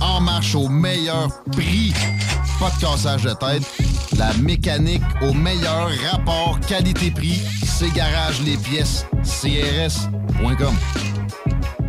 En 0.00 0.20
marche 0.20 0.54
au 0.54 0.68
meilleur 0.68 1.28
prix. 1.52 1.92
Pas 2.58 2.70
de 2.70 2.80
cassage 2.80 3.22
de 3.22 3.32
tête. 3.34 3.62
La 4.16 4.32
mécanique 4.34 5.02
au 5.22 5.32
meilleur 5.32 5.90
rapport 6.10 6.58
qualité-prix. 6.60 7.40
C'est 7.64 7.92
Garage 7.92 8.40
Les 8.42 8.56
Pièces. 8.56 9.06
CRS.com. 9.22 10.74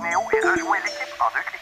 Néo 0.00 0.20
et 0.32 0.40
rejoins 0.46 0.78
l'équipe 0.78 1.20
en 1.20 1.30
deux 1.34 1.42
clics? 1.46 1.61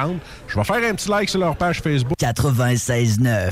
Je 0.47 0.55
vais 0.55 0.63
faire 0.63 0.89
un 0.89 0.95
petit 0.95 1.09
like 1.09 1.29
sur 1.29 1.39
leur 1.39 1.55
page 1.55 1.81
Facebook. 1.81 2.17
96.9. 2.19 3.51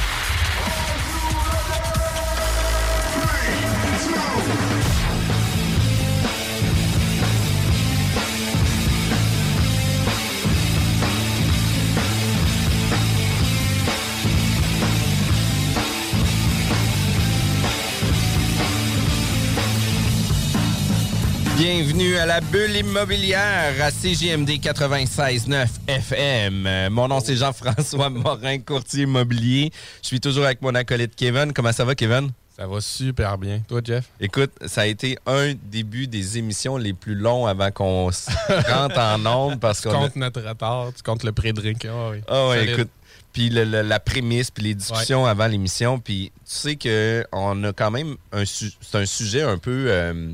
Bienvenue 21.65 22.17
à 22.17 22.25
la 22.25 22.41
bulle 22.41 22.75
immobilière 22.75 23.75
à 23.83 23.91
CGMD 23.91 24.49
96.9 24.49 25.67
FM. 25.87 26.89
Mon 26.89 27.07
nom 27.07 27.19
c'est 27.19 27.35
Jean-François 27.35 28.09
Morin, 28.09 28.57
courtier 28.57 29.03
immobilier. 29.03 29.69
Je 30.01 30.07
suis 30.07 30.19
toujours 30.19 30.45
avec 30.45 30.63
mon 30.63 30.73
acolyte 30.73 31.15
Kevin. 31.15 31.53
Comment 31.53 31.71
ça 31.71 31.85
va, 31.85 31.93
Kevin? 31.93 32.31
Ça 32.57 32.65
va 32.65 32.81
super 32.81 33.37
bien. 33.37 33.61
Toi, 33.67 33.81
Jeff? 33.83 34.05
Écoute, 34.19 34.49
ça 34.65 34.81
a 34.81 34.85
été 34.87 35.19
un 35.27 35.53
début 35.53 36.07
des 36.07 36.39
émissions 36.39 36.77
les 36.77 36.93
plus 36.93 37.13
longs 37.13 37.45
avant 37.45 37.69
qu'on 37.69 38.05
rentre 38.67 38.97
en 38.97 39.23
onde 39.27 39.59
parce 39.59 39.81
Tu 39.81 39.87
qu'on 39.87 39.93
a- 39.93 39.97
comptes 39.99 40.15
notre 40.15 40.41
retard, 40.41 40.87
tu 40.97 41.03
comptes 41.03 41.23
le 41.23 41.31
pré-drink. 41.31 41.85
Ah 41.85 42.09
oui. 42.09 42.17
Ah 42.27 42.47
ouais, 42.49 42.57
Solide. 42.57 42.73
écoute. 42.73 42.89
Puis 43.33 43.49
le- 43.51 43.65
le- 43.65 43.83
la 43.83 43.99
prémisse, 43.99 44.49
puis 44.49 44.63
les 44.63 44.73
discussions 44.73 45.27
avant 45.27 45.45
l'émission. 45.45 45.99
Puis 45.99 46.31
tu 46.37 46.41
sais 46.55 46.75
que 46.75 47.23
on 47.31 47.63
a 47.65 47.71
quand 47.71 47.91
même 47.91 48.15
un, 48.31 48.45
su- 48.45 48.73
c'est 48.81 48.97
un 48.97 49.05
sujet 49.05 49.43
un 49.43 49.59
peu 49.59 49.85
euh, 49.89 50.31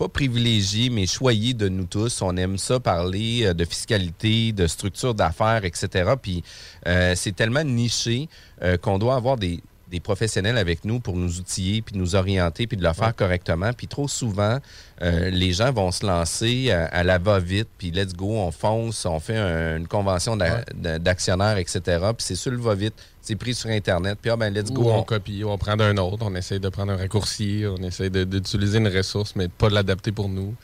pas 0.00 0.08
privilégié, 0.08 0.88
mais 0.88 1.06
choyé 1.06 1.52
de 1.52 1.68
nous 1.68 1.84
tous. 1.84 2.22
On 2.22 2.34
aime 2.38 2.56
ça 2.56 2.80
parler 2.80 3.44
euh, 3.44 3.52
de 3.52 3.66
fiscalité, 3.66 4.50
de 4.52 4.66
structure 4.66 5.14
d'affaires, 5.14 5.66
etc. 5.66 6.14
Puis 6.20 6.42
euh, 6.86 7.12
c'est 7.14 7.36
tellement 7.36 7.64
niché 7.64 8.30
euh, 8.62 8.78
qu'on 8.78 8.98
doit 8.98 9.14
avoir 9.14 9.36
des 9.36 9.60
des 9.90 10.00
professionnels 10.00 10.56
avec 10.56 10.84
nous 10.84 11.00
pour 11.00 11.16
nous 11.16 11.38
outiller, 11.38 11.82
puis 11.82 11.96
nous 11.98 12.14
orienter, 12.14 12.66
puis 12.66 12.76
de 12.76 12.82
le 12.82 12.92
faire 12.92 13.14
correctement. 13.14 13.72
Puis 13.72 13.88
trop 13.88 14.06
souvent, 14.06 14.58
euh, 15.02 15.30
les 15.30 15.52
gens 15.52 15.72
vont 15.72 15.90
se 15.90 16.06
lancer 16.06 16.70
à, 16.70 16.84
à 16.86 17.02
la 17.02 17.18
va-vite, 17.18 17.68
puis 17.76 17.90
let's 17.90 18.12
go, 18.14 18.30
on 18.36 18.50
fonce, 18.52 19.04
on 19.04 19.18
fait 19.18 19.36
un- 19.36 19.78
une 19.78 19.88
convention 19.88 20.36
d'a- 20.36 20.64
d'a- 20.74 20.98
d'actionnaires, 20.98 21.56
etc. 21.58 21.80
Puis 22.16 22.24
c'est 22.26 22.36
sur 22.36 22.52
le 22.52 22.58
va-vite, 22.58 22.94
c'est 23.20 23.34
pris 23.36 23.54
sur 23.54 23.70
Internet, 23.70 24.18
puis 24.22 24.30
ah 24.30 24.36
ben 24.36 24.52
let's 24.54 24.70
go. 24.70 24.82
Ou 24.82 24.90
on 24.90 24.98
on- 24.98 25.02
copie, 25.02 25.42
on 25.44 25.58
prend 25.58 25.76
d'un 25.76 25.96
autre, 25.96 26.18
on 26.24 26.34
essaie 26.36 26.58
de 26.60 26.68
prendre 26.68 26.92
un 26.92 26.96
raccourci, 26.96 27.64
on 27.66 27.82
essaie 27.82 28.10
d'utiliser 28.10 28.78
une 28.78 28.88
ressource, 28.88 29.34
mais 29.36 29.48
pas 29.48 29.68
de 29.68 29.74
l'adapter 29.74 30.12
pour 30.12 30.28
nous. 30.28 30.54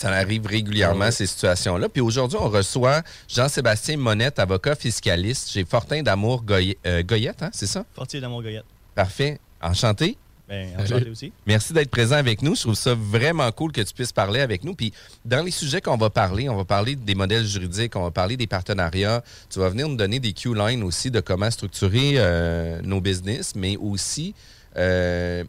Ça 0.00 0.08
arrive 0.08 0.46
régulièrement, 0.46 1.10
ces 1.10 1.26
situations-là. 1.26 1.90
Puis 1.90 2.00
aujourd'hui, 2.00 2.38
on 2.40 2.48
reçoit 2.48 3.02
Jean-Sébastien 3.28 3.98
Monette, 3.98 4.38
avocat 4.38 4.74
fiscaliste 4.74 5.50
chez 5.50 5.66
Fortin 5.66 6.02
d'Amour 6.02 6.42
euh, 6.48 7.02
Goyette, 7.02 7.42
hein, 7.42 7.50
c'est 7.52 7.66
ça? 7.66 7.84
Fortier 7.94 8.18
d'amour 8.18 8.40
Goyette. 8.40 8.64
Parfait. 8.94 9.38
Enchanté. 9.60 10.16
Ben, 10.48 10.70
enchanté 10.78 11.10
aussi. 11.10 11.32
Merci 11.46 11.74
d'être 11.74 11.90
présent 11.90 12.16
avec 12.16 12.40
nous. 12.40 12.54
Je 12.54 12.62
trouve 12.62 12.76
ça 12.76 12.94
vraiment 12.94 13.52
cool 13.52 13.72
que 13.72 13.82
tu 13.82 13.92
puisses 13.92 14.10
parler 14.10 14.40
avec 14.40 14.64
nous. 14.64 14.74
Puis 14.74 14.94
dans 15.26 15.44
les 15.44 15.50
sujets 15.50 15.82
qu'on 15.82 15.98
va 15.98 16.08
parler, 16.08 16.48
on 16.48 16.56
va 16.56 16.64
parler 16.64 16.96
des 16.96 17.14
modèles 17.14 17.44
juridiques, 17.44 17.94
on 17.94 18.02
va 18.02 18.10
parler 18.10 18.38
des 18.38 18.46
partenariats. 18.46 19.22
Tu 19.50 19.58
vas 19.58 19.68
venir 19.68 19.86
nous 19.86 19.96
donner 19.96 20.18
des 20.18 20.32
Q-lines 20.32 20.82
aussi 20.82 21.10
de 21.10 21.20
comment 21.20 21.50
structurer 21.50 22.14
euh, 22.16 22.80
nos 22.82 23.02
business, 23.02 23.54
mais 23.54 23.76
aussi 23.76 24.34
euh, 24.78 25.44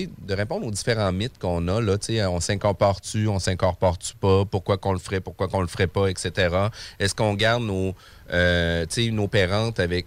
de 0.00 0.34
répondre 0.34 0.66
aux 0.66 0.70
différents 0.70 1.12
mythes 1.12 1.38
qu'on 1.38 1.68
a. 1.68 1.80
Là, 1.80 1.96
on 2.28 2.40
s'incorpore-tu, 2.40 3.28
on 3.28 3.38
s'incorpore-tu 3.38 4.14
pas, 4.14 4.44
pourquoi 4.44 4.78
qu'on 4.78 4.92
le 4.92 4.98
ferait, 4.98 5.20
pourquoi 5.20 5.48
qu'on 5.48 5.60
le 5.60 5.66
ferait 5.66 5.86
pas, 5.86 6.08
etc. 6.08 6.68
Est-ce 6.98 7.14
qu'on 7.14 7.34
garde 7.34 7.62
nos, 7.62 7.94
euh, 8.32 8.86
opérante 9.18 9.80
avec 9.80 10.06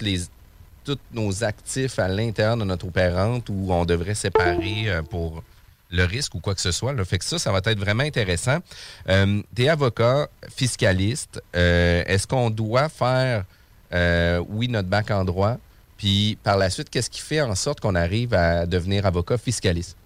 les 0.00 0.20
tous 0.84 0.98
nos 1.12 1.42
actifs 1.42 1.98
à 1.98 2.06
l'intérieur 2.08 2.56
de 2.56 2.64
notre 2.64 2.86
opérante 2.86 3.48
ou 3.48 3.68
on 3.70 3.84
devrait 3.84 4.14
séparer 4.14 4.88
euh, 4.88 5.02
pour 5.02 5.42
le 5.90 6.04
risque 6.04 6.34
ou 6.34 6.40
quoi 6.40 6.54
que 6.54 6.60
ce 6.60 6.72
soit. 6.72 6.92
Là? 6.92 7.04
Fait 7.04 7.18
que 7.18 7.24
ça, 7.24 7.38
ça 7.38 7.52
va 7.52 7.58
être 7.64 7.78
vraiment 7.78 8.02
intéressant. 8.02 8.58
Euh, 9.08 9.42
T'es 9.54 9.68
avocat, 9.68 10.28
fiscaliste. 10.54 11.42
Euh, 11.54 12.02
Est-ce 12.06 12.26
qu'on 12.26 12.50
doit 12.50 12.88
faire, 12.88 13.44
euh, 13.92 14.42
oui, 14.48 14.68
notre 14.68 14.88
bac 14.88 15.10
en 15.10 15.24
droit? 15.24 15.58
Puis 15.96 16.38
par 16.42 16.56
la 16.56 16.70
suite, 16.70 16.90
qu'est-ce 16.90 17.10
qui 17.10 17.20
fait 17.20 17.40
en 17.40 17.54
sorte 17.54 17.80
qu'on 17.80 17.94
arrive 17.94 18.34
à 18.34 18.66
devenir 18.66 19.06
avocat 19.06 19.38
fiscaliste? 19.38 19.96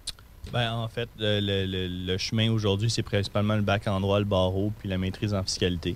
Ben, 0.51 0.73
en 0.73 0.87
fait, 0.87 1.09
le, 1.19 2.17
chemin 2.17 2.51
aujourd'hui, 2.51 2.89
c'est 2.89 3.03
principalement 3.03 3.55
le 3.55 3.61
bac 3.61 3.87
en 3.87 3.99
droit, 3.99 4.19
le 4.19 4.25
barreau, 4.25 4.71
puis 4.79 4.89
la 4.89 4.97
maîtrise 4.97 5.33
en 5.33 5.43
fiscalité. 5.43 5.95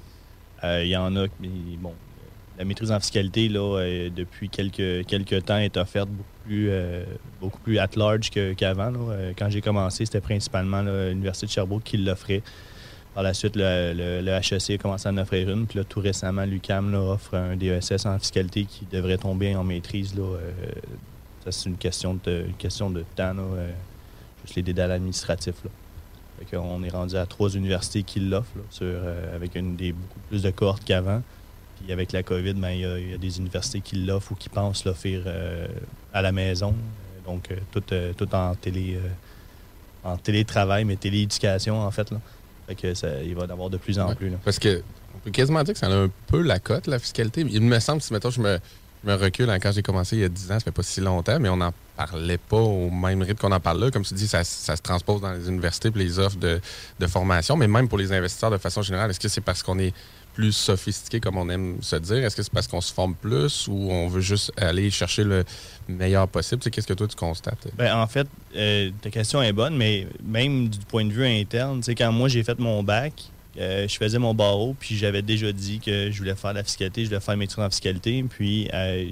Euh, 0.64 0.84
Il 0.84 0.90
y 0.90 0.96
en 0.98 1.16
a, 1.16 1.26
mais 1.40 1.50
bon, 1.78 1.94
la 2.58 2.66
maîtrise 2.66 2.92
en 2.92 3.00
fiscalité, 3.00 3.50
là, 3.50 3.80
euh, 3.80 4.10
depuis 4.10 4.50
quelques, 4.50 5.06
quelques 5.08 5.46
temps, 5.46 5.58
est 5.58 5.76
offerte 5.78 6.10
beaucoup 6.10 6.30
plus, 6.46 6.70
euh, 6.70 7.04
beaucoup 7.42 7.60
plus 7.60 7.80
at 7.80 7.90
large 7.96 8.30
qu'avant. 8.30 8.94
Euh, 9.10 9.34
Quand 9.38 9.50
j'ai 9.50 9.62
commencé, 9.62 10.06
c'était 10.06 10.22
principalement 10.22 10.82
l'Université 10.82 11.48
de 11.48 11.52
Sherbrooke 11.52 11.84
qui 11.84 11.98
l'offrait. 11.98 12.44
Par 13.16 13.24
la 13.24 13.34
suite, 13.34 13.56
le, 13.56 13.94
le- 14.22 14.32
HEC 14.32 14.72
a 14.72 14.78
commencé 14.78 15.08
à 15.08 15.12
en 15.12 15.18
offrir 15.18 15.50
une. 15.50 15.66
Puis 15.66 15.80
là, 15.80 15.86
tout 15.86 16.02
récemment, 16.02 16.44
l'UCAM 16.44 16.94
offre 16.96 17.34
un 17.36 17.56
DESS 17.56 18.06
en 18.06 18.20
fiscalité 18.20 18.66
qui 18.66 18.86
devrait 18.92 19.18
tomber 19.18 19.56
en 19.56 19.64
maîtrise. 19.64 20.14
Là, 20.16 20.24
euh, 20.24 20.52
ça, 21.46 21.52
c'est 21.54 21.70
une 21.70 21.78
question 21.78 22.20
de, 22.26 22.44
une 22.48 22.56
question 22.56 22.90
de 22.90 23.06
temps. 23.16 23.34
là, 23.34 23.42
euh, 23.42 23.72
juste 24.44 24.56
les 24.58 24.62
dédales 24.64 24.92
administratifs. 24.92 25.64
Là. 25.64 25.72
Qu'on 26.52 26.84
est 26.84 26.90
rendu 26.90 27.16
à 27.16 27.26
trois 27.26 27.50
universités 27.56 28.04
qui 28.04 28.20
l'offrent, 28.20 28.50
euh, 28.82 29.34
avec 29.36 29.54
des, 29.78 29.94
beaucoup 29.94 30.20
plus 30.28 30.44
de 30.44 30.52
cohortes 30.52 30.84
qu'avant. 30.84 31.22
Puis 31.82 31.94
avec 31.94 32.12
la 32.12 32.22
COVID, 32.22 32.54
ben, 32.56 32.72
il 32.72 32.82
y, 32.82 33.14
a- 33.14 33.18
des 33.18 33.38
universités 33.40 33.80
qui 33.80 33.96
l'offrent 33.96 34.34
ou 34.34 34.36
qui 34.36 34.50
pensent 34.50 34.84
l'offrir 34.84 35.24
à 36.14 36.22
la 36.22 36.32
maison. 36.34 36.76
Donc, 37.26 37.48
tout, 37.72 37.82
tout 38.18 38.36
en, 38.36 38.56
télé, 38.56 39.00
en 40.04 40.18
télétravail, 40.18 40.84
mais 40.84 40.96
télééducation, 40.98 41.80
en 41.80 41.92
fait. 41.92 42.12
Fait 42.68 42.76
que 42.76 42.94
ça, 42.94 43.22
il 43.24 43.36
va 43.36 43.44
y 43.44 43.46
en 43.48 43.50
avoir 43.50 43.70
de 43.70 43.78
plus 43.78 44.00
en 44.00 44.14
plus. 44.16 44.30
là. 44.30 44.38
Parce 44.44 44.60
que 44.60 44.82
on 45.16 45.20
peut 45.20 45.32
quasiment 45.32 45.64
dire 45.64 45.74
que 45.74 45.80
ça 45.80 45.88
a 45.88 45.94
un 45.94 46.10
peu 46.28 46.42
la 46.42 46.60
cote, 46.60 46.88
la 46.88 47.00
fiscalité. 47.00 47.46
Il 47.50 47.62
me 47.62 47.80
semble, 47.80 48.02
si 48.02 48.12
mettons, 48.12 48.32
je 48.32 48.42
me, 48.42 48.60
je 49.04 49.10
me 49.10 49.16
recule 49.16 49.50
hein, 49.50 49.60
quand 49.60 49.72
j'ai 49.72 49.84
commencé 49.84 50.16
il 50.18 50.22
y 50.22 50.26
a 50.26 50.30
10 50.30 50.52
ans, 50.52 50.56
ça 50.56 50.60
fait 50.62 50.72
pas 50.72 50.84
si 50.84 51.00
longtemps, 51.00 51.40
mais 51.40 51.50
on 51.50 51.58
n'en 51.58 51.74
parlait 51.96 52.38
pas 52.38 52.58
au 52.58 52.90
même 52.90 53.22
rythme 53.22 53.40
qu'on 53.40 53.52
en 53.52 53.60
parle 53.60 53.80
là. 53.80 53.92
Comme 53.92 54.04
tu 54.04 54.14
dis, 54.14 54.28
ça, 54.28 54.44
ça 54.44 54.76
se 54.76 54.82
transpose 54.82 55.22
dans 55.22 55.32
les 55.32 55.48
universités 55.48 55.90
et 55.90 55.98
les 55.98 56.20
offres 56.20 56.38
de, 56.38 56.60
de 57.00 57.08
formation, 57.08 57.56
mais 57.56 57.68
même 57.68 57.88
pour 57.88 57.98
les 57.98 58.12
investisseurs 58.12 58.52
de 58.52 58.58
façon 58.58 58.82
générale, 58.82 59.10
est-ce 59.10 59.20
que 59.20 59.28
c'est 59.30 59.42
parce 59.42 59.64
qu'on 59.64 59.80
est 59.80 59.94
plus 60.34 60.52
sophistiqué, 60.52 61.22
comme 61.22 61.38
on 61.38 61.48
aime 61.50 61.78
se 61.82 61.96
dire? 61.96 62.18
Est-ce 62.26 62.36
que 62.36 62.44
c'est 62.44 62.52
parce 62.52 62.68
qu'on 62.68 62.82
se 62.82 62.94
forme 62.94 63.16
plus 63.16 63.68
ou 63.70 63.90
on 63.92 64.08
veut 64.10 64.20
juste 64.22 64.52
aller 64.58 64.90
chercher 64.92 65.24
le 65.24 65.46
meilleur 65.88 66.28
possible? 66.28 66.60
Tu 66.62 66.66
sais, 66.66 66.72
Qu'est-ce 66.72 66.88
que 66.88 66.94
toi, 66.94 67.08
tu 67.08 67.16
constates? 67.16 67.68
Ben, 67.78 67.96
en 67.96 68.08
fait, 68.08 68.28
euh, 68.56 68.92
ta 69.02 69.10
question 69.10 69.42
est 69.42 69.54
bonne, 69.54 69.76
mais 69.76 70.08
même 70.24 70.68
du 70.70 70.80
point 70.80 71.06
de 71.06 71.12
vue 71.12 71.26
interne, 71.26 71.80
tu 71.80 71.86
sais, 71.86 71.96
quand 71.96 72.12
moi 72.12 72.28
j'ai 72.30 72.44
fait 72.44 72.58
mon 72.60 72.84
bac, 72.84 73.14
euh, 73.58 73.88
je 73.88 73.96
faisais 73.98 74.20
mon 74.20 74.34
barreau, 74.34 74.76
puis 74.80 74.96
j'avais 74.98 75.22
déjà 75.22 75.52
dit 75.52 75.80
que 75.80 76.12
je 76.12 76.18
voulais 76.18 76.36
faire 76.36 76.52
de 76.52 76.58
la 76.58 76.64
fiscalité, 76.64 77.04
je 77.04 77.10
voulais 77.10 77.22
faire 77.22 77.34
une 77.36 77.40
maîtrise 77.40 77.64
en 77.64 77.70
fiscalité, 77.70 78.24
puis 78.30 78.68
euh, 78.74 79.06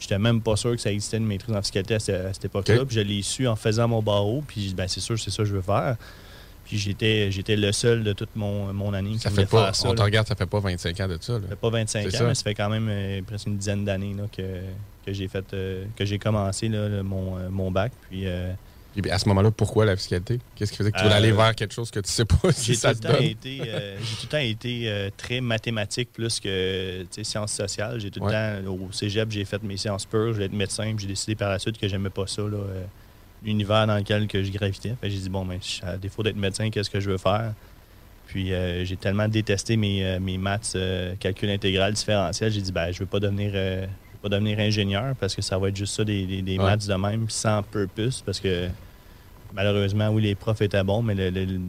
j'étais 0.00 0.18
même 0.18 0.40
pas 0.40 0.56
sûr 0.56 0.72
que 0.74 0.80
ça 0.80 0.90
existait 0.90 1.18
une 1.18 1.26
maîtrise 1.26 1.54
en 1.54 1.62
fiscalité 1.62 1.94
à, 1.94 1.98
ce- 2.00 2.12
à 2.12 2.32
cette 2.32 2.46
époque-là, 2.46 2.84
puis 2.84 2.96
je 2.96 3.00
l'ai 3.00 3.22
su 3.22 3.46
en 3.46 3.54
faisant 3.56 3.86
mon 3.88 4.02
barreau, 4.02 4.42
puis 4.46 4.74
ben, 4.76 4.88
c'est 4.88 5.00
sûr, 5.00 5.18
c'est 5.18 5.30
ça 5.30 5.38
que 5.38 5.48
je 5.48 5.54
veux 5.54 5.62
faire. 5.62 5.96
Puis 6.64 6.76
j'étais, 6.76 7.30
j'étais 7.30 7.56
le 7.56 7.72
seul 7.72 8.04
de 8.04 8.12
toute 8.12 8.36
mon, 8.36 8.72
mon 8.74 8.92
année 8.92 9.12
qui 9.12 9.20
Ça 9.20 9.30
voulait 9.30 9.44
fait 9.46 9.50
pas, 9.50 9.64
faire 9.66 9.76
ça. 9.76 9.88
on 9.88 9.94
te 9.94 10.02
regarde, 10.02 10.26
ça 10.28 10.34
fait 10.34 10.44
pas 10.44 10.60
25 10.60 11.00
ans 11.00 11.08
de 11.08 11.16
ça. 11.18 11.32
là. 11.34 11.38
Ça 11.42 11.48
fait 11.48 11.56
pas 11.56 11.70
25 11.70 12.06
ans, 12.06 12.10
ça. 12.10 12.24
mais 12.26 12.34
ça 12.34 12.42
fait 12.42 12.54
quand 12.54 12.68
même 12.68 12.88
euh, 12.90 13.22
presque 13.26 13.46
une 13.46 13.56
dizaine 13.56 13.86
d'années 13.86 14.12
là, 14.14 14.24
que, 14.36 14.42
que 15.10 15.14
j'ai 15.16 15.28
fait 15.28 15.52
euh, 15.54 15.86
que 15.96 16.04
j'ai 16.04 16.18
commencé 16.18 16.68
là, 16.68 16.88
le- 16.88 17.02
mon, 17.02 17.38
euh, 17.38 17.48
mon 17.50 17.70
bac. 17.70 17.92
Puis 18.08 18.26
euh, 18.26 18.52
à 19.10 19.18
ce 19.18 19.28
moment-là, 19.28 19.50
pourquoi 19.50 19.84
la 19.84 19.96
fiscalité? 19.96 20.38
Qu'est-ce 20.56 20.72
qui 20.72 20.78
faisait 20.78 20.90
que 20.90 20.96
tu 20.98 21.04
voulais 21.04 21.14
Euh, 21.14 21.18
aller 21.18 21.32
vers 21.32 21.54
quelque 21.54 21.72
chose 21.74 21.90
que 21.90 22.00
tu 22.00 22.10
sais 22.10 22.24
pas 22.24 22.50
si 22.52 22.64
j'ai 22.66 22.74
tout, 22.74 22.80
ça 22.80 22.88
le 22.90 22.96
te 22.96 23.02
temps 23.06 23.12
donne? 23.14 23.22
été, 23.22 23.62
euh, 23.68 23.96
j'ai 23.98 24.16
tout 24.16 24.24
le 24.24 24.28
temps 24.28 24.38
été 24.38 24.88
euh, 24.90 25.10
très 25.16 25.40
mathématique 25.40 26.12
plus 26.12 26.40
que 26.40 27.06
sciences 27.22 27.52
sociales. 27.52 28.00
J'ai 28.00 28.10
tout 28.10 28.20
Ouais. 28.20 28.32
le 28.32 28.64
temps, 28.64 28.70
au 28.72 28.90
cégep, 28.92 29.30
j'ai 29.30 29.44
fait 29.44 29.62
mes 29.62 29.76
sciences 29.76 30.04
pures, 30.06 30.28
je 30.28 30.32
voulais 30.32 30.46
être 30.46 30.52
médecin, 30.52 30.84
puis 30.96 31.02
j'ai 31.02 31.08
décidé 31.08 31.36
par 31.36 31.50
la 31.50 31.58
suite 31.60 31.78
que 31.78 31.86
j'aimais 31.86 32.10
pas 32.10 32.26
ça, 32.26 32.42
là, 32.42 32.58
l'univers 33.42 33.86
dans 33.86 33.96
lequel 33.96 34.26
que 34.26 34.42
je 34.42 34.50
gravitais. 34.50 34.94
Fait 35.00 35.08
j'ai 35.10 35.18
dit, 35.18 35.28
bon, 35.30 35.46
ben, 35.46 35.60
à 35.82 35.96
défaut 35.96 36.22
d'être 36.24 36.36
médecin, 36.36 36.68
qu'est-ce 36.70 36.90
que 36.90 36.98
je 37.00 37.10
veux 37.10 37.18
faire? 37.18 37.54
Puis 38.26 38.48
j'ai 38.84 38.96
tellement 38.96 39.28
détesté 39.28 39.76
mes, 39.76 40.18
mes 40.18 40.38
maths, 40.38 40.76
calcul 41.20 41.50
intégral, 41.50 41.92
différentiel, 41.92 42.50
j'ai 42.50 42.62
dit, 42.62 42.72
ben, 42.72 42.90
je 42.90 42.98
veux 42.98 43.06
pas 43.06 43.20
devenir. 43.20 43.52
Pas 44.22 44.28
devenir 44.28 44.58
ingénieur 44.58 45.14
parce 45.20 45.34
que 45.34 45.42
ça 45.42 45.58
va 45.58 45.68
être 45.68 45.76
juste 45.76 45.94
ça, 45.94 46.04
des, 46.04 46.26
des- 46.26 46.42
des 46.42 46.58
Ouais. 46.58 46.64
maths 46.64 46.86
de 46.86 46.94
même, 46.94 47.28
sans 47.30 47.62
purpose, 47.62 48.22
parce 48.24 48.40
que 48.40 48.68
malheureusement, 49.52 50.08
oui, 50.10 50.22
les 50.22 50.34
profs 50.34 50.60
étaient 50.62 50.82
bons, 50.84 51.02
mais 51.02 51.14
le, 51.14 51.30
le- 51.30 51.60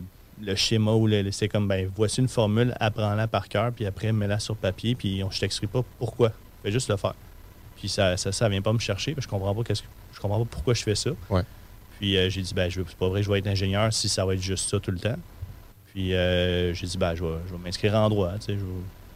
le 0.42 0.56
schéma 0.56 0.92
ou 0.94 1.06
le, 1.08 1.30
c'est 1.32 1.50
comme, 1.50 1.68
ben, 1.68 1.90
voici 1.96 2.22
une 2.22 2.28
formule, 2.30 2.74
apprends-la 2.80 3.28
par 3.28 3.50
cœur, 3.50 3.72
puis 3.74 3.86
après, 3.86 4.12
mets-la 4.14 4.40
sur 4.40 4.56
papier, 4.56 4.96
puis 4.96 5.22
on, 5.24 5.30
je 5.30 5.40
t'explique 5.40 5.72
pas 5.72 5.84
pourquoi. 5.98 6.32
Fais 6.64 6.72
juste 6.72 6.90
le 6.90 6.96
faire. 6.98 7.14
Puis 7.76 7.90
ça, 7.90 8.16
ça, 8.18 8.32
ça 8.32 8.48
vient 8.50 8.62
pas 8.62 8.72
me 8.74 8.80
chercher, 8.80 9.14
puis 9.14 9.22
je 9.22 9.28
comprends 9.28 9.54
pas 9.54 9.64
qu'est-ce 9.64 9.82
que, 9.82 9.88
je 10.14 10.20
comprends 10.20 10.40
pas 10.40 10.48
pourquoi 10.50 10.74
je 10.74 10.84
fais 10.84 10.96
ça. 10.96 11.12
Ouais. 11.30 11.42
Puis 12.00 12.16
euh, 12.18 12.30
j'ai 12.30 12.42
dit, 12.42 12.54
ben, 12.54 12.70
je 12.70 12.80
veux- 12.80 12.86
c'est 12.88 12.98
pas 12.98 13.10
vrai, 13.10 13.22
je 13.22 13.30
vais 13.30 13.40
être 13.40 13.48
ingénieur 13.48 13.92
si 13.92 14.08
ça 14.08 14.26
va 14.26 14.34
être 14.34 14.42
juste 14.42 14.70
ça 14.70 14.80
tout 14.80 14.92
le 14.92 15.00
temps. 15.00 15.18
Puis 15.88 16.14
euh, 16.14 16.74
j'ai 16.74 16.88
dit, 16.88 16.98
ben, 16.98 17.16
je 17.16 17.24
vais, 17.24 17.36
je 17.48 17.52
vais 17.54 17.60
m'inscrire 17.62 17.96
en 17.96 18.08
droit, 18.10 18.32
tu 18.36 18.46
sais, 18.46 18.54
je 18.54 18.60
vais- 18.60 18.66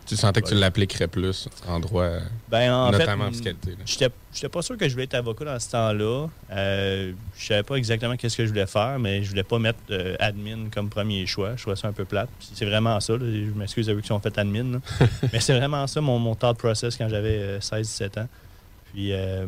Tu 0.06 0.16
sentais 0.16 0.42
que 0.42 0.50
tu 0.50 0.56
l'appliquerais 0.56 1.08
plus 1.08 1.48
en 1.68 1.80
droit, 1.80 2.04
euh, 2.04 2.20
ben, 2.50 2.74
en 2.74 2.92
notamment 2.92 3.24
fait, 3.24 3.30
en 3.30 3.32
fiscalité. 3.32 3.76
J'étais 3.86 4.10
j'étais 4.34 4.50
pas 4.50 4.62
sûr 4.62 4.78
que 4.78 4.88
je 4.88 4.94
voulais 4.94 5.06
être 5.06 5.14
avocat 5.14 5.46
dans 5.46 5.60
ce 5.60 5.70
temps-là. 5.72 6.28
Euh, 6.52 7.14
je 7.38 7.46
savais 7.46 7.64
pas 7.64 7.76
exactement 7.76 8.16
qu'est-ce 8.16 8.38
que 8.38 8.44
je 8.46 8.50
voulais 8.50 8.66
faire, 8.66 9.00
mais 9.00 9.24
je 9.24 9.30
voulais 9.30 9.44
pas 9.44 9.60
mettre 9.60 9.80
euh, 9.92 10.16
admin 10.20 10.70
comme 10.74 10.90
premier 10.90 11.26
choix. 11.26 11.56
Je 11.56 11.62
trouvais 11.62 11.76
ça 11.76 11.88
un 11.88 11.94
peu 11.94 12.06
plate. 12.06 12.30
C'est 12.54 12.66
vraiment 12.66 13.00
ça. 13.00 13.14
là. 13.14 13.20
Je 13.20 13.58
m'excuse 13.58 13.90
à 13.90 13.94
eux 13.94 14.02
qui 14.02 14.12
ont 14.12 14.20
fait 14.20 14.38
admin. 14.38 14.82
mais 15.34 15.40
c'est 15.40 15.58
vraiment 15.58 15.88
ça 15.88 16.02
mon, 16.02 16.20
mon 16.20 16.36
thought 16.36 16.58
process 16.58 16.98
quand 16.98 17.10
j'avais 17.10 17.38
euh, 17.38 17.60
16-17 17.60 18.20
ans. 18.20 18.28
Puis 18.94 19.14
euh, 19.14 19.46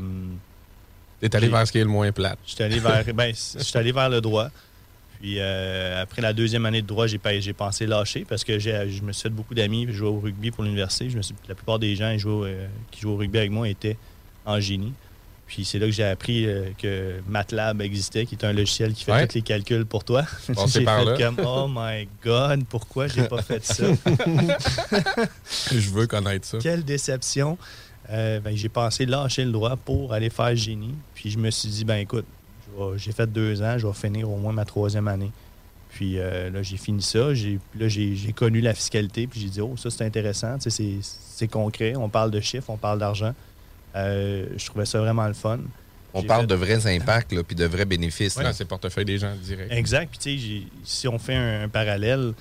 T'es 1.19 1.35
allé 1.35 1.47
vers 1.47 1.65
ce 1.65 1.71
qui 1.71 1.79
est 1.79 1.83
le 1.83 1.89
moins 1.89 2.11
plate. 2.11 2.39
J'étais 2.45 2.65
allé 2.65 2.79
vers, 2.79 3.03
ben, 3.13 3.33
allé 3.73 3.91
vers 3.91 4.09
le 4.09 4.21
droit. 4.21 4.49
Puis 5.25 5.37
euh, 5.39 6.03
après 6.03 6.21
la 6.21 6.33
deuxième 6.33 6.67
année 6.67 6.83
de 6.83 6.87
droit, 6.87 7.07
j'ai, 7.07 7.17
pas- 7.17 7.39
j'ai 7.39 7.53
pensé 7.53 7.87
lâcher 7.87 8.25
parce 8.29 8.43
que 8.43 8.59
j'ai, 8.59 8.87
je 8.91 9.01
me 9.01 9.11
suis 9.11 9.23
fait 9.23 9.29
beaucoup 9.29 9.55
d'amis. 9.55 9.87
Je 9.87 9.93
jouais 9.93 10.07
au 10.07 10.19
rugby 10.19 10.51
pour 10.51 10.63
l'université. 10.63 11.09
Je 11.09 11.17
me 11.17 11.23
suis, 11.23 11.33
la 11.49 11.55
plupart 11.55 11.79
des 11.79 11.95
gens 11.95 12.15
jouaient 12.15 12.49
euh, 12.51 12.67
qui 12.91 13.01
jouaient 13.01 13.13
au 13.13 13.17
rugby 13.17 13.39
avec 13.39 13.49
moi 13.49 13.67
étaient 13.67 13.97
en 14.45 14.59
génie. 14.59 14.93
Puis 15.47 15.65
c'est 15.65 15.79
là 15.79 15.87
que 15.87 15.91
j'ai 15.91 16.03
appris 16.03 16.45
euh, 16.45 16.65
que 16.77 17.15
MATLAB 17.27 17.81
existait, 17.81 18.27
qui 18.27 18.35
est 18.35 18.45
un 18.45 18.53
logiciel 18.53 18.93
qui 18.93 19.03
fait 19.03 19.13
Ouais. 19.13 19.25
tous 19.27 19.33
les 19.33 19.41
calculs 19.41 19.87
pour 19.87 20.03
toi. 20.03 20.27
Passé 20.53 20.53
j'ai 20.81 20.85
fait 20.85 21.05
là. 21.05 21.17
comme 21.17 21.37
Oh 21.43 21.65
my 21.75 22.07
God, 22.23 22.63
pourquoi 22.69 23.07
j'ai 23.07 23.23
pas 23.27 23.41
fait 23.41 23.65
ça? 23.65 23.85
Je 25.71 25.89
veux 25.89 26.05
connaître 26.05 26.45
ça. 26.45 26.59
Quelle 26.59 26.83
déception. 26.83 27.57
Ben, 28.07 28.41
j'ai 28.53 28.69
pensé 28.69 29.07
lâcher 29.07 29.43
le 29.43 29.51
droit 29.51 29.75
pour 29.75 30.13
aller 30.13 30.29
faire 30.29 30.55
génie. 30.55 30.93
Puis 31.15 31.31
je 31.31 31.39
me 31.39 31.49
suis 31.49 31.69
dit, 31.69 31.83
ben 31.83 31.95
écoute, 31.95 32.25
j'ai 32.97 33.11
fait 33.11 33.27
deux 33.31 33.61
ans, 33.61 33.77
je 33.77 33.87
vais 33.87 33.93
finir 33.93 34.29
au 34.29 34.37
moins 34.37 34.53
ma 34.53 34.65
troisième 34.65 35.07
année. 35.07 35.31
Puis 35.89 36.19
euh, 36.19 36.49
là, 36.49 36.61
j'ai 36.61 36.77
fini 36.77 37.01
ça. 37.01 37.33
J'ai, 37.33 37.57
là, 37.79 37.87
j'ai, 37.87 38.15
j'ai 38.15 38.33
connu 38.33 38.59
la 38.61 38.73
fiscalité. 38.73 39.27
Puis 39.27 39.39
j'ai 39.39 39.49
dit, 39.49 39.61
oh, 39.61 39.75
ça, 39.77 39.89
c'est 39.89 40.03
intéressant. 40.03 40.57
Tu 40.57 40.69
sais, 40.69 40.69
c'est, 40.69 40.97
c'est 41.01 41.47
concret. 41.47 41.95
On 41.95 42.09
parle 42.09 42.31
de 42.31 42.39
chiffres, 42.41 42.69
on 42.69 42.77
parle 42.77 42.99
d'argent. 42.99 43.33
Euh, 43.95 44.47
je 44.57 44.65
trouvais 44.65 44.85
ça 44.85 44.99
vraiment 44.99 45.25
le 45.27 45.33
fun. 45.33 45.59
On 46.13 46.21
J'ai 46.21 46.27
parle 46.27 46.41
fait- 46.41 46.47
de 46.47 46.55
vrais 46.55 46.95
impacts, 46.95 47.31
là, 47.33 47.43
puis 47.43 47.55
de 47.55 47.65
vrais 47.65 47.85
bénéfices. 47.85 48.35
Ouais, 48.35 48.43
là. 48.43 48.49
dans 48.49 48.55
ses 48.55 48.65
portefeuilles 48.65 49.05
des 49.05 49.17
gens 49.17 49.33
direct. 49.41 49.71
Exact. 49.71 50.09
Puis, 50.09 50.19
tu 50.19 50.39
sais, 50.39 50.67
si 50.83 51.07
on 51.07 51.17
fait 51.19 51.35
un, 51.35 51.63
un 51.63 51.69
parallèle, 51.69 52.33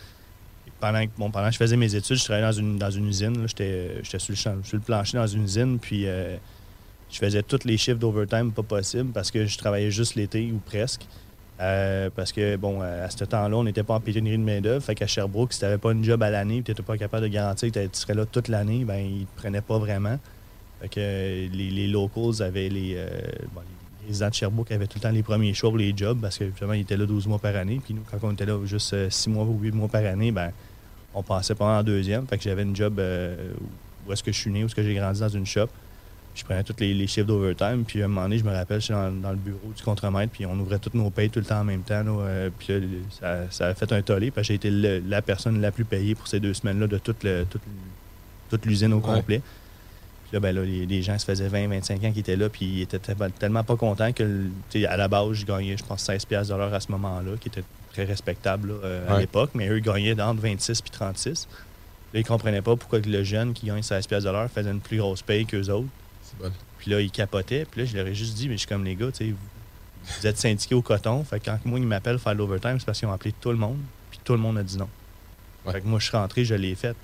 pendant 0.80 1.04
que, 1.04 1.10
bon, 1.16 1.30
pendant 1.30 1.46
que 1.48 1.52
je 1.54 1.58
faisais 1.58 1.76
mes 1.76 1.94
études, 1.94 2.16
je 2.16 2.24
travaillais 2.24 2.46
dans 2.46 2.52
une, 2.52 2.76
dans 2.78 2.90
une 2.90 3.08
usine. 3.08 3.40
là. 3.40 3.46
J'étais 3.46 4.02
j'étais 4.02 4.18
sur, 4.18 4.32
le 4.32 4.36
champ- 4.36 4.64
sur 4.64 4.76
le 4.76 4.82
plancher 4.82 5.16
dans 5.16 5.26
une 5.26 5.44
usine. 5.44 5.78
Puis, 5.78 6.06
euh, 6.06 6.36
je 7.14 7.18
faisais 7.20 7.42
tous 7.44 7.64
les 7.64 7.76
chiffres 7.76 7.98
d'overtime 7.98 8.50
pas 8.50 8.64
possible 8.64 9.12
parce 9.12 9.30
que 9.30 9.46
je 9.46 9.56
travaillais 9.56 9.90
juste 9.92 10.16
l'été 10.16 10.50
ou 10.52 10.58
presque. 10.58 11.02
Euh, 11.60 12.10
parce 12.14 12.32
que, 12.32 12.56
bon, 12.56 12.80
à 12.80 13.08
ce 13.08 13.24
temps-là, 13.24 13.56
on 13.56 13.62
n'était 13.62 13.84
pas 13.84 13.94
en 13.94 14.00
pénurie 14.00 14.36
de 14.36 14.42
main-d'œuvre. 14.42 14.82
Fait 14.84 14.96
qu'à 14.96 15.06
Sherbrooke, 15.06 15.52
si 15.52 15.60
tu 15.60 15.64
n'avais 15.64 15.78
pas 15.78 15.92
une 15.92 16.02
job 16.02 16.20
à 16.24 16.30
l'année 16.30 16.56
et 16.56 16.62
tu 16.62 16.72
n'étais 16.72 16.82
pas 16.82 16.98
capable 16.98 17.22
de 17.22 17.28
garantir 17.28 17.70
que 17.70 17.78
tu 17.78 17.88
serais 17.92 18.14
là 18.14 18.26
toute 18.26 18.48
l'année, 18.48 18.84
ben 18.84 18.96
ils 18.96 19.20
ne 19.20 19.24
te 19.24 19.36
prenaient 19.36 19.60
pas 19.60 19.78
vraiment. 19.78 20.18
Fait 20.80 20.88
que 20.88 20.94
euh, 20.98 21.48
les, 21.52 21.70
les 21.70 21.86
locals 21.86 22.42
avaient 22.42 22.68
les, 22.68 22.94
euh, 22.96 23.06
bon, 23.54 23.60
les- 23.60 24.08
résidents 24.08 24.28
de 24.30 24.34
Sherbrooke 24.34 24.72
avaient 24.72 24.88
tout 24.88 24.98
le 24.98 25.02
temps 25.02 25.10
les 25.12 25.22
premiers 25.22 25.54
choix 25.54 25.70
pour 25.70 25.78
les 25.78 25.96
jobs 25.96 26.18
parce 26.20 26.36
que 26.36 26.46
justement, 26.46 26.72
ils 26.72 26.80
étaient 26.80 26.96
là 26.96 27.06
12 27.06 27.28
mois 27.28 27.38
par 27.38 27.54
année. 27.54 27.80
Puis 27.82 27.94
nous, 27.94 28.02
quand 28.10 28.18
on 28.26 28.32
était 28.32 28.46
là 28.46 28.58
juste 28.64 29.08
6 29.08 29.30
mois 29.30 29.44
ou 29.44 29.56
8 29.62 29.70
mois 29.70 29.88
par 29.88 30.04
année, 30.04 30.32
ben, 30.32 30.50
on 31.14 31.22
passait 31.22 31.54
pas 31.54 31.78
en 31.78 31.82
deuxième. 31.84 32.26
Fait 32.26 32.36
que 32.36 32.42
j'avais 32.42 32.64
une 32.64 32.74
job 32.74 32.98
euh, 32.98 33.52
où 34.08 34.12
est-ce 34.12 34.24
que 34.24 34.32
je 34.32 34.38
suis 34.40 34.50
né, 34.50 34.64
où 34.64 34.66
est-ce 34.66 34.74
que 34.74 34.82
j'ai 34.82 34.94
grandi 34.94 35.20
dans 35.20 35.28
une 35.28 35.46
shop. 35.46 35.68
Je 36.34 36.42
prenais 36.44 36.64
tous 36.64 36.74
les, 36.80 36.94
les 36.94 37.06
chiffres 37.06 37.26
d'overtime. 37.28 37.84
Puis 37.86 38.02
à 38.02 38.06
un 38.06 38.08
moment 38.08 38.22
donné, 38.22 38.38
je 38.38 38.44
me 38.44 38.52
rappelle, 38.52 38.80
je 38.80 38.86
suis 38.86 38.94
dans, 38.94 39.10
dans 39.12 39.30
le 39.30 39.36
bureau 39.36 39.72
du 39.76 39.82
contremaître, 39.82 40.32
puis 40.32 40.44
on 40.46 40.58
ouvrait 40.58 40.78
toutes 40.80 40.94
nos 40.94 41.08
payes 41.10 41.30
tout 41.30 41.38
le 41.38 41.44
temps 41.46 41.60
en 41.60 41.64
même 41.64 41.82
temps. 41.82 42.02
là, 42.02 42.10
euh, 42.10 42.50
puis 42.58 42.72
là, 42.72 42.80
ça, 43.20 43.50
ça 43.50 43.66
a 43.68 43.74
fait 43.74 43.92
un 43.92 44.02
tollé, 44.02 44.30
parce 44.32 44.46
que 44.46 44.48
j'ai 44.48 44.54
été 44.56 44.70
le- 44.70 45.00
la 45.06 45.22
personne 45.22 45.60
la 45.60 45.70
plus 45.70 45.84
payée 45.84 46.14
pour 46.16 46.26
ces 46.26 46.40
deux 46.40 46.52
semaines-là 46.54 46.88
de 46.88 46.98
toute, 46.98 47.22
le- 47.22 47.46
toute, 47.48 47.62
toute 48.50 48.66
l'usine 48.66 48.92
au 48.92 48.96
Ouais. 48.96 49.02
complet. 49.02 49.42
Puis 50.24 50.32
là, 50.32 50.40
ben 50.40 50.54
là, 50.56 50.64
les, 50.64 50.86
les 50.86 51.02
gens, 51.02 51.16
ça 51.18 51.26
faisait 51.26 51.46
20, 51.48 51.68
25 51.68 52.02
ans 52.02 52.10
qui 52.12 52.20
étaient 52.20 52.34
là, 52.36 52.48
puis 52.48 52.64
ils 52.64 52.82
étaient 52.82 52.98
te- 52.98 53.12
tellement 53.38 53.62
pas 53.62 53.76
contents 53.76 54.12
que, 54.12 54.40
à 54.88 54.96
la 54.96 55.06
base, 55.06 55.34
je 55.34 55.46
gagnais, 55.46 55.76
je 55.76 55.84
pense, 55.84 56.02
16 56.02 56.24
piastres 56.24 56.52
de 56.52 56.58
l'heure 56.58 56.74
à 56.74 56.80
ce 56.80 56.90
moment-là, 56.90 57.32
qui 57.40 57.46
était 57.48 57.62
très 57.92 58.04
respectable 58.04 58.70
là, 58.70 58.74
euh, 58.82 59.14
à 59.16 59.20
l'époque, 59.20 59.50
mais 59.54 59.68
eux, 59.68 59.78
ils 59.78 59.82
gagnaient 59.84 60.20
entre 60.20 60.40
26 60.42 60.80
puis 60.82 60.90
36. 60.90 61.46
Là, 62.12 62.20
ils 62.20 62.24
comprenaient 62.26 62.62
pas 62.62 62.74
pourquoi 62.74 62.98
le 62.98 63.22
jeune 63.22 63.52
qui 63.52 63.66
gagne 63.66 63.82
16 63.82 64.06
piastres 64.08 64.28
de 64.28 64.32
l'heure 64.34 64.50
faisait 64.50 64.70
une 64.70 64.80
plus 64.80 64.98
grosse 64.98 65.22
paye 65.22 65.46
qu'eux 65.46 65.68
autres. 65.70 65.86
C'est 66.40 66.48
bon. 66.48 66.52
Puis 66.78 66.90
là, 66.90 67.00
ils 67.00 67.10
capotaient. 67.10 67.64
Puis 67.70 67.80
là, 67.82 67.86
je 67.86 67.96
leur 67.96 68.06
ai 68.06 68.14
juste 68.14 68.34
dit, 68.34 68.48
mais 68.48 68.54
je 68.54 68.58
suis 68.60 68.68
comme 68.68 68.84
les 68.84 68.94
gars, 68.94 69.10
tu 69.10 69.24
sais, 69.24 69.30
vous, 69.30 69.36
vous 70.20 70.26
êtes 70.26 70.38
syndiqués 70.38 70.74
au 70.74 70.82
coton. 70.82 71.24
Fait 71.24 71.40
que 71.40 71.46
quand 71.46 71.58
moi, 71.64 71.78
ils 71.78 71.86
m'appellent 71.86 72.18
faire 72.18 72.34
l'overtime, 72.34 72.78
c'est 72.78 72.84
parce 72.86 72.98
qu'ils 72.98 73.08
ont 73.08 73.12
appelé 73.12 73.32
tout 73.40 73.50
le 73.50 73.56
monde. 73.56 73.78
Puis 74.10 74.20
tout 74.22 74.32
le 74.34 74.38
monde 74.40 74.58
a 74.58 74.62
dit 74.62 74.76
non. 74.76 74.88
Fait 75.70 75.80
que 75.80 75.86
moi, 75.86 75.98
je 75.98 76.06
suis 76.08 76.16
rentré, 76.16 76.44
je 76.44 76.54
l'ai 76.54 76.74
fait. 76.74 76.94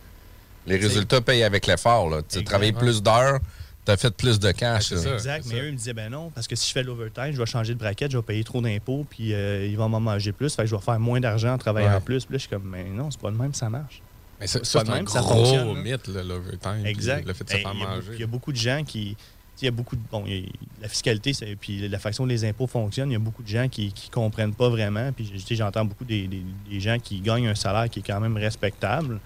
Les 0.66 0.76
résultats 0.76 1.20
payent 1.22 1.42
avec 1.44 1.66
l'effort. 1.66 2.10
là. 2.10 2.20
Tu 2.28 2.38
as 2.38 2.42
travaillé 2.42 2.72
plus 2.74 3.02
d'heures, 3.02 3.38
tu 3.86 3.90
as 3.90 3.96
fait 3.96 4.14
plus 4.14 4.38
de 4.38 4.52
cash. 4.52 4.90
là. 4.92 5.14
Exact. 5.14 5.46
Mais 5.48 5.60
eux, 5.60 5.66
ils 5.68 5.72
me 5.72 5.76
disaient, 5.78 5.94
ben 5.94 6.10
non, 6.10 6.28
parce 6.28 6.46
que 6.46 6.54
si 6.54 6.68
je 6.68 6.72
fais 6.74 6.82
l'overtime, 6.82 7.32
je 7.32 7.38
vais 7.38 7.46
changer 7.46 7.72
de 7.72 7.78
braquette, 7.78 8.10
je 8.12 8.18
vais 8.18 8.22
payer 8.22 8.44
trop 8.44 8.60
d'impôts, 8.60 9.06
puis 9.08 9.32
euh, 9.32 9.64
ils 9.66 9.78
vont 9.78 9.88
m'en 9.88 10.00
manger 10.00 10.32
plus. 10.32 10.54
Fait 10.54 10.64
que 10.64 10.68
je 10.68 10.76
vais 10.76 10.82
faire 10.82 11.00
moins 11.00 11.18
d'argent 11.20 11.54
en 11.54 11.58
travaillant 11.58 11.94
Ouais. 11.94 12.00
plus. 12.00 12.26
Puis 12.26 12.34
là, 12.34 12.36
je 12.38 12.40
suis 12.42 12.50
comme, 12.50 12.64
mais 12.68 12.84
non, 12.84 13.10
c'est 13.10 13.18
pas 13.20 13.30
le 13.30 13.36
même, 13.38 13.54
ça 13.54 13.70
marche. 13.70 14.02
Mais 14.40 14.46
ça, 14.46 14.60
C'est 14.62 14.78
ça, 14.78 14.80
un 14.80 14.94
même, 14.94 15.06
ça 15.06 15.20
gros 15.20 15.34
fonctionne, 15.34 15.74
là. 15.74 15.82
mythe, 15.82 16.08
là, 16.08 16.22
l'overtime. 16.22 16.80
puis 16.82 16.90
Exact. 16.90 17.26
Le 17.26 17.34
fait 17.34 17.44
de 17.44 17.50
se 17.50 17.56
faire 17.56 17.72
il 17.74 17.78
y 17.78 17.82
a 17.82 17.84
beaucoup- 17.84 17.94
manger. 17.96 18.10
Il 18.14 18.20
y 18.20 18.24
a 18.24 18.26
beaucoup 18.26 18.52
de 18.52 18.56
gens 18.56 18.82
qui. 18.84 19.16
Il 19.62 19.64
y 19.66 19.68
a 19.68 19.70
beaucoup 19.72 19.94
de. 19.96 20.00
Bon, 20.10 20.24
a- 20.24 20.52
la 20.80 20.88
fiscalité, 20.88 21.32
puis 21.60 21.86
la 21.86 21.98
façon 21.98 22.22
dont 22.22 22.28
les 22.30 22.46
impôts 22.46 22.66
fonctionnent, 22.66 23.10
il 23.10 23.12
y 23.12 23.16
a 23.16 23.18
beaucoup 23.20 23.42
de 23.42 23.48
gens 23.48 23.68
qui 23.68 23.92
ne 24.08 24.10
comprennent 24.14 24.54
pas 24.54 24.70
vraiment. 24.70 25.12
Puis 25.12 25.26
tu 25.26 25.38
sais, 25.38 25.54
j'entends 25.54 25.84
beaucoup 25.84 26.06
des, 26.06 26.26
des- 26.26 26.42
des 26.70 26.80
gens 26.80 26.96
qui 26.98 27.20
gagnent 27.20 27.48
un 27.48 27.54
salaire 27.54 27.90
qui 27.90 27.98
est 27.98 28.02
quand 28.02 28.20
même 28.20 28.38
respectable, 28.38 29.20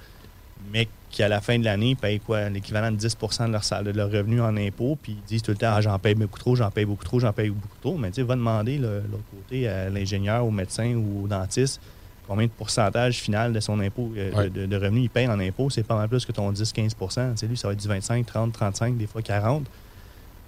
mais 0.72 0.88
qui, 1.10 1.22
à 1.22 1.28
la 1.28 1.40
fin 1.40 1.56
de 1.56 1.64
l'année, 1.64 1.94
payent 1.94 2.18
quoi 2.18 2.48
L'équivalent 2.48 2.90
de 2.90 2.96
10 2.96 3.16
de 3.46 3.52
leur, 3.52 3.62
salaire, 3.62 3.92
de 3.92 3.96
leur 3.96 4.10
revenu 4.10 4.40
en 4.40 4.56
impôts, 4.56 4.98
puis 5.00 5.12
ils 5.12 5.24
disent 5.28 5.42
tout 5.42 5.52
le 5.52 5.56
temps 5.56 5.70
ah, 5.72 5.80
j'en 5.80 5.96
paye 6.00 6.16
beaucoup 6.16 6.40
trop, 6.40 6.56
j'en 6.56 6.72
paye 6.72 6.84
beaucoup 6.84 7.04
trop, 7.04 7.20
j'en 7.20 7.32
paye 7.32 7.50
beaucoup 7.50 7.68
trop. 7.80 7.96
Mais 7.96 8.08
tu 8.08 8.16
sais, 8.16 8.22
va 8.24 8.34
demander 8.34 8.78
l'autre 8.78 9.22
côté 9.30 9.68
à 9.68 9.88
l'ingénieur, 9.88 10.44
au 10.44 10.50
médecin 10.50 10.92
ou 10.96 11.24
au 11.24 11.28
dentiste 11.28 11.80
combien 12.26 12.46
de 12.46 12.50
pourcentage 12.50 13.18
final 13.20 13.52
de 13.52 13.60
son 13.60 13.80
impôt 13.80 14.12
euh, 14.16 14.30
de- 14.30 14.36
Ouais. 14.36 14.50
de, 14.50 14.66
de 14.66 14.76
revenus 14.76 15.04
il 15.04 15.10
paye 15.10 15.26
en 15.28 15.38
impôt, 15.40 15.70
c'est 15.70 15.82
pas 15.82 15.96
mal 15.96 16.08
plus 16.08 16.24
que 16.24 16.32
ton 16.32 16.50
10-15 16.52 16.94
Tu 17.34 17.38
sais, 17.40 17.46
lui, 17.46 17.56
ça 17.56 17.68
va 17.68 17.74
être 17.74 17.80
du 17.80 17.88
25, 17.88 18.24
30, 18.26 18.52
35, 18.52 18.96
des 18.96 19.06
fois 19.06 19.22
40 19.22 19.66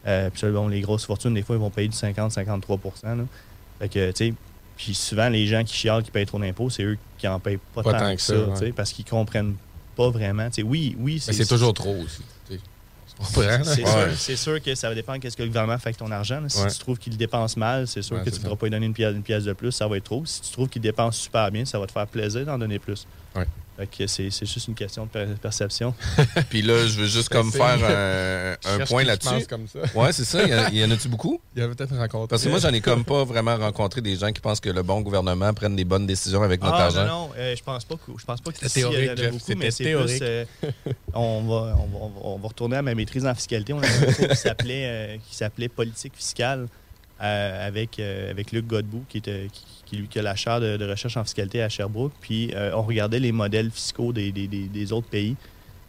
Euh, 0.06 0.30
puis 0.30 0.38
ça, 0.40 0.50
bon, 0.50 0.68
les 0.68 0.80
grosses 0.80 1.04
fortunes, 1.04 1.34
des 1.34 1.42
fois, 1.42 1.56
ils 1.56 1.60
vont 1.60 1.70
payer 1.70 1.88
du 1.88 1.96
50-53 1.96 3.02
là. 3.04 3.24
Fait 3.80 3.88
que, 3.88 4.10
tu 4.12 4.28
sais, 4.28 4.34
puis 4.76 4.94
souvent, 4.94 5.28
les 5.28 5.46
gens 5.46 5.64
qui 5.64 5.74
chialent 5.74 6.02
qui 6.02 6.10
payent 6.10 6.26
trop 6.26 6.38
d'impôts, 6.38 6.70
c'est 6.70 6.82
eux 6.84 6.96
qui 7.18 7.26
en 7.26 7.40
payent 7.40 7.58
pas, 7.74 7.82
tant, 7.82 8.14
que 8.14 8.20
ça, 8.22 8.34
ouais. 8.36 8.72
parce 8.72 8.92
qu'ils 8.92 9.04
comprennent 9.04 9.54
pas 9.96 10.10
vraiment. 10.10 10.48
Oui, 10.58 10.96
oui, 10.98 11.22
Mais 11.26 11.32
c'est 11.32 11.46
toujours 11.46 11.72
trop 11.74 11.94
aussi. 11.96 12.22
tu 12.48 12.54
sais. 12.54 12.60
Tu 12.60 12.60
comprends, 12.60 12.60
là? 12.60 13.05
c'est 14.16 14.36
sûr, 14.36 14.62
que 14.62 14.74
ça 14.74 14.88
va 14.88 14.94
dépendre 14.94 15.20
qu'est-ce 15.20 15.36
que 15.36 15.42
le 15.42 15.48
gouvernement 15.48 15.78
fait 15.78 15.88
avec 15.88 15.96
ton 15.96 16.10
argent. 16.10 16.40
là. 16.40 16.48
Si 16.48 16.60
Ouais. 16.62 16.70
tu 16.70 16.78
trouves 16.78 16.98
qu'il 16.98 17.16
dépense 17.16 17.56
mal, 17.56 17.86
c'est 17.88 18.02
sûr 18.02 18.16
Ouais, 18.16 18.22
que 18.24 18.30
tu 18.30 18.36
ne 18.38 18.42
pourras 18.44 18.56
pas 18.56 18.66
lui 18.66 18.70
donner 18.70 18.86
une 18.86 18.92
pièce, 18.94 19.14
une 19.14 19.22
pièce 19.22 19.44
de 19.44 19.52
plus, 19.52 19.72
ça 19.72 19.86
va 19.88 19.96
être 19.96 20.04
trop. 20.04 20.22
Si 20.26 20.40
tu 20.42 20.50
trouves 20.52 20.68
qu'il 20.68 20.82
dépense 20.82 21.16
super 21.16 21.50
bien, 21.50 21.64
ça 21.64 21.78
va 21.78 21.86
te 21.86 21.92
faire 21.92 22.06
plaisir 22.06 22.44
d'en 22.44 22.58
donner 22.58 22.78
plus. 22.78 23.06
Ouais. 23.34 23.46
Fait 23.76 23.86
que 23.86 24.06
c'est 24.06 24.30
c'est 24.30 24.46
juste 24.46 24.68
une 24.68 24.74
question 24.74 25.04
de 25.04 25.10
per- 25.10 25.26
perception. 25.40 25.92
Puis 26.48 26.62
là, 26.62 26.86
je 26.86 26.98
veux 27.00 27.06
juste 27.06 27.28
comme 27.28 27.52
faire 27.52 28.56
un, 28.64 28.84
point 28.86 29.04
là-dessus. 29.04 29.28
pense 29.28 29.46
comme 29.46 29.66
ça. 29.68 29.80
Ouais, 29.94 30.12
c'est 30.12 30.24
ça. 30.24 30.42
Il 30.42 30.48
y 30.48 30.54
en 30.54 30.58
a- 30.58 30.68
Il 30.70 30.78
y 30.78 30.84
en 30.84 30.90
a-tu 30.90 31.08
beaucoup? 31.08 31.40
Il 31.54 31.60
y 31.60 31.62
avait 31.62 31.74
peut-être 31.74 31.94
rencontré. 31.94 32.28
Parce 32.28 32.42
que 32.42 32.48
moi, 32.48 32.58
j'en 32.58 32.72
ai 32.72 32.80
comme 32.80 33.04
pas 33.04 33.24
vraiment 33.24 33.56
rencontré 33.56 34.00
des 34.00 34.16
gens 34.16 34.32
qui 34.32 34.40
pensent 34.40 34.60
que 34.60 34.70
le 34.70 34.82
bon 34.82 35.00
gouvernement 35.02 35.52
prenne 35.52 35.76
des 35.76 35.84
bonnes 35.84 36.06
décisions 36.06 36.42
avec 36.42 36.62
notre 36.62 36.74
ah, 36.74 36.84
argent. 36.84 37.04
non, 37.06 37.28
non, 37.28 37.30
euh, 37.36 37.54
je 37.54 37.62
pense 37.62 37.84
pas 37.84 37.96
que 37.96 38.12
je 38.16 38.24
pense 38.24 38.40
pas 38.40 38.52
que 38.52 38.58
il 38.64 38.80
y 38.80 39.10
en 39.10 39.12
a 39.12 39.30
beaucoup, 39.30 39.52
mais 39.56 39.70
c'est 39.70 39.84
théorique. 39.84 40.18
plus, 40.18 40.26
euh, 40.26 40.44
on, 41.14 41.42
va, 41.42 41.76
on, 41.78 41.86
va, 41.86 41.98
on 42.00 42.08
va- 42.08 42.20
on 42.22 42.38
va 42.38 42.48
retourner 42.48 42.76
à 42.76 42.82
ma 42.82 42.94
maîtrise 42.94 43.26
en 43.26 43.34
fiscalité. 43.34 43.72
On 43.72 43.80
a 43.80 43.86
un 43.86 44.12
cours 44.12 44.28
qui 44.28 44.36
s'appelait 44.36 44.86
euh, 44.86 45.16
qui 45.28 45.36
s'appelait 45.36 45.68
politique 45.68 46.14
fiscale 46.16 46.66
euh, 47.22 47.66
avec, 47.66 47.98
euh, 47.98 48.30
avec 48.30 48.52
Luc 48.52 48.66
Godbout, 48.66 49.04
qui, 49.08 49.18
était, 49.18 49.48
qui, 49.52 49.64
qui, 49.86 49.96
lui, 49.96 50.06
qui 50.08 50.18
a 50.18 50.22
la 50.22 50.36
chaire 50.36 50.60
de, 50.60 50.76
de 50.76 50.88
recherche 50.88 51.16
en 51.16 51.24
fiscalité 51.24 51.62
à 51.62 51.68
Sherbrooke. 51.68 52.12
Puis 52.20 52.52
euh, 52.54 52.72
on 52.74 52.82
regardait 52.82 53.18
les 53.20 53.32
modèles 53.32 53.70
fiscaux 53.70 54.12
des, 54.12 54.32
des- 54.32 54.46
des- 54.48 54.68
des 54.68 54.92
autres 54.92 55.08
pays. 55.08 55.36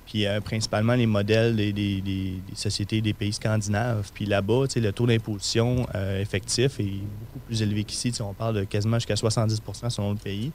Puis 0.05 0.25
principalement 0.45 0.93
les 0.95 1.05
modèles 1.05 1.57
des, 1.57 1.73
des- 1.73 1.99
des- 1.99 2.35
des 2.49 2.55
sociétés 2.55 3.01
des 3.01 3.11
pays 3.13 3.33
scandinaves. 3.33 4.09
Puis 4.13 4.25
là-bas, 4.25 4.63
le 4.73 4.91
taux 4.91 5.05
d'imposition 5.05 5.85
effectif 6.21 6.79
est 6.79 6.83
beaucoup 6.85 7.39
plus 7.45 7.61
élevé 7.61 7.83
qu'ici. 7.83 8.13
On 8.21 8.33
parle 8.33 8.55
de 8.55 8.63
quasiment 8.63 8.97
jusqu'à 8.99 9.15
70% 9.15 9.89
selon 9.89 10.11
le 10.11 10.17
pays. 10.17 10.51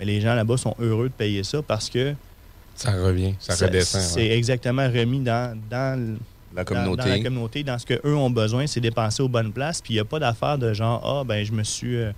Mais 0.00 0.04
les 0.04 0.20
gens 0.20 0.34
là-bas 0.34 0.56
sont 0.56 0.74
heureux 0.80 1.08
de 1.10 1.12
payer 1.14 1.44
ça 1.44 1.62
parce 1.62 1.88
que 1.88 2.12
Ça 2.74 2.90
revient, 2.90 3.34
ça, 3.38 3.66
redescend. 3.66 4.00
c'est 4.02 4.20
ouais. 4.30 4.36
exactement 4.36 4.86
remis 4.88 5.20
dans, 5.20 5.56
dans, 5.70 6.16
La 6.54 6.64
dans- 6.64 6.68
communauté. 6.74 7.02
Dans, 7.02 7.08
la 7.08 7.20
communauté, 7.20 7.62
dans 7.62 7.78
ce 7.78 7.86
qu'eux 7.86 8.14
ont 8.14 8.30
besoin, 8.30 8.66
c'est 8.66 8.80
dépenser 8.80 9.22
aux 9.22 9.28
bonnes 9.28 9.52
places. 9.52 9.80
Puis 9.82 9.94
il 9.94 9.96
n'y 9.96 10.00
a 10.00 10.04
pas 10.04 10.18
d'affaire 10.18 10.58
de 10.58 10.72
genre, 10.72 11.02
ah, 11.04 11.24
ben, 11.24 11.44
je 11.44 11.52
me 11.52 11.62
suis. 11.62 11.96
euh, 11.96 12.12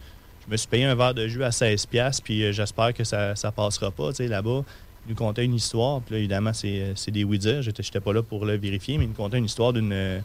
je 0.47 0.53
me 0.53 0.57
suis 0.57 0.69
payé 0.69 0.85
un 0.85 0.95
verre 0.95 1.15
de 1.15 1.29
jus 1.29 1.45
à 1.45 1.51
16$, 1.51 1.87
piastres, 1.87 2.23
puis 2.23 2.43
euh, 2.45 2.53
j'espère 2.53 2.95
que 2.95 3.05
ça 3.05 3.35
ne 3.45 3.51
passera 3.51 3.91
pas. 3.91 4.11
Tu 4.11 4.17
sais, 4.17 4.27
là-bas, 4.29 4.65
il 5.07 5.11
nous 5.11 5.15
contait 5.15 5.45
une 5.45 5.55
histoire. 5.55 6.01
Puis 6.01 6.15
là, 6.15 6.19
évidemment, 6.19 6.53
c'est 6.53 6.81
euh, 6.81 6.93
c'est 6.97 7.11
des 7.11 7.25
oui-dire. 7.25 7.63
J'étais 7.63 7.83
j'étais 7.83 8.01
pas 8.01 8.13
là 8.13 8.23
pour 8.23 8.45
le 8.47 8.57
vérifier, 8.57 8.99
mais 8.99 9.05
il 9.05 9.09
nous 9.09 9.15
contait 9.15 9.39
une 9.39 9.45
histoire 9.45 9.73
d'une 9.73 10.23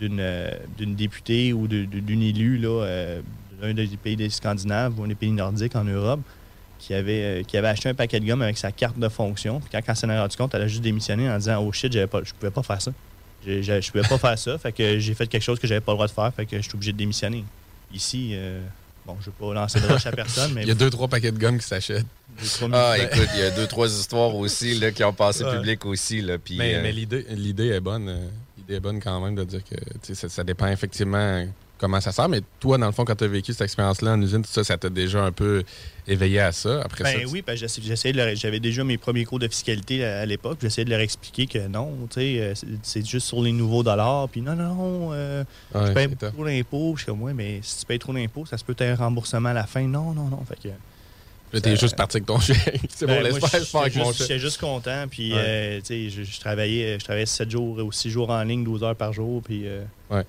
d'une 0.00 0.50
d'une 0.76 0.94
députée 0.94 1.52
ou 1.52 1.68
d'une 1.68 2.22
élue 2.22 2.58
là, 2.58 2.82
euh, 2.84 3.20
d'un 3.60 3.74
des 3.74 3.86
pays 3.96 4.16
des 4.16 4.30
Scandinaves 4.30 4.98
ou 4.98 5.04
un 5.04 5.08
des 5.08 5.14
pays 5.14 5.30
nordiques 5.30 5.76
en 5.76 5.84
Europe 5.84 6.20
qui 6.78 6.92
avait, 6.92 7.22
euh, 7.22 7.42
qui 7.44 7.56
avait 7.56 7.68
acheté 7.68 7.88
un 7.88 7.94
paquet 7.94 8.18
de 8.20 8.26
gomme 8.26 8.42
avec 8.42 8.58
sa 8.58 8.72
carte 8.72 8.98
de 8.98 9.08
fonction. 9.08 9.60
Puis 9.60 9.68
quand, 9.70 9.78
quand 9.78 9.92
elle 9.92 9.96
s'en 9.96 10.10
est 10.10 10.18
rendu 10.18 10.36
compte, 10.36 10.54
elle 10.54 10.62
a 10.62 10.66
juste 10.68 10.82
démissionné 10.82 11.30
en 11.30 11.36
disant 11.38 11.62
Oh 11.64 11.70
shit, 11.72 12.06
pas, 12.06 12.20
je 12.24 12.32
pouvais 12.34 12.50
pas 12.50 12.62
faire 12.62 12.82
ça. 12.82 12.92
Je, 13.46 13.62
je, 13.62 13.80
je 13.80 13.90
pouvais 13.92 14.06
pas 14.08 14.18
faire 14.18 14.38
ça. 14.38 14.56
Fait 14.58 14.72
que 14.72 14.98
j'ai 14.98 15.14
fait 15.14 15.26
quelque 15.26 15.42
chose 15.42 15.58
que 15.58 15.66
j'avais 15.66 15.80
pas 15.80 15.92
le 15.92 15.96
droit 15.96 16.06
de 16.06 16.12
faire. 16.12 16.32
Fait 16.34 16.46
que 16.46 16.56
je 16.56 16.62
suis 16.62 16.74
obligé 16.74 16.92
de 16.92 16.98
démissionner. 16.98 17.44
Ici, 17.92 18.30
euh, 18.34 18.60
bon, 19.06 19.16
je 19.20 19.26
vais 19.26 19.32
pas 19.38 19.54
lancer 19.54 19.80
de 19.80 19.86
roche 19.86 20.06
à 20.06 20.12
personne, 20.12 20.52
mais. 20.54 20.62
Il 20.64 20.68
y 20.68 20.72
a 20.72 20.74
deux, 20.74 20.90
trois 20.90 21.08
paquets 21.08 21.30
de 21.32 21.38
gomme 21.38 21.58
qui 21.58 21.66
s'achètent. 21.66 22.06
Ah, 22.72 22.96
écoute, 22.98 23.28
il 23.34 23.40
y 23.40 23.44
a 23.44 23.50
deux, 23.52 23.68
trois 23.68 23.88
histoires 23.88 24.34
aussi 24.34 24.74
là, 24.80 24.90
qui 24.90 25.04
ont 25.04 25.12
passé 25.12 25.44
Ouais. 25.44 25.56
public 25.56 25.84
aussi. 25.86 26.20
Là, 26.20 26.36
puis, 26.38 26.56
Mais, 26.56 26.74
euh, 26.74 26.82
mais 26.82 26.90
l'idée, 26.90 27.24
l'idée 27.30 27.68
est 27.68 27.80
bonne. 27.80 28.08
euh, 28.08 28.26
L'idée 28.58 28.74
est 28.74 28.80
bonne 28.80 29.00
quand 29.00 29.20
même 29.20 29.34
de 29.36 29.44
dire 29.44 29.62
que 29.62 29.74
tu 29.76 29.84
sais, 30.02 30.14
ça, 30.14 30.28
ça 30.28 30.42
dépend 30.42 30.66
effectivement 30.68 31.46
comment 31.84 32.00
ça 32.00 32.12
sert. 32.12 32.28
Mais 32.28 32.40
toi, 32.60 32.78
dans 32.78 32.86
le 32.86 32.92
fond, 32.92 33.04
quand 33.04 33.14
tu 33.14 33.24
as 33.24 33.28
vécu 33.28 33.52
cette 33.52 33.60
expérience-là 33.62 34.12
en 34.12 34.22
usine, 34.22 34.42
tout 34.42 34.50
ça, 34.50 34.64
ça 34.64 34.76
t'a 34.78 34.88
déjà 34.88 35.22
un 35.22 35.32
peu 35.32 35.62
éveillé 36.08 36.40
à 36.40 36.50
ça. 36.52 36.80
Après 36.82 37.04
ça, 37.04 37.12
Ben 37.12 37.20
tu- 37.20 37.26
oui, 37.26 37.42
j'avais 38.34 38.60
déjà 38.60 38.84
mes 38.84 38.96
premiers 38.98 39.24
cours 39.24 39.38
de 39.38 39.48
fiscalité 39.48 40.04
à, 40.04 40.20
à 40.20 40.26
l'époque. 40.26 40.58
J'essayais 40.62 40.84
de 40.86 40.90
leur 40.90 41.00
expliquer 41.00 41.46
que 41.46 41.66
non, 41.68 41.92
tu 42.10 42.20
sais, 42.20 42.36
euh, 42.40 42.54
c'est- 42.82 43.06
juste 43.06 43.26
sur 43.26 43.42
les 43.42 43.52
nouveaux 43.52 43.82
dollars. 43.82 44.28
Puis 44.30 44.40
non, 44.40 44.54
non, 44.56 44.74
non, 44.74 45.08
euh, 45.12 45.44
Ouais, 45.74 45.88
tu 45.88 45.92
payes 45.94 46.30
trop 46.32 46.44
d'impôts. 46.44 46.94
Je 46.96 47.02
suis 47.02 47.06
comme, 47.06 47.22
ouais, 47.22 47.34
mais 47.34 47.60
si 47.62 47.80
tu 47.80 47.86
payes 47.86 47.98
trop 47.98 48.12
d'impôts, 48.12 48.46
ça 48.46 48.56
se 48.58 48.64
peut 48.64 48.72
être 48.78 48.82
un 48.82 48.94
remboursement 48.96 49.50
à 49.50 49.54
la 49.54 49.64
fin. 49.66 49.82
Non, 49.82 50.12
non, 50.12 50.24
non. 50.28 50.42
Fait 50.48 50.56
que, 50.56 51.58
t'es 51.60 51.76
juste 51.76 51.94
parti 51.96 52.16
avec 52.16 52.26
ton 52.26 52.40
chèque. 52.40 52.80
C'est 52.88 53.06
Ben, 53.06 53.16
bon, 53.18 53.22
laisse 53.22 53.38
faire, 53.38 53.80
avec 53.80 53.94
mon 53.96 54.06
juste- 54.06 54.18
chèque. 54.18 54.26
J'étais 54.28 54.40
juste 54.40 54.58
content. 54.60 55.04
Puis, 55.08 55.32
Ouais. 55.32 55.38
euh, 55.40 55.80
tu 55.80 55.86
sais, 55.86 56.10
je, 56.10 56.22
je 56.24 56.40
travaillais, 56.40 56.98
je 56.98 57.04
travaillais 57.04 57.26
7 57.26 57.48
jours 57.50 57.78
ou 57.78 57.92
6 57.92 58.10
jours 58.10 58.30
en 58.30 58.42
ligne, 58.42 58.64
12 58.64 58.82
heures 58.82 58.96
par 58.96 59.12
jour. 59.12 59.40
Puis, 59.42 59.62
euh, 59.66 59.84
Ouais. 60.10 60.24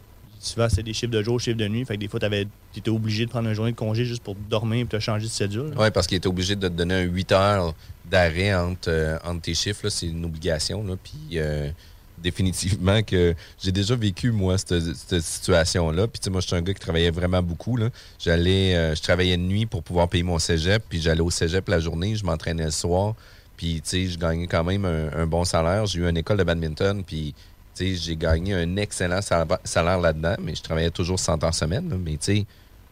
Souvent, 0.46 0.70
c'était 0.70 0.84
des 0.84 0.94
chiffres 0.94 1.12
de 1.12 1.22
jour, 1.22 1.40
chiffres 1.40 1.58
de 1.58 1.68
nuit. 1.68 1.86
Fait 1.86 1.96
que 1.96 2.00
des 2.00 2.08
fois, 2.08 2.20
tu 2.20 2.48
étais 2.78 2.90
obligé 2.90 3.25
de 3.25 3.30
prendre 3.30 3.48
une 3.48 3.56
journée 3.56 3.72
de 3.72 3.78
congé 3.78 4.06
juste 4.06 4.24
pour 4.24 4.36
dormir 4.36 4.82
et 4.82 4.86
te 4.86 5.00
changer 5.00 5.25
de 5.25 5.32
cédule. 5.32 5.74
Oui, 5.78 5.92
parce 5.92 6.08
qu'il 6.08 6.18
était 6.18 6.28
obligé 6.28 6.56
de 6.56 6.68
te 6.68 6.74
donner 6.74 6.96
un 6.96 7.02
8 7.02 7.32
heures 7.32 7.74
d'arrêt 8.10 8.54
entre, 8.54 8.90
euh, 8.90 9.18
entre 9.24 9.42
tes 9.42 9.54
chiffres. 9.54 9.90
C'est 9.90 10.08
une 10.08 10.25
obligation. 10.25 10.86
Puis 11.04 11.40
euh, 11.40 11.70
définitivement 12.18 13.02
que 13.04 13.34
j'ai 13.62 13.72
déjà 13.72 13.96
vécu, 13.96 14.32
moi, 14.32 14.58
cette, 14.58 15.22
situation-là. 15.22 16.08
Puis 16.08 16.20
tu 16.20 16.25
sais, 16.25 16.30
moi, 16.30 16.42
je 16.42 16.48
suis 16.48 16.56
un 16.56 16.62
gars 16.62 16.74
qui 16.74 16.80
travaillait 16.80 17.12
vraiment 17.12 17.42
beaucoup. 17.42 17.78
J'allais, 18.20 18.75
euh, 18.75 18.96
je 18.96 19.02
travaillais 19.02 19.38
de 19.38 19.44
nuit 19.44 19.66
pour 19.66 19.84
pouvoir 19.84 20.08
payer 20.08 20.24
mon 20.24 20.40
cégep. 20.40 20.84
Puis 20.88 21.02
j'allais 21.02 21.22
au 21.22 21.32
cégep 21.32 21.68
la 21.68 21.80
journée, 21.80 22.16
je 22.16 22.25
m'entraînais 22.25 22.66
le 22.66 22.72
soir. 22.72 23.16
Puis 23.58 23.82
tu 23.82 23.90
sais, 23.90 24.08
je 24.08 24.20
gagnais 24.20 24.48
quand 24.48 24.64
même 24.64 24.86
un, 24.86 25.12
un 25.14 25.25
bon 25.25 25.46
salaire. 25.46 25.86
J'ai 25.86 26.00
eu 26.00 26.08
une 26.08 26.18
école 26.18 26.38
de 26.38 26.44
badminton. 26.44 27.04
Puis 27.04 27.34
j'ai 27.77 28.15
gagné 28.15 28.53
un 28.53 28.75
excellent 28.77 29.22
sal- 29.22 29.48
salaire 29.63 30.00
là-dedans. 30.00 30.36
Mais 30.41 30.55
je 30.55 30.62
travaillais 30.62 30.91
toujours 30.91 31.20
100 31.20 31.44
heures 31.44 31.53
semaine. 31.53 31.89
là. 31.89 31.96
Mais 32.00 32.17
tu 32.17 32.46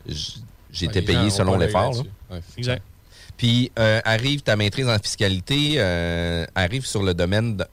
sais, 0.07 0.33
j'étais 0.71 1.01
payé 1.01 1.29
selon 1.29 1.57
l'effort. 1.57 1.97
Ouais, 2.29 2.39
Exact. 2.57 2.83
Puis 3.37 3.71
euh, 3.79 3.99
arrive 4.05 4.41
ta 4.41 4.55
maîtrise 4.55 4.87
en 4.87 4.97
fiscalité, 4.99 5.75
euh, 5.77 6.45
arrive 6.53 6.85
sur 6.85 7.01
le 7.01 7.13
domaine 7.13 7.57
de, 7.57 7.65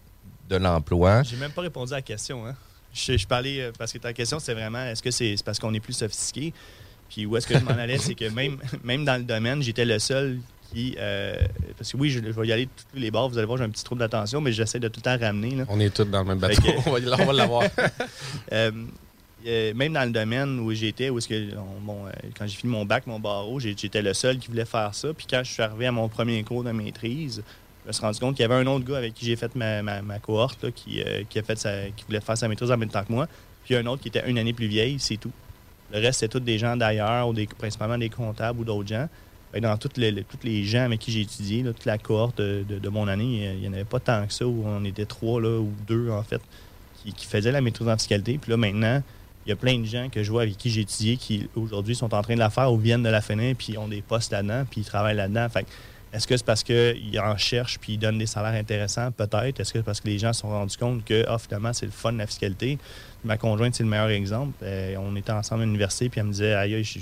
de 0.49 0.57
l'emploi. 0.57 1.23
J'ai 1.23 1.37
même 1.37 1.50
pas 1.52 1.62
répondu 1.62 1.93
à 1.93 1.97
la 1.97 2.02
question. 2.02 2.47
Hein? 2.47 2.55
je, 2.95 3.17
je 3.17 3.26
parlais, 3.26 3.61
euh, 3.61 3.73
parce 3.79 3.93
que 3.93 3.99
ta 3.99 4.12
question, 4.12 4.38
c'est 4.40 4.55
vraiment, 4.55 4.85
est-ce 4.87 5.02
que 5.02 5.11
c'est 5.11 5.37
c'est 5.37 5.45
parce 5.45 5.59
qu'on 5.59 5.75
est 5.75 5.81
plus 5.81 5.93
sophistiqué? 5.93 6.52
Puis 7.11 7.26
où 7.26 7.37
est-ce 7.37 7.47
que 7.47 7.59
je 7.59 7.64
m'en 7.64 7.73
allais, 7.73 7.99
c'est 7.99 8.14
que 8.14 8.25
même, 8.31 8.57
même 8.85 9.05
dans 9.05 9.17
le 9.17 9.23
domaine, 9.25 9.62
j'étais 9.62 9.85
le 9.85 9.99
seul 9.99 10.38
qui... 10.73 10.97
euh, 10.99 11.35
parce 11.77 11.93
que 11.93 11.97
oui, 11.97 12.11
je, 12.11 12.21
je 12.21 12.31
vais 12.31 12.47
y 12.47 12.53
aller 12.53 12.67
tous 12.67 12.99
les 12.99 13.11
bords, 13.11 13.29
vous 13.31 13.39
allez 13.39 13.47
voir, 13.47 13.59
j'ai 13.59 13.65
un 13.65 13.71
petit 13.71 13.85
trouble 13.85 14.00
d'attention, 14.00 14.41
mais 14.41 14.53
j'essaie 14.53 14.79
de 14.81 14.89
tout 14.89 15.00
le 15.05 15.19
temps 15.19 15.25
ramener. 15.25 15.57
là. 15.57 15.65
On 15.69 15.79
est 15.81 15.95
tous 15.95 16.05
dans 16.05 16.21
le 16.21 16.25
même 16.29 16.39
bateau. 16.39 16.61
que- 16.62 16.89
on 17.23 17.25
va 17.27 17.33
l'avoir. 17.33 17.62
Euh, 18.53 18.71
euh, 19.47 19.73
même 19.75 19.93
dans 19.95 20.05
le 20.05 20.11
domaine 20.11 20.61
où 20.61 20.71
j'étais, 20.73 21.09
où 21.09 21.17
est-ce 21.19 21.29
que 21.29 21.57
on- 21.57 21.81
bon, 21.81 22.05
quand 22.39 22.47
j'ai 22.47 22.57
fini 22.57 22.71
mon 22.73 22.85
bac, 22.85 23.07
mon 23.07 23.19
barreau, 23.19 23.59
j'étais 23.59 24.03
le 24.03 24.12
seul 24.12 24.39
qui 24.39 24.49
voulait 24.49 24.65
faire 24.67 24.95
ça. 24.95 25.09
Puis 25.15 25.27
quand 25.31 25.41
je 25.45 25.50
suis 25.50 25.62
arrivé 25.62 25.87
à 25.87 25.93
mon 25.93 26.09
premier 26.09 26.43
cours 26.43 26.62
de 26.65 26.71
maîtrise, 26.73 27.43
je 27.85 27.89
me 27.89 27.93
suis 27.93 28.03
rendu 28.03 28.19
compte 28.21 28.37
qu'il 28.37 28.43
y 28.43 28.45
avait 28.45 28.55
un 28.62 28.67
autre 28.67 28.85
gars 28.85 28.99
avec 28.99 29.15
qui 29.15 29.25
j'ai 29.25 29.37
fait 29.37 29.55
ma, 29.55 29.83
ma- 29.83 30.03
ma 30.03 30.19
cohorte 30.19 30.62
là, 30.65 30.71
qui, 30.71 31.03
qui 31.31 31.39
a 31.39 31.43
fait 31.43 31.59
sa- 31.59 31.89
qui 31.97 32.05
voulait 32.07 32.21
faire 32.21 32.37
sa 32.37 32.49
maîtrise 32.49 32.71
en 32.71 32.77
même 32.77 32.91
temps 32.91 33.03
que 33.05 33.12
moi. 33.12 33.27
Puis 33.65 33.75
un 33.77 33.87
autre 33.87 34.03
qui 34.03 34.09
était 34.09 34.29
une 34.29 34.37
année 34.39 34.53
plus 34.53 34.67
vieille, 34.67 34.97
c'est 34.99 35.17
tout. 35.17 35.33
Le 35.93 36.00
reste, 36.00 36.21
c'était 36.21 36.33
tous 36.39 36.45
des 36.45 36.59
gens 36.59 36.77
d'ailleurs, 36.77 37.27
ou 37.29 37.33
des, 37.33 37.47
principalement 37.47 37.97
des 37.99 38.11
comptables 38.11 38.61
ou 38.61 38.65
d'autres 38.65 38.89
gens. 38.89 39.09
Que 39.52 39.59
dans 39.59 39.76
toutes 39.76 39.97
les, 39.97 40.12
tous 40.25 40.38
les 40.45 40.64
gens 40.64 40.85
avec 40.85 41.00
qui 41.00 41.11
j'ai 41.11 41.23
étudié, 41.23 41.64
toute 41.64 41.85
la 41.85 41.99
cohorte 41.99 42.38
de, 42.38 42.64
de- 42.69 42.78
de 42.78 42.88
mon 42.88 43.09
année, 43.09 43.52
il 43.54 43.61
n'y 43.61 43.69
en 43.69 43.73
avait 43.73 43.85
pas 43.85 43.99
tant 44.00 44.26
que 44.26 44.33
ça, 44.33 44.47
où 44.47 44.62
on 44.64 44.85
était 44.85 45.07
trois 45.07 45.40
là, 45.40 45.59
ou 45.59 45.73
deux 45.88 46.11
en 46.11 46.23
fait, 46.23 46.40
qui, 47.02 47.12
qui 47.12 47.26
faisaient 47.26 47.50
la 47.52 47.61
maîtrise 47.61 47.88
en 47.88 47.97
fiscalité. 47.97 48.38
Puis 48.40 48.50
là, 48.50 48.57
maintenant, 48.57 49.02
il 49.47 49.49
y 49.49 49.52
a 49.52 49.57
plein 49.57 49.78
de 49.78 49.85
gens 49.87 50.09
que 50.09 50.23
je 50.23 50.30
vois 50.30 50.42
avec 50.42 50.57
qui 50.57 50.71
j'ai 50.71 50.83
étudié 50.83 51.16
qui 51.16 51.49
aujourd'hui 51.57 51.97
sont 51.97 52.14
en 52.14 52.23
train 52.23 52.35
de 52.35 52.38
la 52.38 52.50
faire 52.50 52.73
ou 52.73 52.78
viennent 52.78 53.02
de 53.02 53.09
la 53.09 53.21
finir, 53.23 53.57
puis 53.57 53.76
ont 53.76 53.88
des 53.88 54.02
postes 54.02 54.30
là-dedans, 54.33 54.64
puis 54.71 54.83
ils 54.83 54.85
travaillent 54.87 55.16
là-dedans. 55.16 55.49
Fait 55.49 55.66
est-ce 56.12 56.26
que 56.26 56.37
c'est 56.37 56.45
parce 56.45 56.64
qu'ils 56.64 57.21
en 57.21 57.37
cherchent 57.37 57.78
puis 57.78 57.92
ils 57.92 57.99
donnent 57.99 58.19
des 58.19 58.26
salaires 58.26 58.59
intéressants? 58.61 59.12
Peut-être. 59.12 59.61
Est-ce 59.61 59.73
que 59.73 59.78
c'est 59.78 59.85
parce 59.85 60.00
que 60.00 60.09
les 60.09 60.19
gens 60.19 60.33
se 60.33 60.40
sont 60.40 60.49
rendus 60.50 60.76
compte 60.76 61.04
que 61.04 61.25
ah, 61.28 61.38
finalement, 61.38 61.73
c'est 61.73 61.87
le 61.87 61.92
fun 61.92 62.11
la 62.12 62.26
fiscalité? 62.26 62.78
Ma 63.25 63.37
conjointe, 63.37 63.75
c'est 63.76 63.85
le 63.85 63.88
meilleur 63.88 64.09
exemple. 64.09 64.52
Euh, 64.62 64.97
on 64.99 65.14
était 65.14 65.30
ensemble 65.33 65.62
à 65.62 65.66
l'université, 65.66 66.09
puis 66.09 66.19
elle 66.21 66.26
me 66.26 66.33
disait 66.33 66.52
aïe, 66.54 66.83
je- 66.83 66.99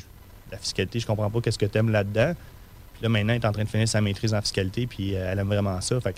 la 0.51 0.59
fiscalité, 0.59 1.01
je 1.01 1.07
comprends 1.07 1.31
pas 1.31 1.41
qu'est-ce 1.41 1.59
que 1.59 1.67
tu 1.67 1.79
aimes 1.79 1.91
là-dedans. 1.91 2.35
Puis 2.95 3.03
là, 3.03 3.09
maintenant, 3.09 3.35
elle 3.35 3.43
est 3.43 3.47
en 3.47 3.53
train 3.53 3.65
de 3.65 3.69
finir 3.69 3.89
sa 3.89 4.01
maîtrise 4.01 4.35
en 4.35 4.41
fiscalité, 4.41 4.87
puis 4.87 5.15
euh, 5.15 5.31
elle 5.31 5.39
aime 5.39 5.49
vraiment 5.49 5.81
ça. 5.81 6.01
Fait 6.01 6.15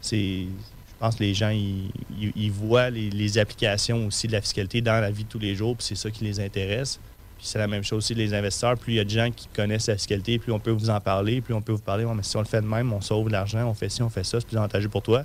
c'est. 0.00 0.46
Je 0.46 1.04
pense 1.04 1.14
que 1.14 1.22
les 1.22 1.32
gens, 1.32 1.50
ils, 1.50 2.50
voient 2.50 2.90
les, 2.90 3.38
applications 3.38 4.08
aussi 4.08 4.26
de 4.26 4.32
la 4.32 4.40
fiscalité 4.40 4.80
dans 4.80 5.00
la 5.00 5.12
vie 5.12 5.22
de 5.22 5.28
tous 5.28 5.38
les 5.38 5.54
jours, 5.54 5.76
puis 5.76 5.86
c'est 5.86 5.94
ça 5.94 6.10
qui 6.10 6.24
les 6.24 6.40
intéresse. 6.40 6.98
Puis 7.36 7.46
c'est 7.46 7.60
la 7.60 7.68
même 7.68 7.84
chose 7.84 7.98
aussi 7.98 8.14
les 8.14 8.34
investisseurs. 8.34 8.76
Plus 8.76 8.94
il 8.94 8.96
y 8.96 8.98
a 8.98 9.04
de 9.04 9.10
gens 9.10 9.30
qui 9.30 9.46
connaissent 9.54 9.86
la 9.86 9.94
fiscalité, 9.94 10.40
plus 10.40 10.50
on 10.50 10.58
peut 10.58 10.72
vous 10.72 10.90
en 10.90 11.00
parler, 11.00 11.40
plus 11.40 11.54
on 11.54 11.62
peut 11.62 11.70
vous 11.70 11.78
parler. 11.78 12.04
Mais 12.04 12.24
si 12.24 12.36
on 12.36 12.40
le 12.40 12.46
fait 12.46 12.60
de 12.60 12.66
même, 12.66 12.92
on 12.92 13.00
sauve 13.00 13.28
de 13.28 13.32
l'argent, 13.32 13.64
on 13.68 13.74
fait 13.74 13.88
ci, 13.88 14.02
on 14.02 14.10
fait 14.10 14.24
ça, 14.24 14.40
c'est 14.40 14.48
plus 14.48 14.56
avantageux 14.56 14.88
pour 14.88 15.02
toi. 15.02 15.22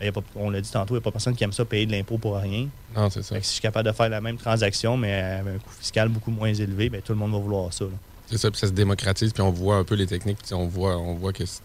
Il 0.00 0.04
y 0.06 0.08
a 0.08 0.12
pas- 0.12 0.22
on 0.34 0.50
l'a 0.50 0.60
dit 0.60 0.70
tantôt, 0.70 0.94
il 0.94 0.98
n'y 0.98 1.00
a 1.00 1.04
pas 1.04 1.10
personne 1.12 1.34
qui 1.34 1.42
aime 1.44 1.52
ça 1.52 1.64
payer 1.64 1.86
de 1.86 1.92
l'impôt 1.92 2.18
pour 2.18 2.36
rien. 2.36 2.68
Non, 2.94 3.08
c'est 3.08 3.22
ça. 3.22 3.34
Fait 3.34 3.40
que 3.40 3.46
si 3.46 3.50
je 3.52 3.54
suis 3.54 3.62
capable 3.62 3.88
de 3.88 3.94
faire 3.94 4.08
la 4.10 4.20
même 4.20 4.36
transaction, 4.36 4.96
mais 4.96 5.12
avec 5.14 5.54
un 5.54 5.58
coût 5.58 5.70
fiscal 5.78 6.08
beaucoup 6.10 6.30
moins 6.30 6.52
élevé, 6.52 6.90
ben, 6.90 7.00
tout 7.00 7.12
le 7.12 7.18
monde 7.18 7.32
va 7.32 7.38
vouloir 7.38 7.72
ça. 7.72 7.84
là. 7.84 7.90
C'est 8.28 8.38
ça, 8.38 8.50
puis 8.50 8.58
ça 8.58 8.66
se 8.66 8.72
démocratise, 8.72 9.32
puis 9.32 9.40
on 9.42 9.52
voit 9.52 9.76
un 9.76 9.84
peu 9.84 9.94
les 9.94 10.06
techniques, 10.06 10.38
puis 10.44 10.52
on 10.52 10.66
voit, 10.66 10.96
on 10.98 11.14
voit 11.14 11.32
que 11.32 11.46
c'est 11.46 11.60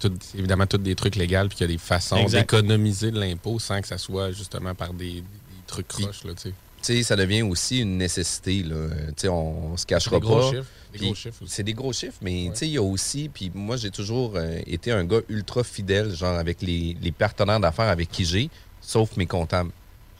tout- 0.00 0.12
c'est 0.20 0.36
évidemment 0.38 0.66
tous 0.66 0.78
des 0.78 0.96
trucs 0.96 1.14
légaux, 1.14 1.46
puis 1.48 1.56
qu'il 1.56 1.66
y 1.66 1.70
a 1.70 1.72
des 1.72 1.78
façons 1.78 2.16
Exact. 2.16 2.40
d'économiser 2.40 3.10
de 3.12 3.20
l'impôt 3.20 3.58
sans 3.60 3.80
que 3.80 3.86
ça 3.86 3.98
soit 3.98 4.32
justement 4.32 4.74
par 4.74 4.92
des, 4.92 5.20
des 5.20 5.24
trucs 5.66 5.86
croches. 5.88 6.24
Là, 6.24 6.32
sais. 6.82 7.02
Ça 7.02 7.16
devient 7.16 7.42
aussi 7.42 7.80
une 7.80 7.96
nécessité. 7.96 8.62
Là. 8.62 8.74
Euh, 8.74 9.06
tu 9.08 9.12
sais, 9.16 9.28
on, 9.28 9.72
on 9.72 9.76
se 9.76 9.86
cachera 9.86 10.16
Des 10.16 10.26
gros 10.26 10.40
pas. 10.40 10.62
C'est 11.46 11.62
des 11.62 11.74
gros 11.74 11.92
chiffres, 11.92 12.18
mais 12.20 12.44
il 12.44 12.68
y 12.68 12.76
a 12.76 12.82
aussi, 12.82 13.30
puis 13.32 13.50
moi, 13.54 13.76
j'ai 13.76 13.90
toujours 13.90 14.32
euh, 14.36 14.58
été 14.66 14.92
un 14.92 15.04
gars 15.04 15.20
ultra 15.28 15.64
fidèle, 15.64 16.14
genre 16.14 16.38
avec 16.38 16.60
les, 16.60 16.96
les 17.00 17.12
partenaires 17.12 17.60
d'affaires 17.60 17.88
avec 17.88 18.10
qui 18.10 18.24
j'ai, 18.24 18.50
sauf 18.80 19.16
mes 19.16 19.26
comptables. 19.26 19.70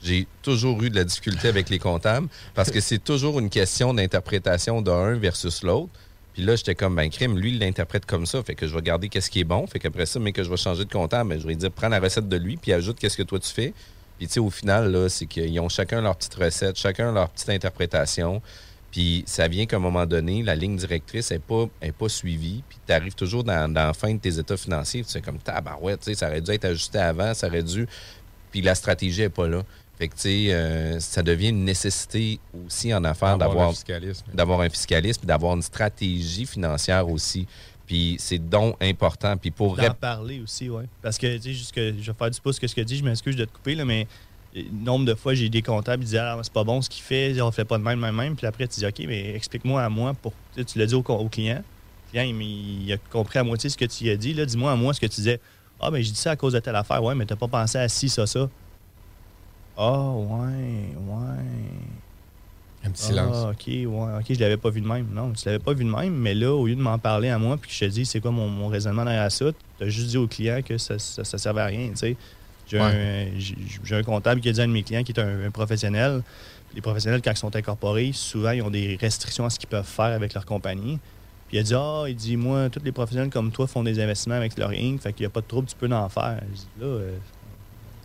J'ai 0.01 0.27
toujours 0.41 0.81
eu 0.83 0.89
de 0.89 0.95
la 0.95 1.05
difficulté 1.05 1.47
avec 1.47 1.69
les 1.69 1.79
comptables 1.79 2.27
parce 2.55 2.71
que 2.71 2.81
c'est 2.81 3.01
toujours 3.01 3.39
une 3.39 3.49
question 3.49 3.93
d'interprétation 3.93 4.81
d'un 4.81 5.13
versus 5.13 5.63
l'autre. 5.63 5.91
Puis 6.33 6.43
là, 6.43 6.55
j'étais 6.55 6.75
comme, 6.75 6.95
ben, 6.95 7.09
crime, 7.09 7.37
lui, 7.37 7.51
il 7.51 7.59
l'interprète 7.59 8.05
comme 8.05 8.25
ça. 8.25 8.41
Fait 8.43 8.55
que 8.55 8.67
je 8.67 8.75
vais 8.75 8.81
garder 8.81 9.07
qu'est-ce 9.07 9.29
qui 9.29 9.39
est 9.39 9.45
bon. 9.45 9.67
Fait 9.67 9.79
qu'après 9.79 10.05
ça, 10.05 10.19
mais 10.19 10.31
que 10.31 10.43
je 10.43 10.49
vais 10.49 10.57
changer 10.57 10.83
de 10.83 10.91
comptable, 10.91 11.29
ben, 11.29 11.39
je 11.39 11.43
vais 11.43 11.53
lui 11.53 11.57
dire, 11.57 11.71
prends 11.71 11.89
la 11.89 11.99
recette 11.99 12.27
de 12.27 12.35
lui, 12.35 12.57
puis 12.57 12.73
ajoute 12.73 12.97
qu'est-ce 12.99 13.15
que 13.15 13.23
toi 13.23 13.39
tu 13.39 13.49
fais. 13.49 13.73
Puis, 14.17 14.27
tu 14.27 14.33
sais, 14.33 14.39
au 14.39 14.49
final, 14.49 14.91
là, 14.91 15.09
c'est 15.09 15.25
qu'ils 15.25 15.59
ont 15.59 15.69
chacun 15.69 16.01
leur 16.01 16.15
petite 16.15 16.35
recette, 16.35 16.77
chacun 16.77 17.11
leur 17.11 17.29
petite 17.29 17.49
interprétation. 17.49 18.41
Puis, 18.91 19.23
ça 19.25 19.47
vient 19.47 19.65
qu'à 19.65 19.77
un 19.77 19.79
moment 19.79 20.05
donné, 20.05 20.43
la 20.43 20.55
ligne 20.55 20.77
directrice 20.77 21.31
n'est 21.31 21.39
pas, 21.39 21.65
est 21.81 21.91
pas 21.91 22.09
suivie. 22.09 22.63
Puis, 22.69 22.77
tu 22.85 22.93
arrives 22.93 23.15
toujours 23.15 23.43
dans, 23.43 23.71
dans 23.71 23.87
la 23.87 23.93
fin 23.93 24.13
de 24.13 24.19
tes 24.19 24.37
états 24.37 24.57
financiers. 24.57 25.03
sais, 25.03 25.21
comme, 25.21 25.39
tabarouette, 25.39 26.01
tu 26.01 26.05
sais, 26.11 26.15
ça 26.15 26.27
aurait 26.27 26.41
dû 26.41 26.51
être 26.51 26.65
ajusté 26.65 26.99
avant, 26.99 27.33
ça 27.33 27.47
aurait 27.47 27.63
dû. 27.63 27.87
Puis, 28.51 28.61
la 28.61 28.75
stratégie 28.75 29.21
n'est 29.21 29.29
pas 29.29 29.47
là. 29.47 29.63
Fait 29.97 30.07
que, 30.07 30.15
tu 30.15 30.21
sais, 30.21 30.53
euh, 30.53 30.99
ça 30.99 31.21
devient 31.21 31.49
une 31.49 31.65
nécessité 31.65 32.39
aussi 32.65 32.93
en 32.93 33.03
affaires 33.03 33.37
D'avoir 34.33 34.61
un 34.61 34.69
puis 34.69 35.27
d'avoir 35.27 35.55
une 35.55 35.61
stratégie 35.61 36.45
financière 36.45 37.07
aussi. 37.09 37.47
Puis 37.85 38.15
c'est 38.19 38.39
donc 38.39 38.75
important. 38.81 39.35
Puis 39.37 39.51
pour 39.51 39.75
D'en 39.75 39.93
parler 39.93 40.41
aussi, 40.41 40.69
oui. 40.69 40.83
Parce 41.01 41.17
que, 41.17 41.35
tu 41.37 41.43
sais, 41.43 41.53
juste 41.53 41.73
que 41.73 41.93
je 41.99 42.11
vais 42.11 42.17
faire 42.17 42.31
du 42.31 42.39
pouce 42.39 42.59
que 42.59 42.67
ce 42.67 42.75
que 42.75 42.81
tu 42.81 42.85
dis, 42.85 42.97
je 42.97 43.03
m'excuse 43.03 43.35
de 43.35 43.45
te 43.45 43.51
couper, 43.51 43.75
là, 43.75 43.83
mais 43.83 44.07
euh, 44.55 44.61
nombre 44.71 45.05
de 45.05 45.15
fois, 45.15 45.33
j'ai 45.33 45.49
des 45.49 45.61
comptables 45.61 46.03
qui 46.03 46.07
disaient 46.07 46.19
Ah, 46.19 46.39
c'est 46.43 46.53
pas 46.53 46.63
bon 46.63 46.81
ce 46.81 46.89
qu'il 46.89 47.03
fait, 47.03 47.39
on 47.41 47.51
fait 47.51 47.65
pas 47.65 47.77
de 47.77 47.83
même, 47.83 47.99
même, 47.99 48.15
même. 48.15 48.35
Puis 48.35 48.47
après, 48.47 48.67
tu 48.67 48.79
dis 48.79 48.85
OK, 48.85 48.99
mais 49.07 49.35
explique-moi 49.35 49.83
à 49.83 49.89
moi, 49.89 50.13
pour... 50.13 50.33
tu 50.55 50.63
tu 50.63 50.79
l'as 50.79 50.85
dit 50.85 50.95
au, 50.95 51.03
client. 51.03 51.63
Le 52.07 52.11
client, 52.11 52.35
il, 52.39 52.83
il 52.83 52.93
a 52.93 52.97
compris 52.97 53.39
à 53.39 53.43
moitié 53.43 53.69
ce 53.69 53.77
que 53.77 53.85
tu 53.85 54.09
as 54.09 54.15
dit. 54.15 54.33
Là, 54.33 54.45
dis-moi 54.45 54.71
à 54.71 54.75
moi 54.75 54.93
ce 54.93 55.01
que 55.01 55.07
tu 55.07 55.15
disais. 55.15 55.39
Ah, 55.81 55.91
ben, 55.91 56.01
j'ai 56.01 56.11
dit 56.11 56.19
ça 56.19 56.31
à 56.31 56.35
cause 56.37 56.53
de 56.53 56.59
telle 56.59 56.77
affaire. 56.77 57.03
Ouais, 57.03 57.15
mais 57.15 57.25
t'as 57.25 57.35
pas 57.35 57.49
pensé 57.49 57.77
à 57.77 57.89
ci, 57.89 58.07
ça, 58.07 58.25
ça. 58.25 58.49
Ah, 59.75 60.11
ouais, 60.11 60.95
ouais. 60.95 61.43
Un 62.85 62.89
petit 62.89 63.03
silence. 63.03 63.45
Ah, 63.45 63.51
OK, 63.51 63.67
ouais, 63.67 63.85
OK, 63.87 64.25
je 64.29 64.39
l'avais 64.39 64.57
pas 64.57 64.69
vu 64.69 64.81
de 64.81 64.87
même. 64.87 65.07
Non, 65.13 65.31
tu 65.31 65.45
l'avais 65.45 65.59
pas 65.59 65.73
vu 65.73 65.85
de 65.85 65.89
même, 65.89 66.13
mais 66.13 66.33
là, 66.33 66.53
au 66.53 66.67
lieu 66.67 66.75
de 66.75 66.81
m'en 66.81 66.99
parler 66.99 67.29
à 67.29 67.37
moi, 67.37 67.57
puis 67.57 67.69
que 67.69 67.75
je 67.75 67.79
te 67.79 67.85
dis 67.85 68.05
c'est 68.05 68.19
quoi 68.19 68.31
mon, 68.31 68.47
mon 68.47 68.67
raisonnement 68.67 69.05
derrière 69.05 69.31
ça, 69.31 69.45
tu 69.77 69.83
as 69.83 69.89
juste 69.89 70.07
dit 70.07 70.17
au 70.17 70.27
client 70.27 70.61
que 70.61 70.77
ça, 70.77 70.99
ça, 70.99 71.23
ça 71.23 71.37
servait 71.37 71.61
à 71.61 71.65
rien, 71.65 71.89
tu 71.89 71.97
sais. 71.97 72.17
J'ai 72.67 73.95
un, 73.95 74.03
comptable 74.03 74.41
qui 74.41 74.49
a 74.49 74.51
dit 74.51 74.61
à 74.61 74.63
un 74.63 74.67
de 74.67 74.73
mes 74.73 74.83
clients 74.83 75.03
qui 75.03 75.11
est 75.11 75.19
un, 75.19 75.45
un 75.45 75.51
professionnel. 75.51 76.23
Les 76.73 76.81
professionnels, 76.81 77.21
quand 77.21 77.31
ils 77.31 77.37
sont 77.37 77.55
incorporés, 77.55 78.11
souvent, 78.13 78.51
ils 78.51 78.61
ont 78.61 78.71
des 78.71 78.97
restrictions 78.99 79.45
à 79.45 79.49
ce 79.49 79.59
qu'ils 79.59 79.69
peuvent 79.69 79.85
faire 79.85 80.05
avec 80.05 80.33
leur 80.33 80.45
compagnie. 80.45 80.99
Puis 81.47 81.57
il 81.57 81.59
a 81.59 81.63
dit 81.63 81.75
Ah, 81.75 82.05
il 82.07 82.15
dit 82.15 82.35
Moi, 82.35 82.69
tous 82.69 82.83
les 82.83 82.91
professionnels 82.91 83.29
comme 83.29 83.51
toi 83.51 83.67
font 83.67 83.83
des 83.83 84.01
investissements 84.01 84.35
avec 84.35 84.57
leur 84.57 84.71
Inc., 84.71 85.01
fait 85.01 85.13
qu'il 85.13 85.23
n'y 85.23 85.27
a 85.27 85.29
pas 85.29 85.41
de 85.41 85.45
trouble, 85.45 85.67
tu 85.67 85.75
peux 85.75 85.93
en 85.93 86.09
faire. 86.09 86.39
Je 86.49 86.55
dis 86.55 86.67
Là, 86.79 86.85
euh, 86.85 87.17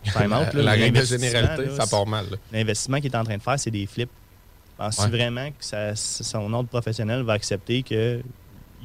time 0.05 0.33
out, 0.33 0.53
là, 0.53 0.61
La 0.61 0.71
règle 0.73 0.99
de 0.99 1.05
généralité, 1.05 1.65
là, 1.65 1.75
ça 1.75 1.87
part 1.87 2.05
mal. 2.05 2.25
L'investissement 2.51 2.97
qu'il 2.97 3.11
est 3.11 3.17
en 3.17 3.23
train 3.23 3.37
de 3.37 3.41
faire, 3.41 3.59
c'est 3.59 3.71
des 3.71 3.87
flips. 3.87 4.11
Penses-tu 4.79 5.01
Ouais. 5.03 5.09
vraiment 5.09 5.49
que 5.49 5.55
ça- 5.63 5.95
son 5.95 6.51
ordre 6.53 6.69
professionnel 6.69 7.21
va 7.23 7.33
accepter 7.33 7.83
qu'il 7.83 8.23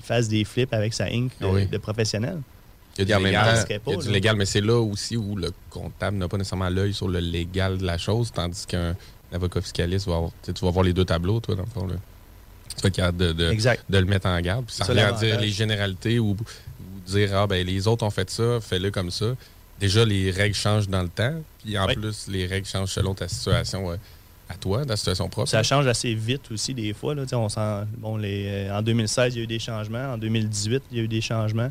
fasse 0.03 0.29
des 0.29 0.45
flips 0.45 0.75
avec 0.75 0.93
sa 0.93 1.05
Inc. 1.07 1.31
de, 1.41 1.47
Oui. 1.47 1.67
de 1.67 1.79
professionnel? 1.79 2.41
Il 2.99 3.09
y 3.09 3.13
a 3.13 3.19
du 3.19 3.25
légal, 3.25 3.45
temps, 3.65 3.75
il 3.87 3.93
y 3.93 3.97
a 3.97 4.03
du 4.03 4.11
légal, 4.11 4.37
mais 4.37 4.45
c'est 4.47 4.61
là 4.61 4.79
aussi 4.81 5.17
où 5.17 5.35
le 5.37 5.51
comptable 5.71 6.17
n'a 6.17 6.29
pas 6.29 6.37
nécessairement 6.37 6.69
l'œil 6.69 6.93
sur 6.95 7.09
le 7.09 7.19
légal 7.21 7.79
de 7.79 7.85
la 7.87 7.97
chose, 7.99 8.31
tandis 8.33 8.67
qu'un 8.67 8.95
avocat 9.33 9.61
fiscaliste 9.63 10.07
va 10.07 10.17
avoir, 10.17 10.31
tu 10.43 10.53
vas 10.65 10.71
voir 10.71 10.85
les 10.85 10.93
deux 10.93 11.05
tableaux, 11.05 11.41
toi, 11.41 11.55
dans 11.57 11.63
le 11.65 11.71
fond. 11.71 11.87
Là. 11.87 11.95
Tu 12.77 12.83
vas 12.83 12.89
être 12.89 12.95
capable 12.95 13.19
de, 13.19 13.33
de, 13.33 13.51
de 13.89 13.99
le 13.99 14.05
mettre 14.05 14.27
en 14.27 14.41
garde. 14.41 14.65
Puis 14.67 14.75
ça 14.77 14.85
Ça, 14.85 14.93
revient 14.93 15.01
à 15.03 15.07
l'avantage. 15.07 15.29
dire 15.31 15.41
les 15.41 15.51
généralités 15.51 16.19
ou, 16.21 16.31
ou 16.31 17.01
dire 17.07 17.31
ah 17.37 17.47
ben 17.49 17.65
les 17.67 17.87
autres 17.89 18.05
ont 18.05 18.11
fait 18.11 18.31
ça, 18.31 18.61
fais-le 18.61 18.91
comme 18.91 19.11
ça. 19.11 19.27
Déjà, 19.81 20.05
les 20.05 20.31
règles 20.31 20.55
changent 20.55 20.89
dans 20.89 21.03
le 21.03 21.09
temps. 21.09 21.35
Puis 21.65 21.77
en 21.79 21.87
Oui. 21.87 21.95
plus, 21.97 22.27
les 22.29 22.47
règles 22.47 22.67
changent 22.67 22.91
selon 22.93 23.13
ta 23.15 23.27
situation 23.29 23.91
à 24.49 24.55
toi, 24.55 24.85
ta 24.85 24.97
situation 24.97 25.29
propre. 25.29 25.49
Ça 25.49 25.63
change 25.63 25.87
assez 25.87 26.15
vite 26.15 26.51
aussi 26.51 26.75
des 26.75 26.93
fois. 26.93 27.15
Là. 27.15 27.25
On 27.33 27.49
sent, 27.49 27.85
bon, 27.99 28.17
les, 28.17 28.47
euh, 28.69 28.79
en 28.79 28.83
2016, 28.83 29.35
il 29.35 29.39
y 29.39 29.41
a 29.41 29.45
eu 29.45 29.47
des 29.47 29.59
changements. 29.59 30.13
En 30.13 30.19
2018, 30.19 30.83
il 30.91 30.99
y 30.99 31.01
a 31.01 31.05
eu 31.05 31.09
des 31.09 31.21
changements. 31.21 31.71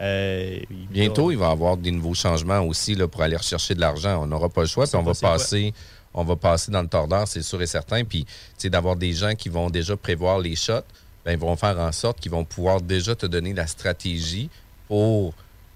Euh, 0.00 0.60
Bientôt, 0.90 1.30
il 1.30 1.38
va 1.38 1.48
y 1.48 1.52
avoir 1.52 1.76
des 1.76 1.90
nouveaux 1.90 2.14
changements 2.14 2.60
aussi 2.60 2.94
là, 2.94 3.08
pour 3.08 3.22
aller 3.22 3.36
rechercher 3.36 3.74
de 3.74 3.80
l'argent. 3.80 4.22
On 4.22 4.26
n'aura 4.26 4.48
pas 4.48 4.62
le 4.62 4.66
choix, 4.66 4.86
puis 4.86 4.96
on 4.96 5.02
va 5.02 5.12
quoi? 5.12 5.32
passer. 5.32 5.72
On 6.14 6.24
va 6.24 6.36
passer 6.36 6.72
dans 6.72 6.82
le 6.82 6.88
tordeur, 6.88 7.28
c'est 7.28 7.42
sûr 7.42 7.60
et 7.62 7.66
certain. 7.66 8.02
Puis, 8.04 8.26
d'avoir 8.64 8.96
des 8.96 9.12
gens 9.12 9.34
qui 9.34 9.48
vont 9.48 9.70
déjà 9.70 9.96
prévoir 9.96 10.38
les 10.38 10.56
shots, 10.56 10.80
ben, 11.24 11.32
ils 11.32 11.38
vont 11.38 11.54
faire 11.56 11.78
en 11.78 11.92
sorte 11.92 12.18
qu'ils 12.20 12.32
vont 12.32 12.44
pouvoir 12.44 12.80
déjà 12.80 13.14
te 13.14 13.26
donner 13.26 13.52
la 13.52 13.66
stratégie 13.66 14.48
pour, 14.88 15.34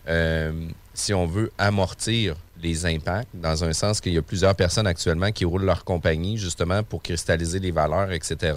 euh, 0.09 0.69
si 0.95 1.13
on 1.13 1.27
veut, 1.27 1.53
amortir 1.59 2.37
les 2.63 2.87
impacts, 2.87 3.29
dans 3.35 3.65
un 3.65 3.73
sens 3.73 4.01
qu'il 4.01 4.13
y 4.13 4.19
a 4.19 4.23
plusieurs 4.23 4.55
personnes 4.55 4.87
actuellement 4.87 5.33
qui 5.33 5.45
roulent 5.45 5.65
leur 5.65 5.85
compagnie 5.85 6.39
justement 6.39 6.83
pour 6.83 7.03
cristalliser 7.03 7.59
les 7.59 7.71
valeurs, 7.71 8.13
etc., 8.13 8.55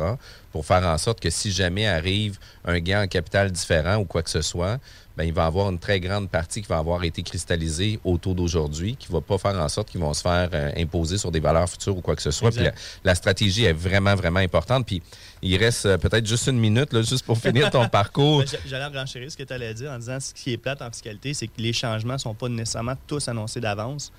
pour 0.51 0.65
faire 0.65 0.85
en 0.85 0.97
sorte 0.97 1.19
que 1.19 1.29
si 1.29 1.51
jamais 1.51 1.87
arrive 1.87 2.37
un 2.63 2.79
gain 2.79 3.03
en 3.03 3.07
capital 3.07 3.51
différent 3.51 3.97
ou 3.97 4.05
quoi 4.05 4.23
que 4.23 4.29
ce 4.29 4.41
soit, 4.41 4.79
ben, 5.17 5.23
il 5.23 5.33
va 5.33 5.43
y 5.43 5.45
avoir 5.45 5.69
une 5.69 5.79
très 5.79 5.99
grande 5.99 6.29
partie 6.29 6.61
qui 6.61 6.67
va 6.67 6.77
avoir 6.77 7.03
été 7.03 7.23
cristallisée 7.23 7.99
au 8.03 8.17
taux 8.17 8.33
d'aujourd'hui, 8.33 8.95
qui 8.97 9.09
ne 9.09 9.13
va 9.13 9.21
pas 9.21 9.37
faire 9.37 9.55
en 9.59 9.69
sorte 9.69 9.89
qu'ils 9.89 10.01
vont 10.01 10.13
se 10.13 10.21
faire 10.21 10.49
euh, 10.53 10.71
imposer 10.77 11.17
sur 11.17 11.31
des 11.31 11.39
valeurs 11.39 11.69
futures 11.69 11.97
ou 11.97 12.01
quoi 12.01 12.15
que 12.15 12.21
ce 12.21 12.31
soit. 12.31 12.51
Puis 12.51 12.65
la, 13.03 13.15
stratégie 13.15 13.63
est 13.63 13.73
vraiment, 13.73 14.15
vraiment 14.15 14.39
importante. 14.39 14.85
Puis 14.85 15.01
il 15.41 15.55
reste 15.57 15.85
euh, 15.85 15.97
peut-être 15.97 16.25
juste 16.25 16.47
une 16.47 16.59
minute, 16.59 16.91
là, 16.91 17.01
juste 17.01 17.25
pour 17.25 17.37
finir 17.37 17.69
ton 17.71 17.87
parcours. 17.89 18.39
Ben, 18.39 18.47
j'a- 18.47 18.57
J'allais 18.65 18.99
renchérir 18.99 19.31
ce 19.31 19.37
que 19.37 19.43
tu 19.43 19.53
allais 19.53 19.73
dire 19.73 19.91
en 19.91 19.97
disant 19.99 20.19
ce 20.19 20.33
qui 20.33 20.51
est 20.51 20.57
plate 20.57 20.81
en 20.81 20.89
fiscalité, 20.91 21.33
c'est 21.33 21.47
que 21.47 21.59
les 21.61 21.73
changements 21.73 22.13
ne 22.13 22.19
sont 22.19 22.33
pas 22.33 22.49
nécessairement 22.49 22.95
tous 23.07 23.27
annoncés 23.27 23.61
d'avance. 23.61 24.11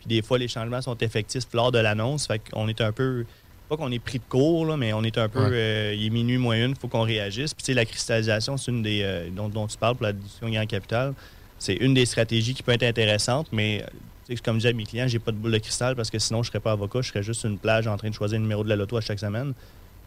Puis 0.00 0.08
des 0.08 0.22
fois, 0.22 0.36
les 0.36 0.48
changements 0.48 0.82
sont 0.82 0.96
effectifs 0.98 1.44
lors 1.52 1.70
de 1.70 1.78
l'annonce. 1.78 2.26
Fait 2.26 2.40
qu'on 2.40 2.66
est 2.68 2.80
un 2.80 2.92
peu. 2.92 3.24
Pas 3.72 3.78
qu'on 3.78 3.90
est 3.90 3.98
pris 3.98 4.18
de 4.18 4.24
court, 4.28 4.66
là, 4.66 4.76
mais 4.76 4.92
on 4.92 5.02
est 5.02 5.16
un 5.16 5.30
peu. 5.30 5.38
Ouais. 5.46 5.50
euh, 5.50 5.94
il 5.96 6.04
est 6.04 6.10
minuit 6.10 6.36
moins 6.36 6.62
une, 6.62 6.72
il 6.72 6.76
faut 6.76 6.88
qu'on 6.88 7.04
réagisse. 7.04 7.54
Puis 7.54 7.62
tu 7.62 7.66
sais, 7.68 7.74
la 7.74 7.86
cristallisation, 7.86 8.58
c'est 8.58 8.70
une 8.70 8.82
des. 8.82 9.00
euh, 9.02 9.30
dont, 9.30 9.48
dont 9.48 9.66
tu 9.66 9.78
parles 9.78 9.94
pour 9.94 10.04
la 10.04 10.12
discussion 10.12 10.50
Grand 10.50 10.66
Capital. 10.66 11.14
C'est 11.58 11.76
une 11.76 11.94
des 11.94 12.04
stratégies 12.04 12.52
qui 12.52 12.62
peut 12.62 12.72
être 12.72 12.82
intéressante, 12.82 13.46
mais. 13.50 13.80
euh, 13.82 13.86
tu 14.26 14.36
sais, 14.36 14.42
Comme 14.42 14.56
je 14.56 14.58
disais 14.58 14.68
à 14.68 14.72
mes 14.74 14.84
clients, 14.84 15.08
j'ai 15.08 15.18
pas 15.18 15.32
de 15.32 15.38
boule 15.38 15.52
de 15.52 15.56
cristal 15.56 15.96
parce 15.96 16.10
que 16.10 16.18
sinon 16.18 16.42
je 16.42 16.48
serais 16.48 16.60
pas 16.60 16.72
avocat, 16.72 17.00
je 17.00 17.08
serais 17.08 17.22
juste 17.22 17.44
une 17.44 17.56
plage 17.56 17.86
en 17.86 17.96
train 17.96 18.10
de 18.10 18.14
choisir 18.14 18.36
le 18.38 18.42
numéro 18.42 18.62
de 18.62 18.68
la 18.68 18.76
loto 18.76 18.98
à 18.98 19.00
chaque 19.00 19.18
semaine. 19.18 19.54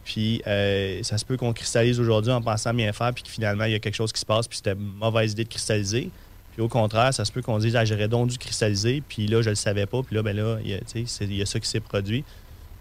Puis 0.03 0.43
euh, 0.45 1.01
ça 1.01 1.17
se 1.17 1.25
peut 1.25 1.35
qu'on 1.35 1.51
cristallise 1.51 1.99
aujourd'hui 1.99 2.31
en 2.33 2.43
pensant 2.43 2.71
bien 2.71 2.93
faire, 2.93 3.11
puis 3.15 3.23
que 3.23 3.29
finalement 3.29 3.63
il 3.63 3.71
y 3.71 3.75
a 3.75 3.79
quelque 3.79 3.95
chose 3.95 4.13
qui 4.13 4.19
se 4.21 4.27
passe, 4.27 4.47
puis 4.47 4.57
c'était 4.57 4.73
une 4.73 4.93
mauvaise 4.99 5.31
idée 5.31 5.43
de 5.43 5.49
cristalliser. 5.49 6.11
Puis 6.53 6.61
au 6.61 6.67
contraire, 6.67 7.15
ça 7.15 7.25
se 7.25 7.31
peut 7.31 7.41
qu'on 7.41 7.57
dise, 7.57 7.75
ah, 7.75 7.83
j'aurais 7.83 8.07
donc 8.07 8.29
dû 8.29 8.37
cristalliser, 8.37 9.01
puis 9.09 9.25
là, 9.25 9.41
je 9.41 9.49
le 9.49 9.55
savais 9.55 9.87
pas, 9.87 10.03
puis 10.03 10.15
là, 10.15 10.21
ben 10.21 10.37
là, 10.37 10.59
il 10.63 10.69
y 10.69 11.41
a 11.41 11.45
ça 11.47 11.59
qui 11.59 11.67
s'est 11.67 11.79
produit. 11.79 12.23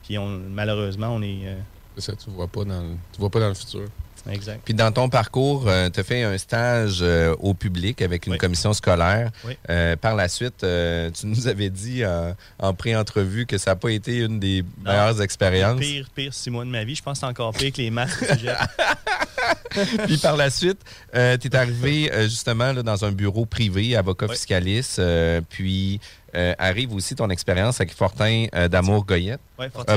Puis 0.07 0.19
on, 0.19 0.27
malheureusement, 0.51 1.09
on 1.09 1.23
est. 1.23 1.41
euh, 1.45 1.57
C'est 1.97 2.07
ça, 2.11 2.13
tu 2.17 2.31
vois 2.31 2.49
pas 2.49 2.65
dans 2.65 2.81
le, 2.83 2.91
tu 3.13 3.21
vois 3.21 3.31
pas 3.31 3.41
dans 3.41 3.49
le 3.49 3.55
futur. 3.55 3.87
Exact. 4.31 4.63
Puis 4.65 4.73
dans 4.73 4.91
ton 4.91 5.11
parcours, 5.11 5.65
tu 5.93 6.01
as 6.01 6.03
fait 6.03 6.23
un 6.23 6.39
stage 6.39 7.01
euh, 7.03 7.35
au 7.41 7.53
public 7.53 8.01
avec 8.01 8.27
une 8.27 8.39
commission 8.39 8.73
scolaire. 8.73 9.31
Oui. 9.45 9.53
Euh, 9.69 9.97
par 9.97 10.15
la 10.17 10.29
suite, 10.29 10.65
euh, 10.65 11.11
tu 11.11 11.27
nous 11.27 11.47
avais 11.47 11.69
dit 11.69 12.07
en, 12.07 12.35
en 12.59 12.73
pré-entrevue 12.73 13.45
que 13.45 13.59
ça 13.59 13.73
n'a 13.73 13.77
pas 13.77 13.91
été 13.91 14.21
une 14.21 14.41
des 14.41 14.65
meilleures 14.83 15.21
expériences. 15.21 15.79
Pire, 15.79 16.09
pire 16.15 16.33
six 16.33 16.49
mois 16.51 16.65
de 16.65 16.71
ma 16.71 16.85
vie. 16.85 16.95
Je 16.95 17.03
pense 17.03 17.19
que 17.19 17.27
c'est 17.27 17.31
encore 17.31 17.53
pire 17.53 17.71
que 17.71 17.83
les 17.83 17.91
maths. 17.91 18.17
Puis 20.07 20.17
par 20.19 20.37
la 20.37 20.49
suite, 20.51 20.79
tu 21.13 21.19
es 21.19 21.57
arrivé 21.57 22.11
euh, 22.13 22.23
justement 22.23 22.73
là, 22.73 22.83
dans 22.83 23.05
un 23.05 23.13
bureau 23.13 23.45
privé, 23.45 23.95
avocat 23.97 24.29
fiscaliste. 24.29 25.01
euh, 25.01 25.41
puis 25.49 26.01
euh, 26.35 26.55
arrive 26.59 26.93
aussi 26.95 27.15
ton 27.15 27.31
expérience 27.31 27.81
avec 27.81 27.93
Fortin 27.95 28.47
euh, 28.55 28.69
d'Amour 28.69 29.05
Goyette. 29.05 29.41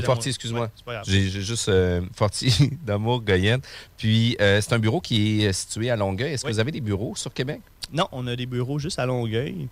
Fortier 0.03 0.29
Euh, 0.29 0.33
excuse-moi. 0.33 0.69
Ouais. 0.85 0.95
J'ai 1.05 1.29
juste 1.29 1.71
Fortier 2.15 2.51
d'Amour 2.85 3.21
Goyette. 3.21 3.67
Puis 3.97 4.35
c'est 4.39 4.73
un 4.73 4.79
bureau 4.79 5.01
qui 5.01 5.43
est 5.43 5.53
situé 5.53 5.89
à 5.89 5.95
Longueuil. 5.95 6.33
Est-ce 6.33 6.43
que 6.45 6.51
vous 6.51 6.59
avez 6.59 6.71
des 6.71 6.81
bureaux 6.81 7.15
sur 7.15 7.33
Québec? 7.33 7.61
Non, 7.93 8.07
on 8.11 8.27
a 8.27 8.35
des 8.35 8.45
bureaux 8.45 8.79
juste 8.79 8.99
à 8.99 9.05
Longueuil. 9.05 9.67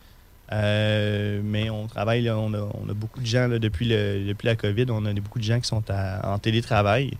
Euh, 0.51 1.41
mais 1.43 1.69
on 1.69 1.87
travaille, 1.87 2.21
là, 2.23 2.37
on, 2.37 2.53
a, 2.53 2.59
on 2.59 2.87
a 2.89 2.93
beaucoup 2.93 3.19
de 3.19 3.25
gens 3.25 3.47
là, 3.47 3.57
depuis, 3.59 3.87
le, 3.87 4.25
depuis 4.27 4.45
la 4.45 4.55
COVID. 4.55 4.85
On 4.89 5.05
a 5.05 5.13
beaucoup 5.13 5.39
de 5.39 5.43
gens 5.43 5.59
qui 5.59 5.67
sont 5.67 5.83
à- 5.89 6.33
en 6.33 6.37
télétravail. 6.39 7.11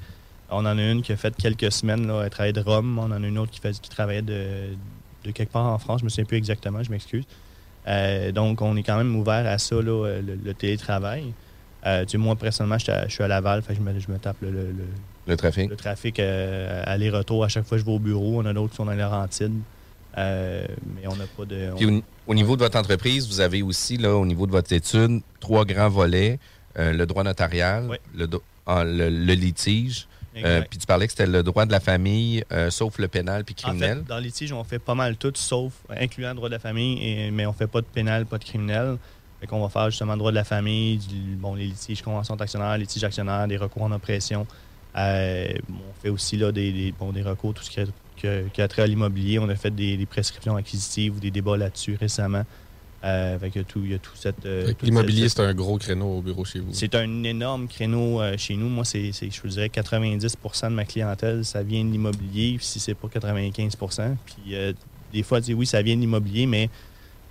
On 0.49 0.57
en 0.65 0.77
a 0.77 0.81
une 0.91 1.01
qui 1.01 1.11
a 1.11 1.17
fait 1.17 1.35
quelques 1.35 1.71
semaines, 1.71 2.05
là, 2.07 2.21
elle 2.23 2.29
travaillait 2.29 2.53
de 2.53 2.61
Rome. 2.61 2.99
On 2.99 3.05
en 3.11 3.23
a 3.23 3.27
une 3.27 3.37
autre 3.39 3.51
qui, 3.51 3.59
fait, 3.59 3.79
qui 3.79 3.89
travaillait 3.89 4.21
de, 4.21 4.75
de 5.23 5.31
quelque 5.31 5.51
part 5.51 5.65
en 5.65 5.79
France. 5.79 6.01
Je 6.01 6.05
me 6.05 6.09
souviens 6.09 6.25
plus 6.25 6.37
exactement, 6.37 6.83
je 6.83 6.91
m'excuse. 6.91 7.23
Euh, 7.87 8.31
donc, 8.31 8.61
on 8.61 8.75
est 8.77 8.83
quand 8.83 8.97
même 8.97 9.15
ouvert 9.15 9.45
à 9.47 9.57
ça, 9.57 9.75
là, 9.75 10.05
euh, 10.05 10.21
le, 10.21 10.37
le 10.43 10.53
télétravail. 10.53 11.33
Euh, 11.85 12.03
tu 12.05 12.11
sais, 12.11 12.17
moi, 12.17 12.35
personnellement, 12.35 12.79
je 12.79 13.09
suis 13.09 13.23
à 13.23 13.27
Laval, 13.27 13.61
fait 13.61 13.73
que 13.75 13.79
je, 13.79 13.83
me, 13.83 13.99
je 13.99 14.11
me 14.11 14.17
tape 14.17 14.37
le, 14.41 14.49
le- 14.51 14.73
le- 15.27 15.37
trafic. 15.37 15.69
le 15.69 15.75
trafic 15.75 16.19
euh, 16.19 16.81
aller-retour 16.85 17.43
à 17.43 17.47
chaque 17.47 17.65
fois 17.65 17.77
que 17.77 17.81
je 17.81 17.85
vais 17.85 17.95
au 17.95 17.99
bureau. 17.99 18.41
On 18.41 18.45
a 18.45 18.53
d'autres 18.53 18.71
qui 18.71 18.77
sont 18.77 18.85
dans. 18.85 19.29
Euh, 20.17 20.65
mais 20.95 21.07
on 21.07 21.15
n'a 21.15 21.25
pas 21.37 21.45
de. 21.45 21.69
on- 21.73 21.75
Puis 21.75 21.85
au, 21.85 22.01
au 22.27 22.33
niveau 22.33 22.55
de 22.55 22.61
votre 22.61 22.77
entreprise, 22.79 23.27
vous 23.27 23.41
avez 23.41 23.61
aussi, 23.61 23.97
là, 23.97 24.15
au 24.15 24.25
niveau 24.25 24.47
de 24.47 24.51
votre 24.51 24.71
étude, 24.73 25.21
trois 25.39 25.65
grands 25.65 25.89
volets. 25.89 26.39
Le 26.77 27.05
droit 27.05 27.23
notarial, 27.23 27.87
le, 28.15 28.27
do- 28.27 28.43
ah, 28.65 28.83
le- 28.83 29.09
le 29.09 29.33
litige. 29.33 30.07
Euh, 30.43 30.61
puis 30.69 30.77
tu 30.79 30.85
parlais 30.85 31.05
que 31.07 31.11
c'était 31.13 31.27
le 31.27 31.43
droit 31.43 31.65
de 31.65 31.71
la 31.71 31.79
famille, 31.79 32.43
euh, 32.51 32.69
sauf 32.69 32.97
le 32.97 33.07
pénal 33.07 33.43
puis 33.45 33.55
En 33.63 33.67
criminel. 33.69 33.99
fait, 33.99 34.03
dans 34.07 34.17
le 34.17 34.23
litige, 34.23 34.51
on 34.51 34.63
fait 34.63 34.79
pas 34.79 34.95
mal 34.95 35.15
tout, 35.15 35.31
sauf, 35.35 35.73
incluant 35.89 36.29
le 36.29 36.35
droit 36.35 36.49
de 36.49 36.53
la 36.55 36.59
famille, 36.59 37.01
et- 37.01 37.31
mais 37.31 37.45
on 37.45 37.53
fait 37.53 37.67
pas 37.67 37.81
de 37.81 37.85
pénal, 37.85 38.25
pas 38.25 38.37
de 38.37 38.43
criminel. 38.43 38.97
Fait 39.39 39.47
qu'on 39.47 39.61
va 39.61 39.69
faire 39.69 39.89
justement 39.89 40.13
le 40.13 40.19
droit 40.19 40.31
de 40.31 40.35
la 40.35 40.43
famille, 40.43 40.97
du- 40.97 41.35
bon, 41.35 41.55
les 41.55 41.65
litiges 41.67 42.01
conventions 42.01 42.35
d'actionnaires, 42.35 42.77
litiges 42.77 43.03
actionnaires, 43.03 43.47
des 43.47 43.57
recours 43.57 43.83
en 43.83 43.91
oppression. 43.91 44.45
Euh, 44.97 45.47
on 45.69 46.01
fait 46.01 46.09
aussi 46.09 46.37
là, 46.37 46.51
des, 46.51 46.71
des- 46.71 46.91
bon, 46.97 47.11
des 47.11 47.21
recours, 47.21 47.53
tout 47.53 47.63
ce 47.63 47.69
qui 47.69 47.79
a, 47.79 47.85
qui 48.53 48.61
a 48.61 48.67
trait 48.67 48.81
à 48.83 48.87
l'immobilier. 48.87 49.39
On 49.39 49.49
a 49.49 49.55
fait 49.55 49.71
des, 49.75 49.97
des 49.97 50.05
prescriptions 50.05 50.55
acquisitives 50.55 51.17
ou 51.17 51.19
des 51.19 51.31
débats 51.31 51.57
là-dessus 51.57 51.97
récemment. 51.99 52.43
Euh, 53.05 53.37
fait 53.37 53.51
que 53.51 53.59
tout, 53.59 53.81
il 53.83 53.91
y 53.91 53.93
a 53.93 53.99
tout 53.99 54.15
cette. 54.15 54.45
euh, 54.47 54.73
L'immobilier, 54.81 55.29
c'est 55.29 55.41
un 55.41 55.53
gros 55.53 55.77
créneau 55.77 56.17
au 56.17 56.21
bureau 56.21 56.43
chez 56.43 56.59
vous. 56.59 56.69
c'est 56.73 56.95
un 56.95 57.23
énorme 57.23 57.67
créneau 57.67 58.19
euh, 58.19 58.35
chez 58.37 58.55
nous. 58.55 58.67
Moi, 58.67 58.83
c'est, 58.83 59.11
je 59.13 59.41
vous 59.43 59.47
dirais 59.49 59.67
90% 59.67 60.63
de 60.63 60.75
ma 60.75 60.85
clientèle, 60.85 61.45
ça 61.45 61.61
vient 61.61 61.83
de 61.85 61.91
l'immobilier, 61.91 62.57
si 62.61 62.79
c'est 62.79 62.95
pas 62.95 63.07
95% 63.07 64.15
Puis 64.25 64.55
des 65.13 65.23
fois, 65.23 65.39
tu 65.39 65.45
dis, 65.45 65.53
oui, 65.53 65.65
ça 65.67 65.81
vient 65.81 65.95
de 65.95 66.01
l'immobilier, 66.01 66.45
mais 66.47 66.69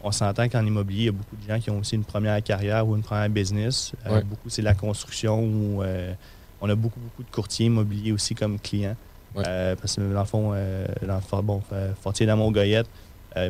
on 0.01 0.13
s'entend 0.13 0.49
qu'en 0.49 0.65
immobilier, 0.65 1.01
il 1.03 1.07
y 1.07 1.09
a 1.09 1.13
beaucoup 1.13 1.37
de 1.37 1.47
gens 1.49 1.59
qui 1.59 1.71
ont 1.71 1.79
aussi 1.81 1.97
une 1.97 2.05
première 2.05 2.41
carrière 2.43 2.87
ou 2.87 2.95
une 2.95 3.03
première 3.03 3.29
business. 3.29 3.93
Ouais. 4.09 4.23
Beaucoup, 4.23 4.49
c'est 4.51 4.63
la 4.63 4.75
construction 4.75 5.79
euh, 5.83 6.13
on 6.61 6.71
a 6.71 6.75
beaucoup, 6.77 7.01
beaucoup 7.01 7.25
de 7.25 7.31
courtiers 7.35 7.67
immobiliers 7.67 8.13
aussi 8.13 8.35
comme 8.35 8.59
clients. 8.61 8.97
Parce 9.35 9.97
que 9.97 10.13
dans 10.13 10.21
le 10.21 10.27
fond, 10.27 10.51
dans 10.53 11.15
le 11.17 11.21
fort- 11.21 11.43
bon, 11.43 11.61
Fortier 12.01 12.27
d'Amour 12.27 12.53
Goyette, 12.53 12.87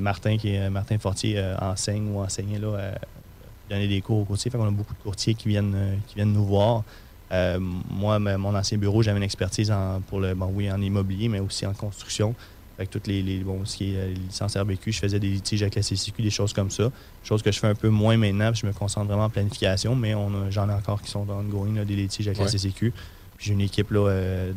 Martin, 0.01 0.37
qui 0.37 0.55
est, 0.55 0.71
Martin 0.71 0.99
Fortier 0.99 1.35
euh, 1.39 1.57
enseigne 1.59 2.09
ou 2.15 2.21
enseignait 2.21 2.59
là, 2.59 2.69
euh, 2.69 2.93
donner 3.71 3.89
des 3.89 4.01
cours 4.01 4.19
aux 4.19 4.25
courtiers. 4.25 4.51
Fait 4.51 4.59
qu'on 4.59 4.67
a 4.69 4.71
beaucoup 4.71 4.95
de 4.95 5.03
courtiers 5.03 5.35
qui 5.35 5.49
viennent, 5.49 5.75
euh, 5.75 5.95
qui 6.07 6.15
viennent 6.17 6.33
nous 6.33 6.45
voir. 6.45 6.83
Euh, 7.33 7.59
moi, 7.61 8.19
mon 8.19 8.55
ancien 8.55 8.79
bureau, 8.79 9.03
j'avais 9.03 9.17
une 9.19 9.23
expertise 9.25 9.71
en, 9.71 10.01
pour 10.09 10.21
le, 10.21 10.35
bon, 10.35 10.51
oui, 10.55 10.71
en 10.71 10.81
immobilier, 10.81 11.29
mais 11.29 11.41
aussi 11.41 11.67
en 11.67 11.73
construction. 11.73 12.35
Fait 12.77 12.87
que 12.87 12.91
toutes 12.93 13.07
les, 13.07 13.23
les- 13.23 13.39
bon, 13.39 13.65
ce 13.65 13.77
qui 13.77 13.95
est 13.95 13.97
euh, 13.97 14.09
les 14.09 14.15
licences 14.15 14.57
RBQ, 14.57 14.91
je 14.93 14.99
faisais 14.99 15.21
des 15.21 15.29
litiges 15.29 15.63
avec 15.63 15.75
la 15.77 15.83
CCQ, 15.83 16.23
des 16.23 16.31
choses 16.31 16.53
comme 16.53 16.71
ça. 16.71 16.91
Chose 17.23 17.43
que 17.43 17.53
je 17.53 17.59
fais 17.61 17.69
un 17.69 17.75
peu 17.75 17.89
moins 17.89 18.17
maintenant, 18.17 18.51
puis 18.53 18.61
je 18.63 18.67
me 18.67 18.73
concentre 18.73 19.07
vraiment 19.07 19.25
en 19.25 19.31
planification, 19.31 19.95
mais 19.95 20.15
j'en 20.51 20.69
ai 20.69 20.73
encore 20.73 21.01
qui 21.01 21.11
sont 21.11 21.27
ongoing, 21.29 21.75
là, 21.75 21.85
des 21.85 21.95
litiges 21.97 22.27
avec 22.27 22.39
la 22.39 22.45
Ouais. 22.45 22.51
CCQ. 22.51 22.93
Puis 23.37 23.47
j'ai 23.47 23.53
une 23.53 23.61
équipe 23.61 23.91
là, 23.91 24.09
euh, 24.09 24.53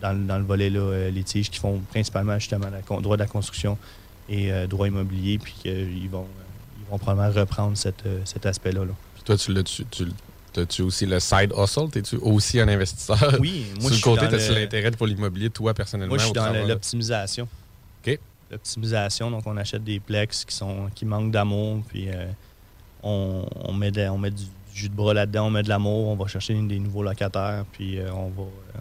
dans, 0.00 0.12
le- 0.12 0.24
dans 0.26 0.38
le 0.38 0.44
volet 0.44 0.68
là, 0.70 0.80
euh, 0.80 1.10
litige 1.10 1.50
qui 1.50 1.58
font 1.58 1.80
principalement 1.90 2.38
justement 2.38 2.66
le 2.68 3.02
droit 3.02 3.16
de 3.16 3.22
la 3.22 3.28
construction 3.28 3.76
et 4.28 4.52
euh, 4.52 4.66
droit 4.66 4.86
immobilier, 4.88 5.38
puis 5.38 5.52
qu'ils 5.54 6.08
vont, 6.10 6.22
euh, 6.24 6.42
ils 6.80 6.86
vont 6.90 6.98
probablement 6.98 7.32
reprendre 7.40 7.76
cette, 7.76 8.04
euh, 8.06 8.20
cet 8.24 8.46
aspect-là. 8.46 8.84
là. 8.84 8.92
Puis 9.14 9.22
toi, 9.24 9.36
tu 9.36 9.52
l'as-tu. 9.52 9.84
Tu, 9.86 10.04
As-tu 10.56 10.82
aussi 10.82 11.04
le 11.04 11.18
side 11.18 11.52
hustle? 11.58 11.90
T'es-tu 11.90 12.14
aussi 12.14 12.60
un 12.60 12.68
investisseur? 12.68 13.18
Oui, 13.40 13.64
moi, 13.80 13.88
Sur 13.88 13.88
je 13.90 13.94
suis 13.94 14.02
côté, 14.04 14.20
dans 14.26 14.28
t'as-tu 14.30 14.50
le- 14.54 14.60
l'intérêt 14.60 14.92
pour 14.92 15.08
l'immobilier, 15.08 15.50
toi, 15.50 15.74
personnellement? 15.74 16.10
Moi, 16.14 16.18
je 16.18 16.24
suis 16.26 16.32
dans 16.32 16.52
l'optimisation. 16.68 17.48
OK. 18.06 18.20
L'optimisation, 18.52 19.32
donc 19.32 19.42
on 19.46 19.56
achète 19.56 19.82
des 19.82 19.98
plex 19.98 20.44
qui 20.44 20.54
sont 20.54 20.88
qui 20.94 21.06
manquent 21.06 21.32
d'amour, 21.32 21.82
puis 21.88 22.08
euh, 22.08 22.26
on, 23.02 23.44
on 23.56 23.72
met 23.72 23.90
de- 23.90 24.06
on 24.08 24.16
met 24.18 24.30
du 24.30 24.44
jus 24.72 24.88
de 24.88 24.94
bras 24.94 25.12
là-dedans, 25.12 25.46
on 25.46 25.50
met 25.50 25.64
de 25.64 25.68
l'amour, 25.68 26.06
on 26.08 26.14
va 26.14 26.28
chercher 26.28 26.54
des 26.54 26.78
nouveaux 26.78 27.02
locataires, 27.02 27.64
puis 27.72 27.98
euh, 27.98 28.12
on 28.12 28.28
va 28.28 28.42
euh, 28.42 28.78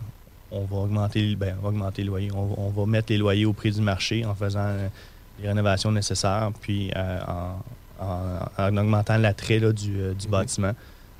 on 0.52 0.66
va 0.66 0.76
augmenter 0.78 1.36
ben, 1.36 1.56
on 1.60 1.64
va 1.64 1.70
augmenter 1.70 2.04
le 2.04 2.10
loyer, 2.10 2.30
on, 2.34 2.46
va- 2.46 2.56
on 2.58 2.70
va 2.70 2.86
mettre 2.86 3.12
les 3.12 3.18
loyers 3.18 3.46
au 3.46 3.54
prix 3.54 3.72
du 3.72 3.82
marché 3.82 4.24
en 4.26 4.36
faisant 4.36 4.60
euh, 4.60 4.90
les 5.41 5.48
rénovations 5.48 5.91
nécessaires, 5.91 6.52
puis 6.62 6.91
euh, 6.96 7.19
en, 7.28 8.04
en- 8.06 8.39
en 8.58 8.78
augmentant 8.78 9.17
l'attrait 9.17 9.60
du, 9.60 10.00
euh, 10.02 10.13
du 10.13 10.28
bâtiment. 10.28 10.74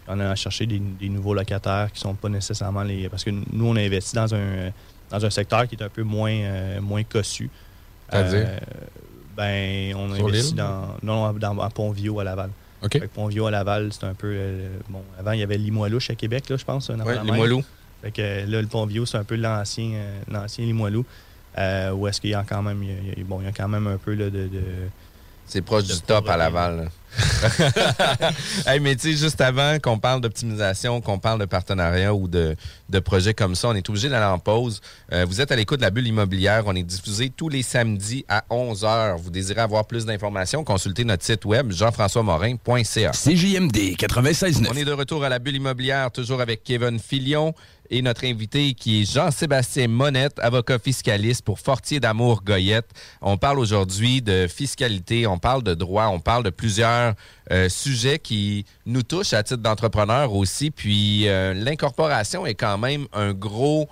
On 0.08 0.20
a 0.20 0.36
cherché 0.36 0.66
des, 0.66 0.80
des 0.80 1.10
nouveaux 1.10 1.34
locataires 1.34 1.90
qui 1.94 2.00
sont 2.02 2.14
pas 2.14 2.30
nécessairement 2.30 2.84
les. 2.84 3.08
Parce 3.10 3.24
que 3.24 3.30
nous, 3.30 3.66
on 3.66 3.76
a 3.76 3.82
investi 3.82 4.16
dans 4.16 4.34
un, 4.36 4.72
dans 5.10 5.26
un 5.26 5.30
secteur 5.30 5.68
qui 5.68 5.76
est 5.76 5.84
un 5.84 5.90
peu 5.90 6.04
moins, 6.04 6.32
euh, 6.34 6.82
moins 6.82 7.04
cossu. 7.04 7.50
C'est-à-dire? 8.10 8.48
Ben, 9.36 9.96
on 9.96 10.12
a 10.12 10.16
Sur 10.16 10.28
investi 10.28 10.48
l'île? 10.50 10.56
dans, 10.58 10.88
non, 11.02 11.34
dans, 11.34 11.60
à 11.60 11.70
Pont-Vieux 11.70 12.14
à 12.20 12.24
Laval. 12.24 12.50
OK. 12.84 12.92
Fait 12.92 13.00
que 13.00 13.06
Pont-Vieux 13.08 13.46
à 13.46 13.52
Laval, 13.52 13.92
c'est 13.94 14.06
un 14.06 14.14
peu. 14.14 14.38
bon, 14.90 15.02
avant, 15.18 15.32
il 15.32 15.40
y 15.40 15.44
avait 15.44 15.58
Limoilou 15.58 16.00
à 16.10 16.16
Québec, 16.16 16.50
là, 16.50 16.58
je 16.58 16.66
pense. 16.66 16.90
même. 16.90 17.24
Limoilou. 17.24 17.64
Fait 18.02 18.12
que 18.12 18.22
là, 18.46 18.62
le 18.62 18.68
Pont-Vieux, 18.68 19.06
c'est 19.06 19.18
un 19.18 19.24
peu 19.24 19.36
l'ancien, 19.36 19.92
euh, 19.94 20.20
l'ancien 20.30 20.66
Limoilou. 20.66 21.06
Euh, 21.58 21.92
où 21.92 22.08
est-ce 22.08 22.20
qu'il 22.20 22.32
y 22.32 22.34
a 22.36 22.44
quand 22.48 22.62
même. 22.62 22.82
il 22.84 22.90
y 23.10 23.12
a- 23.22 23.24
bon, 23.24 23.40
il 23.42 23.46
y 23.46 23.48
a 23.48 23.52
quand 23.52 23.68
même 23.68 23.86
un 23.88 23.98
peu 23.98 24.14
là, 24.14 24.26
de- 24.30 24.48
de 24.48 24.62
C'est 25.46 25.62
proche 25.62 25.84
du 25.86 26.00
top 26.02 26.28
à 26.30 26.38
Laval. 26.38 26.78
là. 26.78 26.84
Hey, 28.66 28.80
mais 28.80 28.96
tu 28.96 29.12
sais, 29.12 29.18
juste 29.18 29.42
avant 29.42 29.78
qu'on 29.80 30.00
parle 30.00 30.22
d'optimisation, 30.22 31.02
qu'on 31.02 31.20
parle 31.20 31.40
de 31.40 31.46
partenariat 31.46 32.14
ou 32.14 32.28
de, 32.28 32.56
de 32.90 33.00
projets 33.00 33.34
comme 33.34 33.56
ça, 33.56 33.70
on 33.70 33.76
est 33.76 33.88
obligé 33.90 34.10
d'aller 34.10 34.26
en 34.26 34.40
pause. 34.40 34.82
Euh, 35.12 35.26
vous 35.28 35.42
êtes 35.42 35.52
à 35.52 35.56
l'écoute 35.56 35.80
de 35.80 35.84
la 35.84 35.92
bulle 35.92 36.08
immobilière. 36.08 36.64
On 36.66 36.76
est 36.76 36.84
diffusé 36.84 37.30
tous 37.30 37.50
les 37.50 37.64
samedis 37.64 38.26
à 38.30 38.44
11h. 38.50 39.18
Vous 39.18 39.30
désirez 39.30 39.62
avoir 39.62 39.86
plus 39.86 40.06
d'informations, 40.06 40.64
consultez 40.64 41.04
notre 41.04 41.24
site 41.24 41.46
web 41.46 41.72
jean-françois-morin.ca. 41.72 43.12
CJMD 43.12 43.96
96.9. 43.98 44.68
On 44.72 44.76
est 44.76 44.86
de 44.86 44.92
retour 44.94 45.24
à 45.24 45.30
la 45.30 45.40
bulle 45.40 45.56
immobilière, 45.56 46.12
toujours 46.12 46.42
avec 46.42 46.64
Kevin 46.64 47.00
Filion 47.00 47.54
et 47.90 48.02
notre 48.02 48.26
invité 48.26 48.74
qui 48.74 49.02
est 49.02 49.12
Jean-Sébastien 49.12 49.88
Monette, 49.88 50.40
avocat 50.40 50.80
fiscaliste 50.80 51.44
pour 51.44 51.60
Fortier 51.60 52.00
d'Amour 52.00 52.42
Goyette. 52.44 52.90
On 53.22 53.38
parle 53.38 53.60
aujourd'hui 53.60 54.22
de 54.22 54.48
fiscalité, 54.48 55.28
on 55.28 55.38
parle 55.38 55.64
de 55.64 55.74
droit, 55.74 56.08
on 56.08 56.20
parle 56.20 56.44
de 56.44 56.50
plusieurs 56.50 57.03
euh, 57.52 57.70
sujets 57.70 58.20
qui 58.20 58.66
nous 58.86 59.04
touchent 59.04 59.34
à 59.34 59.44
titre 59.44 59.62
d'entrepreneur 59.62 60.34
aussi. 60.34 60.72
Puis 60.72 61.28
euh, 61.28 61.54
l'incorporation 61.54 62.46
est 62.46 62.56
quand 62.56 62.78
même 62.78 63.08
un 63.14 63.34
gros, 63.34 63.88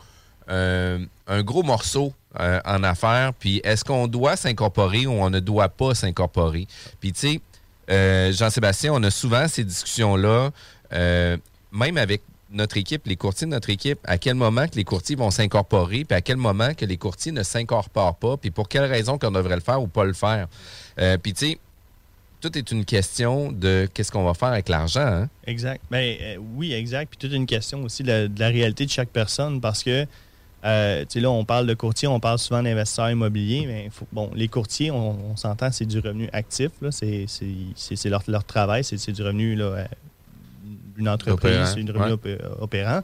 euh, 0.50 1.00
un 1.28 1.43
gros 1.43 1.63
morceau 1.63 2.13
euh, 2.39 2.60
en 2.65 2.84
affaires. 2.84 3.34
Puis 3.34 3.62
est-ce 3.63 3.84
qu'on 3.84 4.08
doit 4.08 4.36
s'incorporer 4.36 5.06
ou 5.06 5.12
on 5.12 5.30
ne 5.30 5.39
doit 5.39 5.69
pas 5.69 5.95
s'incorporer? 5.95 6.67
Puis 7.00 7.13
tu 7.13 7.39
sais, 7.88 8.32
Jean-Sébastien, 8.32 8.93
on 8.93 9.04
a 9.04 9.12
souvent 9.12 9.47
ces 9.50 9.65
discussions-là, 9.65 10.52
même 10.91 11.97
avec 11.97 12.21
notre 12.50 12.78
équipe, 12.78 13.06
les 13.06 13.17
courtiers 13.17 13.47
de 13.47 13.52
notre 13.52 13.69
équipe, 13.69 14.00
à 14.06 14.17
quel 14.17 14.36
moment 14.36 14.65
que 14.67 14.76
les 14.76 14.86
courtiers 14.86 15.17
vont 15.17 15.32
s'incorporer, 15.32 16.06
puis 16.06 16.15
à 16.15 16.21
quel 16.21 16.38
moment 16.38 16.74
que 16.74 16.86
les 16.86 16.97
courtiers 16.97 17.34
ne 17.34 17.43
s'incorporent 17.43 18.15
pas, 18.15 18.38
puis 18.38 18.50
pour 18.50 18.69
quelle 18.69 18.86
raison 18.86 19.17
qu'on 19.17 19.32
devrait 19.32 19.56
le 19.56 19.62
faire 19.62 19.82
ou 19.82 19.88
pas 19.88 20.06
le 20.06 20.13
faire. 20.13 20.47
Puis 21.21 21.34
tu 21.34 21.47
sais, 21.47 21.60
tout 22.41 22.58
est 22.58 22.71
une 22.71 22.84
question 22.86 23.51
de 23.51 23.88
qu'est-ce 23.93 24.12
qu'on 24.12 24.23
va 24.25 24.34
faire 24.34 24.49
avec 24.49 24.67
l'argent. 24.67 25.06
Hein? 25.06 25.30
Exact. 25.45 25.82
Ben, 25.91 26.17
euh, 26.21 26.38
oui, 26.56 26.73
exact. 26.73 27.10
Puis 27.10 27.17
toute 27.17 27.34
une 27.36 27.45
question 27.45 27.84
aussi 27.84 28.04
de, 28.04 28.27
de 28.27 28.39
la 28.39 28.47
réalité 28.49 28.86
de 28.86 28.89
chaque 28.91 29.10
personne 29.10 29.62
parce 29.62 29.84
que, 29.84 30.06
euh, 30.65 31.01
tu 31.01 31.06
sais, 31.10 31.19
là, 31.19 31.30
on 31.32 31.45
parle 31.45 31.67
de 31.67 31.73
courtier, 31.73 32.08
on 32.08 32.19
parle 32.19 32.38
souvent 32.39 32.62
d'investisseurs 32.63 33.10
immobiliers, 33.10 33.65
mais 33.67 33.89
faut- 33.91 34.08
bon, 34.12 34.30
les 34.36 34.47
courtiers, 34.47 34.91
on, 34.91 35.32
on 35.32 35.36
s'entend, 35.38 35.71
c'est 35.71 35.86
du 35.86 35.99
revenu 35.99 36.30
actif, 36.34 36.69
là. 36.82 36.91
C'est, 36.91 37.25
c'est, 37.27 37.45
c'est- 37.75 37.95
c'est 37.95 38.10
leur, 38.10 38.23
leur 38.27 38.43
travail, 38.43 38.84
c'est, 38.84 38.97
c'est 38.97 39.12
du 39.12 39.21
revenu, 39.23 39.56
là, 39.56 39.65
euh, 39.65 39.86
d'une 40.97 41.10
entreprise, 41.10 41.51
Opérant, 41.51 41.65
c'est 41.65 41.84
du 41.84 41.91
revenu 41.91 42.13
ouais. 42.25 42.38
opérant. 42.60 43.01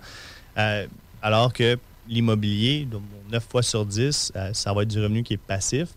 Euh, 0.57 0.85
alors 1.21 1.53
que 1.53 1.77
l'immobilier, 2.07 2.85
donc, 2.85 3.01
9 3.31 3.45
fois 3.49 3.63
sur 3.63 3.85
10, 3.85 4.31
euh, 4.35 4.49
ça 4.53 4.73
va 4.73 4.83
être 4.83 4.89
du 4.89 4.99
revenu 5.01 5.23
qui 5.23 5.33
est 5.33 5.37
passif. 5.37 5.89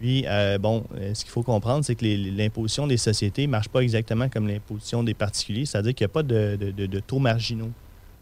Puis, 0.00 0.24
euh, 0.26 0.58
bon, 0.58 0.84
euh, 0.98 1.14
ce 1.14 1.24
qu'il 1.24 1.30
faut 1.32 1.42
comprendre, 1.42 1.84
c'est 1.84 1.94
que 1.94 2.04
l'imposition 2.04 2.86
des 2.86 2.96
sociétés 2.98 3.46
ne 3.46 3.52
marche 3.52 3.68
pas 3.68 3.80
exactement 3.80 4.28
comme 4.28 4.46
l'imposition 4.46 5.02
des 5.02 5.14
particuliers, 5.14 5.64
c'est-à-dire 5.64 5.94
qu'il 5.94 6.04
n'y 6.04 6.10
a 6.10 6.14
pas 6.14 6.22
de, 6.22 6.56
de- 6.60 6.70
de- 6.70 6.86
de 6.86 7.00
taux 7.00 7.18
marginaux. 7.18 7.70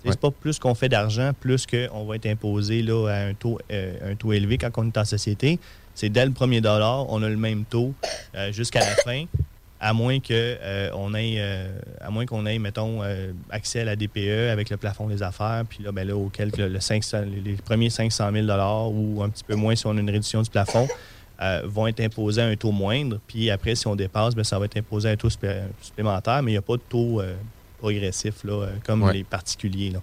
Tu 0.02 0.08
sais, 0.08 0.12
C'est 0.12 0.20
pas 0.20 0.30
plus 0.30 0.58
qu'on 0.58 0.74
fait 0.74 0.88
d'argent, 0.88 1.32
plus 1.38 1.66
qu'on 1.66 2.04
va 2.04 2.16
être 2.16 2.26
imposé 2.26 2.82
là, 2.82 3.08
à 3.08 3.26
un 3.26 3.34
taux, 3.34 3.58
euh, 3.72 4.12
un 4.12 4.14
taux 4.14 4.32
élevé 4.32 4.56
quand 4.58 4.70
on 4.76 4.86
est 4.86 4.96
en 4.98 5.04
société. 5.04 5.58
C'est 5.94 6.08
dès 6.10 6.24
le 6.26 6.32
premier 6.32 6.60
dollar, 6.60 7.06
on 7.10 7.22
a 7.22 7.28
le 7.28 7.36
même 7.36 7.64
taux 7.64 7.92
euh, 8.36 8.52
jusqu'à 8.52 8.80
la 8.80 8.94
fin, 8.96 9.24
à 9.80 9.92
moins 9.92 10.20
que 10.20 10.32
euh, 10.32 10.90
on 10.94 11.14
ait, 11.14 11.40
à 12.00 12.10
moins 12.10 12.24
qu'on 12.26 12.46
ait, 12.46 12.58
mettons, 12.58 13.00
accès 13.50 13.80
à 13.80 13.84
la 13.84 13.96
DPE 13.96 14.50
avec 14.52 14.70
le 14.70 14.76
plafond 14.76 15.08
des 15.08 15.22
affaires, 15.22 15.64
puis 15.68 15.82
là, 15.82 15.90
ben 15.92 16.06
là, 16.06 16.16
auquel 16.16 16.50
le, 16.56 16.68
le 16.68 16.80
500 16.80 17.22
les 17.22 17.40
les 17.40 17.56
premiers 17.56 17.90
500 17.90 18.30
000 18.32 18.46
ou 18.92 19.22
un 19.22 19.28
petit 19.28 19.44
peu 19.44 19.54
moins 19.56 19.74
si 19.74 19.86
on 19.86 19.96
a 19.96 20.00
une 20.00 20.08
réduction 20.10 20.40
du 20.42 20.50
plafond, 20.50 20.86
euh, 21.40 21.62
vont 21.64 21.86
être 21.86 22.00
imposés 22.00 22.42
à 22.42 22.46
un 22.46 22.56
taux 22.56 22.72
moindre. 22.72 23.18
Puis 23.26 23.50
après, 23.50 23.74
si 23.74 23.86
on 23.86 23.96
dépasse, 23.96 24.34
ben, 24.34 24.44
ça 24.44 24.58
va 24.58 24.64
être 24.66 24.76
imposé 24.76 25.08
à 25.08 25.12
un 25.12 25.16
taux 25.16 25.28
supplé- 25.30 25.62
supplémentaire, 25.82 26.42
mais 26.42 26.52
il 26.52 26.54
n'y 26.54 26.58
a 26.58 26.62
pas 26.62 26.76
de 26.76 26.82
taux 26.88 27.20
euh, 27.20 27.34
progressif 27.78 28.44
là, 28.44 28.52
euh, 28.52 28.70
comme 28.84 29.02
Ouais. 29.02 29.12
les 29.12 29.24
particuliers. 29.24 29.90
là. 29.90 30.00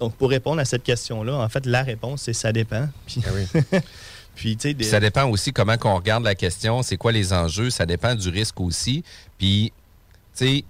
Donc, 0.00 0.14
pour 0.16 0.30
répondre 0.30 0.60
à 0.60 0.64
cette 0.64 0.82
question-là, 0.84 1.34
en 1.36 1.48
fait, 1.48 1.66
la 1.66 1.82
réponse, 1.82 2.22
c'est 2.22 2.32
ça 2.32 2.52
dépend. 2.52 2.88
Puis, 3.06 4.54
puis 4.56 4.74
des- 4.74 4.84
ça 4.84 5.00
dépend 5.00 5.28
aussi 5.28 5.52
comment 5.52 5.76
qu'on 5.76 5.96
regarde 5.96 6.22
la 6.22 6.36
question, 6.36 6.82
c'est 6.82 6.96
quoi 6.96 7.10
les 7.10 7.32
enjeux, 7.32 7.70
ça 7.70 7.84
dépend 7.86 8.14
du 8.14 8.28
risque 8.28 8.60
aussi. 8.60 9.02
Puis, 9.36 9.72
tu 10.36 10.46
sais, 10.46 10.64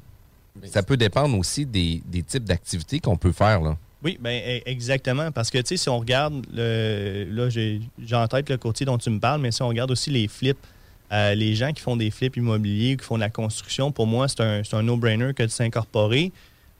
ça 0.70 0.82
peut 0.82 0.96
dépendre 0.96 1.36
aussi 1.38 1.66
des, 1.66 2.02
des 2.06 2.22
types 2.22 2.44
d'activités 2.44 2.98
qu'on 3.00 3.16
peut 3.18 3.32
faire. 3.32 3.60
Là. 3.60 3.76
Oui, 4.02 4.16
ben, 4.20 4.40
e- 4.40 4.62
exactement. 4.66 5.32
Parce 5.32 5.50
que, 5.50 5.58
tu 5.58 5.68
sais, 5.68 5.76
si 5.76 5.88
on 5.88 5.98
regarde, 5.98 6.46
le, 6.52 7.26
là, 7.30 7.48
j'ai 7.48 7.80
en 8.12 8.26
le 8.32 8.56
courtier 8.56 8.86
dont 8.86 8.98
tu 8.98 9.10
me 9.10 9.18
parles, 9.18 9.40
mais 9.40 9.50
si 9.50 9.62
on 9.62 9.68
regarde 9.68 9.90
aussi 9.90 10.10
les 10.10 10.28
flips, 10.28 10.58
euh, 11.10 11.34
les 11.34 11.54
gens 11.54 11.72
qui 11.72 11.82
font 11.82 11.96
des 11.96 12.10
flips 12.10 12.36
immobiliers, 12.36 12.96
qui 12.96 13.04
font 13.04 13.16
de 13.16 13.20
la 13.20 13.30
construction, 13.30 13.90
pour 13.90 14.06
moi, 14.06 14.28
c'est 14.28 14.40
un, 14.40 14.62
un 14.72 14.82
no-brainer 14.82 15.32
que 15.34 15.42
de 15.42 15.48
s'incorporer, 15.48 16.32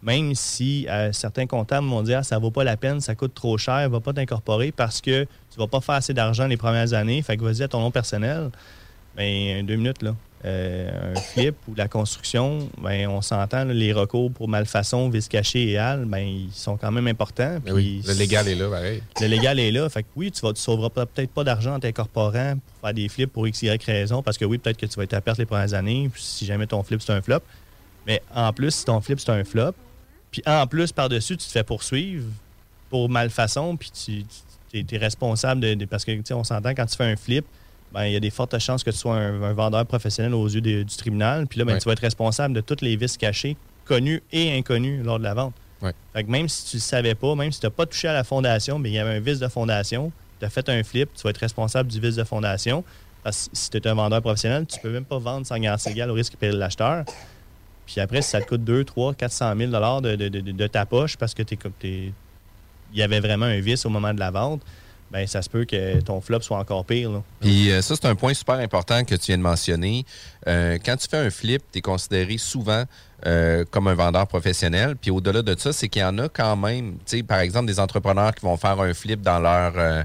même 0.03 0.35
si 0.35 0.87
euh, 0.89 1.13
certains 1.13 1.47
comptables 1.47 1.89
vont 1.89 2.03
dire 2.03 2.19
ah, 2.19 2.23
ça 2.23 2.39
vaut 2.39 2.53
pas 2.53 2.63
la 2.63 2.77
peine, 2.77 3.01
ça 3.01 3.15
coûte 3.17 3.35
trop 3.35 3.59
cher, 3.59 3.89
va 3.91 4.01
pas 4.01 4.13
t'incorporer 4.13 4.71
parce 4.71 5.01
que 5.01 5.25
tu 5.25 5.59
vas 5.59 5.67
pas 5.67 5.81
faire 5.81 5.97
assez 5.97 6.15
d'argent 6.15 6.47
les 6.47 6.57
premières 6.57 6.93
années, 6.93 7.21
fait 7.23 7.37
que 7.37 7.43
vas-y 7.43 7.63
à 7.63 7.69
ton 7.69 7.81
nom 7.81 7.91
personnel. 7.91 8.51
Ben, 9.17 9.67
deux 9.67 9.77
minutes, 9.77 10.03
là. 10.03 10.15
Euh, 10.45 11.15
un 11.17 11.21
flip 11.21 11.57
ou 11.67 11.75
la 11.75 11.89
construction, 11.89 12.69
ben, 12.81 13.09
on 13.09 13.21
s'entend, 13.23 13.65
les 13.65 13.93
recours 13.93 14.31
pour 14.31 14.49
malfaçon, 14.49 15.09
vice 15.09 15.27
caché 15.27 15.71
et 15.71 15.79
hal, 15.79 16.05
ben, 16.05 16.19
ils 16.19 16.53
sont 16.53 16.77
quand 16.77 16.93
même 16.93 17.09
importants. 17.09 17.59
Ben 17.65 17.73
oui, 17.75 18.03
le 18.07 18.13
légal 18.13 18.47
est 18.47 18.55
là, 18.55 18.69
pareil. 18.71 19.03
Le 19.21 19.27
légal 19.27 19.59
est 19.59 19.73
là. 19.73 19.89
Fait 19.89 20.05
que 20.05 20.09
oui, 20.15 20.31
tu 20.31 20.47
ne 20.47 20.55
sauveras 20.55 20.91
peut-être 20.91 21.33
pas 21.33 21.43
d'argent 21.43 21.75
en 21.75 21.81
t'incorporant 21.81 22.55
pour 22.55 22.81
faire 22.83 22.95
des 22.95 23.09
flips 23.09 23.33
pour 23.33 23.49
X, 23.49 23.63
Y 23.63 23.83
raison, 23.85 24.23
parce 24.23 24.39
que 24.39 24.45
oui, 24.45 24.59
peut-être 24.59 24.77
que 24.77 24.87
tu 24.87 24.95
vas 24.97 25.03
être 25.03 25.15
à 25.15 25.21
perte 25.21 25.39
les 25.39 25.47
premières 25.47 25.75
années, 25.75 26.09
puis 26.13 26.23
si 26.23 26.47
jamais 26.47 26.69
ton 26.69 26.85
flip, 26.85 27.03
c'est 27.03 27.13
un 27.13 27.21
flop. 27.21 27.41
Mais 28.07 28.23
en 28.33 28.53
plus, 28.53 28.71
si 28.71 28.85
ton 28.85 29.01
flip, 29.01 29.19
c'est 29.19 29.33
un 29.33 29.43
flop, 29.43 29.73
puis 30.31 30.43
en 30.47 30.67
plus, 30.69 30.93
par-dessus, 30.93 31.37
tu 31.37 31.47
te 31.47 31.53
fais 31.53 31.65
poursuivre 31.65 32.27
pour 32.91 33.09
malfaçon, 33.09 33.77
puis 33.77 33.91
tu, 33.91 34.25
es, 34.73 34.99
responsable 34.99 35.61
de, 35.61 35.75
de- 35.75 35.85
Parce 35.85 36.05
que, 36.05 36.13
on 36.33 36.45
s'entend, 36.45 36.71
quand 36.71 36.87
tu 36.87 36.97
fais 36.97 37.11
un 37.11 37.17
flip, 37.17 37.45
ben, 37.93 38.05
il 38.05 38.13
y 38.13 38.17
a 38.17 38.21
des 38.21 38.31
fortes 38.31 38.59
chances 38.59 38.85
que 38.85 38.91
tu 38.91 38.97
sois 38.99 39.17
un, 39.17 39.43
un 39.43 39.53
vendeur 39.53 39.85
professionnel 39.87 40.35
aux 40.35 40.47
yeux 40.49 40.61
du 40.61 40.85
tribunal. 40.85 41.47
Puis 41.47 41.59
là, 41.59 41.65
ben, 41.65 41.75
Ouais. 41.75 41.79
tu 41.81 41.87
vas 41.87 41.93
être 41.93 42.01
responsable 42.01 42.55
de 42.55 42.61
tous 42.61 42.83
les 42.83 42.97
vices 42.97 43.17
cachés, 43.17 43.57
connus 43.85 44.23
et 44.33 44.57
inconnus 44.57 45.05
lors 45.05 45.19
de 45.19 45.25
la 45.25 45.35
vente. 45.35 45.55
Ouais. 45.81 45.93
Fait 46.13 46.25
que 46.25 46.31
même 46.31 46.49
si 46.49 46.65
tu 46.71 46.77
ne 46.77 46.81
le 46.81 46.85
savais 46.85 47.15
pas, 47.15 47.35
même 47.35 47.53
si 47.53 47.61
tu 47.61 47.67
n'as 47.67 47.71
pas 47.71 47.87
touché 47.87 48.09
à 48.09 48.13
la 48.13 48.25
fondation, 48.25 48.79
mais 48.79 48.91
il 48.91 48.95
y 48.95 48.99
avait 48.99 49.17
un 49.17 49.21
vice 49.21 49.39
de 49.39 49.49
fondation, 49.49 50.13
tu 50.41 50.45
as 50.45 50.51
fait 50.51 50.69
un 50.69 50.83
flip, 50.83 51.09
tu 51.15 51.23
vas 51.23 51.31
être 51.31 51.39
responsable 51.39 51.89
du 51.91 52.01
vice 52.01 52.17
de 52.17 52.25
fondation. 52.25 52.85
Parce 53.25 53.49
que 53.49 53.57
si 53.57 53.71
tu 53.71 53.79
es 53.79 53.87
un 53.89 53.95
vendeur 53.95 54.21
professionnel, 54.21 54.67
tu 54.67 54.79
peux 54.81 54.91
même 54.91 55.05
pas 55.05 55.19
vendre 55.19 55.47
sans 55.47 55.59
garantie 55.59 55.89
légale 55.89 56.11
au 56.11 56.15
risque 56.15 56.33
de 56.33 56.39
payer 56.39 56.53
l'acheteur. 56.53 57.05
Puis 57.87 58.01
après, 58.01 58.21
si 58.23 58.31
ça 58.31 58.41
te 58.41 58.47
coûte 58.47 58.65
2, 58.65 58.85
3, 58.85 59.15
400 59.15 59.55
000 59.57 59.71
de, 60.03 60.17
de, 60.17 60.29
de, 60.29 60.41
de 60.53 60.67
ta 60.67 60.85
poche 60.85 61.17
parce 61.17 61.33
que 61.35 61.43
il 61.83 62.13
y 62.95 63.03
avait 63.03 63.21
vraiment 63.21 63.47
un 63.47 63.61
vice 63.61 63.85
au 63.87 63.89
moment 63.91 64.13
de 64.15 64.21
la 64.21 64.31
vente, 64.31 64.63
ben 65.11 65.27
ça 65.27 65.43
se 65.43 65.49
peut 65.49 65.65
que 65.65 66.01
ton 66.01 66.21
flop 66.21 66.41
soit 66.43 66.59
encore 66.59 66.85
pire. 66.85 67.11
là. 67.11 67.23
Puis 67.41 67.71
euh, 67.71 67.81
ça, 67.83 67.95
c'est 67.97 68.07
un 68.07 68.15
point 68.15 68.35
super 68.35 68.57
important 68.57 69.05
que 69.05 69.15
tu 69.15 69.27
viens 69.27 69.39
de 69.39 69.43
mentionner. 69.43 70.05
Euh, 70.47 70.79
quand 70.85 70.97
tu 70.97 71.09
fais 71.09 71.17
un 71.17 71.31
flip, 71.31 71.63
tu 71.73 71.79
es 71.79 71.83
considéré 71.83 72.37
souvent 72.39 72.85
euh, 73.27 73.65
comme 73.71 73.89
un 73.89 73.95
vendeur 73.95 74.27
professionnel. 74.27 74.97
Puis 75.01 75.11
au-delà 75.11 75.43
de 75.43 75.59
ça, 75.59 75.73
c'est 75.73 75.89
qu'il 75.89 76.03
y 76.03 76.05
en 76.05 76.19
a 76.19 76.29
quand 76.29 76.57
même, 76.57 76.97
tu 77.07 77.19
sais, 77.19 77.23
par 77.23 77.41
exemple, 77.41 77.67
des 77.67 77.81
entrepreneurs 77.81 78.35
qui 78.35 78.45
vont 78.45 78.57
faire 78.57 78.81
un 78.81 78.95
flip 78.95 79.23
dans 79.23 79.39
leur... 79.39 80.05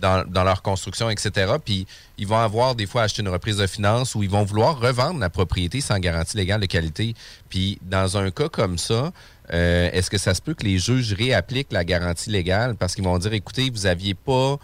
dans, 0.00 0.24
dans 0.28 0.44
leur 0.44 0.62
construction, 0.62 1.10
etc. 1.10 1.54
Puis 1.64 1.86
ils 2.16 2.26
vont 2.26 2.38
avoir 2.38 2.74
des 2.74 2.86
fois 2.86 3.02
acheté 3.02 3.22
une 3.22 3.28
reprise 3.28 3.56
de 3.56 3.66
finances 3.66 4.14
ou 4.14 4.22
ils 4.22 4.30
vont 4.30 4.44
vouloir 4.44 4.78
revendre 4.78 5.18
la 5.18 5.30
propriété 5.30 5.80
sans 5.80 5.98
garantie 5.98 6.36
légale 6.36 6.60
de 6.60 6.66
qualité. 6.66 7.14
Puis 7.48 7.78
dans 7.82 8.16
un 8.16 8.30
cas 8.30 8.48
comme 8.48 8.78
ça, 8.78 9.12
euh, 9.52 9.90
est-ce 9.92 10.10
que 10.10 10.18
ça 10.18 10.34
se 10.34 10.40
peut 10.42 10.54
que 10.54 10.64
les 10.64 10.78
juges 10.78 11.12
réappliquent 11.12 11.72
la 11.72 11.84
garantie 11.84 12.30
légale? 12.30 12.76
Parce 12.76 12.94
qu'ils 12.94 13.04
vont 13.04 13.18
dire, 13.18 13.32
écoutez, 13.32 13.70
vous 13.70 13.86
aviez 13.86 14.14
pas 14.14 14.58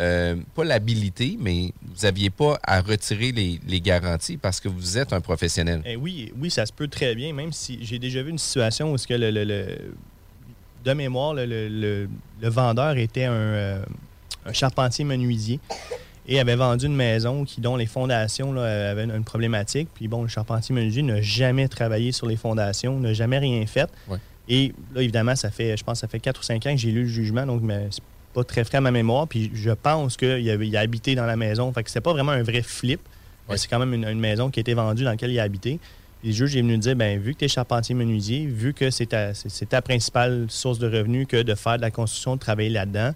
euh, 0.00 0.36
pas 0.54 0.62
l'habilité, 0.62 1.36
mais 1.40 1.72
vous 1.82 2.04
n'aviez 2.04 2.30
pas 2.30 2.56
à 2.62 2.80
retirer 2.80 3.32
les, 3.32 3.58
les 3.66 3.80
garanties 3.80 4.36
parce 4.36 4.60
que 4.60 4.68
vous 4.68 4.96
êtes 4.96 5.12
un 5.12 5.20
professionnel. 5.20 5.82
Eh 5.84 5.96
oui, 5.96 6.32
oui, 6.40 6.50
ça 6.52 6.64
se 6.66 6.72
peut 6.72 6.86
très 6.86 7.16
bien, 7.16 7.32
même 7.32 7.52
si 7.52 7.80
j'ai 7.84 7.98
déjà 7.98 8.22
vu 8.22 8.30
une 8.30 8.38
situation 8.38 8.92
où 8.92 8.96
que 9.08 9.14
le, 9.14 9.32
le- 9.32 9.42
le- 9.44 9.76
de 10.84 10.92
mémoire, 10.92 11.34
le, 11.34 11.44
le- 11.46 12.08
vendeur 12.48 12.96
était 12.96 13.24
un, 13.24 13.32
euh, 13.32 13.82
un 14.46 14.52
charpentier 14.52 15.04
menuisier 15.04 15.58
et 16.28 16.38
avait 16.38 16.54
vendu 16.54 16.86
une 16.86 16.94
maison 16.94 17.44
qui, 17.44 17.60
dont 17.60 17.74
les 17.74 17.86
fondations 17.86 18.52
là, 18.52 18.90
avaient 18.92 19.02
une, 19.02 19.10
une 19.16 19.24
problématique. 19.24 19.88
Puis 19.92 20.06
bon, 20.06 20.22
le 20.22 20.28
charpentier 20.28 20.74
menuisier 20.76 21.02
n'a 21.02 21.20
jamais 21.22 21.66
travaillé 21.66 22.12
sur 22.12 22.28
les 22.28 22.36
fondations, 22.36 23.00
n'a 23.00 23.14
jamais 23.14 23.38
rien 23.40 23.66
fait. 23.66 23.90
Ouais. 24.06 24.18
Et 24.48 24.72
là, 24.94 25.02
évidemment, 25.02 25.36
ça 25.36 25.50
fait, 25.50 25.76
je 25.76 25.84
pense, 25.84 26.00
ça 26.00 26.08
fait 26.08 26.20
4 26.20 26.40
ou 26.40 26.42
5 26.42 26.66
ans 26.66 26.70
que 26.74 26.80
j'ai 26.80 26.90
lu 26.90 27.02
le 27.02 27.08
jugement, 27.08 27.44
donc 27.46 27.60
mais 27.62 27.88
c'est 27.90 28.02
pas 28.34 28.44
très 28.44 28.64
frais 28.64 28.78
à 28.78 28.80
ma 28.80 28.90
mémoire. 28.90 29.28
Puis 29.28 29.50
je 29.54 29.70
pense 29.70 30.16
qu'il 30.16 30.48
avait- 30.50 30.66
il 30.68 30.76
a 30.76 30.80
habité 30.80 31.14
dans 31.14 31.26
la 31.26 31.36
maison. 31.36 31.72
Fait 31.72 31.82
que 31.82 31.90
c'était 31.90 32.00
pas 32.00 32.12
vraiment 32.12 32.32
un 32.32 32.42
vrai 32.42 32.62
flip. 32.62 33.00
C'est 33.56 33.68
quand 33.68 33.78
même 33.78 33.94
une, 33.94 34.04
une 34.06 34.20
maison 34.20 34.50
qui 34.50 34.60
a 34.60 34.62
été 34.62 34.74
vendue 34.74 35.04
dans 35.04 35.10
laquelle 35.10 35.30
il 35.30 35.38
a 35.40 35.42
habité. 35.42 35.78
Et 36.24 36.28
le 36.28 36.32
juge 36.32 36.56
est 36.56 36.60
venu 36.60 36.72
me 36.72 36.78
dire, 36.78 36.96
ben, 36.96 37.18
vu 37.18 37.32
que 37.34 37.38
tu 37.40 37.44
es 37.44 37.48
charpentier 37.48 37.94
menuisier, 37.94 38.44
vu 38.46 38.74
que 38.74 38.90
c'est 38.90 39.06
ta, 39.06 39.32
c'est- 39.34 39.48
c'est 39.48 39.66
ta 39.70 39.80
principale 39.82 40.46
source 40.48 40.78
de 40.78 40.86
revenus 40.86 41.26
que 41.28 41.40
de 41.42 41.54
faire 41.54 41.76
de 41.76 41.82
la 41.82 41.90
construction, 41.90 42.34
de 42.36 42.40
travailler 42.40 42.70
là-dedans, 42.70 43.12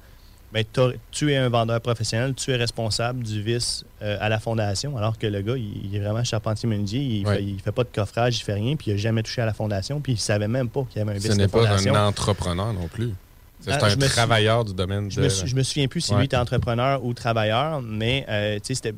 ben, 0.52 0.64
t'as- 0.70 0.90
tu 1.10 1.32
es 1.32 1.36
un 1.36 1.48
vendeur 1.48 1.80
professionnel, 1.80 2.34
tu 2.34 2.50
es 2.50 2.56
responsable 2.56 3.22
du 3.22 3.40
vice 3.42 3.84
euh, 4.02 4.16
à 4.20 4.28
la 4.28 4.38
fondation, 4.38 4.96
alors 4.98 5.16
que 5.18 5.26
le 5.26 5.40
gars, 5.40 5.56
il, 5.56 5.86
il 5.86 5.96
est 5.96 6.00
vraiment 6.00 6.22
charpentier 6.24 6.68
menuisier, 6.68 7.00
il, 7.00 7.26
Ouais. 7.26 7.36
fait, 7.36 7.42
il 7.44 7.60
fait 7.60 7.72
pas 7.72 7.84
de 7.84 7.88
coffrage, 7.94 8.36
il 8.38 8.42
fait 8.42 8.52
rien, 8.54 8.76
puis 8.76 8.90
il 8.90 8.94
a 8.94 8.96
jamais 8.98 9.22
touché 9.22 9.40
à 9.40 9.46
la 9.46 9.54
fondation, 9.54 10.00
puis 10.00 10.12
il 10.12 10.18
savait 10.18 10.48
même 10.48 10.68
pas 10.68 10.84
qu'il 10.90 10.98
y 10.98 11.02
avait 11.02 11.12
un 11.12 11.14
vice 11.14 11.26
Ce 11.28 11.32
n'est 11.32 11.48
pas 11.48 11.58
fondation. 11.64 11.94
un 11.94 12.06
entrepreneur 12.06 12.72
non 12.74 12.88
plus. 12.88 13.10
C'est 13.60 13.70
Ah, 13.70 13.78
un 13.84 13.88
je 13.90 13.96
me 13.96 14.00
suis- 14.02 14.10
travailleur 14.10 14.64
du 14.64 14.74
domaine 14.74 15.08
Je 15.10 15.16
de... 15.18 15.22
me, 15.22 15.28
suis- 15.28 15.46
je 15.46 15.54
me 15.54 15.62
souviens 15.62 15.86
plus 15.86 16.00
si 16.00 16.12
Ouais. 16.12 16.18
lui 16.18 16.24
était 16.26 16.36
entrepreneur 16.36 17.02
ou 17.04 17.14
travailleur, 17.14 17.80
mais 17.80 18.26
euh, 18.28 18.56
tu 18.56 18.62
sais, 18.66 18.74
c'était 18.74 18.94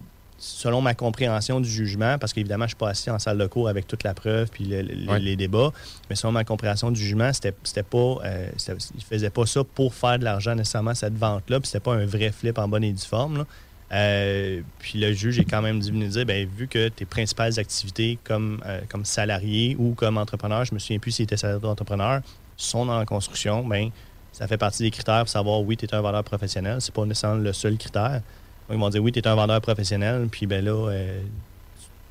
selon 0.46 0.82
ma 0.82 0.92
compréhension 0.94 1.58
du 1.60 1.68
jugement, 1.70 2.18
parce 2.18 2.32
qu'évidemment, 2.34 2.64
je 2.66 2.70
suis 2.70 2.76
pas 2.76 2.90
assis 2.90 3.08
en 3.10 3.18
salle 3.18 3.38
de 3.38 3.46
cours 3.46 3.68
avec 3.68 3.86
toute 3.86 4.02
la 4.04 4.12
preuve 4.12 4.48
puis 4.50 4.64
le- 4.64 4.82
le- 4.82 5.10
Ouais. 5.10 5.18
les 5.18 5.36
débats, 5.36 5.72
mais 6.10 6.16
selon 6.16 6.32
ma 6.32 6.44
compréhension 6.44 6.90
du 6.90 7.00
jugement, 7.00 7.32
c'était 7.32 7.54
c'était 7.64 7.82
pas, 7.82 8.16
euh, 8.24 8.48
c'était- 8.58 8.76
il 8.96 9.02
faisait 9.02 9.30
pas 9.30 9.46
ça 9.46 9.62
pour 9.64 9.94
faire 9.94 10.18
de 10.18 10.24
l'argent 10.24 10.54
nécessairement 10.54 10.94
cette 10.94 11.16
vente-là, 11.16 11.60
puis 11.60 11.68
c'était 11.68 11.80
pas 11.80 11.94
un 11.94 12.04
vrai 12.04 12.30
flip 12.30 12.58
en 12.58 12.68
bonne 12.68 12.84
et 12.84 12.92
due 12.92 13.06
forme. 13.06 13.38
là. 13.38 13.46
Euh, 13.92 14.60
puis 14.78 14.98
le 14.98 15.12
juge 15.12 15.38
est 15.38 15.44
quand 15.44 15.62
même 15.62 15.78
dû 15.80 15.90
venir 15.90 16.08
dire, 16.08 16.26
ben, 16.26 16.48
vu 16.48 16.66
que 16.68 16.88
tes 16.88 17.04
principales 17.04 17.58
activités 17.60 18.18
comme, 18.24 18.60
euh, 18.66 18.80
comme 18.88 19.04
salarié 19.04 19.76
ou 19.78 19.94
comme 19.94 20.18
entrepreneur, 20.18 20.64
je 20.64 20.74
me 20.74 20.78
souviens 20.78 20.98
plus 20.98 21.12
s'il 21.12 21.24
était 21.24 21.36
salarié 21.36 21.64
ou 21.64 21.68
entrepreneur, 21.68 22.20
sont 22.56 22.86
dans 22.86 22.98
la 22.98 23.04
construction, 23.06 23.64
ben, 23.64 23.90
ça 24.32 24.48
fait 24.48 24.56
partie 24.58 24.82
des 24.82 24.90
critères 24.90 25.20
pour 25.20 25.28
savoir 25.28 25.60
oui, 25.60 25.76
tu 25.76 25.84
es 25.86 25.94
un 25.94 26.00
vendeur 26.00 26.24
professionnel. 26.24 26.78
C'est 26.80 26.92
pas 26.94 27.04
nécessairement 27.04 27.40
le 27.40 27.52
seul 27.52 27.76
critère. 27.76 28.20
Ils 28.70 28.78
vont 28.78 28.88
dire 28.88 29.02
oui, 29.02 29.12
tu 29.12 29.18
es 29.18 29.28
un 29.28 29.34
vendeur 29.34 29.60
professionnel, 29.60 30.28
puis 30.30 30.46
ben 30.46 30.64
là, 30.64 30.88
euh, 30.90 31.20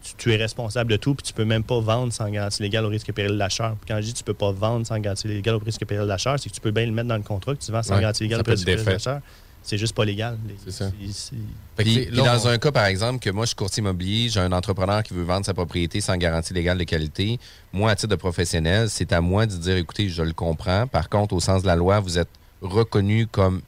tu, 0.03 0.13
tu 0.17 0.33
es 0.33 0.35
responsable 0.35 0.91
de 0.91 0.97
tout, 0.97 1.15
puis 1.15 1.23
tu 1.23 1.33
peux 1.33 1.45
même 1.45 1.63
pas 1.63 1.79
vendre 1.79 2.13
sans 2.13 2.29
garantie 2.29 2.61
légale 2.61 2.85
au 2.85 2.89
risque 2.89 3.09
et 3.09 3.13
péril 3.13 3.31
de 3.31 3.37
l'achat. 3.37 3.75
Quand 3.87 3.95
je 3.97 4.01
dis 4.05 4.13
tu 4.13 4.23
peux 4.23 4.33
pas 4.33 4.51
vendre 4.51 4.85
sans 4.85 4.99
garantie 4.99 5.27
légale 5.27 5.55
au 5.55 5.59
risque 5.59 5.81
et 5.81 5.85
péril 5.85 6.03
de 6.03 6.09
l'achat, 6.09 6.37
c'est 6.37 6.49
que 6.49 6.53
tu 6.53 6.61
peux 6.61 6.71
bien 6.71 6.85
le 6.85 6.91
mettre 6.91 7.07
dans 7.07 7.17
le 7.17 7.23
contrat 7.23 7.55
que 7.55 7.63
tu 7.63 7.71
vends 7.71 7.83
sans 7.83 7.95
Ouais, 7.95 8.01
garantie 8.01 8.23
légale 8.23 8.41
au 8.41 8.49
risque 8.49 8.63
et 8.63 8.65
péril 8.65 8.85
de 8.85 8.91
l'achat. 8.91 9.21
C'est 9.65 9.77
juste 9.77 9.95
pas 9.95 10.03
légal. 10.03 10.37
C'est 10.65 10.71
ça. 10.71 10.91
Puis, 10.97 11.37
puis 11.77 12.07
dans 12.11 12.47
un 12.49 12.57
cas, 12.57 12.71
par 12.73 12.85
exemple, 12.85 13.19
que 13.19 13.29
moi, 13.29 13.45
je 13.45 13.49
suis 13.49 13.55
courtier 13.55 13.79
immobilier, 13.81 14.27
j'ai 14.27 14.41
un 14.41 14.51
entrepreneur 14.51 15.01
qui 15.03 15.13
veut 15.13 15.23
vendre 15.23 15.45
sa 15.45 15.53
propriété 15.53 16.01
sans 16.01 16.17
garantie 16.17 16.53
légale 16.53 16.77
de 16.77 16.83
qualité. 16.83 17.39
Moi, 17.71 17.89
à 17.89 17.95
titre 17.95 18.09
de 18.09 18.17
professionnel, 18.17 18.89
c'est 18.89 19.13
à 19.13 19.21
moi 19.21 19.45
de 19.45 19.55
dire, 19.55 19.77
écoutez, 19.77 20.09
je 20.09 20.21
le 20.21 20.33
comprends. 20.33 20.85
Par 20.85 21.07
contre, 21.07 21.33
au 21.33 21.39
sens 21.39 21.61
de 21.61 21.67
la 21.67 21.77
loi, 21.77 22.01
vous 22.01 22.19
êtes 22.19 22.27
reconnu 22.61 23.25
comme 23.25 23.61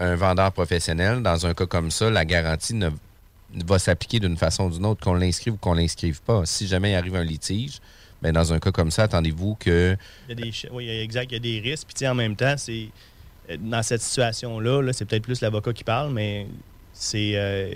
un 0.00 0.16
vendeur 0.16 0.50
professionnel. 0.50 1.22
Dans 1.22 1.46
un 1.46 1.54
cas 1.54 1.66
comme 1.66 1.90
ça, 1.90 2.10
la 2.10 2.24
garantie 2.24 2.74
ne 2.74 2.90
va 3.66 3.78
s'appliquer 3.78 4.18
d'une 4.18 4.36
façon 4.36 4.64
ou 4.64 4.70
d'une 4.70 4.86
autre, 4.86 5.04
qu'on 5.04 5.14
l'inscrive 5.14 5.54
ou 5.54 5.56
qu'on 5.58 5.74
l'inscrive 5.74 6.20
pas. 6.22 6.44
Si 6.46 6.66
jamais 6.66 6.92
il 6.92 6.94
arrive 6.94 7.14
un 7.14 7.24
litige, 7.24 7.80
ben 8.22 8.32
dans 8.32 8.52
un 8.52 8.58
cas 8.58 8.72
comme 8.72 8.90
ça, 8.90 9.04
attendez-vous 9.04 9.56
que 9.56 9.96
Il 10.28 10.30
y 10.30 10.32
a 10.32 10.50
des, 10.50 10.52
oui, 10.72 10.88
exact, 10.88 11.30
il 11.30 11.34
y 11.34 11.36
a 11.36 11.40
des 11.40 11.60
risques. 11.60 11.88
Puis 11.94 12.08
en 12.08 12.14
même 12.14 12.34
temps, 12.34 12.54
c'est 12.56 12.88
euh, 13.50 13.56
dans 13.58 13.82
cette 13.82 14.02
situation-là, 14.02 14.82
là, 14.82 14.92
c'est 14.92 15.04
peut-être 15.04 15.22
plus 15.22 15.40
l'avocat 15.40 15.72
qui 15.72 15.84
parle, 15.84 16.12
mais 16.12 16.46
c'est 16.92 17.32
euh, 17.34 17.72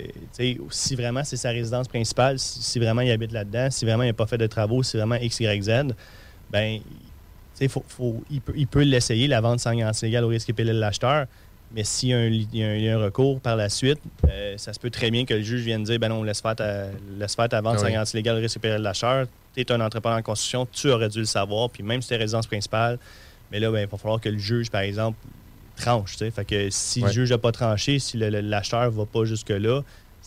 si 0.69 0.95
vraiment 0.95 1.23
c'est 1.23 1.37
sa 1.37 1.49
résidence 1.49 1.87
principale, 1.87 2.37
si, 2.37 2.79
vraiment 2.79 3.01
il 3.01 3.11
habite 3.11 3.31
là-dedans, 3.31 3.69
si 3.71 3.85
vraiment 3.85 4.03
il 4.03 4.07
n'a 4.07 4.13
pas 4.13 4.27
fait 4.27 4.37
de 4.37 4.47
travaux, 4.47 4.83
si 4.83 4.97
vraiment 4.97 5.15
X, 5.15 5.39
Y, 5.39 5.63
Z, 5.63 5.95
ben 6.51 6.79
faut, 7.69 8.23
il, 8.29 8.67
peut, 8.67 8.81
l'essayer, 8.81 9.27
la 9.27 9.41
vente 9.41 9.59
sans 9.59 9.73
garantie 9.73 10.05
légale 10.05 10.25
au 10.25 10.27
risque 10.27 10.53
de 10.53 10.71
l'acheteur. 10.71 11.27
Mais 11.75 11.83
s'il 11.83 12.09
y, 12.09 12.57
y 12.57 12.63
a 12.89 12.97
un- 12.97 13.03
recours 13.03 13.41
par 13.41 13.57
la 13.57 13.67
suite, 13.67 13.99
euh, 14.29 14.57
ça 14.57 14.71
se 14.71 14.79
peut 14.79 14.89
très 14.89 15.11
bien 15.11 15.25
que 15.25 15.33
le 15.33 15.41
juge 15.41 15.61
vienne 15.61 15.83
dire 15.83 15.99
ben 15.99 16.07
non, 16.07 16.23
laisse 16.23 16.39
faire 16.41 16.55
ta, 16.55 16.85
laisse 17.19 17.35
faire 17.35 17.49
ta 17.49 17.59
vente 17.59 17.79
oui. 17.83 17.91
garantie 17.91 18.15
légale 18.15 18.37
risque 18.37 18.61
de 18.61 18.69
l'acheteur. 18.69 19.27
Tu 19.53 19.59
es 19.61 19.71
un 19.73 19.81
entrepreneur 19.81 20.17
en 20.17 20.21
construction, 20.21 20.65
tu 20.71 20.89
aurais 20.89 21.09
dû 21.09 21.19
le 21.19 21.25
savoir, 21.25 21.69
puis 21.69 21.83
même 21.83 22.01
si 22.01 22.07
c'est 22.07 22.15
résidence 22.15 22.47
principale, 22.47 22.97
mais 23.51 23.59
là, 23.59 23.69
ben, 23.71 23.81
il 23.81 23.87
va 23.87 23.97
falloir 23.97 24.21
que 24.21 24.29
le 24.29 24.37
juge, 24.37 24.71
par 24.71 24.81
exemple, 24.81 25.17
tranche. 25.75 26.15
tu. 26.15 26.31
Fait 26.31 26.45
que 26.45 26.69
si 26.69 27.01
Ouais. 27.01 27.07
le 27.09 27.13
juge 27.13 27.31
n'a 27.31 27.37
pas 27.37 27.51
tranché, 27.51 27.99
si 27.99 28.15
l'acheteur 28.17 28.85
ne 28.85 28.95
va 28.97 29.05
pas 29.05 29.25
jusque-là, 29.25 29.81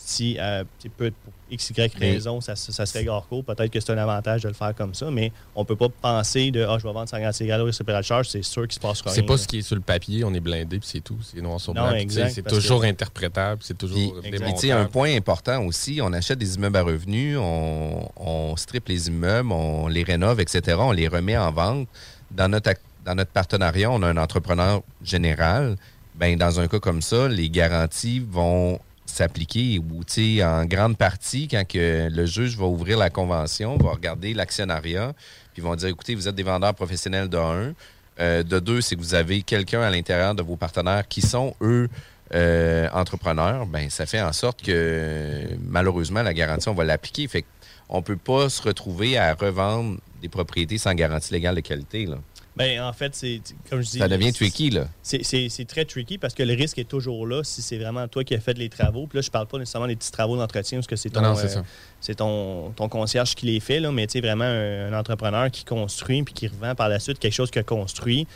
si 0.05 0.37
euh, 0.39 0.63
peut, 0.97 1.11
pour 1.23 1.33
X, 1.51 1.71
Y 1.71 1.93
Mais- 1.99 2.11
raison, 2.11 2.41
ça, 2.41 2.55
ça 2.55 2.85
se 2.85 2.91
fait 2.97 3.07
hors 3.07 3.27
cours, 3.27 3.43
peut-être 3.43 3.71
que 3.71 3.79
c'est 3.79 3.91
un 3.91 3.97
avantage 3.97 4.43
de 4.43 4.47
le 4.47 4.53
faire 4.53 4.73
comme 4.75 4.93
ça, 4.93 5.09
mais 5.11 5.31
on 5.55 5.65
peut 5.65 5.75
pas 5.75 5.89
penser 5.89 6.51
de 6.51 6.63
Ah, 6.63 6.77
je 6.79 6.87
vais 6.87 6.93
vendre 6.93 7.09
sans 7.09 7.19
garantie 7.19 7.43
légale 7.43 7.61
au 7.61 7.69
de 7.69 8.01
charge, 8.01 8.29
c'est 8.29 8.43
sûr 8.43 8.63
qu'il 8.63 8.73
se 8.73 8.79
passera 8.79 9.11
C'est 9.11 9.21
rien. 9.21 9.27
pas 9.27 9.33
là. 9.33 9.37
ce 9.39 9.47
qui 9.47 9.57
est 9.59 9.61
sur 9.61 9.75
le 9.75 9.81
papier, 9.81 10.23
on 10.23 10.33
est 10.33 10.39
blindé, 10.39 10.79
puis 10.79 10.87
c'est 10.91 11.01
tout. 11.01 11.17
C'est 11.21 11.41
noir 11.41 11.59
sur 11.59 11.73
blanc. 11.73 11.91
C'est 12.29 12.47
toujours 12.47 12.81
que- 12.81 12.85
interprétable, 12.87 13.61
c'est 13.63 13.77
toujours 13.77 14.15
sais, 14.57 14.71
un 14.71 14.85
point 14.85 15.15
important 15.15 15.63
aussi, 15.65 15.99
on 16.01 16.13
achète 16.13 16.39
des 16.39 16.55
immeubles 16.55 16.77
à 16.77 16.83
revenus, 16.83 17.37
on, 17.39 18.09
on 18.15 18.55
strip 18.55 18.87
les 18.87 19.07
immeubles, 19.07 19.51
on 19.51 19.87
les 19.87 20.03
rénove, 20.03 20.39
etc., 20.39 20.77
on 20.79 20.91
les 20.91 21.07
remet 21.07 21.37
en 21.37 21.51
vente. 21.51 21.87
Dans 22.31 22.47
notre, 22.47 22.71
dans 23.05 23.15
notre 23.15 23.31
partenariat, 23.31 23.89
on 23.91 24.01
a 24.03 24.07
un 24.07 24.17
entrepreneur 24.17 24.81
général. 25.03 25.75
Ben, 26.15 26.37
dans 26.37 26.59
un 26.59 26.67
cas 26.67 26.79
comme 26.79 27.01
ça, 27.01 27.27
les 27.27 27.49
garanties 27.49 28.19
vont 28.19 28.79
s'appliquer 29.09 29.79
ou 29.79 30.01
en 30.43 30.65
grande 30.65 30.97
partie 30.97 31.47
quand 31.47 31.63
le 31.73 32.25
juge 32.25 32.57
va 32.57 32.65
ouvrir 32.65 32.97
la 32.97 33.09
convention, 33.09 33.77
va 33.77 33.91
regarder 33.91 34.33
l'actionnariat, 34.33 35.13
puis 35.53 35.61
vont 35.61 35.75
dire 35.75 35.89
écoutez, 35.89 36.15
vous 36.15 36.27
êtes 36.27 36.35
des 36.35 36.43
vendeurs 36.43 36.73
professionnels 36.73 37.29
de 37.29 37.37
un. 37.37 37.73
Euh, 38.19 38.43
de 38.43 38.59
deux, 38.59 38.81
c'est 38.81 38.95
que 38.95 39.01
vous 39.01 39.13
avez 39.13 39.41
quelqu'un 39.41 39.81
à 39.81 39.89
l'intérieur 39.89 40.35
de 40.35 40.43
vos 40.43 40.57
partenaires 40.57 41.07
qui 41.07 41.21
sont, 41.21 41.55
eux, 41.61 41.87
euh, 42.35 42.89
entrepreneurs. 42.93 43.65
Ben, 43.65 43.89
ça 43.89 44.05
fait 44.05 44.21
en 44.21 44.33
sorte 44.33 44.61
que 44.61 45.47
malheureusement, 45.63 46.21
la 46.21 46.33
garantie, 46.33 46.67
on 46.67 46.73
va 46.73 46.83
l'appliquer. 46.83 47.27
Fait 47.27 47.45
on 47.87 48.03
peut 48.03 48.17
pas 48.17 48.49
se 48.49 48.61
retrouver 48.61 49.17
à 49.17 49.33
revendre 49.33 49.97
des 50.21 50.29
propriétés 50.29 50.77
sans 50.77 50.93
garantie 50.93 51.33
légale 51.33 51.55
de 51.55 51.61
qualité. 51.61 52.05
Là. 52.05 52.17
Ben, 52.59 52.81
en 52.81 52.91
fait, 52.91 53.15
c'est 53.15 53.39
comme 53.69 53.81
je 53.81 53.89
dis. 53.89 53.97
Ça 53.99 54.09
devient 54.09 54.33
tricky, 54.33 54.69
là. 54.69 54.87
C'est- 55.01 55.65
très 55.65 55.85
tricky 55.85 56.17
parce 56.17 56.33
que 56.33 56.43
le 56.43 56.53
risque 56.53 56.77
est 56.77 56.87
toujours 56.87 57.25
là 57.25 57.41
si 57.43 57.61
c'est 57.61 57.77
vraiment 57.77 58.05
toi 58.09 58.23
qui 58.25 58.35
as 58.35 58.39
fait 58.41 58.57
les 58.57 58.67
travaux. 58.67 59.07
Puis 59.07 59.17
là, 59.17 59.21
je 59.21 59.31
parle 59.31 59.47
pas 59.47 59.57
nécessairement 59.57 59.87
des 59.87 59.95
petits 59.95 60.11
travaux 60.11 60.35
d'entretien 60.35 60.77
parce 60.79 60.87
que 60.87 60.95
c'est 60.97 61.09
ton, 61.09 61.21
Non, 61.21 61.29
non, 61.29 61.63
c'est 62.01 62.11
euh, 62.11 62.15
ton, 62.15 62.71
ton 62.71 62.89
concierge 62.89 63.33
qui 63.33 63.45
les 63.45 63.59
fait, 63.61 63.79
là, 63.79 63.91
mais 63.93 64.07
tu 64.07 64.13
sais, 64.13 64.21
vraiment 64.21 64.43
un, 64.43 64.91
un 64.93 64.99
entrepreneur 64.99 65.49
qui 65.49 65.63
construit 65.63 66.21
puis 66.23 66.33
qui 66.33 66.47
revend 66.49 66.75
par 66.75 66.89
la 66.89 66.99
suite 66.99 67.17
quelque 67.19 67.33
chose 67.33 67.49
qu'il 67.49 67.61
a 67.61 67.63
construit. 67.63 68.27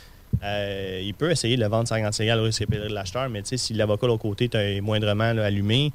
euh, 0.42 1.00
il 1.04 1.12
peut 1.14 1.30
essayer 1.30 1.56
de 1.56 1.60
le 1.62 1.68
vendre 1.68 1.86
sans 1.86 1.96
garantie 1.98 2.22
légale 2.22 2.40
au 2.40 2.44
risque 2.44 2.66
de 2.68 2.76
l'acheteur, 2.94 3.28
mais 3.28 3.42
tu 3.42 3.50
sais, 3.50 3.56
si 3.58 3.74
l'avocat 3.74 4.06
de 4.06 4.12
l'autre 4.12 4.22
côté 4.22 4.48
est 4.52 4.80
moindrement 4.80 5.32
là, 5.32 5.44
allumé, 5.44 5.92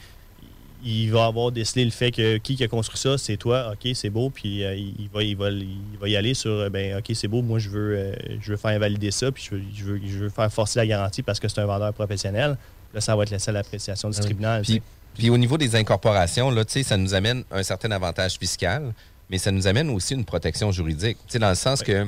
il 0.84 1.12
va 1.12 1.26
avoir 1.26 1.52
décelé 1.52 1.84
le 1.86 1.92
fait 1.92 2.12
que 2.12 2.38
qui 2.38 2.64
a 2.64 2.68
construit 2.68 3.00
ça, 3.00 3.18
c'est 3.18 3.38
toi, 3.38 3.74
ok, 3.74 3.92
c'est 3.94 4.10
beau, 4.10 4.30
puis 4.30 4.64
euh, 4.64 4.76
il, 4.76 5.10
va, 5.14 5.24
il, 5.24 5.36
va, 5.36 5.50
il 5.50 5.98
va 6.00 6.08
y 6.08 6.16
aller 6.16 6.34
sur, 6.34 6.52
euh, 6.52 6.70
ben, 6.70 6.98
ok, 6.98 7.12
c'est 7.14 7.28
beau, 7.28 7.42
moi 7.42 7.60
je 7.60 7.70
veux, 7.70 7.98
euh, 7.98 8.14
je 8.42 8.52
veux 8.52 8.58
faire 8.58 8.72
invalider 8.72 9.12
ça, 9.12 9.32
puis 9.32 9.44
je 9.44 9.56
veux, 9.56 9.62
je, 9.74 9.84
veux, 9.84 10.02
je 10.06 10.18
veux 10.20 10.30
faire 10.30 10.52
forcer 10.52 10.80
la 10.80 10.88
garantie 10.88 11.22
parce 11.22 11.40
que 11.40 11.48
c'est 11.48 11.60
un 11.60 11.66
vendeur 11.66 11.94
professionnel. 11.94 12.58
Là, 12.94 13.02
ça 13.02 13.16
va 13.16 13.24
être 13.24 13.30
laissé 13.30 13.50
à 13.50 13.54
l'appréciation 13.54 14.10
du 14.10 14.20
tribunal. 14.20 14.66
tu 14.66 14.74
sais. 14.74 14.80
Puis, 14.80 14.90
puis 15.16 15.30
au 15.30 15.38
niveau 15.38 15.58
des 15.58 15.76
incorporations, 15.76 16.50
là, 16.50 16.64
tu 16.66 16.74
sais, 16.74 16.84
ça 16.84 16.98
nous 16.98 17.14
amène 17.14 17.44
un 17.52 17.64
certain 17.64 17.92
avantage 17.92 18.38
fiscal, 18.38 18.94
mais 19.30 19.38
ça 19.38 19.52
nous 19.52 19.68
amène 19.68 19.90
aussi 19.90 20.14
une 20.14 20.26
protection 20.26 20.72
juridique. 20.72 21.18
Tu 21.28 21.34
sais, 21.34 21.40
dans 21.40 21.50
le 21.50 21.56
sens 21.56 21.84
que 21.84 22.08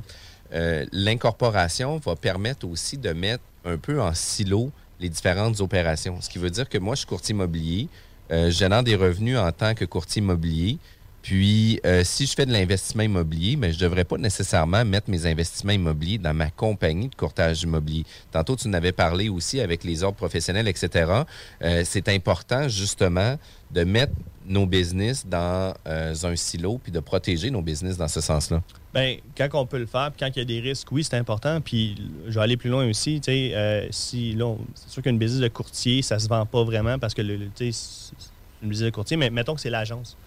euh, 0.54 0.86
l'incorporation 0.92 1.98
va 1.98 2.16
permettre 2.16 2.68
aussi 2.68 2.98
de 2.98 3.12
mettre 3.14 3.44
un 3.64 3.78
peu 3.78 4.02
en 4.02 4.14
silo 4.14 4.72
les 5.00 5.10
différentes 5.10 5.62
opérations. 5.62 6.20
Ce 6.22 6.30
qui 6.30 6.40
veut 6.40 6.50
dire 6.50 6.68
que 6.68 6.78
moi, 6.78 6.96
je 6.96 7.00
suis 7.00 7.08
courtier 7.08 7.34
immobilier, 7.34 7.88
génère 8.32 8.84
des 8.84 8.96
revenus 8.96 9.38
en 9.38 9.52
tant 9.52 9.74
que 9.74 9.86
courtier 9.86 10.22
immobilier. 10.22 10.80
Puis, 11.22 11.80
euh, 11.86 12.04
si 12.04 12.26
je 12.26 12.34
fais 12.34 12.46
de 12.46 12.52
l'investissement 12.52 13.04
immobilier, 13.04 13.56
mais 13.56 13.72
je 13.72 13.78
ne 13.78 13.84
devrais 13.84 14.06
pas 14.06 14.18
nécessairement 14.18 14.84
mettre 14.84 15.10
mes 15.10 15.26
investissements 15.26 15.74
immobiliers 15.74 16.18
dans 16.18 16.34
ma 16.34 16.50
compagnie 16.50 17.10
de 17.10 17.16
courtage 17.16 17.62
immobilier. 17.62 18.06
Tantôt, 18.32 18.56
tu 18.56 18.68
en 18.68 18.74
avais 18.74 18.92
parlé 18.92 19.30
aussi 19.30 19.60
avec 19.60 19.84
les 19.84 20.04
ordres 20.04 20.18
professionnels, 20.18 20.68
etc. 20.68 21.12
Euh, 21.62 21.84
c'est 21.86 22.10
important, 22.10 22.68
justement, 22.68 23.38
de 23.70 23.84
mettre 23.84 24.14
nos 24.48 24.66
business 24.66 25.26
dans 25.28 25.74
euh, 25.88 26.16
un 26.24 26.36
silo 26.36 26.80
puis 26.80 26.92
de 26.92 27.00
protéger 27.00 27.52
nos 27.52 27.62
business 27.62 27.98
dans 27.98 28.08
ce 28.08 28.22
sens-là. 28.22 28.64
Ben, 28.94 29.18
quand 29.38 29.48
on 29.54 29.66
peut 29.66 29.80
le 29.80 29.86
faire, 29.86 30.12
puis 30.12 30.20
quand 30.20 30.36
il 30.36 30.40
y 30.40 30.42
a 30.42 30.46
des 30.46 30.60
risques, 30.60 30.92
oui, 30.92 31.04
c'est 31.04 31.16
important. 31.16 31.62
Puis 31.62 31.96
je 32.28 32.34
vais 32.34 32.42
aller 32.42 32.58
plus 32.58 32.70
loin 32.70 32.88
aussi. 32.90 33.22
Euh, 33.28 33.88
si 33.90 34.38
c'est 34.76 34.90
sûr 34.90 35.02
qu'une 35.02 35.18
business 35.18 35.42
de 35.42 35.48
courtier, 35.48 36.02
ça 36.02 36.20
se 36.20 36.28
vend 36.28 36.46
pas 36.46 36.64
vraiment 36.64 37.00
parce 37.00 37.14
que 37.14 37.22
le, 37.22 37.40
c'est 37.56 37.72
une 38.62 38.70
business 38.70 38.88
de 38.88 38.96
courtier, 38.96 39.16
mais 39.16 39.30
mettons 39.30 39.56
que 39.56 39.62
c'est 39.62 39.70
l'agence. 39.70 40.18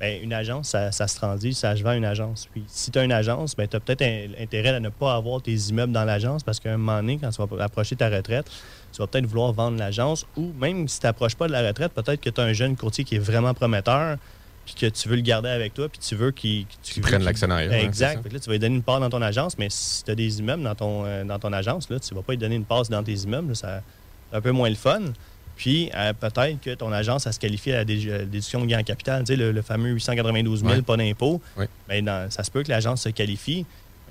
Ben, 0.00 0.22
une 0.22 0.34
agence, 0.34 0.68
ça, 0.68 0.92
ça 0.92 1.08
se 1.08 1.16
transige, 1.16 1.54
ça 1.54 1.74
se 1.74 1.82
vend 1.82 1.92
une 1.92 2.04
agence. 2.04 2.48
Puis 2.52 2.64
si 2.68 2.90
tu 2.90 2.98
as 2.98 3.04
une 3.04 3.12
agence, 3.12 3.56
ben, 3.56 3.66
tu 3.66 3.76
as 3.76 3.80
peut-être 3.80 4.02
intérêt 4.38 4.70
à 4.70 4.80
ne 4.80 4.90
pas 4.90 5.14
avoir 5.14 5.40
tes 5.40 5.54
immeubles 5.54 5.92
dans 5.92 6.04
l'agence 6.04 6.42
parce 6.42 6.60
qu'à 6.60 6.72
un 6.72 6.76
moment 6.76 6.96
donné, 6.96 7.18
quand 7.18 7.30
tu 7.30 7.42
vas 7.42 7.64
approcher 7.64 7.96
ta 7.96 8.10
retraite, 8.10 8.46
tu 8.92 8.98
vas 8.98 9.06
peut-être 9.06 9.26
vouloir 9.26 9.52
vendre 9.52 9.78
l'agence 9.78 10.26
ou 10.36 10.52
même 10.58 10.86
si 10.88 11.00
tu 11.00 11.06
n'approches 11.06 11.34
pas 11.34 11.46
de 11.48 11.52
la 11.52 11.66
retraite, 11.66 11.92
peut-être 11.92 12.20
que 12.20 12.30
tu 12.30 12.40
as 12.40 12.44
un 12.44 12.52
jeune 12.52 12.76
courtier 12.76 13.04
qui 13.04 13.16
est 13.16 13.20
vraiment 13.20 13.54
prometteur 13.54 14.18
puis 14.66 14.74
que 14.74 14.86
tu 14.86 15.08
veux 15.08 15.16
le 15.16 15.22
garder 15.22 15.48
avec 15.48 15.72
toi 15.72 15.88
puis 15.88 15.98
tu 15.98 16.14
veux 16.16 16.30
qu'il 16.32 16.66
Qu'il 16.82 17.02
veux 17.02 17.08
prenne 17.08 17.22
ouais, 17.22 17.84
exact. 17.84 18.22
Fait 18.22 18.28
que 18.28 18.34
là, 18.34 18.40
tu 18.40 18.46
vas 18.46 18.52
lui 18.52 18.58
donner 18.58 18.74
une 18.76 18.82
part 18.82 19.00
dans 19.00 19.08
ton 19.08 19.22
agence, 19.22 19.56
mais 19.56 19.68
si 19.70 20.04
tu 20.04 20.10
as 20.10 20.14
des 20.14 20.38
immeubles 20.40 20.62
dans 20.64 20.74
ton, 20.74 21.04
euh, 21.06 21.24
dans 21.24 21.38
ton 21.38 21.52
agence, 21.54 21.88
là, 21.88 21.98
tu 21.98 22.12
ne 22.12 22.18
vas 22.18 22.22
pas 22.22 22.32
lui 22.34 22.38
donner 22.38 22.56
une 22.56 22.64
part 22.66 22.82
dans 22.90 23.02
tes 23.02 23.14
immeubles. 23.14 23.48
là, 23.48 23.54
ça, 23.54 23.82
c'est 24.30 24.36
un 24.36 24.40
peu 24.42 24.50
moins 24.50 24.68
le 24.68 24.74
fun. 24.74 25.00
Puis 25.56 25.90
euh, 25.94 26.12
peut-être 26.12 26.60
que 26.60 26.74
ton 26.74 26.92
agence, 26.92 27.22
ça 27.22 27.32
se 27.32 27.38
qualifie 27.40 27.72
à 27.72 27.76
la 27.84 27.90
euh, 27.90 28.24
déduction 28.26 28.60
de 28.60 28.66
gain 28.66 28.80
en 28.80 28.82
capital, 28.82 29.20
tu 29.24 29.28
sais, 29.32 29.36
le, 29.36 29.52
le 29.52 29.62
fameux 29.62 29.88
892 29.90 30.60
000, 30.60 30.70
Ouais. 30.72 30.82
pas 30.82 30.96
d'impôt. 30.98 31.40
Oui. 31.56 31.64
Ben, 31.88 32.28
ça 32.28 32.42
se 32.44 32.50
peut 32.50 32.62
que 32.62 32.68
l'agence 32.68 33.02
se 33.02 33.08
qualifie. 33.08 33.64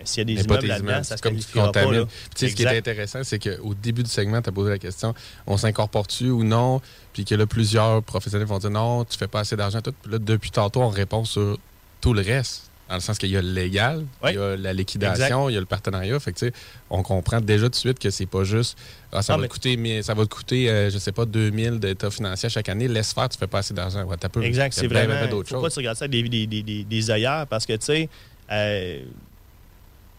S'il 0.04 0.20
y 0.20 0.22
a 0.22 0.26
des 0.26 0.42
Mais 0.42 0.44
pas 0.44 0.56
immeubles 0.56 0.68
là-dedans, 0.68 1.04
ça 1.04 1.18
se 1.18 1.22
comme 1.22 1.38
tu 1.38 1.46
pas. 1.48 1.72
là. 1.72 2.06
Puis, 2.36 2.50
ce 2.50 2.56
qui 2.56 2.64
est 2.64 2.78
intéressant, 2.78 3.24
c'est 3.24 3.40
qu'au 3.40 3.74
début 3.74 4.04
du 4.04 4.10
segment, 4.10 4.42
tu 4.42 4.50
as 4.50 4.52
posé 4.52 4.70
la 4.70 4.78
question 4.78 5.16
on 5.48 5.58
s'incorpore-tu 5.58 6.30
ou 6.30 6.44
non? 6.44 6.82
Puis 7.14 7.26
que 7.26 7.36
là, 7.36 7.46
plusieurs 7.46 8.04
professionnels 8.04 8.48
vont 8.48 8.60
dire 8.60 8.72
non, 8.72 9.06
tu 9.06 9.18
fais 9.18 9.28
pas 9.28 9.42
assez 9.42 9.56
d'argent, 9.56 9.82
tout. 9.82 9.94
Puis 10.02 10.12
là, 10.12 10.20
depuis 10.20 10.52
tantôt, 10.52 10.82
on 10.82 10.90
répond 10.90 11.26
sur 11.26 11.58
tout 12.02 12.14
le 12.14 12.22
reste. 12.22 12.70
Dans 12.88 12.94
le 12.96 13.02
sens 13.02 13.18
qu'il 13.18 13.32
y 13.32 13.38
a 13.38 13.42
le 13.42 13.52
légal, 13.52 14.06
il 14.26 14.36
y 14.36 14.38
a 14.38 14.56
la 14.56 14.72
liquidation, 14.72 15.50
il 15.50 15.54
y 15.54 15.58
a 15.58 15.60
le 15.60 15.66
partenariat. 15.66 16.20
Fait 16.20 16.32
que, 16.34 16.38
tu 16.38 16.46
sais, 16.48 16.54
on 16.92 17.02
comprend 17.02 17.42
déjà 17.42 17.66
tout 17.66 17.72
de 17.72 17.76
suite 17.76 17.98
que 17.98 18.12
c'est 18.12 18.28
pas 18.28 18.44
juste 18.44 18.78
ah, 19.12 19.24
ça, 19.24 19.36
va 19.36 19.42
mais- 19.42 19.48
coûter, 19.48 19.76
mais 19.76 20.04
ça 20.04 20.14
va 20.14 20.24
te 20.24 20.30
coûter, 20.30 20.70
euh, 20.70 20.92
je 20.92 21.00
sais 21.00 21.12
pas, 21.12 21.26
2000 21.26 21.80
d'état 21.80 22.12
financier 22.12 22.48
chaque 22.48 22.70
année. 22.70 22.88
Laisse 22.88 23.12
faire, 23.14 23.28
tu 23.28 23.40
fais 23.40 23.48
pas 23.48 23.60
assez 23.60 23.74
d'argent. 23.74 24.04
Ouais. 24.04 24.18
Exact, 24.44 24.74
c'est 24.74 24.86
vraiment. 24.86 25.16
Il 25.24 25.30
faut 25.30 25.42
pas 25.42 25.62
choses. 25.62 25.74
tu 25.74 25.80
regardes 25.80 25.98
ça 25.98 26.06
avec 26.06 26.30
des, 26.30 26.46
des, 26.46 26.84
des, 26.84 27.12
œillères 27.12 27.48
parce 27.48 27.66
que, 27.66 27.74
tu 27.74 27.86
sais, 27.86 28.10
euh, 28.52 29.04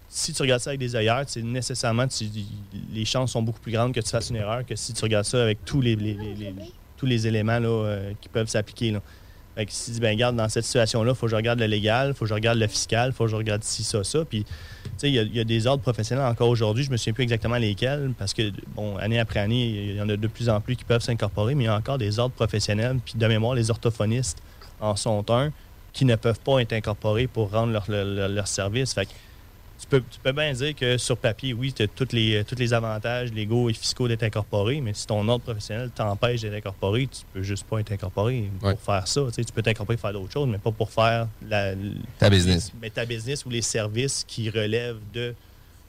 si 0.09 0.33
tu 0.33 0.43
regardes 0.43 0.61
ça 0.63 0.71
avec 0.71 0.81
des 0.81 0.91
c'est 1.27 1.43
nécessairement, 1.43 2.07
tu- 2.09 2.25
les 2.93 3.05
chances 3.05 3.33
sont 3.33 3.43
beaucoup 3.43 3.61
plus 3.61 3.73
grandes 3.73 3.93
que 3.93 4.01
tu 4.01 4.09
fasses 4.11 4.31
une 4.31 4.37
erreur 4.37 4.65
que 4.65 4.77
si 4.77 4.93
tu 4.93 5.03
regardes 5.03 5.25
ça 5.27 5.43
avec 5.43 5.65
tous 5.65 5.81
les, 5.81 5.97
les- 5.97 6.15
les- 6.15 6.35
les- 6.35 6.55
tous 6.97 7.07
les 7.07 7.27
éléments 7.27 7.59
là, 7.59 7.69
euh, 7.69 8.13
qui 8.21 8.29
peuvent 8.29 8.49
s'appliquer. 8.49 8.93
là. 8.93 9.03
Fait 9.55 9.65
que 9.67 9.73
si 9.73 9.87
tu 9.87 9.91
dis, 9.93 10.01
ben, 10.01 10.11
regarde, 10.11 10.37
dans 10.37 10.49
cette 10.51 10.65
situation-là, 10.65 11.13
il 11.13 11.15
faut 11.17 11.27
que 11.27 11.31
je 11.31 11.37
regarde 11.37 11.59
le 11.59 11.65
légal, 11.67 12.09
il 12.09 12.15
faut 12.15 12.27
que 12.27 12.29
je 12.29 12.35
regarde 12.35 12.59
le 12.59 12.67
fiscal, 12.67 13.11
il 13.11 13.13
faut 13.15 13.25
que 13.25 13.31
je 13.31 13.37
regarde 13.37 13.63
ci, 13.65 13.85
ça, 13.85 14.05
ça. 14.05 14.23
Puis, 14.25 14.45
tu 14.45 14.51
sais, 14.99 15.09
il 15.09 15.15
y, 15.15 15.19
a- 15.19 15.23
il 15.23 15.35
y 15.35 15.41
a 15.41 15.45
des 15.45 15.67
ordres 15.67 15.83
professionnels 15.83 16.27
encore 16.27 16.49
aujourd'hui, 16.51 16.85
je 16.85 16.91
me 16.91 16.97
souviens 16.99 17.15
plus 17.15 17.23
exactement 17.23 17.57
lesquels, 17.57 18.13
parce 18.19 18.35
que, 18.35 18.53
bon, 18.75 18.97
année 18.99 19.19
après 19.19 19.41
année, 19.41 19.67
il 19.67 19.97
y 19.97 20.01
en 20.03 20.09
a 20.11 20.17
de 20.17 20.27
plus 20.27 20.51
en 20.51 20.61
plus 20.61 20.77
qui 20.77 20.85
peuvent 20.85 21.01
s'incorporer, 21.03 21.55
mais 21.55 21.65
il 21.65 21.67
y 21.67 21.71
a 21.71 21.75
encore 21.77 21.97
des 21.97 22.19
ordres 22.19 22.35
professionnels. 22.35 22.99
Puis, 23.03 23.15
de 23.17 23.27
mémoire, 23.27 23.55
les 23.55 23.71
orthophonistes 23.71 24.39
en 24.81 24.95
sont 24.95 25.25
un 25.31 25.51
qui 25.95 26.05
ne 26.05 26.17
peuvent 26.17 26.41
pas 26.41 26.61
être 26.61 26.75
incorporés 26.75 27.27
pour 27.27 27.51
rendre 27.51 27.73
leur, 27.73 27.85
leur, 27.91 28.05
leur- 28.05 28.29
leur 28.29 28.49
service. 28.49 28.93
Fait 28.93 29.07
que 29.07 29.11
tu 29.79 29.87
peux, 29.87 30.03
tu 30.11 30.19
peux 30.21 30.33
bien 30.33 30.53
dire 30.53 30.75
que 30.75 30.99
sur 30.99 31.17
papier, 31.17 31.53
oui, 31.53 31.73
tu 31.73 31.83
as 31.83 31.89
tous 31.89 32.13
les, 32.13 32.45
tous 32.45 32.55
les 32.55 32.73
avantages 32.73 33.33
légaux 33.33 33.69
et 33.69 33.73
fiscaux 33.73 34.09
d'être 34.09 34.23
incorporé, 34.23 34.81
mais 34.81 34.95
si 34.95 35.07
ton 35.07 35.27
ordre 35.29 35.45
professionnel 35.45 35.91
t'empêche 35.95 36.41
d'être 36.43 36.55
incorporé, 36.55 37.07
tu 37.07 37.23
peux 37.33 37.43
juste 37.43 37.67
pas 37.67 37.81
être 37.81 37.93
incorporé 37.93 38.51
pour 38.61 38.81
faire 38.81 39.07
ça. 39.07 39.23
Tu, 39.29 39.35
sais, 39.35 39.45
tu 39.45 39.53
peux 39.53 39.63
t'incorporer 39.63 39.97
pour 39.97 40.03
faire 40.03 40.13
d'autres 40.13 40.33
choses, 40.33 40.49
mais 40.49 40.59
pas 40.59 40.73
pour 40.73 40.91
faire 40.91 41.29
la, 41.47 41.75
Ta 42.19 42.31
business. 42.31 42.73
Mais 42.81 42.91
ta 42.91 43.05
business 43.05 43.45
ou 43.45 43.51
les 43.51 43.63
services 43.63 44.25
qui 44.27 44.51
relèvent 44.51 45.01
de 45.13 45.35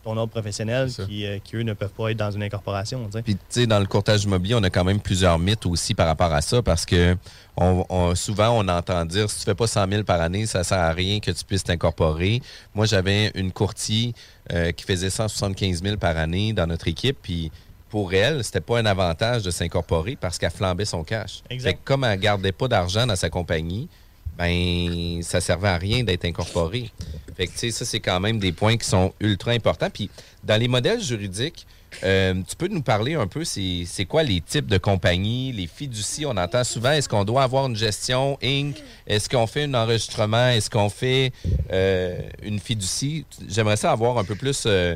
ton 0.07 0.15
ordre 0.17 0.31
professionnel 0.31 0.89
qui, 1.07 1.25
euh, 1.25 1.37
qui, 1.43 1.57
eux, 1.57 1.63
ne 1.63 1.73
peuvent 1.73 1.89
pas 1.91 2.11
être 2.11 2.17
dans 2.17 2.31
une 2.31 2.41
incorporation. 2.43 3.09
Puis, 3.25 3.35
tu 3.35 3.41
sais, 3.49 3.67
dans 3.67 3.79
le 3.79 3.85
courtage 3.85 4.23
immobilier, 4.23 4.55
on 4.55 4.63
a 4.63 4.69
quand 4.69 4.85
même 4.85 5.01
plusieurs 5.01 5.37
mythes 5.37 5.65
aussi 5.65 5.93
par 5.93 6.07
rapport 6.07 6.31
à 6.31 6.39
ça 6.41 6.61
parce 6.61 6.85
que 6.85 7.17
on, 7.57 7.85
on- 7.89 8.15
souvent, 8.15 8.51
on 8.57 8.67
entend 8.69 9.03
dire 9.03 9.29
si 9.29 9.39
tu 9.39 9.43
fais 9.45 9.55
pas 9.55 9.67
100 9.67 9.89
000 9.89 10.03
par 10.03 10.21
année, 10.21 10.45
ça 10.45 10.63
sert 10.63 10.77
à 10.79 10.91
rien 10.93 11.19
que 11.19 11.31
tu 11.31 11.43
puisses 11.43 11.65
t'incorporer. 11.65 12.41
Moi, 12.73 12.85
j'avais 12.85 13.31
une 13.35 13.51
courtier 13.51 14.13
euh, 14.53 14.71
qui 14.71 14.85
faisait 14.85 15.09
175 15.09 15.83
000 15.83 15.97
par 15.97 16.15
année 16.15 16.53
dans 16.53 16.67
notre 16.67 16.87
équipe, 16.87 17.17
puis 17.21 17.51
pour 17.89 18.13
elle, 18.13 18.43
c'était 18.45 18.61
pas 18.61 18.79
un 18.79 18.85
avantage 18.85 19.43
de 19.43 19.51
s'incorporer 19.51 20.15
parce 20.19 20.37
qu'elle 20.37 20.51
flambait 20.51 20.85
son 20.85 21.03
cash. 21.03 21.41
Exact. 21.49 21.69
Fait 21.69 21.73
que 21.75 21.79
comme 21.83 22.03
elle 22.05 22.19
gardait 22.19 22.51
pas 22.53 22.67
d'argent 22.69 23.05
dans 23.05 23.15
sa 23.17 23.29
compagnie, 23.29 23.89
ben 24.37 25.21
ça 25.23 25.41
servait 25.41 25.69
à 25.69 25.77
rien 25.77 26.03
d'être 26.03 26.25
incorporé. 26.25 26.91
Fait 27.35 27.47
que 27.47 27.71
ça 27.71 27.85
c'est 27.85 27.99
quand 27.99 28.19
même 28.19 28.39
des 28.39 28.51
points 28.51 28.77
qui 28.77 28.87
sont 28.87 29.13
ultra 29.19 29.51
importants. 29.51 29.89
Puis 29.89 30.09
dans 30.43 30.59
les 30.59 30.67
modèles 30.67 31.01
juridiques, 31.01 31.65
euh, 32.03 32.35
tu 32.47 32.55
peux 32.55 32.67
nous 32.67 32.81
parler 32.81 33.15
un 33.15 33.27
peu, 33.27 33.43
c'est 33.43 34.05
quoi 34.07 34.23
les 34.23 34.41
types 34.41 34.67
de 34.67 34.77
compagnies, 34.77 35.51
les 35.51 35.67
fiducies, 35.67 36.25
on 36.25 36.37
entend 36.37 36.63
souvent, 36.63 36.91
est-ce 36.91 37.09
qu'on 37.09 37.25
doit 37.25 37.43
avoir 37.43 37.65
une 37.67 37.75
gestion 37.75 38.37
Inc? 38.43 38.75
Est-ce 39.07 39.29
qu'on 39.29 39.47
fait 39.47 39.63
un 39.63 39.73
enregistrement? 39.73 40.49
Est-ce 40.49 40.69
qu'on 40.69 40.89
fait 40.89 41.31
euh, 41.71 42.19
une 42.43 42.59
fiducie? 42.59 43.25
J'aimerais 43.47 43.77
ça 43.77 43.91
avoir 43.91 44.17
un 44.17 44.23
peu 44.23 44.35
plus 44.35 44.63
euh, 44.65 44.95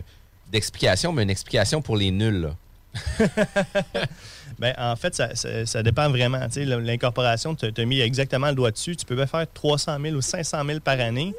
d'explication, 0.51 1.11
mais 1.11 1.23
une 1.23 1.29
explication 1.29 1.81
pour 1.81 1.97
les 1.97 2.11
nuls. 2.11 2.51
Ben, 4.61 4.73
en 4.77 4.95
fait, 4.95 5.13
ça, 5.15 5.35
ça- 5.35 5.65
ça 5.65 5.83
dépend 5.83 6.07
vraiment. 6.09 6.39
L'incorporation, 6.55 7.55
tu 7.55 7.65
as 7.75 7.85
mis 7.85 7.99
exactement 7.99 8.47
le 8.49 8.55
doigt 8.55 8.71
dessus. 8.71 8.95
Tu 8.95 9.05
peux 9.05 9.15
bien 9.15 9.27
faire 9.27 9.45
300 9.53 9.97
000 10.01 10.15
ou 10.15 10.21
500 10.21 10.63
000 10.65 10.79
par 10.79 10.99
année. 10.99 11.33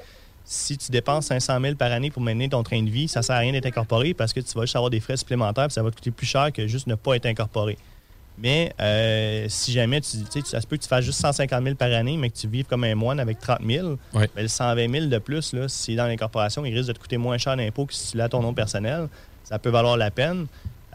Si 0.45 0.77
tu 0.77 0.91
dépenses 0.91 1.27
500 1.27 1.61
000 1.61 1.77
par 1.77 1.93
année 1.93 2.11
pour 2.11 2.21
mener 2.21 2.49
ton 2.49 2.63
train 2.65 2.83
de 2.83 2.91
vie, 2.91 3.07
ça 3.09 3.21
ne 3.21 3.25
sert 3.25 3.37
à 3.37 3.39
rien 3.39 3.53
d'être 3.53 3.67
incorporé 3.67 4.13
parce 4.13 4.33
que 4.33 4.41
tu 4.41 4.53
vas 4.55 4.63
juste 4.63 4.75
avoir 4.77 4.91
des 4.91 4.99
frais 5.01 5.17
supplémentaires 5.17 5.67
et 5.67 5.71
ça 5.71 5.83
va 5.83 5.91
te 5.91 5.95
coûter 5.97 6.11
plus 6.11 6.27
cher 6.27 6.51
que 6.53 6.67
juste 6.67 6.89
ne 6.89 6.97
pas 6.97 7.15
être 7.15 7.27
incorporé. 7.27 7.79
Mais 8.39 8.73
euh, 8.81 9.47
si 9.49 9.71
jamais, 9.73 10.01
tu, 10.01 10.17
ça 10.45 10.61
se 10.61 10.67
peut 10.67 10.77
que 10.77 10.83
tu 10.83 10.89
fasses 10.89 11.05
juste 11.05 11.21
150 11.21 11.63
000 11.63 11.77
par 11.77 11.93
année, 11.93 12.17
mais 12.17 12.29
que 12.31 12.37
tu 12.37 12.49
vives 12.49 12.65
comme 12.65 12.83
un 12.83 12.95
moine 12.97 13.21
avec 13.21 13.39
30 13.39 13.61
000, 13.65 13.91
Ouais. 14.15 14.29
ben, 14.35 14.43
le 14.43 14.49
120 14.49 14.91
000 14.91 15.07
de 15.07 15.19
plus, 15.19 15.53
là, 15.53 15.69
si 15.69 15.95
dans 15.95 16.07
l'incorporation, 16.07 16.65
il 16.65 16.75
risque 16.75 16.89
de 16.89 16.95
te 16.95 16.99
coûter 16.99 17.19
moins 17.19 17.39
cher 17.39 17.57
d'impôt 17.57 17.87
que 17.87 17.95
si 17.95 18.11
tu 18.13 18.17
l'as 18.17 18.29
ton 18.29 18.41
nom 18.43 18.53
personnel. 18.53 19.09
Ça 19.45 19.59
peut 19.61 19.71
valoir 19.71 19.97
la 19.97 20.11
peine. 20.11 20.47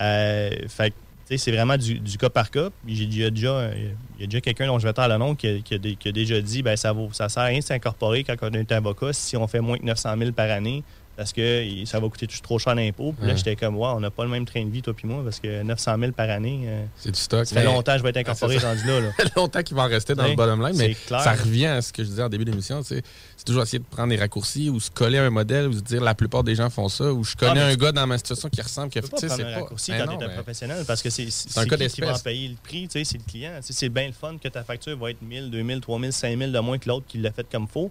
Euh, 0.02 0.50
fait 0.68 0.94
c'est 1.36 1.52
vraiment 1.52 1.76
du, 1.78 2.18
cas 2.18 2.30
par 2.30 2.50
cas. 2.50 2.70
Il 2.88 3.14
y 3.14 3.24
a 3.26 3.30
déjà, 3.30 3.70
il 3.76 4.22
y 4.22 4.24
a 4.24 4.28
déjà 4.28 4.40
quelqu'un 4.40 4.68
dont 4.68 4.80
je 4.80 4.88
vais 4.88 4.94
taire 4.94 5.10
le 5.10 5.18
nom 5.18 5.36
qui 5.36 5.48
a 5.48 6.12
déjà 6.12 6.42
dit 6.42 6.64
ben 6.64 6.78
ça 6.78 6.94
vaut, 6.94 7.10
ça 7.12 7.28
sert 7.28 7.44
à 7.44 7.48
rien 7.48 7.60
de 7.60 7.64
s'incorporer 7.64 8.24
quand 8.24 8.36
on 8.42 8.54
est 8.54 8.72
avocat 8.72 9.12
si 9.12 9.36
on 9.36 9.48
fait 9.48 9.60
moins 9.60 9.78
que 9.78 9.84
900 9.84 10.16
000 10.18 10.32
par 10.32 10.50
année 10.50 10.84
parce 11.18 11.34
que 11.34 11.66
ça 11.86 12.00
va 12.00 12.08
coûter 12.10 12.28
trop 12.28 12.60
cher 12.60 12.76
d'impôt. 12.76 13.12
Puis 13.18 13.28
là, 13.28 13.36
j'étais 13.36 13.56
comme, 13.56 13.76
wow, 13.76 13.88
on 13.96 14.00
n'a 14.00 14.12
pas 14.12 14.24
le 14.24 14.30
même 14.30 14.46
train 14.46 14.64
de 14.64 14.70
vie, 14.70 14.84
toi 14.84 14.94
puis 14.94 15.08
moi, 15.08 15.24
parce 15.24 15.40
que 15.40 15.64
900 15.64 15.96
000 16.00 16.12
par 16.12 16.30
année, 16.30 16.62
euh, 16.68 16.86
C'est 16.96 17.12
du 17.12 17.20
stock. 17.20 17.46
ça 17.48 17.56
fait 17.56 17.62
mais- 17.62 17.66
longtemps 17.66 17.94
que 17.94 17.98
je 17.98 18.04
vais 18.04 18.10
être 18.12 18.18
incorporé 18.18 18.58
rendu 18.60 18.86
là. 18.86 19.00
là. 19.02 19.10
Longtemps 19.36 19.64
qu'il 19.64 19.76
va 19.76 19.84
en 19.84 19.88
rester 19.88 20.14
dans 20.14 20.28
le 20.28 20.36
bottom 20.36 20.66
line, 20.66 20.78
mais 20.78 20.94
clair. 20.94 21.22
ça 21.22 21.34
revient 21.34 21.66
à 21.66 21.82
ce 21.82 21.92
que 21.92 22.04
je 22.04 22.10
disais 22.10 22.22
en 22.24 22.30
début 22.30 22.46
d'émission. 22.46 22.82
C'est 22.84 23.04
toujours 23.46 23.64
essayer 23.64 23.80
de 23.80 23.84
prendre 23.86 24.10
des 24.10 24.16
raccourcis 24.18 24.70
ou 24.70 24.80
se 24.80 24.92
coller 24.92 25.18
à 25.18 25.24
un 25.26 25.30
modèle 25.32 25.68
ou 25.68 25.74
se 25.74 25.80
dire 25.82 26.02
la 26.04 26.14
plupart 26.14 26.44
des 26.44 26.54
gens 26.56 26.70
font 26.70 26.88
ça 26.90 27.12
ou 27.12 27.24
je 27.24 27.36
connais 27.36 27.62
Ah, 27.62 27.66
un 27.68 27.76
gars 27.76 27.92
dans 27.92 28.06
ma 28.06 28.18
situation 28.20 28.48
qui 28.50 28.62
ressemble 28.62 28.92
Tu 28.92 29.02
sais, 29.02 29.08
prendre 29.08 29.20
c'est 29.20 29.32
un 29.42 29.46
pas- 29.46 29.56
raccourci 29.62 29.92
Ben 29.92 30.06
quand 30.06 30.18
tu 30.18 30.24
es 30.24 30.28
un 30.28 30.30
professionnel 30.34 30.84
parce 30.86 31.02
que 31.02 31.10
c'est 31.10 31.26
qui 31.26 31.88
qui 31.90 32.02
va 32.02 32.14
en 32.14 32.20
payer 32.20 32.50
le 32.50 32.56
prix, 32.64 32.88
c'est 32.92 33.00
le 33.14 33.24
client. 33.30 33.52
C'est 33.62 33.90
bien 33.90 34.08
le 34.08 34.14
fun 34.14 34.38
que 34.38 34.48
ta 34.50 34.64
facture 34.64 34.96
va 34.98 35.10
être 35.12 35.22
1000, 35.24 35.50
2000, 35.50 35.82
3000, 35.82 36.14
5000 36.14 36.52
de 36.52 36.60
moins 36.60 36.78
que 36.78 36.88
l'autre 36.88 37.06
qui 37.08 37.18
l'a 37.18 37.32
fait 37.32 37.48
comme 37.52 37.68
faux. 37.68 37.90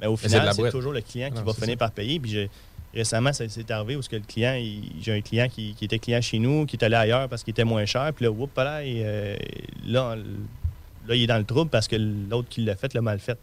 Mais 0.00 0.06
au 0.06 0.16
final, 0.16 0.48
c'est 0.54 0.70
toujours 0.70 0.92
le 0.92 1.00
client 1.00 1.28
qui 1.30 1.36
Non, 1.38 1.42
va 1.42 1.54
finir 1.54 1.70
ça. 1.70 1.76
par 1.76 1.90
payer. 1.90 2.20
Puis 2.20 2.48
récemment, 2.94 3.32
ça 3.32 3.48
s'est 3.48 3.70
arrivé 3.70 3.96
où 3.96 4.00
que 4.00 4.16
le 4.16 4.22
client, 4.22 4.60
j'ai 5.00 5.12
un 5.12 5.20
client 5.20 5.48
qui, 5.48 5.74
était 5.80 5.98
client 5.98 6.20
chez 6.20 6.38
nous, 6.38 6.66
qui 6.66 6.76
est 6.76 6.84
allé 6.84 6.96
ailleurs 6.96 7.28
parce 7.28 7.44
qu'il 7.44 7.52
était 7.52 7.64
moins 7.64 7.84
cher. 7.84 8.12
Puis 8.14 8.24
là, 8.24 8.30
whoop, 8.30 8.56
là, 8.56 8.84
il, 8.84 9.02
euh, 9.04 9.36
là, 9.86 10.16
là, 11.06 11.14
il 11.14 11.22
est 11.22 11.26
dans 11.26 11.38
le 11.38 11.44
trouble 11.44 11.70
parce 11.70 11.88
que 11.88 11.96
l'autre 11.96 12.48
qui 12.48 12.62
l'a 12.62 12.76
fait 12.76 12.94
l'a 12.94 13.00
mal 13.00 13.18
fait. 13.18 13.38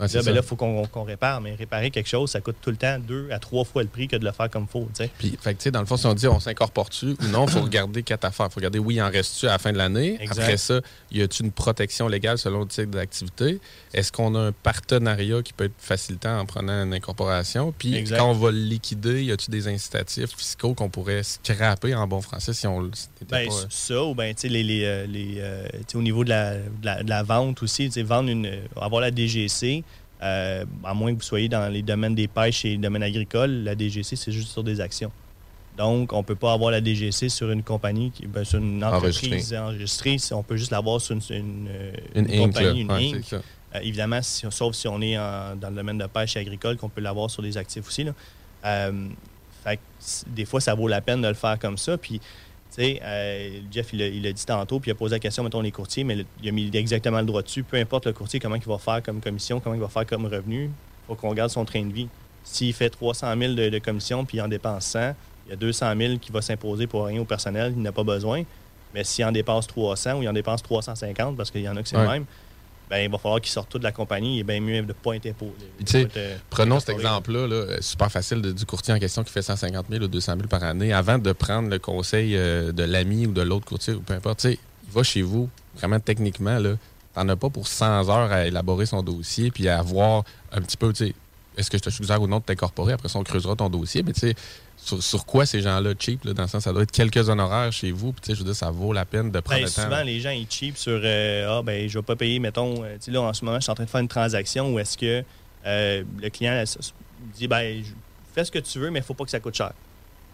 Là, 0.00 0.22
ben 0.22 0.34
il 0.36 0.42
faut 0.42 0.56
qu'on 0.56 1.04
répare. 1.04 1.40
Mais 1.40 1.54
réparer 1.54 1.90
quelque 1.90 2.08
chose, 2.08 2.30
ça 2.30 2.40
coûte 2.40 2.56
tout 2.60 2.70
le 2.70 2.76
temps 2.76 2.98
deux 2.98 3.28
à 3.30 3.38
trois 3.38 3.64
fois 3.64 3.82
le 3.82 3.88
prix 3.88 4.08
que 4.08 4.16
de 4.16 4.24
le 4.24 4.32
faire 4.32 4.50
comme 4.50 4.66
tu 4.68 4.78
sais. 4.94 5.10
Puis, 5.18 5.36
fait 5.40 5.54
que, 5.54 5.58
tu 5.58 5.64
sais, 5.64 5.70
dans 5.70 5.80
le 5.80 5.86
fond, 5.86 5.96
si 5.96 6.06
on 6.06 6.14
dit 6.14 6.26
on 6.26 6.40
s'incorpore-tu 6.40 7.06
ou 7.20 7.26
non, 7.30 7.46
il 7.46 7.50
faut 7.52 7.60
regarder 7.62 8.02
quatre 8.02 8.24
affaires. 8.24 8.46
Il 8.50 8.52
faut 8.52 8.60
regarder, 8.60 8.78
oui, 8.78 8.94
il 8.96 9.02
en 9.02 9.10
reste-tu 9.10 9.46
à 9.46 9.52
la 9.52 9.58
fin 9.58 9.72
de 9.72 9.78
l'année? 9.78 10.18
Après 10.30 10.56
ça, 10.56 10.80
y 11.10 11.22
a-tu 11.22 11.42
une 11.42 11.52
protection 11.52 12.08
légale 12.08 12.38
selon 12.38 12.60
le 12.60 12.66
type 12.66 12.90
d'activité? 12.90 13.60
Est-ce 13.92 14.12
qu'on 14.12 14.34
a 14.34 14.38
un 14.40 14.52
partenariat 14.52 15.42
qui 15.42 15.52
peut 15.52 15.64
être 15.64 15.74
facilitant 15.78 16.38
en 16.38 16.46
prenant 16.46 16.84
une 16.84 16.94
incorporation? 16.94 17.72
Puis, 17.76 17.94
Exact. 17.94 18.18
quand 18.18 18.30
on 18.30 18.34
va 18.34 18.50
le 18.50 18.58
liquider, 18.58 19.24
y 19.24 19.32
a-tu 19.32 19.50
des 19.50 19.68
incitatifs 19.68 20.30
fiscaux 20.36 20.74
qu'on 20.74 20.88
pourrait 20.88 21.22
scraper 21.22 21.94
en 21.94 22.06
bon 22.06 22.20
français 22.20 22.52
si 22.52 22.66
on 22.66 22.80
le- 22.80 22.90
si 22.94 23.08
Ben, 23.28 23.48
pas. 23.48 23.54
euh, 23.54 23.66
ça, 23.68 24.02
ou 24.04 24.14
ben, 24.14 24.34
tu 24.34 24.42
sais, 24.42 24.48
les, 24.48 24.62
les, 24.62 24.84
euh, 24.84 25.06
les, 25.06 25.34
euh, 25.38 25.66
au 25.94 26.02
niveau 26.02 26.24
de 26.24 26.30
la, 26.30 26.54
de 26.56 26.62
la, 26.84 27.02
de 27.02 27.08
la 27.10 27.22
vente 27.22 27.62
aussi, 27.62 27.86
tu 27.86 27.92
sais, 27.92 28.02
vendre 28.02 28.30
une, 28.30 28.50
avoir 28.80 29.00
la 29.00 29.10
DGC, 29.10 29.84
euh, 30.22 30.64
à 30.84 30.94
moins 30.94 31.12
que 31.12 31.16
vous 31.18 31.22
soyez 31.24 31.48
dans 31.48 31.72
les 31.72 31.82
domaines 31.82 32.14
des 32.14 32.28
pêches 32.28 32.64
et 32.64 32.70
les 32.70 32.76
domaines 32.76 33.02
agricoles, 33.02 33.50
la 33.64 33.74
DGC, 33.74 34.16
c'est 34.16 34.32
juste 34.32 34.48
sur 34.50 34.62
des 34.62 34.80
actions. 34.80 35.10
Donc, 35.78 36.12
on 36.12 36.18
ne 36.18 36.22
peut 36.24 36.34
pas 36.34 36.52
avoir 36.52 36.70
la 36.72 36.80
DGC 36.82 37.28
sur 37.30 37.50
une 37.50 37.62
compagnie, 37.62 38.10
qui, 38.10 38.26
ben, 38.26 38.44
sur 38.44 38.58
une 38.58 38.84
entreprise 38.84 39.54
enregistrée. 39.54 40.16
On 40.32 40.42
peut 40.42 40.56
juste 40.56 40.72
l'avoir 40.72 41.00
sur 41.00 41.14
une, 41.14 41.22
une, 41.30 41.68
Une 42.14 42.24
une 42.28 42.30
Inc, 42.42 42.46
compagnie, 42.52 42.84
là. 42.84 43.00
une 43.00 43.12
Ouais, 43.12 43.18
Inc. 43.18 43.32
Euh, 43.74 43.78
évidemment, 43.82 44.20
si- 44.20 44.44
sauf 44.50 44.74
si 44.74 44.88
on 44.88 45.00
est 45.00 45.16
en- 45.16 45.54
dans 45.56 45.70
le 45.70 45.76
domaine 45.76 45.96
de 45.98 46.06
pêche 46.06 46.36
et 46.36 46.40
agricole, 46.40 46.76
qu'on 46.76 46.88
peut 46.88 47.00
l'avoir 47.00 47.30
sur 47.30 47.42
des 47.42 47.56
actifs 47.56 47.86
aussi. 47.86 48.02
Là. 48.04 48.12
Euh, 48.66 49.06
fait 49.64 49.76
que 49.76 49.80
c- 50.00 50.26
des 50.28 50.44
fois, 50.44 50.60
ça 50.60 50.74
vaut 50.74 50.88
la 50.88 51.00
peine 51.00 51.22
de 51.22 51.28
le 51.28 51.34
faire 51.34 51.58
comme 51.58 51.78
ça. 51.78 51.96
Puis, 51.96 52.20
euh, 52.78 53.60
Jeff, 53.70 53.92
il 53.92 54.02
a, 54.02 54.06
il 54.06 54.26
a 54.26 54.32
dit 54.32 54.46
tantôt, 54.46 54.78
puis 54.80 54.90
il 54.90 54.92
a 54.92 54.94
posé 54.94 55.14
la 55.16 55.18
question, 55.18 55.42
mettons, 55.42 55.60
les 55.60 55.72
courtiers, 55.72 56.04
mais 56.04 56.14
le- 56.16 56.24
il 56.42 56.48
a 56.48 56.52
mis 56.52 56.70
exactement 56.74 57.18
le 57.18 57.26
droit 57.26 57.42
dessus. 57.42 57.62
Peu 57.62 57.76
importe 57.76 58.06
le 58.06 58.12
courtier, 58.12 58.38
comment 58.40 58.54
il 58.56 58.62
va 58.62 58.78
faire 58.78 59.02
comme 59.02 59.20
commission, 59.20 59.60
comment 59.60 59.74
il 59.74 59.80
va 59.80 59.88
faire 59.88 60.06
comme 60.06 60.26
revenu, 60.26 60.64
il 60.64 60.70
faut 61.08 61.14
qu'on 61.16 61.30
regarde 61.30 61.50
son 61.50 61.64
train 61.64 61.84
de 61.84 61.92
vie. 61.92 62.08
S'il 62.44 62.72
fait 62.72 62.88
300 62.90 63.34
000 63.38 63.54
de, 63.54 63.68
de 63.68 63.78
commission, 63.78 64.24
puis 64.24 64.38
il 64.38 64.40
en 64.40 64.48
dépense 64.48 64.86
100, 64.86 65.14
il 65.46 65.50
y 65.50 65.52
a 65.52 65.56
200 65.56 65.94
000 65.96 66.18
qui 66.18 66.30
va 66.32 66.40
s'imposer 66.42 66.86
pour 66.86 67.04
rien 67.06 67.20
au 67.20 67.24
personnel, 67.24 67.72
il 67.76 67.82
n'a 67.82 67.92
pas 67.92 68.04
besoin. 68.04 68.44
Mais 68.94 69.04
s'il 69.04 69.24
en 69.24 69.32
dépasse 69.32 69.66
300 69.66 70.18
ou 70.18 70.22
il 70.22 70.28
en 70.28 70.32
dépense 70.32 70.62
350, 70.62 71.36
parce 71.36 71.50
qu'il 71.50 71.60
y 71.62 71.68
en 71.68 71.76
a 71.76 71.82
que 71.82 71.88
c'est 71.88 71.96
Ouais. 71.96 72.02
le 72.04 72.08
même, 72.10 72.24
ben, 72.90 72.98
il 73.04 73.10
va 73.10 73.18
falloir 73.18 73.40
qu'il 73.40 73.52
sorte 73.52 73.68
tout 73.70 73.78
de 73.78 73.84
la 73.84 73.92
compagnie. 73.92 74.36
Il 74.36 74.40
est 74.40 74.44
bien 74.44 74.60
mieux 74.60 74.82
de 74.82 74.88
ne 74.88 74.92
pas 74.92 75.14
être 75.14 75.26
être, 76.02 76.16
euh, 76.16 76.36
prenons 76.50 76.80
cet 76.80 76.90
exemple-là, 76.96 77.46
là, 77.46 77.54
euh, 77.54 77.78
super 77.80 78.10
facile 78.10 78.42
de- 78.42 78.52
du 78.52 78.66
courtier 78.66 78.92
en 78.92 78.98
question 78.98 79.22
qui 79.22 79.32
fait 79.32 79.42
150 79.42 79.86
000 79.88 80.02
ou 80.04 80.08
200 80.08 80.34
000 80.36 80.48
par 80.48 80.64
année. 80.64 80.92
Avant 80.92 81.18
de 81.18 81.32
prendre 81.32 81.68
le 81.70 81.78
conseil 81.78 82.36
euh, 82.36 82.72
de 82.72 82.82
l'ami 82.82 83.26
ou 83.26 83.32
de 83.32 83.42
l'autre 83.42 83.64
courtier, 83.66 83.94
ou 83.94 84.00
peu 84.00 84.14
importe, 84.14 84.44
il 84.44 84.58
va 84.92 85.02
chez 85.04 85.22
vous, 85.22 85.48
vraiment 85.76 86.00
techniquement, 86.00 86.58
là, 86.58 86.74
t'en 87.14 87.28
as 87.28 87.36
pas 87.36 87.48
pour 87.50 87.68
100 87.68 88.08
heures 88.08 88.32
à 88.32 88.46
élaborer 88.46 88.86
son 88.86 89.02
dossier 89.02 89.50
puis 89.50 89.68
à 89.68 89.80
voir 89.82 90.24
un 90.52 90.60
petit 90.60 90.76
peu, 90.76 90.92
tu 90.92 91.06
sais, 91.06 91.14
est-ce 91.56 91.70
que 91.70 91.78
je 91.78 91.82
te 91.82 91.90
suggère 91.90 92.20
ou 92.22 92.26
non 92.26 92.38
de 92.38 92.44
t'incorporer? 92.44 92.92
Après 92.92 93.08
ça, 93.08 93.18
on 93.18 93.24
creusera 93.24 93.56
ton 93.56 93.68
dossier. 93.68 94.02
Mais 94.02 94.12
tu 94.12 94.20
sais, 94.20 94.34
sur, 94.76 95.02
sur 95.02 95.26
quoi 95.26 95.44
ces 95.46 95.60
gens-là 95.60 95.92
cheap, 95.98 96.24
là, 96.24 96.32
dans 96.32 96.42
le 96.44 96.48
sens, 96.48 96.62
ça 96.64 96.72
doit 96.72 96.82
être 96.82 96.92
quelques 96.92 97.28
honoraires 97.28 97.72
chez 97.72 97.90
vous. 97.92 98.12
Puis 98.12 98.20
tu 98.22 98.26
sais, 98.28 98.34
je 98.34 98.38
veux 98.40 98.44
dire, 98.46 98.54
ça 98.56 98.70
vaut 98.70 98.92
la 98.92 99.04
peine 99.04 99.30
de 99.30 99.40
prendre 99.40 99.60
Ben, 99.60 99.66
le 99.66 99.70
temps. 99.72 99.82
souvent, 99.82 100.02
les 100.02 100.20
gens, 100.20 100.30
ils 100.30 100.46
cheap 100.48 100.76
sur 100.78 101.00
euh, 101.04 101.58
Ah, 101.58 101.62
ben, 101.62 101.88
je 101.88 101.98
vais 101.98 102.02
pas 102.04 102.16
payer, 102.16 102.38
mettons, 102.38 102.82
euh, 102.84 102.94
tu 102.94 103.06
sais, 103.06 103.10
là, 103.10 103.20
en 103.22 103.32
ce 103.34 103.44
moment, 103.44 103.58
je 103.58 103.62
suis 103.64 103.70
en 103.70 103.74
train 103.74 103.84
de 103.84 103.90
faire 103.90 104.00
une 104.00 104.08
transaction 104.08 104.72
où 104.74 104.78
est-ce 104.78 104.96
que 104.96 105.22
euh, 105.66 106.04
le 106.22 106.30
client 106.30 106.54
là, 106.54 106.64
dit 107.36 107.46
ben, 107.48 107.82
je- 107.84 107.90
fais 108.34 108.44
ce 108.44 108.50
que 108.50 108.58
tu 108.60 108.78
veux, 108.78 108.90
mais 108.90 109.00
il 109.00 109.04
faut 109.04 109.14
pas 109.14 109.24
que 109.24 109.30
ça 109.30 109.40
coûte 109.40 109.54
cher. 109.56 109.72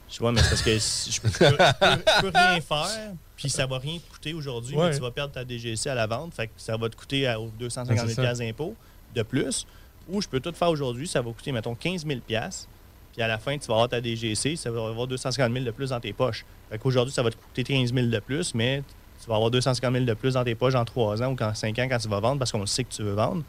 Je 0.09 0.19
vois, 0.21 0.31
mais 0.31 0.41
c'est 0.43 0.51
parce 0.51 0.63
que 0.63 0.79
si- 0.79 1.11
je 1.11 1.21
peux, 1.21 1.29
je 1.29 1.39
peux- 1.39 1.47
je 1.49 2.21
peux 2.21 2.29
rien 2.39 2.61
faire, 2.61 3.13
puis 3.37 3.51
ça 3.51 3.67
va 3.67 3.79
rien 3.79 3.99
te 3.99 4.09
coûter 4.13 4.35
aujourd'hui, 4.35 4.77
Ouais. 4.77 4.91
mais 4.91 4.95
tu 4.95 5.01
vas 5.01 5.11
perdre 5.11 5.33
ta 5.33 5.45
DGC 5.45 5.89
à 5.91 5.97
la 5.97 6.07
vente, 6.07 6.33
fait 6.35 6.47
que 6.47 6.53
ça 6.59 6.77
va 6.77 6.89
te 6.89 6.95
coûter 6.95 7.27
à, 7.27 7.41
aux 7.41 7.51
250 7.59 8.05
Ouais, 8.07 8.09
c'est 8.15 8.23
000 8.23 8.27
ça. 8.29 8.35
d'impôts 8.35 8.77
de 9.17 9.23
plus. 9.23 9.67
Ou 10.09 10.21
je 10.23 10.29
peux 10.29 10.41
tout 10.41 10.53
faire 10.53 10.71
aujourd'hui, 10.71 11.07
ça 11.09 11.21
va 11.21 11.31
coûter, 11.33 11.53
mettons, 11.53 11.75
15 11.75 12.07
000 12.07 12.21
puis 12.27 12.37
à 13.23 13.29
la 13.29 13.39
fin, 13.39 13.57
tu 13.57 13.67
vas 13.69 13.75
avoir 13.75 13.89
ta 13.89 14.01
DGC, 14.01 14.57
ça 14.57 14.71
va 14.71 14.87
avoir 14.89 15.07
250 15.07 15.51
000 15.53 15.65
de 15.65 15.71
plus 15.71 15.89
dans 15.91 16.01
tes 16.01 16.13
poches. 16.13 16.45
Fait 16.71 16.77
qu'aujourd'hui, 16.79 17.15
ça 17.15 17.23
va 17.23 17.31
te 17.31 17.37
coûter 17.37 17.65
15 17.65 17.95
000 17.95 18.09
de 18.09 18.19
plus, 18.19 18.55
mais 18.55 18.83
tu 19.23 19.27
vas 19.29 19.37
avoir 19.37 19.51
250 19.51 19.91
000 19.93 20.05
de 20.05 20.13
plus 20.15 20.35
dans 20.35 20.45
tes 20.45 20.55
poches 20.55 20.75
en 20.75 20.85
3 20.85 21.23
ans 21.23 21.35
ou 21.39 21.43
en 21.43 21.55
5 21.55 21.79
ans 21.79 21.87
quand 21.89 21.99
tu 21.99 22.09
vas 22.09 22.21
vendre 22.21 22.39
parce 22.39 22.53
qu'on 22.53 22.61
le 22.61 22.67
sait 22.67 22.85
que 22.85 22.93
tu 22.93 23.03
veux 23.03 23.15
vendre. 23.15 23.43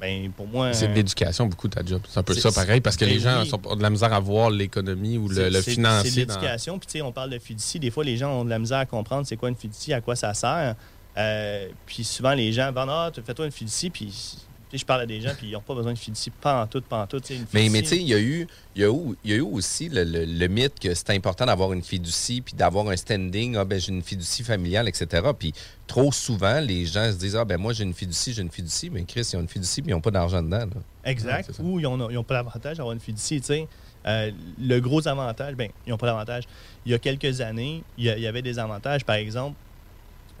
Ben, 0.00 0.30
pour 0.32 0.46
moi. 0.46 0.72
C'est 0.74 0.88
de 0.88 0.92
l'éducation, 0.94 1.46
beaucoup, 1.46 1.66
ta 1.68 1.84
job. 1.84 2.02
C'est 2.08 2.18
un 2.18 2.22
peu 2.22 2.34
ça, 2.34 2.52
pareil, 2.52 2.80
parce 2.80 2.96
que 2.96 3.04
ben 3.04 3.14
les 3.14 3.20
gens 3.20 3.42
oui. 3.42 3.48
sont- 3.48 3.60
ont 3.66 3.76
de 3.76 3.82
la 3.82 3.90
misère 3.90 4.12
à 4.12 4.20
voir 4.20 4.50
l'économie 4.50 5.18
ou 5.18 5.28
le, 5.28 5.48
le 5.48 5.60
c'est- 5.62 5.72
financier. 5.72 6.10
C'est 6.10 6.20
de 6.20 6.24
dans- 6.26 6.34
l'éducation. 6.34 6.78
Puis, 6.78 6.86
tu 6.86 6.92
sais, 6.92 7.02
on 7.02 7.10
parle 7.12 7.30
de 7.30 7.38
fiducie. 7.40 7.78
Des 7.80 7.90
fois, 7.90 8.04
les 8.04 8.16
gens 8.16 8.30
ont 8.40 8.44
de 8.44 8.50
la 8.50 8.58
misère 8.60 8.78
à 8.78 8.86
comprendre 8.86 9.26
c'est 9.26 9.36
quoi 9.36 9.48
une 9.48 9.56
fiducie, 9.56 9.92
à 9.92 10.00
quoi 10.00 10.14
ça 10.16 10.34
sert. 10.34 10.74
Euh, 11.16 11.68
puis, 11.86 12.02
souvent, 12.04 12.32
les 12.34 12.52
gens 12.52 12.70
vendent 12.72 12.90
Ah, 12.90 13.10
fais-toi 13.24 13.46
une 13.46 13.52
fiducie. 13.52 13.88
Puis, 13.90 14.36
je 14.78 14.84
parle 14.84 15.02
à 15.02 15.06
des 15.06 15.20
gens, 15.20 15.30
puis 15.36 15.48
ils 15.48 15.52
n'ont 15.52 15.60
pas 15.60 15.74
besoin 15.74 15.92
de 15.92 15.98
fiducie, 15.98 16.30
pas 16.30 16.62
en 16.62 16.66
tout, 16.66 16.80
pas 16.82 17.02
en 17.02 17.06
tout. 17.06 17.20
Mais, 17.52 17.68
mais 17.68 17.82
tu 17.82 17.88
sais, 17.88 17.96
il 17.96 18.08
y 18.08 18.14
a 18.14 18.18
eu, 18.20 18.46
il 18.74 18.82
y 18.82 18.84
a 18.84 18.88
eu, 18.88 19.16
il 19.24 19.30
y 19.30 19.34
a 19.34 19.36
eu 19.36 19.40
aussi 19.40 19.88
le, 19.88 20.04
le- 20.04 20.24
le 20.24 20.46
mythe 20.48 20.78
que 20.80 20.94
c'est 20.94 21.10
important 21.10 21.46
d'avoir 21.46 21.72
une 21.72 21.82
fiducie 21.82 22.40
puis 22.40 22.54
d'avoir 22.54 22.88
un 22.88 22.96
standing. 22.96 23.56
Ah, 23.56 23.64
ben, 23.64 23.78
j'ai 23.80 23.92
une 23.92 24.02
fiducie 24.02 24.42
familiale, 24.42 24.88
etc. 24.88 25.22
Puis 25.38 25.52
trop 25.86 26.10
souvent, 26.12 26.60
les 26.60 26.86
gens 26.86 27.10
se 27.12 27.16
disent 27.18 27.36
Ah, 27.36 27.44
ben, 27.44 27.56
moi, 27.58 27.72
j'ai 27.72 27.84
une 27.84 27.94
fiducie, 27.94 28.32
j'ai 28.32 28.42
une 28.42 28.50
fiducie. 28.50 28.90
Mais 28.90 29.04
Chris, 29.04 29.28
ils 29.32 29.36
ont 29.36 29.40
une 29.40 29.48
fiducie, 29.48 29.82
puis 29.82 29.90
ils 29.90 29.94
n'ont 29.94 30.00
pas 30.00 30.10
d'argent 30.10 30.42
dedans. 30.42 30.58
là. 30.58 30.66
Exact. 31.04 31.50
Ou 31.60 31.78
ils 31.80 31.82
n'ont 31.84 32.24
pas 32.24 32.34
l'avantage 32.34 32.76
d'avoir 32.78 32.92
une 32.94 33.00
fiducie. 33.00 33.40
tu 33.40 33.46
sais. 33.46 33.68
Euh, 34.06 34.30
le 34.60 34.80
gros 34.80 35.06
avantage, 35.08 35.54
ben, 35.54 35.70
ils 35.86 35.90
n'ont 35.90 35.96
pas 35.96 36.06
d'avantage. 36.08 36.44
Il 36.84 36.92
y 36.92 36.94
a 36.94 36.98
quelques 36.98 37.40
années, 37.40 37.82
il 37.96 38.04
y, 38.04 38.10
a- 38.10 38.16
il 38.18 38.22
y 38.22 38.26
avait 38.26 38.42
des 38.42 38.58
avantages. 38.58 39.02
Par 39.04 39.16
exemple, 39.16 39.56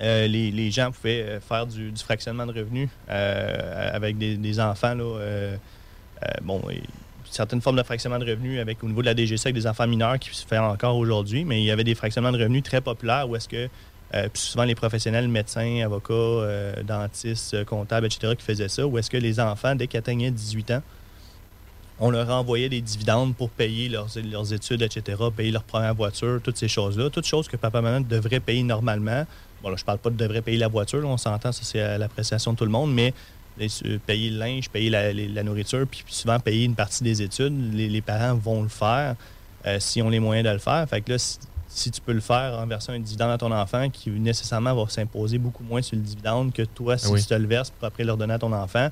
euh, 0.00 0.26
les, 0.26 0.70
gens 0.70 0.90
pouvaient 0.90 1.22
euh, 1.22 1.40
faire 1.40 1.66
du, 1.66 1.92
fractionnement 1.96 2.46
de 2.46 2.52
revenus 2.52 2.88
euh, 3.08 3.90
avec 3.94 4.18
des, 4.18 4.60
enfants. 4.60 4.96
Bon, 6.42 6.62
certaines 7.30 7.60
formes 7.60 7.76
de 7.76 7.82
fractionnement 7.82 8.18
de 8.18 8.28
revenus 8.28 8.60
avec 8.60 8.82
au 8.82 8.88
niveau 8.88 9.02
de 9.02 9.06
la 9.06 9.14
DGC 9.14 9.46
avec 9.46 9.54
des 9.54 9.66
enfants 9.66 9.86
mineurs 9.86 10.18
qui 10.18 10.34
se 10.34 10.46
fait 10.46 10.58
encore 10.58 10.96
aujourd'hui, 10.96 11.44
mais 11.44 11.60
il 11.60 11.64
y 11.64 11.70
avait 11.70 11.84
des 11.84 11.94
fractionnements 11.94 12.32
de 12.32 12.38
revenus 12.38 12.62
très 12.62 12.80
populaires 12.80 13.28
où 13.28 13.36
est-ce 13.36 13.48
que 13.48 13.68
souvent 14.32 14.64
les 14.64 14.76
professionnels, 14.76 15.26
médecins, 15.26 15.82
avocats, 15.84 16.82
dentistes, 16.84 17.64
comptables, 17.64 18.06
etc., 18.06 18.34
qui 18.36 18.44
faisaient 18.44 18.68
ça, 18.68 18.86
où 18.86 18.96
est-ce 18.96 19.10
que 19.10 19.16
les 19.16 19.40
enfants, 19.40 19.74
dès 19.74 19.88
qu'ils 19.88 19.98
atteignaient 19.98 20.30
18 20.30 20.70
ans, 20.70 20.82
on 22.00 22.10
leur 22.10 22.28
envoyait 22.30 22.68
des 22.68 22.80
dividendes 22.80 23.36
pour 23.36 23.50
payer 23.50 23.88
leurs, 23.88 24.08
leurs 24.30 24.52
études, 24.52 24.82
etc., 24.82 25.22
payer 25.36 25.52
leur 25.52 25.62
première 25.62 25.94
voiture, 25.94 26.40
toutes 26.42 26.56
ces 26.56 26.68
choses-là. 26.68 27.10
Toutes 27.10 27.26
choses 27.26 27.48
que 27.48 27.56
papa 27.56 27.78
et 27.78 27.82
maman 27.82 28.00
devraient 28.00 28.40
payer 28.40 28.62
normalement. 28.62 29.24
Bon, 29.64 29.70
là, 29.70 29.76
je 29.76 29.84
parle 29.84 29.98
pas 29.98 30.10
de 30.10 30.16
devrait 30.16 30.42
payer 30.42 30.58
la 30.58 30.68
voiture, 30.68 31.00
là, 31.00 31.06
on 31.08 31.16
s'entend, 31.16 31.50
ça 31.50 31.62
c'est 31.64 31.80
à 31.80 31.96
l'appréciation 31.98 32.52
de 32.52 32.58
tout 32.58 32.64
le 32.66 32.70
monde, 32.70 32.92
mais 32.92 33.14
euh, 33.60 33.98
payer 34.06 34.30
le 34.30 34.38
linge, 34.38 34.68
payer 34.68 34.90
la, 34.90 35.12
les- 35.12 35.26
la 35.28 35.42
nourriture, 35.42 35.86
puis 35.90 36.04
souvent 36.08 36.38
payer 36.38 36.64
une 36.66 36.74
partie 36.74 37.02
des 37.02 37.22
études, 37.22 37.72
les, 37.74 37.88
les 37.88 38.00
parents 38.02 38.34
vont 38.34 38.62
le 38.62 38.68
faire 38.68 39.16
euh, 39.66 39.80
s'ils 39.80 40.02
ont 40.02 40.10
les 40.10 40.20
moyens 40.20 40.46
de 40.46 40.52
le 40.52 40.58
faire. 40.58 40.86
Fait 40.88 41.00
que 41.00 41.12
là, 41.12 41.18
si, 41.18 41.38
si 41.68 41.90
tu 41.90 42.00
peux 42.02 42.12
le 42.12 42.20
faire 42.20 42.58
en 42.58 42.66
versant 42.66 42.92
un 42.92 43.00
dividende 43.00 43.30
à 43.30 43.38
ton 43.38 43.50
enfant 43.50 43.88
qui 43.90 44.10
nécessairement 44.10 44.74
va 44.74 44.88
s'imposer 44.90 45.38
beaucoup 45.38 45.64
moins 45.64 45.80
sur 45.82 45.96
le 45.96 46.02
dividende 46.02 46.52
que 46.52 46.62
toi 46.62 46.98
si 46.98 47.08
oui. 47.08 47.20
tu 47.22 47.26
te 47.28 47.34
le 47.34 47.46
verses 47.46 47.70
pour 47.70 47.86
après 47.88 48.04
le 48.04 48.12
redonner 48.12 48.34
à 48.34 48.38
ton 48.38 48.52
enfant, 48.52 48.88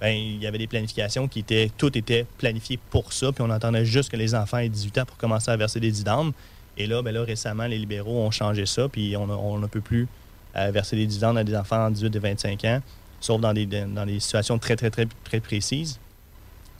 ben, 0.00 0.10
il 0.14 0.36
y 0.42 0.46
avait 0.46 0.58
des 0.58 0.66
planifications 0.66 1.26
qui 1.28 1.38
étaient, 1.40 1.70
tout 1.78 1.96
était 1.96 2.26
planifié 2.38 2.78
pour 2.90 3.12
ça, 3.12 3.32
puis 3.32 3.42
on 3.46 3.50
attendait 3.50 3.84
juste 3.84 4.10
que 4.10 4.16
les 4.16 4.34
enfants 4.34 4.58
aient 4.58 4.68
18 4.68 4.98
ans 4.98 5.04
pour 5.06 5.16
commencer 5.16 5.50
à 5.50 5.56
verser 5.56 5.80
des 5.80 5.90
dividendes. 5.90 6.32
Et 6.80 6.86
là, 6.86 7.02
ben 7.02 7.12
là 7.12 7.22
récemment, 7.24 7.66
les 7.66 7.78
libéraux 7.78 8.20
ont 8.20 8.30
changé 8.30 8.64
ça, 8.64 8.88
puis 8.88 9.14
on, 9.16 9.58
ne 9.58 9.66
peut 9.66 9.82
plus 9.82 10.08
euh, 10.56 10.70
verser 10.72 10.96
des 10.96 11.06
dividendes 11.06 11.36
à 11.36 11.44
des 11.44 11.54
enfants 11.54 11.86
en 11.86 11.90
18 11.90 12.16
et 12.16 12.18
25 12.18 12.64
ans, 12.64 12.80
sauf 13.20 13.40
dans 13.40 13.52
des, 13.52 13.66
dans 13.66 14.06
des 14.06 14.18
situations 14.18 14.58
très, 14.58 14.76
très, 14.76 14.90
très, 14.90 15.06
très 15.24 15.40
précises, 15.40 15.98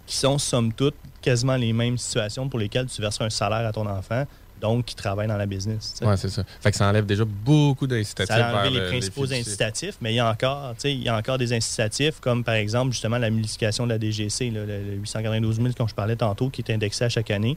qui 0.07 0.17
sont, 0.17 0.39
somme 0.39 0.73
toute, 0.73 0.95
quasiment 1.21 1.57
les 1.57 1.73
mêmes 1.73 1.99
situations 1.99 2.49
pour 2.49 2.59
lesquelles 2.59 2.87
tu 2.87 3.01
verses 3.03 3.21
un 3.21 3.31
salaire 3.31 3.67
à 3.67 3.73
ton 3.73 3.87
enfant, 3.87 4.25
donc 4.61 4.87
qui 4.87 4.95
travaille 4.95 5.29
dans 5.29 5.37
la 5.37 5.47
business. 5.47 5.95
Ouais, 6.03 6.17
c'est 6.17 6.29
ça. 6.29 6.45
Fait 6.61 6.71
que 6.71 6.77
ça 6.77 6.89
enlève 6.89 7.07
déjà 7.07 7.25
beaucoup 7.25 7.87
d'incitatifs. 7.87 8.35
Ça 8.35 8.49
a 8.49 8.55
enlevé 8.55 8.71
les 8.71 8.81
le- 8.81 8.89
principaux 8.89 9.31
incitatifs, 9.33 9.97
mais 10.01 10.13
il 10.13 10.17
y 10.17 10.21
a 10.21 10.31
encore, 10.31 10.73
tu 10.75 10.81
sais, 10.81 10.93
il 10.93 11.03
y 11.03 11.09
a 11.09 11.17
encore 11.17 11.39
des 11.39 11.53
incitatifs 11.53 12.21
comme 12.21 12.43
par 12.45 12.55
exemple 12.55 12.93
justement 12.93 13.19
la 13.19 13.31
multiplication 13.31 13.87
de 13.87 13.93
la 13.93 13.99
DGC, 13.99 14.51
là, 14.51 14.65
le, 14.65 14.83
le 14.83 14.93
892 14.97 15.57
000 15.57 15.69
dont 15.79 15.87
je 15.87 15.95
parlais 15.95 16.17
tantôt, 16.17 16.51
qui 16.51 16.63
est 16.63 16.73
indexé 16.73 17.05
à 17.05 17.09
chaque 17.09 17.31
année. 17.31 17.57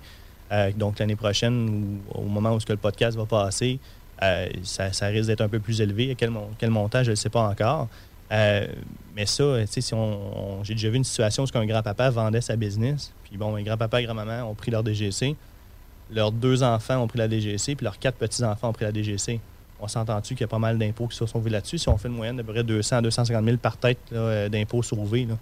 Euh, 0.52 0.72
donc 0.76 1.00
l'année 1.00 1.16
prochaine, 1.16 2.00
ou 2.14 2.20
au 2.20 2.24
moment 2.24 2.52
où 2.54 2.60
ce 2.60 2.66
que 2.66 2.74
le 2.74 2.78
podcast 2.78 3.18
va 3.18 3.26
passer, 3.26 3.80
euh, 4.22 4.48
ça, 4.64 5.08
risque 5.08 5.28
d'être 5.28 5.42
un 5.42 5.50
peu 5.50 5.60
plus 5.60 5.82
élevé. 5.82 6.16
Quel, 6.18 6.30
mon- 6.30 6.50
montant, 6.70 7.04
je 7.04 7.12
ne 7.12 7.16
sais 7.16 7.30
pas 7.30 7.48
encore. 7.48 7.88
Euh, 8.32 8.68
mais 9.16 9.26
ça, 9.26 9.44
tu 9.62 9.68
sais, 9.68 9.82
si 9.82 9.94
on, 9.94 10.64
j'ai 10.64 10.74
déjà 10.74 10.90
vu 10.90 10.98
une 10.98 11.04
situation 11.04 11.44
où 11.44 11.58
un 11.58 11.66
grand-papa 11.66 12.10
vendait 12.10 12.42
sa 12.42 12.56
business, 12.56 13.12
puis 13.24 13.38
bon, 13.38 13.56
un 13.56 13.64
grand-papa 13.64 14.02
et 14.02 14.06
grand-maman 14.06 14.44
ont 14.50 14.56
pris 14.56 14.72
leur 14.72 14.84
DGC, 14.84 15.36
leurs 16.12 16.32
deux 16.32 16.64
enfants 16.64 16.98
ont 16.98 17.08
pris 17.08 17.20
la 17.20 17.28
DGC, 17.28 17.76
puis 17.76 17.84
leurs 17.84 18.00
quatre 18.00 18.18
petits-enfants 18.18 18.70
ont 18.70 18.74
pris 18.74 18.86
la 18.86 18.92
DGC. 18.92 19.40
On 19.80 19.88
s'entend-tu 19.88 20.36
qu'il 20.36 20.42
y 20.42 20.46
a 20.46 20.48
pas 20.48 20.60
mal 20.60 20.78
d'impôts 20.78 21.08
qui 21.08 21.14
se 21.16 21.26
sont 21.26 21.28
sauvés 21.28 21.50
là-dessus? 21.50 21.78
Si 21.78 21.90
on 21.90 21.98
fait 21.98 22.08
une 22.08 22.16
moyenne 22.16 22.38
peu 22.38 22.54
près 22.54 22.64
200 22.64 22.98
à 22.98 23.02
250 23.02 23.44
000 23.44 23.58
par 23.58 23.78
tête 23.78 23.98
d'impôts 24.50 24.84
sauvés, 24.84 25.26
là. 25.26 25.36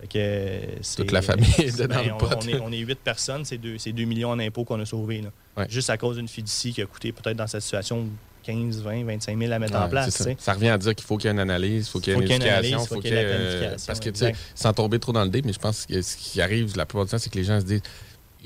Fait 0.00 0.06
que, 0.06 0.12
euh, 0.18 0.60
c'est- 0.80 0.96
Toute 0.96 1.12
la 1.12 1.22
famille 1.22 1.50
est 1.58 1.76
ben, 1.78 1.88
dans 1.88 2.02
le 2.02 2.12
on, 2.12 2.16
pot. 2.18 2.28
on 2.42 2.48
est, 2.48 2.60
on 2.60 2.72
est 2.72 2.78
8 2.78 2.98
personnes, 3.02 3.44
c'est 3.44 3.58
2, 3.58 3.78
c'est 3.78 3.92
2 3.92 4.04
millions 4.04 4.30
en 4.30 4.38
impôts 4.38 4.64
qu'on 4.64 4.80
a 4.80 4.86
sauvés. 4.86 5.22
là. 5.56 5.66
Juste 5.68 5.90
à 5.90 5.96
cause 5.96 6.16
d'une 6.16 6.28
fiducie 6.28 6.72
qui 6.72 6.82
a 6.82 6.86
coûté 6.86 7.10
peut-être 7.12 7.36
dans 7.36 7.46
cette 7.48 7.62
situation 7.62 8.06
15, 8.44 8.80
20, 8.80 9.04
25 9.04 9.36
000 9.38 9.52
à 9.52 9.58
mettre 9.58 9.76
en 9.76 9.88
place. 9.88 10.22
ça. 10.38 10.52
revient 10.54 10.68
à 10.68 10.78
dire 10.78 10.94
qu'il 10.94 11.04
faut 11.06 11.16
qu'il 11.16 11.26
y 11.26 11.30
ait 11.30 11.32
une 11.32 11.40
analyse, 11.40 11.86
il 11.86 11.90
faut 11.90 11.98
qu'il 12.00 12.12
y 12.12 12.16
ait 12.16 12.18
une 12.26 12.30
éducation, 12.32 12.84
faut 12.86 13.00
qu'il 13.00 13.10
y 13.12 13.14
ait. 13.16 13.24
euh, 13.24 13.76
Parce 13.86 13.98
que, 14.00 14.10
tu 14.10 14.20
sais, 14.20 14.32
sans 14.54 14.72
tomber 14.72 14.98
trop 15.00 15.12
dans 15.12 15.24
le 15.24 15.30
dé, 15.30 15.42
mais 15.44 15.52
je 15.52 15.58
pense 15.58 15.84
que 15.84 16.00
ce 16.00 16.16
qui 16.16 16.40
arrive 16.40 16.76
la 16.76 16.86
plupart 16.86 17.04
du 17.04 17.10
temps, 17.10 17.18
c'est 17.18 17.30
que 17.30 17.36
les 17.38 17.44
gens 17.44 17.60
se 17.60 17.64
disent 17.66 17.82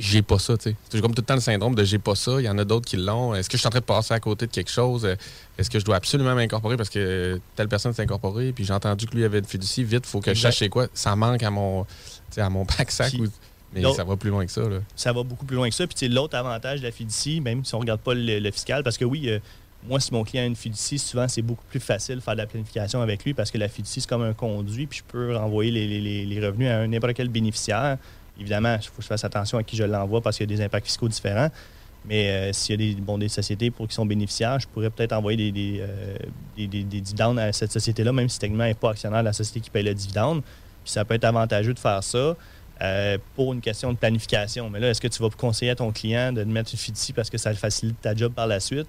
j'ai 0.05 0.21
pas 0.23 0.39
ça, 0.41 0.57
tu 0.59 0.71
sais. 0.71 0.77
C'est 0.91 1.01
comme 1.01 1.15
tout 1.15 1.23
le 1.23 1.27
temps 1.27 1.35
le 1.37 1.41
syndrome 1.41 1.77
de 1.77 1.85
j'ai 1.85 1.99
pas 2.01 2.17
ça, 2.17 2.33
il 2.41 2.45
y 2.45 2.49
en 2.49 2.59
a 2.59 2.65
d'autres 2.65 2.87
qui 2.87 2.97
l'ont. 2.97 3.35
Est-ce 3.35 3.49
que 3.49 3.57
je 3.57 3.61
suis 3.61 3.69
en 3.69 3.71
train 3.71 3.79
de 3.79 3.85
passer 3.85 4.13
à 4.13 4.19
côté 4.19 4.47
de 4.49 4.51
quelque 4.51 4.71
chose? 4.71 5.07
Est-ce 5.57 5.71
que 5.71 5.79
je 5.79 5.85
dois 5.85 5.95
absolument 5.97 6.35
m'incorporer 6.35 6.77
parce 6.77 6.91
que 6.91 7.41
telle 7.55 7.69
personne 7.69 7.93
s'est 7.93 8.03
incorporée, 8.03 8.53
puis 8.53 8.65
j'ai 8.65 8.73
entendu 8.73 9.07
que 9.07 9.15
lui 9.15 9.25
avait 9.25 9.39
une 9.39 9.45
fiducie, 9.45 9.85
vite, 9.85 10.05
faut 10.05 10.19
que 10.19 10.27
je 10.27 10.31
Exact. 10.33 10.49
sache 10.51 10.59
c'est 10.59 10.69
quoi. 10.69 10.89
Ça 10.93 11.15
manque 11.15 11.43
à 11.45 11.51
mon, 11.51 11.87
à 12.37 12.51
mon 12.51 12.65
pack-sac. 12.67 13.15
Ou- 13.15 13.27
Mais 13.75 13.83
ça 13.95 14.03
va 14.05 14.17
plus 14.17 14.31
loin 14.31 14.45
que 14.45 14.53
ça, 14.53 14.63
là. 14.69 14.81
ça 14.97 15.13
va 15.13 15.23
beaucoup 15.23 15.47
plus 15.47 15.57
loin 15.57 15.69
que 15.69 15.75
ça. 15.75 15.87
Puis 15.87 15.95
tu 15.95 16.07
sais, 16.07 16.09
l'autre 16.13 16.37
avantage 16.37 16.81
de 16.81 16.85
la 16.87 16.93
fiducie, 16.93 17.41
même 17.41 17.65
si 17.65 17.75
on 17.75 17.79
ne 17.79 17.83
regarde 17.83 18.01
pas 18.01 18.13
le, 18.15 18.39
le 18.41 18.51
fiscal, 18.51 18.83
parce 18.83 18.99
que 18.99 19.05
oui, 19.07 19.29
euh, 19.31 19.39
moi, 19.89 19.99
si 20.01 20.13
mon 20.13 20.25
client 20.25 20.43
a 20.43 20.47
une 20.47 20.57
fiducie, 20.57 20.99
souvent, 20.99 21.27
c'est 21.29 21.43
beaucoup 21.43 21.65
plus 21.71 21.81
facile 21.81 22.17
de 22.17 22.21
faire 22.21 22.35
de 22.35 22.39
la 22.41 22.47
planification 22.47 23.01
avec 23.01 23.25
lui 23.25 23.35
parce 23.35 23.51
que 23.51 23.59
la 23.59 23.69
fiducie, 23.69 24.01
c'est 24.01 24.09
comme 24.09 24.23
un 24.23 24.35
conduit, 24.35 24.87
puis 24.87 24.99
je 24.99 25.05
peux 25.11 25.37
renvoyer 25.37 25.71
les, 25.71 25.87
les- 25.87 26.01
les- 26.01 26.27
les 26.27 26.47
revenus 26.47 26.69
à 26.69 26.79
un- 26.81 26.87
n'importe 26.89 27.15
quel 27.15 27.29
bénéficiaire. 27.29 27.99
Évidemment, 28.41 28.77
il 28.81 28.87
faut 28.87 28.97
que 28.97 29.03
je 29.03 29.07
fasse 29.09 29.25
attention 29.25 29.59
à 29.59 29.63
qui 29.63 29.77
je 29.77 29.85
l'envoie 29.85 30.21
parce 30.21 30.37
qu'il 30.37 30.51
y 30.51 30.53
a 30.53 30.57
des 30.57 30.63
impacts 30.65 30.87
fiscaux 30.87 31.09
différents. 31.09 31.49
Mais 32.05 32.29
euh, 32.31 32.53
s'il 32.53 32.81
y 32.81 32.91
a 32.91 32.95
des, 32.95 33.19
des 33.19 33.29
sociétés 33.29 33.71
pour 33.71 33.87
qui 33.87 33.95
sont 33.95 34.07
bénéficiaires, 34.07 34.59
je 34.59 34.67
pourrais 34.67 34.91
peut-être 34.91 35.13
envoyer 35.13 35.53
euh, 35.81 36.17
des- 36.57 36.67
des- 36.67 36.83
des 36.83 37.01
dividendes 37.01 37.39
à 37.39 37.53
cette 37.53 37.71
société-là, 37.71 38.13
même 38.13 38.29
si 38.29 38.39
techniquement 38.41 38.65
elle 38.65 38.71
n'est 38.71 38.75
pas 38.75 38.91
actionnaire 38.91 39.21
de 39.21 39.27
la 39.27 39.33
société 39.33 39.61
qui 39.61 39.71
paye 39.71 39.85
le 39.85 39.95
dividende. 39.95 40.43
Puis 40.83 40.93
ça 40.93 41.05
peut 41.05 41.15
être 41.15 41.25
avantageux 41.25 41.75
de 41.75 41.79
faire 41.79 42.03
ça 42.03 42.35
euh, 42.81 43.19
pour 43.37 43.53
une 43.53 43.61
question 43.61 43.93
de 43.93 43.97
planification. 43.99 44.69
Mais 44.69 44.81
là, 44.81 44.89
est-ce 44.91 45.01
que 45.01 45.07
tu 45.07 45.23
vas 45.23 45.29
conseiller 45.31 45.71
à 45.71 45.77
ton 45.77 45.93
client 45.93 46.33
de 46.33 46.43
mettre 46.43 46.71
une 46.73 46.79
fiducie 46.79 47.13
parce 47.13 47.31
que 47.31 47.39
ça 47.39 47.51
le 47.51 47.57
facilite 47.57 48.01
ta 48.01 48.17
job 48.17 48.33
par 48.33 48.49
la 48.49 48.59
suite? 48.59 48.89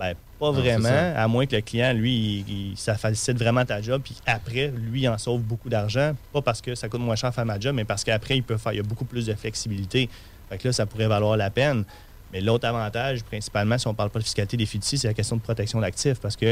Ben, 0.00 0.14
pas 0.38 0.50
vraiment, 0.50 0.88
à 1.14 1.28
moins 1.28 1.44
que 1.44 1.54
le 1.56 1.60
client, 1.60 1.92
lui, 1.92 2.44
il- 2.48 2.70
il- 2.70 2.76
ça 2.76 2.94
facilite 2.96 3.38
vraiment 3.38 3.66
ta 3.66 3.82
job, 3.82 4.00
puis 4.02 4.16
après, 4.24 4.68
lui, 4.74 5.02
il 5.02 5.08
en 5.10 5.18
sauve 5.18 5.42
beaucoup 5.42 5.68
d'argent. 5.68 6.12
Pas 6.32 6.40
parce 6.40 6.62
que 6.62 6.74
ça 6.74 6.88
coûte 6.88 7.02
moins 7.02 7.16
cher 7.16 7.28
à 7.28 7.32
faire 7.32 7.44
ma 7.44 7.60
job, 7.60 7.74
mais 7.74 7.84
parce 7.84 8.02
qu'après, 8.02 8.38
il 8.38 8.42
peut 8.42 8.56
faire, 8.56 8.72
il 8.72 8.76
y 8.76 8.80
a 8.80 8.82
beaucoup 8.82 9.04
plus 9.04 9.26
de 9.26 9.34
flexibilité. 9.34 10.08
Fait 10.48 10.56
que 10.56 10.68
là, 10.68 10.72
ça 10.72 10.86
pourrait 10.86 11.06
valoir 11.06 11.36
la 11.36 11.50
peine. 11.50 11.84
Mais 12.32 12.40
l'autre 12.40 12.66
avantage, 12.66 13.22
principalement, 13.24 13.76
si 13.76 13.86
on 13.88 13.90
ne 13.90 13.96
parle 13.96 14.08
pas 14.08 14.20
de 14.20 14.24
fiscalité 14.24 14.56
des 14.56 14.64
fiducies, 14.64 14.96
c'est 14.96 15.08
la 15.08 15.14
question 15.14 15.36
de 15.36 15.42
protection 15.42 15.80
d'actifs. 15.80 16.18
Parce 16.18 16.36
que, 16.36 16.46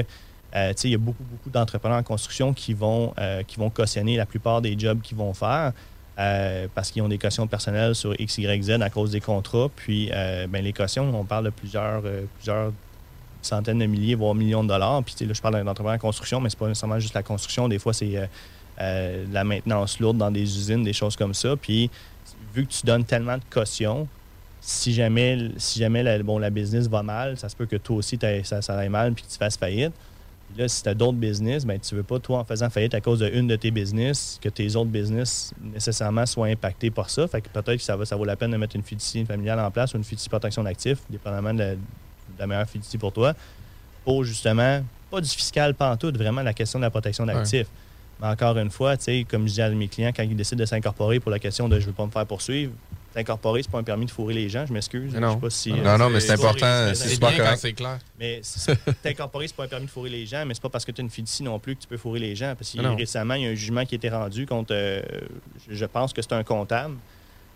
euh, 0.54 0.68
tu 0.70 0.74
sais, 0.76 0.88
il 0.88 0.92
y 0.92 0.94
a 0.94 0.98
beaucoup, 0.98 1.24
beaucoup 1.24 1.48
d'entrepreneurs 1.50 1.98
en 1.98 2.02
construction 2.02 2.52
qui 2.52 2.74
vont, 2.74 3.14
euh, 3.18 3.42
qui 3.44 3.56
vont 3.58 3.70
cautionner 3.70 4.16
la 4.18 4.26
plupart 4.26 4.60
des 4.60 4.78
jobs 4.78 5.00
qu'ils 5.00 5.16
vont 5.16 5.32
faire. 5.32 5.72
euh, 6.20 6.66
parce 6.74 6.90
qu'ils 6.90 7.00
ont 7.00 7.08
des 7.08 7.16
cautions 7.16 7.46
personnelles 7.46 7.94
sur 7.94 8.12
X, 8.20 8.38
Y, 8.38 8.60
Z 8.64 8.70
à 8.82 8.90
cause 8.90 9.12
des 9.12 9.20
contrats. 9.20 9.68
Puis, 9.76 10.10
euh, 10.12 10.48
ben, 10.48 10.64
les 10.64 10.72
cautions, 10.72 11.08
on 11.14 11.24
parle 11.24 11.44
de 11.44 11.50
plusieurs, 11.50 12.02
euh, 12.04 12.24
plusieurs 12.38 12.72
centaines 13.42 13.78
de 13.78 13.86
milliers, 13.86 14.14
voire 14.14 14.34
millions 14.34 14.62
de 14.62 14.68
dollars. 14.68 15.02
Puis 15.04 15.26
là, 15.26 15.32
je 15.32 15.40
parle 15.40 15.62
d'un 15.62 15.66
en 15.66 15.98
construction, 15.98 16.40
mais 16.40 16.50
c'est 16.50 16.58
pas 16.58 16.68
nécessairement 16.68 16.98
juste 16.98 17.14
la 17.14 17.22
construction. 17.22 17.68
Des 17.68 17.78
fois, 17.78 17.92
c'est 17.92 18.16
euh, 18.16 18.26
euh, 18.80 19.24
la 19.32 19.44
maintenance 19.44 20.00
lourde 20.00 20.18
dans 20.18 20.30
des 20.30 20.42
usines, 20.42 20.82
des 20.82 20.92
choses 20.92 21.16
comme 21.16 21.34
ça. 21.34 21.56
Puis 21.56 21.90
vu 22.54 22.66
que 22.66 22.72
tu 22.72 22.86
donnes 22.86 23.04
tellement 23.04 23.36
de 23.36 23.42
cautions, 23.50 24.08
si 24.60 24.92
jamais, 24.92 25.50
si 25.56 25.78
jamais 25.78 26.02
la, 26.02 26.22
bon, 26.22 26.38
la 26.38 26.50
business 26.50 26.88
va 26.88 27.02
mal, 27.02 27.36
ça 27.36 27.48
se 27.48 27.56
peut 27.56 27.66
que 27.66 27.76
toi 27.76 27.96
aussi, 27.96 28.18
ça, 28.44 28.62
ça 28.62 28.78
aille 28.78 28.88
mal 28.88 29.12
puis 29.14 29.24
que 29.24 29.30
tu 29.30 29.38
fasses 29.38 29.56
faillite. 29.56 29.92
Puis 30.48 30.62
là, 30.62 30.68
si 30.68 30.82
tu 30.82 30.88
as 30.88 30.94
d'autres 30.94 31.18
business, 31.18 31.66
ben, 31.66 31.78
tu 31.78 31.94
veux 31.94 32.02
pas, 32.02 32.18
toi, 32.18 32.38
en 32.38 32.44
faisant 32.44 32.70
faillite 32.70 32.94
à 32.94 33.00
cause 33.00 33.18
d'une 33.18 33.46
de 33.46 33.56
tes 33.56 33.70
business, 33.70 34.38
que 34.40 34.48
tes 34.48 34.76
autres 34.76 34.90
business 34.90 35.52
nécessairement 35.60 36.24
soient 36.24 36.46
impactés 36.46 36.90
par 36.90 37.10
ça. 37.10 37.28
Fait 37.28 37.42
que 37.42 37.48
peut-être 37.48 37.76
que 37.76 37.82
ça, 37.82 37.96
va, 37.96 38.06
ça 38.06 38.16
vaut 38.16 38.24
la 38.24 38.36
peine 38.36 38.50
de 38.50 38.56
mettre 38.56 38.74
une 38.74 38.82
fiducie 38.82 39.24
familiale 39.24 39.60
en 39.60 39.70
place 39.70 39.92
ou 39.92 39.98
une 39.98 40.04
fiducie 40.04 40.28
protection 40.28 40.62
d'actifs, 40.62 41.00
dépendamment 41.10 41.52
de 41.52 41.76
la, 42.38 42.46
meilleure 42.46 42.68
fiducie 42.68 42.98
pour 42.98 43.12
toi, 43.12 43.34
pour 44.04 44.24
justement, 44.24 44.82
pas 45.10 45.20
du 45.20 45.28
fiscal, 45.28 45.74
pas 45.74 45.92
en 45.92 45.96
tout, 45.96 46.12
vraiment 46.12 46.42
la 46.42 46.54
question 46.54 46.78
de 46.78 46.84
la 46.84 46.90
protection 46.90 47.26
d'actifs. 47.26 47.68
Mais 48.20 48.26
encore 48.26 48.58
une 48.58 48.70
fois, 48.70 48.96
tu 48.96 49.04
sais, 49.04 49.26
comme 49.28 49.46
je 49.46 49.54
dis 49.54 49.62
à 49.62 49.70
mes 49.70 49.88
clients, 49.88 50.10
quand 50.14 50.24
ils 50.24 50.34
décident 50.36 50.58
de 50.58 50.66
s'incorporer 50.66 51.20
pour 51.20 51.30
la 51.30 51.38
question 51.38 51.68
de 51.68 51.78
je 51.78 51.86
veux 51.86 51.92
pas 51.92 52.04
me 52.04 52.10
faire 52.10 52.26
poursuivre, 52.26 52.72
s'incorporer, 53.14 53.62
c'est 53.62 53.70
pas 53.70 53.78
un 53.78 53.84
permis 53.84 54.06
de 54.06 54.10
fourrer 54.10 54.34
les 54.34 54.48
gens, 54.48 54.66
je 54.66 54.72
m'excuse. 54.72 55.14
Non. 55.14 55.28
Je 55.28 55.34
sais 55.34 55.40
pas 55.40 55.50
si, 55.50 55.72
Non, 55.72 55.86
euh, 55.86 55.98
non, 55.98 56.10
mais 56.10 56.20
c'est 56.20 56.36
pas 56.36 56.48
important, 56.48 56.94
c'est 56.94 57.18
bien 57.18 57.32
quand 57.36 57.56
c'est 57.56 57.72
clair. 57.72 57.98
mais 58.18 58.42
t'incorporer, 59.02 59.48
c'est 59.48 59.56
pas 59.56 59.64
un 59.64 59.68
permis 59.68 59.86
de 59.86 59.90
fourrer 59.90 60.10
les 60.10 60.26
gens, 60.26 60.44
mais 60.46 60.54
c'est 60.54 60.62
pas 60.62 60.68
parce 60.68 60.84
que 60.84 60.92
tu 60.92 61.00
as 61.00 61.04
une 61.04 61.10
fiducie 61.10 61.42
non 61.42 61.58
plus 61.58 61.76
que 61.76 61.82
tu 61.82 61.88
peux 61.88 61.96
fourrer 61.96 62.20
les 62.20 62.34
gens. 62.34 62.54
Parce 62.56 62.72
que 62.72 62.80
Non. 62.80 62.96
récemment, 62.96 63.34
il 63.34 63.42
y 63.42 63.46
a 63.46 63.50
un 63.50 63.54
jugement 63.54 63.84
qui 63.84 63.94
a 63.94 63.96
été 63.96 64.08
rendu 64.08 64.46
contre, 64.46 64.72
euh, 64.72 65.00
je 65.68 65.84
pense 65.84 66.12
que 66.12 66.22
c'est 66.22 66.32
un 66.32 66.44
comptable 66.44 66.96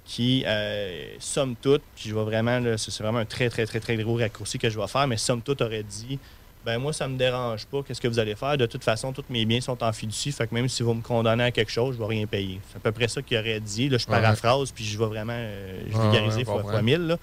qui, 0.05 0.45
euh, 0.47 1.15
somme 1.21 1.55
toute, 1.61 1.83
puis 1.95 2.09
je 2.11 2.15
vais 2.15 2.25
vraiment, 2.25 2.61
c'est 2.77 2.97
vraiment 3.03 3.19
un 3.21 3.25
très, 3.25 3.49
très, 3.49 3.67
très, 3.67 3.81
très 3.81 3.97
gros 3.97 4.17
raccourci 4.17 4.59
que 4.59 4.69
je 4.69 4.79
vais 4.79 4.89
faire, 4.89 5.07
mais 5.07 5.17
somme 5.17 5.43
toute 5.43 5.61
aurait 5.63 5.85
dit 5.85 6.19
ben 6.65 6.79
moi, 6.79 6.93
ça 6.93 7.09
me 7.09 7.19
dérange 7.19 7.67
pas. 7.67 7.83
Qu'est-ce 7.83 8.01
que 8.01 8.07
vous 8.07 8.21
allez 8.21 8.37
faire? 8.37 8.57
De 8.57 8.67
toute 8.67 8.85
façon, 8.85 9.13
tous 9.13 9.25
mes 9.31 9.45
biens 9.45 9.61
sont 9.61 9.83
en 9.83 9.93
fiducie. 9.93 10.31
Fait 10.31 10.47
que 10.47 10.55
même 10.55 10.69
si 10.69 10.85
vous 10.85 10.95
me 10.95 11.03
condamnez 11.03 11.43
à 11.43 11.51
quelque 11.51 11.73
chose, 11.73 11.97
je 11.97 12.01
vais 12.01 12.07
rien 12.07 12.27
payer. 12.27 12.61
C'est 12.71 12.77
à 12.77 12.81
peu 12.81 12.93
près 12.93 13.09
ça 13.09 13.21
qu'il 13.21 13.37
aurait 13.37 13.59
dit. 13.59 13.89
Là, 13.89 13.99
je 13.99 14.07
paraphrase, 14.07 14.71
puis 14.71 14.85
je 14.85 14.97
vais 14.97 15.07
vraiment 15.07 15.33
euh, 15.35 15.83
Ouais, 15.87 16.01
vulgariser 16.01 16.39
ouais, 16.39 16.45
fois, 16.45 16.63
fois 16.63 16.83
mille. 16.83 17.07
là. 17.09 17.19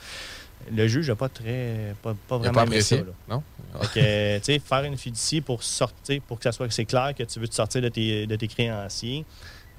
Le 0.76 0.88
juge 0.90 1.08
n'a 1.08 1.16
pas 1.16 1.30
très. 1.30 1.96
pas, 2.04 2.14
vraiment 2.30 2.52
pas 2.52 2.64
aimé 2.66 2.82
ça. 2.82 2.96
apprécié, 2.96 2.98
là. 2.98 3.06
non? 3.30 3.44
Fait 3.82 3.88
que, 3.88 4.38
tu 4.40 4.44
sais, 4.44 4.60
faire 4.60 4.84
une 4.84 4.98
fiducie 4.98 5.40
pour 5.40 5.64
sortir, 5.64 6.22
pour 6.28 6.38
que 6.38 6.44
ça 6.44 6.52
soit 6.52 6.70
c'est 6.70 6.84
clair 6.84 7.14
que 7.18 7.24
tu 7.24 7.40
veux 7.40 7.48
te 7.48 7.56
sortir 7.56 7.82
de 7.82 7.88
tes, 7.88 8.28
de 8.28 8.36
tes 8.36 8.48
créanciers, 8.50 9.24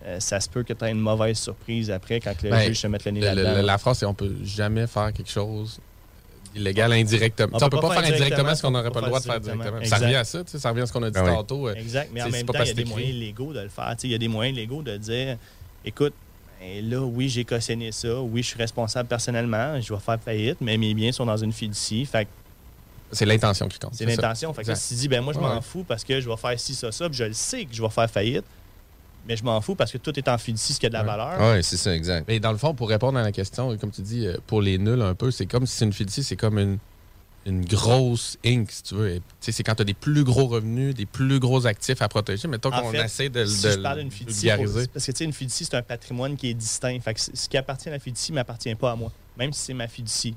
euh, 0.06 0.18
ça 0.20 0.40
se 0.40 0.48
peut 0.48 0.62
que 0.62 0.72
tu 0.72 0.84
aies 0.84 0.90
une 0.90 1.00
mauvaise 1.00 1.38
surprise 1.38 1.90
après 1.90 2.20
quand 2.20 2.34
le 2.42 2.50
Ben, 2.50 2.66
juge 2.68 2.80
se 2.80 2.86
mette 2.86 3.04
le 3.04 3.10
nez 3.12 3.20
là-dedans. 3.20 3.62
la 3.62 3.78
phrase, 3.78 3.98
c'est 3.98 4.06
on 4.06 4.14
peut 4.14 4.34
jamais 4.44 4.86
faire 4.86 5.12
quelque 5.12 5.30
chose 5.30 5.78
illégal 6.54 6.92
indirectement. 6.92 7.50
On 7.52 7.56
On, 7.64 7.68
peut 7.68 7.76
peut 7.76 7.80
pas 7.82 7.88
faire 7.94 7.98
indirectement 7.98 8.26
directement 8.26 8.54
ce 8.56 8.62
qu'on 8.62 8.70
n'aurait 8.72 8.90
pas 8.90 9.00
le 9.00 9.06
droit 9.06 9.20
de 9.20 9.24
faire 9.24 9.40
directement. 9.40 9.84
Ça 9.84 9.96
revient 9.98 10.14
à 10.16 10.24
ça, 10.24 10.42
ça 10.46 10.70
revient 10.70 10.80
à 10.82 10.86
ce 10.86 10.92
qu'on 10.92 11.02
a 11.02 11.10
dit 11.10 11.18
Ah 11.18 11.24
oui. 11.24 11.30
tantôt. 11.30 11.68
euh, 11.68 11.74
Exact, 11.74 12.10
mais 12.12 12.22
en 12.22 12.28
même 12.30 12.46
temps, 12.46 12.54
il 12.62 12.66
y 12.66 12.70
a 12.70 12.74
des 12.74 12.84
moyens 12.84 13.14
légaux 13.14 13.52
de 13.52 13.60
le 13.60 13.68
faire. 13.68 13.94
Il 14.02 14.10
y 14.10 14.14
a 14.14 14.18
des 14.18 14.28
moyens 14.28 14.56
légaux 14.56 14.82
de 14.82 14.96
dire 14.96 15.36
écoute, 15.84 16.14
ben 16.60 16.90
là, 16.90 17.00
oui, 17.00 17.28
j'ai 17.28 17.44
cautionné 17.44 17.92
ça, 17.92 18.20
oui, 18.20 18.42
je 18.42 18.48
suis 18.48 18.58
responsable 18.58 19.08
personnellement, 19.08 19.80
je 19.80 19.92
vais 19.94 20.00
faire 20.00 20.18
faillite, 20.20 20.58
mais 20.60 20.76
mes 20.76 20.92
biens 20.92 21.12
sont 21.12 21.24
dans 21.24 21.36
une 21.36 21.52
fiducie. 21.52 22.04
Fait 22.04 22.26
C'est 23.12 23.24
l'intention 23.26 23.66
qui 23.68 23.78
compte. 23.78 23.94
c'est 23.94 24.04
l'intention. 24.04 24.52
Fait 24.52 24.64
que 24.64 24.74
si 24.74 24.88
tu 24.94 25.00
dis, 25.00 25.08
ben 25.08 25.20
moi, 25.22 25.32
je 25.32 25.38
m'en 25.38 25.54
Ouais. 25.54 25.62
fous 25.62 25.84
parce 25.86 26.04
que 26.04 26.20
je 26.20 26.28
vais 26.28 26.36
faire 26.36 26.58
ci, 26.58 26.74
ça, 26.74 26.90
ça, 26.92 27.08
puis 27.08 27.16
je 27.18 27.24
le 27.24 27.32
sais 27.32 27.64
que 27.64 27.74
je 27.74 27.80
vais 27.82 27.88
faire 27.88 28.10
faillite, 28.10 28.44
mais 29.26 29.36
je 29.36 29.44
m'en 29.44 29.60
fous 29.60 29.74
parce 29.74 29.92
que 29.92 29.98
tout 29.98 30.18
est 30.18 30.28
en 30.28 30.38
fiducie, 30.38 30.72
ce 30.74 30.80
qui 30.80 30.86
a 30.86 30.88
de 30.88 30.94
la 30.94 31.02
valeur. 31.02 31.36
Oui, 31.38 31.62
c'est 31.62 31.76
ça, 31.76 31.94
exact. 31.94 32.26
Mais 32.28 32.40
dans 32.40 32.52
le 32.52 32.58
fond, 32.58 32.74
pour 32.74 32.88
répondre 32.88 33.18
à 33.18 33.22
la 33.22 33.32
question, 33.32 33.76
comme 33.78 33.90
tu 33.90 34.02
dis, 34.02 34.26
euh, 34.26 34.36
pour 34.46 34.62
les 34.62 34.78
nuls 34.78 35.02
un 35.02 35.14
peu, 35.14 35.30
c'est 35.30 35.46
comme 35.46 35.66
si 35.66 35.76
c'est 35.76 35.84
une 35.84 35.92
fiducie, 35.92 36.22
c'est 36.24 36.36
comme 36.36 36.58
une, 36.58 36.78
une 37.46 37.64
grosse 37.64 38.38
inc, 38.44 38.70
si 38.70 38.82
tu 38.82 38.94
veux. 38.94 39.20
C'est 39.40 39.62
quand 39.62 39.74
tu 39.74 39.82
as 39.82 39.84
des 39.84 39.94
plus 39.94 40.24
gros 40.24 40.46
revenus, 40.46 40.94
des 40.94 41.06
plus 41.06 41.38
gros 41.38 41.66
actifs 41.66 42.02
à 42.02 42.08
protéger. 42.08 42.48
Mettons 42.48 42.70
qu'on 42.70 42.92
essaie 42.92 43.28
de, 43.28 43.44
si 43.44 43.64
de 43.64 43.70
je 43.70 43.78
parle 43.78 43.98
le 43.98 44.02
d'une 44.04 44.12
fiducie, 44.12 44.46
vulgariser. 44.46 44.86
parce 44.92 45.06
que 45.06 45.12
tu 45.12 45.18
sais, 45.18 45.24
une 45.24 45.32
fiducie, 45.32 45.64
c'est 45.64 45.76
un 45.76 45.82
patrimoine 45.82 46.36
qui 46.36 46.48
est 46.50 46.54
distinct. 46.54 46.98
Fait 47.00 47.14
que 47.14 47.20
ce 47.20 47.48
qui 47.48 47.56
appartient 47.56 47.88
à 47.88 47.92
la 47.92 47.98
fiducie 47.98 48.32
ne 48.32 48.36
m'appartient 48.36 48.74
pas 48.74 48.92
à 48.92 48.96
moi, 48.96 49.12
même 49.38 49.52
si 49.52 49.60
c'est 49.60 49.74
ma 49.74 49.88
fiducie. 49.88 50.34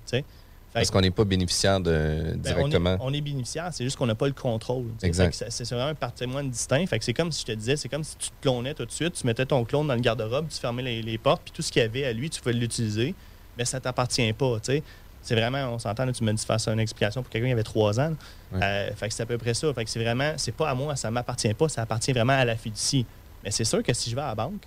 Parce 0.74 0.90
qu'on 0.90 1.02
n'est 1.02 1.12
pas 1.12 1.24
bénéficiaire 1.24 1.80
de, 1.80 2.34
Ben, 2.36 2.42
directement. 2.42 2.98
On 3.00 3.10
est, 3.10 3.12
on 3.12 3.14
est 3.14 3.22
bénéficiaire, 3.22 3.70
c'est 3.72 3.84
juste 3.84 3.96
qu'on 3.98 4.08
n'a 4.08 4.16
pas 4.16 4.28
le 4.28 4.34
contrôle. 4.34 4.86
C'est 5.00 5.70
vraiment 5.70 5.90
un 5.90 5.96
patrimoine 5.96 6.50
distinct. 6.50 6.86
Fait 6.88 7.00
que 7.00 7.06
c'est 7.06 7.14
comme 7.14 7.32
si 7.32 7.42
je 7.42 7.46
te 7.46 7.52
disais, 7.52 7.76
c'est 7.76 7.90
comme 7.90 8.04
si 8.04 8.16
tu 8.18 8.30
te 8.30 8.34
clonais 8.42 8.74
tout 8.74 8.86
de 8.86 8.92
suite, 8.92 9.14
tu 9.14 9.28
mettais 9.28 9.46
ton 9.46 9.64
clone 9.66 9.88
dans 9.88 9.96
le 9.96 10.02
garde-robe, 10.02 10.48
tu 10.50 10.60
fermais 10.60 10.82
les, 10.82 11.02
les 11.02 11.18
portes, 11.18 11.44
puis 11.44 11.54
tout 11.54 11.62
ce 11.62 11.72
qu'il 11.72 11.82
y 11.82 11.86
avait 11.86 12.06
à 12.06 12.14
lui, 12.14 12.30
tu 12.30 12.42
pouvais 12.42 12.54
l'utiliser, 12.54 13.14
mais 13.58 13.66
ça 13.66 13.80
t'appartient 13.80 14.34
pas. 14.34 14.58
sais. 14.64 14.82
C'est 15.22 15.36
vraiment, 15.36 15.74
on 15.74 15.80
s'entend, 15.80 16.12
tu 16.12 16.24
me 16.24 16.34
dis 16.34 16.46
faire 16.46 16.60
ça 16.60 16.74
une 16.74 16.82
explication 16.82 17.22
pour 17.24 17.32
quelqu'un 17.32 17.48
qui 17.48 17.54
avait 17.54 17.64
trois 17.64 17.98
ans. 17.98 18.14
Euh, 18.54 18.90
fait 18.94 19.08
que 19.08 19.14
c'est 19.14 19.24
à 19.24 19.26
peu 19.26 19.38
près 19.38 19.54
ça. 19.54 19.74
Fait 19.74 19.86
que 19.86 19.90
c'est 19.90 20.04
vraiment, 20.04 20.34
c'est 20.36 20.52
pas 20.52 20.70
à 20.70 20.76
moi, 20.76 20.98
ça 20.98 21.10
m'appartient 21.12 21.54
pas, 21.54 21.70
ça 21.70 21.84
appartient 21.84 22.12
vraiment 22.12 22.34
à 22.34 22.44
la 22.44 22.58
fiducie. 22.58 23.06
Mais 23.42 23.50
c'est 23.50 23.64
sûr 23.64 23.82
que 23.82 23.94
si 23.94 24.10
je 24.10 24.16
vais 24.16 24.22
à 24.22 24.28
la 24.28 24.36
banque, 24.36 24.62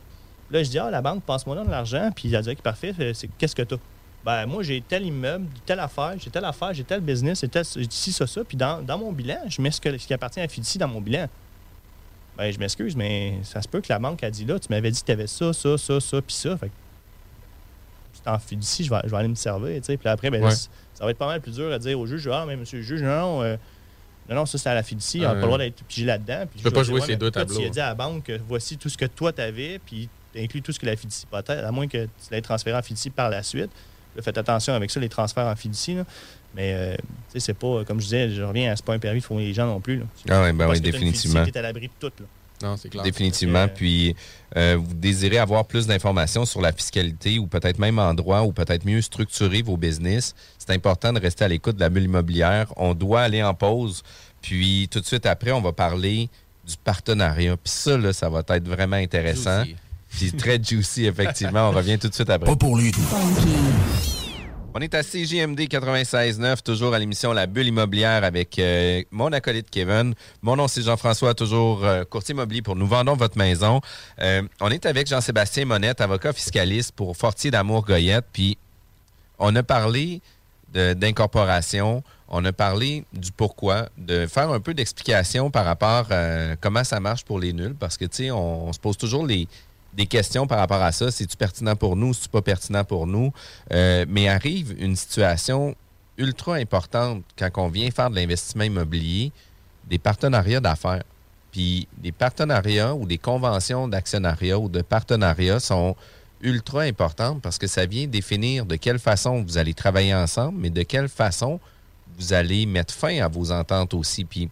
là, 0.51 0.63
je 0.63 0.71
dis, 0.71 0.79
ah, 0.79 0.91
la 0.91 1.03
banque, 1.03 1.25
passe-moi 1.25 1.63
de 1.63 1.71
l'argent, 1.71 2.11
puis 2.17 2.33
elle 2.35 2.43
dit, 2.43 2.55
parfait, 2.57 2.95
c'est 3.13 3.29
qu'est-ce 3.37 3.55
que 3.55 3.63
tu 3.63 3.75
as? 3.75 3.79
Ben, 4.27 4.45
moi, 4.45 4.63
j'ai 4.65 4.81
tel 4.83 5.07
immeuble, 5.07 5.47
telle 5.65 5.79
affaire, 5.79 6.15
j'ai 6.19 6.31
telle 6.31 6.45
affaire, 6.45 6.75
j'ai 6.75 6.83
tel 6.83 7.01
business, 7.01 7.41
j'ai 7.43 7.49
tel, 7.49 7.65
ci, 7.65 8.13
ça, 8.13 8.27
ça. 8.27 8.43
Puis 8.43 8.57
dans, 8.57 8.83
dans 8.83 8.99
mon 8.99 9.13
bilan, 9.13 9.39
je 9.49 9.63
mets 9.63 9.71
ce, 9.71 9.81
que- 9.81 9.97
ce 9.97 10.05
qui 10.05 10.13
appartient 10.13 10.41
à 10.41 10.43
la 10.43 10.49
fiducie 10.49 10.79
dans 10.79 10.89
mon 10.89 11.01
bilan. 11.01 11.29
Ben, 12.37 12.51
je 12.53 12.59
m'excuse, 12.59 12.97
mais 12.97 13.39
ça 13.45 13.63
se 13.63 13.69
peut 13.69 13.81
que 13.81 13.87
la 13.89 14.01
banque 14.01 14.25
a 14.25 14.31
dit 14.31 14.45
là, 14.45 14.59
tu 14.59 14.67
m'avais 14.69 14.91
dit 14.91 15.01
que 15.01 15.07
tu 15.07 15.13
avais 15.13 15.29
ça, 15.29 15.53
ça, 15.53 15.79
ça, 15.79 16.01
ça, 16.01 16.21
puis 16.21 16.35
ça. 16.35 16.57
Fait 16.57 16.69
que 16.69 16.73
en 18.29 18.39
fiducie, 18.41 18.83
je 18.83 18.91
vais, 18.91 19.01
je 19.05 19.11
vais 19.11 19.17
aller 19.19 19.29
me 19.29 19.37
servir, 19.37 19.77
tu 19.77 19.85
sais. 19.85 19.97
Puis 19.97 20.09
après, 20.09 20.29
ben, 20.31 20.43
Ouais. 20.43 20.51
ça 20.51 21.05
va 21.05 21.11
être 21.13 21.19
pas 21.19 21.29
mal 21.29 21.41
plus 21.41 21.55
dur 21.55 21.73
à 21.73 21.79
dire 21.79 21.99
au 22.01 22.07
juge, 22.07 22.27
ah, 22.33 22.45
mais 22.49 22.57
monsieur 22.57 22.79
le 22.79 22.83
juge, 22.85 23.01
non, 23.03 23.09
non, 23.21 23.43
euh, 23.45 23.57
non, 24.29 24.35
non, 24.35 24.47
ça, 24.47 24.59
c'est 24.59 24.69
à 24.69 24.75
la 24.75 24.83
fiducie, 24.83 25.19
on 25.21 25.23
n'a 25.23 25.29
Ah, 25.29 25.33
pas 25.35 25.41
le 25.41 25.47
droit 25.47 25.59
d'être 25.59 25.85
pigé 25.85 26.05
là-dedans. 26.05 26.47
Tu 26.57 26.65
peux 26.65 26.73
pas 26.73 26.83
jouer 26.83 27.01
ces 27.01 27.15
deux 27.15 27.31
tableaux. 27.31 27.61
Tu 27.61 27.65
as 27.67 27.69
dit 27.71 27.81
à 27.81 27.87
la 27.91 27.95
banque, 27.95 28.33
voici 28.49 28.77
tout 28.77 28.89
ce 28.89 28.99
que 28.99 29.05
toi, 29.05 29.33
tu 29.33 29.41
avais, 29.41 29.79
puis 29.79 30.09
tu 30.33 30.41
inclus 30.41 30.63
tout 30.63 30.73
ce 30.73 30.81
que 30.81 30.87
la 30.87 30.97
fiducie 30.97 31.27
peut-être, 31.27 31.65
à 31.65 31.71
moins 31.71 31.87
que 31.87 32.07
tu 32.07 32.11
l'aies 32.33 32.43
transféré 32.43 32.77
en 32.77 32.83
fiducie 32.83 33.11
par 33.11 33.31
la 33.31 33.45
suite. 33.45 33.71
Faites 34.23 34.39
attention 34.39 34.75
avec 34.75 34.91
ça, 34.91 35.01
les 35.01 35.09
transferts 35.09 35.47
en 35.47 35.57
fiducie. 35.57 35.95
là. 35.95 36.05
Mais, 36.55 36.73
euh, 36.75 36.97
tu 37.33 37.41
c'est 37.41 37.55
pas, 37.55 37.85
comme 37.85 38.01
je 38.01 38.05
disais, 38.05 38.31
je 38.31 38.43
reviens 38.43 38.73
à 38.73 38.77
c'est 38.77 38.85
pas 38.85 38.95
un 38.95 38.99
permis 38.99 39.21
de 39.21 39.39
les 39.39 39.53
gens 39.53 39.67
non 39.67 39.81
plus. 39.81 39.99
là. 39.99 40.05
Ah 40.31 40.43
ouais, 40.43 40.53
ben 40.53 40.69
oui, 40.69 40.81
définitivement. 40.81 41.45
t'es 41.45 41.59
à 41.59 41.63
l'abri 41.63 41.89
de 41.89 42.09
tout. 42.09 42.13
Là. 42.21 42.27
Non, 42.63 42.77
c'est 42.77 42.89
clair. 42.89 43.03
Définitivement. 43.03 43.69
Puis, 43.69 44.17
euh, 44.57 44.79
vous 44.81 44.95
désirez 44.95 45.39
avoir 45.39 45.67
plus 45.67 45.87
d'informations 45.87 46.47
sur 46.47 46.63
la 46.63 46.73
fiscalité 46.73 47.39
ou 47.39 47.47
peut-être 47.47 47.79
même 47.79 47.99
en 47.99 48.15
droit 48.15 48.41
ou 48.41 48.53
peut-être 48.53 48.87
mieux 48.87 49.03
structurer 49.03 49.61
vos 49.61 49.77
business, 49.77 50.35
c'est 50.59 50.71
important 50.71 51.13
de 51.13 51.21
rester 51.21 51.45
à 51.45 51.49
l'écoute 51.49 51.77
de 51.77 51.81
la 51.81 51.91
bulle 51.91 52.05
immobilière. 52.05 52.73
On 52.77 52.95
doit 52.95 53.21
aller 53.21 53.43
en 53.43 53.53
pause. 53.53 54.03
Puis, 54.41 54.89
tout 54.91 55.01
de 55.01 55.07
suite 55.07 55.27
après, 55.27 55.53
on 55.53 55.61
va 55.61 55.73
parler 55.73 56.31
du 56.67 56.77
partenariat. 56.83 57.57
Puis 57.57 57.73
ça, 57.73 57.97
là, 57.97 58.13
ça 58.13 58.29
va 58.29 58.43
être 58.49 58.69
vraiment 58.69 58.97
intéressant. 58.97 59.63
Puis 60.17 60.33
très 60.33 60.63
juicy, 60.63 61.05
effectivement. 61.05 61.69
On 61.69 61.73
revient 61.73 61.99
tout 61.99 62.09
de 62.09 62.15
suite 62.15 62.31
après. 62.31 62.49
Pas 62.49 62.57
pour 62.57 62.79
lui. 62.79 62.91
On 64.75 64.81
est 64.81 64.95
à 64.95 65.03
CJMD 65.03 65.61
96.9, 65.61 66.63
toujours 66.63 66.95
à 66.95 66.99
l'émission 66.99 67.33
La 67.33 67.47
Bulle 67.47 67.67
immobilière 67.67 68.25
avec 68.25 68.59
euh, 68.59 69.03
mon 69.11 69.33
acolyte 69.33 69.69
Kevin. 69.71 70.15
Mon 70.43 70.57
nom, 70.57 70.69
c'est 70.69 70.83
Jean-François, 70.83 71.35
toujours 71.35 71.85
euh, 71.85 72.05
courtier 72.05 72.35
immobilier 72.35 72.63
pour 72.63 72.77
Nous 72.77 72.87
vendons 72.87 73.15
votre 73.15 73.37
maison. 73.37 73.81
Euh, 74.21 74.43
on 74.61 74.71
est 74.71 74.87
avec 74.87 75.07
Jean-Sébastien 75.07 75.67
Monette, 75.67 76.01
avocat 76.01 76.33
fiscaliste 76.33 76.93
pour 76.93 77.15
Fortier 77.17 77.51
d'Amour 77.51 77.85
Goyette. 77.85 78.27
Puis, 78.33 78.57
on 79.39 79.55
a 79.55 79.63
parlé 79.63 80.21
d'incorporation, 80.75 82.03
on 82.29 82.45
a 82.45 82.53
parlé 82.53 83.05
du 83.15 83.33
pourquoi, 83.33 83.89
de 83.97 84.27
faire 84.27 84.51
un 84.51 84.61
peu 84.61 84.75
d'explication 84.75 85.51
par 85.51 85.65
rapport 85.65 86.07
à 86.11 86.57
comment 86.61 86.85
ça 86.85 87.01
marche 87.01 87.25
pour 87.25 87.39
les 87.39 87.55
nuls, 87.55 87.75
parce 87.79 87.97
que, 87.97 88.05
tu 88.05 88.17
sais, 88.17 88.31
on, 88.31 88.69
on 88.69 88.73
se 88.75 88.79
pose 88.79 88.99
toujours 88.99 89.27
les, 89.27 89.49
des 89.97 90.07
questions 90.07 90.47
par 90.47 90.59
rapport 90.59 90.83
à 90.83 90.93
ça. 90.93 91.11
C'est-tu 91.11 91.37
pertinent 91.37 91.75
pour 91.75 91.97
nous? 91.97 92.13
C'est-tu 92.13 92.29
pas 92.29 92.43
pertinent 92.43 92.85
pour 92.85 93.07
nous? 93.07 93.33
Euh, 93.73 94.05
mais 94.09 94.29
arrive 94.29 94.75
une 94.79 94.95
situation 94.95 95.75
ultra 96.19 96.57
importante 96.57 97.25
quand 97.39 97.51
on 97.57 97.69
vient 97.69 97.91
faire 97.91 98.11
de 98.11 98.17
l'investissement 98.17 98.65
immobilier, 98.65 99.33
des 99.89 99.99
partenariats 99.99 100.61
d'affaires. 100.61 101.03
Puis 101.51 101.89
des 101.97 102.13
partenariats 102.13 102.95
ou 102.95 103.07
des 103.07 103.19
conventions 103.19 103.89
d'actionnariat 103.89 104.59
ou 104.59 104.69
de 104.69 104.83
partenariat 104.83 105.59
sont 105.59 105.97
ultra 106.43 106.83
importantes 106.83 107.41
parce 107.41 107.57
que 107.57 107.67
ça 107.67 107.87
vient 107.87 108.07
définir 108.07 108.67
de 108.67 108.77
quelle 108.77 108.99
façon 108.99 109.43
vous 109.43 109.57
allez 109.57 109.73
travailler 109.73 110.15
ensemble, 110.15 110.59
mais 110.59 110.71
de 110.71 110.83
quelle 110.83 111.09
façon 111.09 111.59
vous 112.19 112.35
allez 112.35 112.67
mettre 112.67 112.93
fin 112.93 113.19
à 113.21 113.29
vos 113.29 113.51
ententes 113.51 113.95
aussi. 113.95 114.25
Puis 114.25 114.51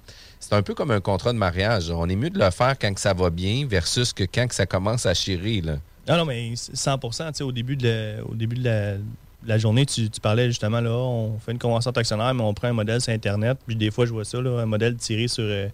c'est 0.48 0.54
un 0.54 0.62
peu 0.62 0.74
comme 0.74 0.90
un 0.90 1.00
contrat 1.00 1.32
de 1.32 1.38
mariage. 1.38 1.90
On 1.90 2.06
est 2.06 2.16
mieux 2.16 2.28
de 2.28 2.38
le 2.38 2.50
faire 2.50 2.78
quand 2.78 2.92
que 2.92 3.00
ça 3.00 3.14
va 3.14 3.30
bien 3.30 3.66
versus 3.66 4.12
que 4.12 4.24
quand 4.24 4.46
que 4.46 4.54
ça 4.54 4.66
commence 4.66 5.06
à 5.06 5.14
chirer. 5.14 5.62
Là. 5.62 5.78
Non, 6.06 6.18
non, 6.18 6.24
mais 6.26 6.52
100 6.54 6.98
tu 6.98 7.08
sais, 7.32 7.44
au 7.44 7.52
début 7.52 7.76
de 7.76 7.88
la, 7.88 8.24
au 8.24 8.34
début 8.34 8.56
de 8.56 8.98
la, 9.46 9.58
journée, 9.58 9.86
tu, 9.86 10.10
tu 10.10 10.20
parlais 10.20 10.48
justement, 10.48 10.82
là, 10.82 10.90
on 10.90 11.38
fait 11.38 11.52
une 11.52 11.58
convention 11.58 11.92
d'actionnaire, 11.92 12.34
mais 12.34 12.42
on 12.42 12.52
prend 12.52 12.68
un 12.68 12.74
modèle 12.74 13.00
sur 13.00 13.12
Internet. 13.14 13.56
Puis 13.66 13.74
des 13.74 13.90
fois, 13.90 14.04
je 14.04 14.12
vois 14.12 14.26
ça, 14.26 14.38
là, 14.40 14.60
un 14.60 14.66
modèle 14.66 14.96
tiré 14.96 15.28
sur 15.28 15.44
euh, 15.44 15.68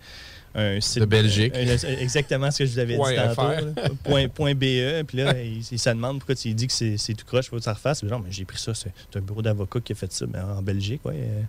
un 0.54 0.80
site. 0.80 1.00
De 1.00 1.06
Belgique. 1.06 1.52
un- 1.56 1.98
exactement 1.98 2.52
ce 2.52 2.60
que 2.60 2.66
je 2.66 2.72
vous 2.72 2.78
avais 2.78 2.94
dit 2.94 3.16
tantôt. 3.16 3.50
Là. 3.50 3.88
point, 4.04 4.28
point 4.28 4.54
BE. 4.54 5.02
Puis 5.04 5.18
là, 5.18 5.34
il, 5.42 5.58
il 5.68 5.78
se 5.80 5.90
demande 5.90 6.18
pourquoi 6.18 6.36
tu 6.36 6.54
dis 6.54 6.68
que 6.68 6.72
c'est 6.72 7.14
tout 7.14 7.26
croche, 7.26 7.48
faut 7.50 7.56
que 7.56 7.62
ça 7.62 7.74
refasse. 7.74 8.06
Genre, 8.06 8.20
mais 8.20 8.30
j'ai 8.30 8.44
pris 8.44 8.58
ça, 8.58 8.72
c'est 8.72 8.92
c'est 9.10 9.18
un 9.18 9.22
bureau 9.22 9.42
d'avocat 9.42 9.80
qui 9.80 9.92
a 9.92 9.96
fait 9.96 10.12
ça 10.12 10.26
mais 10.32 10.38
en 10.38 10.62
Belgique, 10.62 11.04
ouais. 11.04 11.14
euh. 11.16 11.42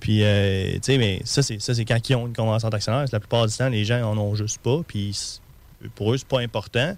Puis, 0.00 0.22
euh, 0.22 0.72
tu 0.74 0.78
sais, 0.82 0.98
mais 0.98 1.20
ça, 1.24 1.42
c'est 1.42 1.60
ça, 1.60 1.74
c'est 1.74 1.84
quand 1.84 2.08
ils 2.08 2.14
ont 2.16 2.26
une 2.26 2.34
convention 2.34 2.68
d'actionnaire. 2.68 3.04
La 3.12 3.20
plupart 3.20 3.46
du 3.46 3.56
temps, 3.56 3.68
les 3.68 3.84
gens 3.84 4.02
en 4.02 4.18
ont 4.18 4.34
juste 4.34 4.58
pas. 4.58 4.80
Puis, 4.86 5.40
pour 5.94 6.12
eux, 6.12 6.16
c'est 6.16 6.28
pas 6.28 6.40
important. 6.40 6.96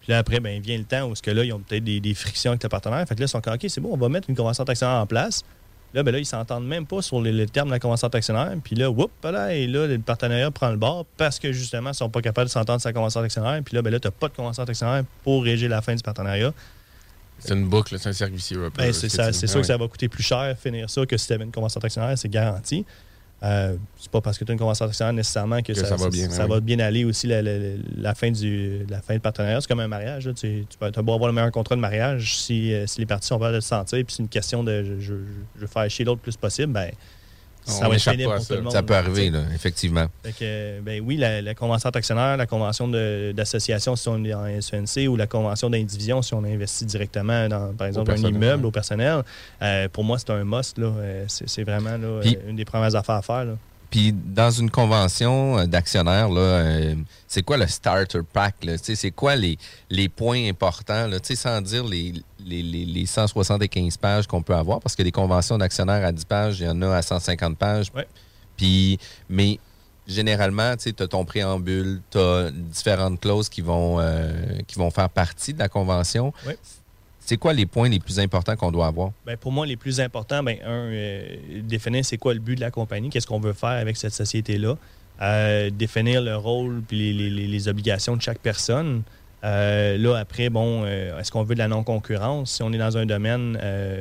Puis 0.00 0.10
là, 0.10 0.18
après, 0.18 0.40
ben, 0.40 0.60
vient 0.60 0.78
le 0.78 0.84
temps 0.84 1.08
où 1.08 1.14
ce 1.14 1.22
que 1.22 1.30
là, 1.30 1.44
ils 1.44 1.52
ont 1.52 1.60
peut-être 1.60 1.84
des, 1.84 2.00
des 2.00 2.14
frictions 2.14 2.50
avec 2.50 2.62
le 2.62 2.68
partenaire. 2.68 3.06
Fait 3.06 3.14
que 3.14 3.20
là, 3.20 3.26
ils 3.26 3.28
sont 3.28 3.38
OK, 3.38 3.64
c'est 3.68 3.80
bon, 3.80 3.90
on 3.92 3.96
va 3.96 4.08
mettre 4.08 4.28
une 4.28 4.36
convention 4.36 4.64
d'actionnaire 4.64 5.00
en 5.00 5.06
place. 5.06 5.44
Là, 5.94 6.02
ben 6.02 6.10
là, 6.10 6.18
ils 6.18 6.26
s'entendent 6.26 6.66
même 6.66 6.86
pas 6.86 7.02
sur 7.02 7.20
les, 7.20 7.32
les 7.32 7.46
termes 7.46 7.68
de 7.68 7.74
la 7.74 7.78
convention 7.78 8.08
d'actionnaire. 8.08 8.52
Puis 8.64 8.74
là, 8.74 8.90
whoop, 8.90 9.10
là, 9.22 9.54
et 9.54 9.66
là, 9.66 9.86
le 9.86 9.98
partenariat 9.98 10.50
prend 10.50 10.70
le 10.70 10.76
bord 10.76 11.04
parce 11.16 11.38
que 11.38 11.52
justement, 11.52 11.90
ils 11.90 11.94
sont 11.94 12.08
pas 12.08 12.22
capables 12.22 12.46
de 12.46 12.52
s'entendre 12.52 12.80
sur 12.80 12.88
la 12.88 12.94
convention 12.94 13.20
d'actionnaire. 13.20 13.60
Puis 13.62 13.76
là, 13.76 13.82
ben 13.82 13.90
là, 13.90 14.00
tu 14.00 14.10
pas 14.10 14.28
de 14.28 14.34
convention 14.34 14.64
d'actionnaire 14.64 15.04
pour 15.22 15.44
régir 15.44 15.68
la 15.68 15.82
fin 15.82 15.94
du 15.94 16.02
partenariat. 16.02 16.52
C'est 17.44 17.54
une 17.54 17.68
boucle, 17.68 17.98
c'est 17.98 18.08
un 18.08 18.12
cercle 18.12 18.34
vicieux. 18.34 18.70
Ben, 18.76 18.92
ce 18.92 19.08
c'est 19.08 19.20
Ah 19.20 19.32
sûr 19.32 19.60
que 19.60 19.66
ça 19.66 19.76
va 19.76 19.88
coûter 19.88 20.08
plus 20.08 20.22
cher 20.22 20.54
finir 20.58 20.88
ça 20.88 21.04
que 21.06 21.16
si 21.16 21.26
tu 21.26 21.32
avais 21.32 21.44
une 21.44 21.52
convention 21.52 21.80
d'actionnaire, 21.80 22.16
c'est 22.16 22.28
garanti. 22.28 22.84
Euh, 23.44 23.74
c'est 23.98 24.08
pas 24.10 24.20
parce 24.20 24.38
que 24.38 24.44
tu 24.44 24.52
as 24.52 24.54
une 24.54 24.58
convention 24.60 24.86
d'actionnaire 24.86 25.12
nécessairement 25.12 25.60
que, 25.62 25.72
Que 25.72 25.74
ça, 25.74 25.86
ça 25.86 25.96
va 25.96 26.08
bien, 26.10 26.30
ça 26.30 26.44
oui. 26.44 26.50
va 26.50 26.60
bien 26.60 26.78
aller 26.78 27.04
aussi 27.04 27.26
la, 27.26 27.42
la- 27.42 27.58
la- 27.58 27.74
la 27.96 28.14
fin 28.14 28.30
du 28.30 28.86
la 28.88 29.02
fin 29.02 29.14
du 29.14 29.20
partenariat. 29.20 29.60
C'est 29.60 29.66
comme 29.66 29.80
un 29.80 29.88
mariage. 29.88 30.28
là. 30.28 30.32
Tu, 30.32 30.64
tu 30.70 30.78
peux 30.78 31.02
beau 31.02 31.14
avoir 31.14 31.26
le 31.28 31.34
meilleur 31.34 31.50
contrat 31.50 31.74
de 31.74 31.80
mariage 31.80 32.36
si, 32.38 32.72
euh, 32.72 32.86
si 32.86 33.00
les 33.00 33.06
parties 33.06 33.26
sont 33.26 33.40
pas 33.40 33.50
de 33.50 33.58
se 33.58 33.66
sentir, 33.68 33.98
puis 34.06 34.14
c'est 34.14 34.22
une 34.22 34.28
question 34.28 34.62
de 34.62 34.84
je, 34.84 35.00
je- 35.00 35.14
je 35.56 35.60
veux 35.60 35.66
faire 35.66 35.90
chier 35.90 36.04
l'autre 36.04 36.20
le 36.20 36.30
plus 36.30 36.36
possible, 36.36 36.72
ben, 36.72 36.92
ça 37.64 37.86
On 37.86 37.88
va 37.88 37.94
être 37.94 37.94
échappe 37.94 38.14
pénible 38.14 38.28
pas 38.30 38.34
à 38.34 38.38
pour 38.38 38.46
ça. 38.46 38.54
tout 38.54 38.58
le 38.58 38.64
monde. 38.64 38.72
Ça 38.72 38.82
peut 38.82 38.94
arriver, 38.94 39.30
là, 39.30 39.40
effectivement. 39.54 40.06
Que, 40.38 40.80
ben 40.80 41.00
oui, 41.04 41.16
la, 41.16 41.40
la 41.42 41.54
convention 41.54 41.90
d'actionnaire, 41.90 42.36
la 42.36 42.46
convention 42.46 42.88
d'association 42.88 43.96
si 43.96 44.08
on 44.08 44.24
est 44.24 44.34
en 44.34 44.46
SNC 44.60 45.08
ou 45.08 45.16
la 45.16 45.26
convention 45.26 45.70
d'indivision 45.70 46.22
si 46.22 46.34
on 46.34 46.44
investit 46.44 46.84
directement 46.86 47.48
dans, 47.48 47.72
par 47.74 47.86
exemple, 47.86 48.10
un 48.12 48.16
immeuble 48.16 48.66
au 48.66 48.70
personnel, 48.70 49.22
euh, 49.62 49.88
pour 49.88 50.04
moi, 50.04 50.18
c'est 50.18 50.30
un 50.30 50.44
must. 50.44 50.78
là. 50.78 50.86
Euh, 50.96 51.24
C'est 51.28 51.64
vraiment 51.64 51.96
là, 51.96 52.06
euh, 52.06 52.22
une 52.48 52.56
des 52.56 52.64
premières 52.64 52.94
affaires 52.94 53.16
à 53.16 53.22
faire. 53.22 53.44
là. 53.44 53.52
Puis 53.92 54.10
dans 54.10 54.50
une 54.50 54.70
convention 54.70 55.58
euh, 55.58 55.66
d'actionnaires, 55.66 56.30
euh, 56.32 56.94
c'est 57.28 57.42
quoi 57.42 57.58
le 57.58 57.66
starter 57.66 58.20
pack? 58.32 58.54
C'est 58.82 59.10
quoi 59.10 59.36
les, 59.36 59.58
les 59.90 60.08
points 60.08 60.48
importants, 60.48 61.06
là? 61.06 61.18
Sans 61.22 61.60
dire 61.60 61.84
les, 61.84 62.14
les, 62.42 62.62
les, 62.62 62.86
les 62.86 63.04
175 63.04 63.98
pages 63.98 64.26
qu'on 64.26 64.42
peut 64.42 64.54
avoir, 64.54 64.80
parce 64.80 64.96
que 64.96 65.02
des 65.02 65.12
conventions 65.12 65.58
d'actionnaires 65.58 66.06
à 66.06 66.10
10 66.10 66.24
pages, 66.24 66.60
il 66.60 66.66
y 66.66 66.68
en 66.70 66.80
a 66.80 66.96
à 66.96 67.02
150 67.02 67.58
pages. 67.58 67.92
Puis, 68.56 68.98
mais 69.28 69.58
généralement, 70.06 70.74
tu 70.76 70.94
as 70.98 71.06
ton 71.06 71.26
préambule, 71.26 72.00
tu 72.10 72.18
as 72.18 72.50
différentes 72.50 73.20
clauses 73.20 73.50
qui 73.50 73.60
vont, 73.60 74.00
euh, 74.00 74.32
qui 74.66 74.78
vont 74.78 74.90
faire 74.90 75.10
partie 75.10 75.52
de 75.52 75.58
la 75.58 75.68
convention. 75.68 76.32
Oui. 76.46 76.54
C'est 77.24 77.36
quoi 77.36 77.52
les 77.52 77.66
points 77.66 77.88
les 77.88 78.00
plus 78.00 78.18
importants 78.18 78.56
qu'on 78.56 78.72
doit 78.72 78.86
avoir? 78.86 79.12
Ben, 79.24 79.36
pour 79.36 79.52
moi, 79.52 79.64
les 79.64 79.76
plus 79.76 80.00
importants, 80.00 80.42
ben, 80.42 80.56
un, 80.64 80.90
euh, 80.90 81.36
définir 81.62 82.04
c'est 82.04 82.18
quoi 82.18 82.34
le 82.34 82.40
but 82.40 82.56
de 82.56 82.60
la 82.60 82.70
compagnie, 82.70 83.10
qu'est-ce 83.10 83.28
qu'on 83.28 83.38
veut 83.38 83.52
faire 83.52 83.70
avec 83.70 83.96
cette 83.96 84.12
société-là, 84.12 84.76
Euh, 85.20 85.70
définir 85.70 86.20
le 86.20 86.34
rôle 86.34 86.82
puis 86.88 87.12
les, 87.12 87.68
obligations 87.68 88.16
de 88.16 88.22
chaque 88.22 88.40
personne. 88.40 89.02
Euh, 89.44 89.96
là, 89.96 90.16
après, 90.16 90.48
bon, 90.48 90.84
est-ce 90.84 91.30
qu'on 91.30 91.44
veut 91.44 91.54
de 91.54 91.60
la 91.60 91.68
non-concurrence? 91.68 92.50
Si 92.54 92.62
on 92.62 92.72
est 92.72 92.78
dans 92.78 92.96
un 92.96 93.06
domaine, 93.06 93.56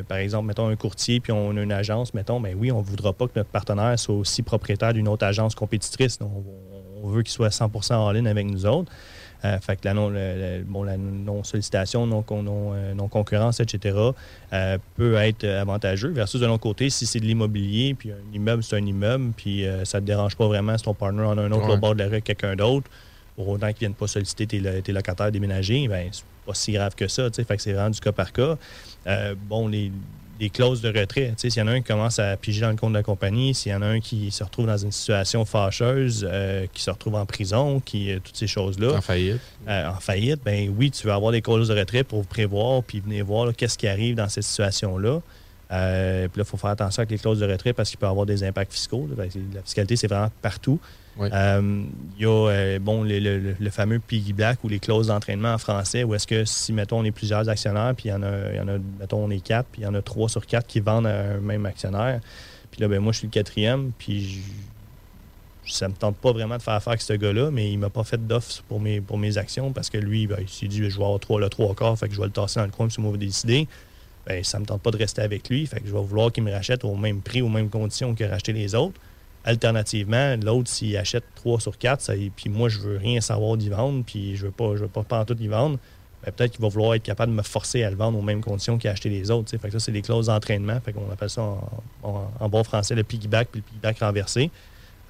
par 0.08 0.18
exemple, 0.18 0.48
mettons 0.48 0.68
un 0.70 0.76
courtier 0.76 1.20
puis 1.20 1.32
on 1.32 1.56
a 1.58 1.62
une 1.62 1.74
agence, 1.74 2.16
mettons, 2.16 2.40
ben 2.40 2.56
oui, 2.58 2.72
on 2.72 2.80
ne 2.80 2.86
voudra 2.86 3.14
pas 3.14 3.28
que 3.28 3.34
notre 3.36 3.50
partenaire 3.50 4.00
soit 4.00 4.16
aussi 4.16 4.42
propriétaire 4.42 4.94
d'une 4.94 5.08
autre 5.08 5.26
agence 5.26 5.54
compétitrice. 5.54 6.18
Donc, 6.18 6.32
on, 6.34 6.82
on 7.04 7.10
veut 7.10 7.22
qu'il 7.22 7.32
soit 7.32 7.50
100% 7.50 7.94
en 7.94 8.12
ligne 8.12 8.28
avec 8.28 8.46
nous 8.48 8.66
autres. 8.66 8.92
Euh, 9.44 9.58
fait 9.60 9.76
que 9.76 9.82
la 9.86 9.94
non, 9.96 10.10
le- 10.10 10.18
le- 10.60 10.64
bon, 10.64 10.84
la 10.84 10.98
non-sollicitation, 10.98 12.06
non, 12.06 12.24
non, 12.30 12.74
euh, 12.74 12.94
non-concurrence, 12.94 13.60
etc., 13.60 13.98
euh, 14.54 14.78
peut 14.96 15.16
être 15.16 15.44
avantageux. 15.46 16.10
Versus 16.10 16.40
de 16.40 16.46
l'autre 16.46 16.62
côté, 16.62 16.90
si 16.90 17.06
c'est 17.06 17.20
de 17.20 17.26
l'immobilier, 17.26 17.96
puis 17.96 18.12
un 18.12 18.36
immeuble, 18.36 18.62
c'est 18.64 18.76
un 18.78 18.86
immeuble, 18.86 19.32
puis 19.36 19.66
euh, 19.66 19.84
ça 19.86 20.00
ne 20.00 20.02
te 20.02 20.08
dérange 20.08 20.36
pas 20.36 20.48
vraiment 20.48 20.78
si 20.78 20.84
ton 20.84 20.94
partner 20.94 21.24
en 21.24 21.38
a 21.38 21.42
un 21.42 21.52
autre 21.52 21.68
Ouais. 21.68 21.74
au 21.74 21.78
bord 21.78 21.94
de 21.96 22.00
la 22.00 22.06
rue 22.06 22.12
avec 22.14 22.24
quelqu'un 22.26 22.56
d'autre, 22.56 22.90
pour 23.36 23.48
autant 23.50 23.68
qu'ils 23.68 23.74
ne 23.76 23.80
viennent 23.80 23.94
pas 23.96 24.08
solliciter 24.08 24.46
tes, 24.46 24.82
tes 24.84 24.92
locataires 24.92 25.32
déménagés, 25.32 25.88
ben, 25.88 26.08
c'est 26.12 26.24
pas 26.46 26.54
si 26.54 26.74
grave 26.74 26.94
que 26.96 27.08
ça. 27.08 27.30
Fait 27.32 27.44
que 27.56 27.62
c'est 27.62 27.74
vraiment 27.74 27.90
du 27.90 28.00
cas 28.00 28.12
par 28.12 28.32
cas. 28.34 28.58
Bon, 29.50 29.68
les, 29.68 29.92
les 30.42 30.50
clauses 30.50 30.82
de 30.82 30.90
retrait, 30.90 31.34
s'il 31.38 31.56
y 31.56 31.62
en 31.62 31.68
a 31.68 31.72
un 31.72 31.82
qui 31.82 31.88
commence 31.88 32.18
à 32.18 32.36
piger 32.36 32.62
dans 32.62 32.72
le 32.72 32.76
compte 32.76 32.94
de 32.94 32.98
la 32.98 33.04
compagnie, 33.04 33.54
s'il 33.54 33.72
y 33.72 33.76
en 33.76 33.84
a 33.84 33.86
un 33.86 34.00
qui 34.00 34.32
se 34.32 34.44
retrouve 34.44 34.66
dans 34.66 34.78
une 34.78 34.92
situation 34.92 35.46
fâcheuse, 35.46 36.28
euh, 36.28 36.66
qui 36.74 36.82
se 36.82 36.90
retrouve 36.90 37.14
en 37.14 37.28
prison, 37.28 37.80
qui 37.80 38.12
euh, 38.12 38.20
toutes 38.24 38.36
ces 38.36 38.48
choses-là. 38.48 38.96
En 38.98 39.02
faillite. 39.02 39.40
Euh, 39.68 39.90
en 39.90 40.00
faillite, 40.00 40.42
ben 40.44 40.74
oui, 40.76 40.90
tu 40.90 41.06
veux 41.06 41.14
avoir 41.14 41.32
des 41.32 41.44
clauses 41.44 41.68
de 41.68 41.78
retrait 41.78 42.04
pour 42.04 42.26
prévoir 42.26 42.82
puis 42.82 43.02
venir 43.02 43.24
voir 43.24 43.56
qu'est-ce 43.56 43.78
qui 43.78 43.88
arrive 43.88 44.16
dans 44.16 44.30
cette 44.30 44.44
situation-là. 44.44 45.22
Euh, 45.72 46.28
puis 46.28 46.40
là, 46.40 46.44
il 46.46 46.50
faut 46.50 46.58
faire 46.58 46.72
attention 46.72 47.02
avec 47.02 47.12
les 47.12 47.20
clauses 47.20 47.40
de 47.40 47.50
retrait 47.50 47.74
parce 47.74 47.92
qu'il 47.92 48.00
peut 48.00 48.08
y 48.08 48.10
avoir 48.10 48.26
des 48.26 48.44
impacts 48.44 48.74
fiscaux. 48.74 49.08
là. 49.16 49.28
Que 49.28 49.38
La 49.56 49.62
fiscalité, 49.62 49.96
c'est 49.96 50.08
vraiment 50.08 50.32
partout. 50.42 50.80
Euh, 51.20 51.84
Il 52.18 52.24
y 52.24 52.26
a 52.26 52.30
euh, 52.30 52.80
bon, 52.80 53.04
le, 53.04 53.70
fameux 53.70 54.00
piggyback 54.00 54.64
ou 54.64 54.70
les 54.70 54.80
clauses 54.80 55.08
d'entraînement 55.08 55.54
en 55.54 55.58
français 55.58 56.04
où 56.04 56.16
est-ce 56.16 56.28
que 56.28 56.46
si, 56.46 56.74
mettons, 56.74 57.00
on 57.00 57.04
est 57.04 57.12
plusieurs 57.12 57.48
actionnaires, 57.50 57.94
puis 57.96 58.10
il 58.10 58.12
y 58.12 58.14
en 58.14 58.24
a, 58.24 58.54
y 58.54 58.60
en 58.60 58.68
a, 58.68 58.78
mettons, 59.00 59.24
on 59.24 59.30
est 59.30 59.42
quatre, 59.44 59.68
puis 59.72 59.82
il 59.82 59.86
y 59.86 59.88
en 59.88 59.94
a 59.94 60.02
trois 60.02 60.30
sur 60.30 60.46
quatre 60.46 60.68
qui 60.68 60.80
vendent 60.80 61.08
à 61.08 61.34
un 61.34 61.40
même 61.40 61.66
actionnaire. 61.66 62.22
Puis 62.72 62.82
là, 62.82 62.88
ben, 62.88 63.00
moi, 63.00 63.12
je 63.12 63.20
suis 63.20 63.28
le 63.28 63.32
quatrième, 63.32 63.92
puis 63.98 64.42
ça 65.66 65.88
me 65.88 65.94
tente 65.94 66.18
pas 66.18 66.32
vraiment 66.32 66.58
de 66.58 66.62
faire 66.62 66.74
affaire 66.74 66.92
avec 66.92 67.02
ce 67.02 67.14
gars-là, 67.14 67.52
mais 67.52 67.72
il 67.72 67.78
m'a 67.78 67.90
pas 67.90 68.04
fait 68.04 68.26
d'offre 68.26 68.64
pour 68.68 68.80
mes, 68.80 69.00
pour 69.00 69.18
mes 69.18 69.38
actions 69.38 69.72
parce 69.72 69.90
que 69.90 69.98
lui, 69.98 70.28
ben, 70.28 70.38
il 70.40 70.50
s'est 70.50 70.68
dit, 70.68 70.78
je 70.78 70.98
vais 70.98 71.04
avoir 71.04 71.20
trois, 71.20 71.40
le 71.40 71.50
trois 71.50 71.74
quarts, 71.76 71.98
fait 71.98 72.08
que 72.08 72.16
je 72.16 72.20
vais 72.20 72.26
le 72.26 72.32
tasser 72.32 72.60
dans 72.60 72.66
le 72.66 72.72
coin, 72.72 72.90
si 72.90 73.00
moi, 73.02 73.12
vous 73.12 73.18
décider. 73.18 73.68
Ben, 74.26 74.44
ça 74.44 74.60
me 74.60 74.66
tente 74.66 74.82
pas 74.82 74.92
de 74.92 74.98
rester 74.98 75.22
avec 75.22 75.50
lui, 75.50 75.66
fait 75.66 75.80
que 75.80 75.88
je 75.88 75.94
vais 75.94 76.02
vouloir 76.02 76.32
qu'il 76.32 76.44
me 76.44 76.52
rachète 76.52 76.84
au 76.86 76.96
même 76.96 77.22
prix, 77.22 77.42
aux 77.42 77.50
mêmes 77.50 77.70
conditions 77.70 78.14
qu'il 78.14 78.26
a 78.28 78.30
racheté 78.30 78.54
les 78.54 78.76
autres. 78.76 79.00
Alternativement, 79.44 80.36
l'autre, 80.44 80.70
s'il 80.70 80.96
achète 80.98 81.24
3 81.36 81.60
sur 81.60 81.78
4, 81.78 82.02
ça, 82.02 82.14
puis 82.36 82.50
moi, 82.50 82.70
je 82.70 82.80
veux 82.80 82.98
rien 82.98 83.22
savoir 83.22 83.58
d'y 83.58 83.70
vendre, 83.70 84.04
puis 84.06 84.36
je 84.36 84.46
veux 84.46 84.52
pas, 84.52 84.76
je 84.76 84.82
veux 84.84 84.88
pas, 84.88 85.04
pas 85.04 85.20
en 85.22 85.26
tout 85.26 85.38
y 85.40 85.48
vendre, 85.48 85.78
ben, 86.24 86.32
peut-être 86.32 86.52
qu'il 86.52 86.62
va 86.62 86.68
vouloir 86.68 86.94
être 86.94 87.02
capable 87.04 87.32
de 87.32 87.38
me 87.38 87.42
forcer 87.44 87.84
à 87.84 87.90
le 87.90 87.96
vendre 87.96 88.20
aux 88.20 88.22
mêmes 88.22 88.42
conditions 88.42 88.78
qu'il 88.78 88.90
a 88.90 88.94
acheté 88.94 89.10
les 89.10 89.32
autres. 89.32 89.50
Fait 89.50 89.58
que 89.68 89.72
ça, 89.72 89.80
c'est 89.80 89.92
des 89.92 90.04
clauses 90.04 90.28
d'entraînement. 90.28 90.80
Fait 90.86 90.94
qu'on 90.94 91.10
appelle 91.12 91.30
ça 91.32 91.42
en, 91.42 91.68
en- 92.04 92.32
en 92.40 92.50
bon 92.50 92.64
français 92.64 92.94
le 92.94 93.04
piggyback 93.04 93.48
puis 93.52 93.62
le 93.62 93.64
piggyback 93.66 94.00
renversé. 94.00 94.52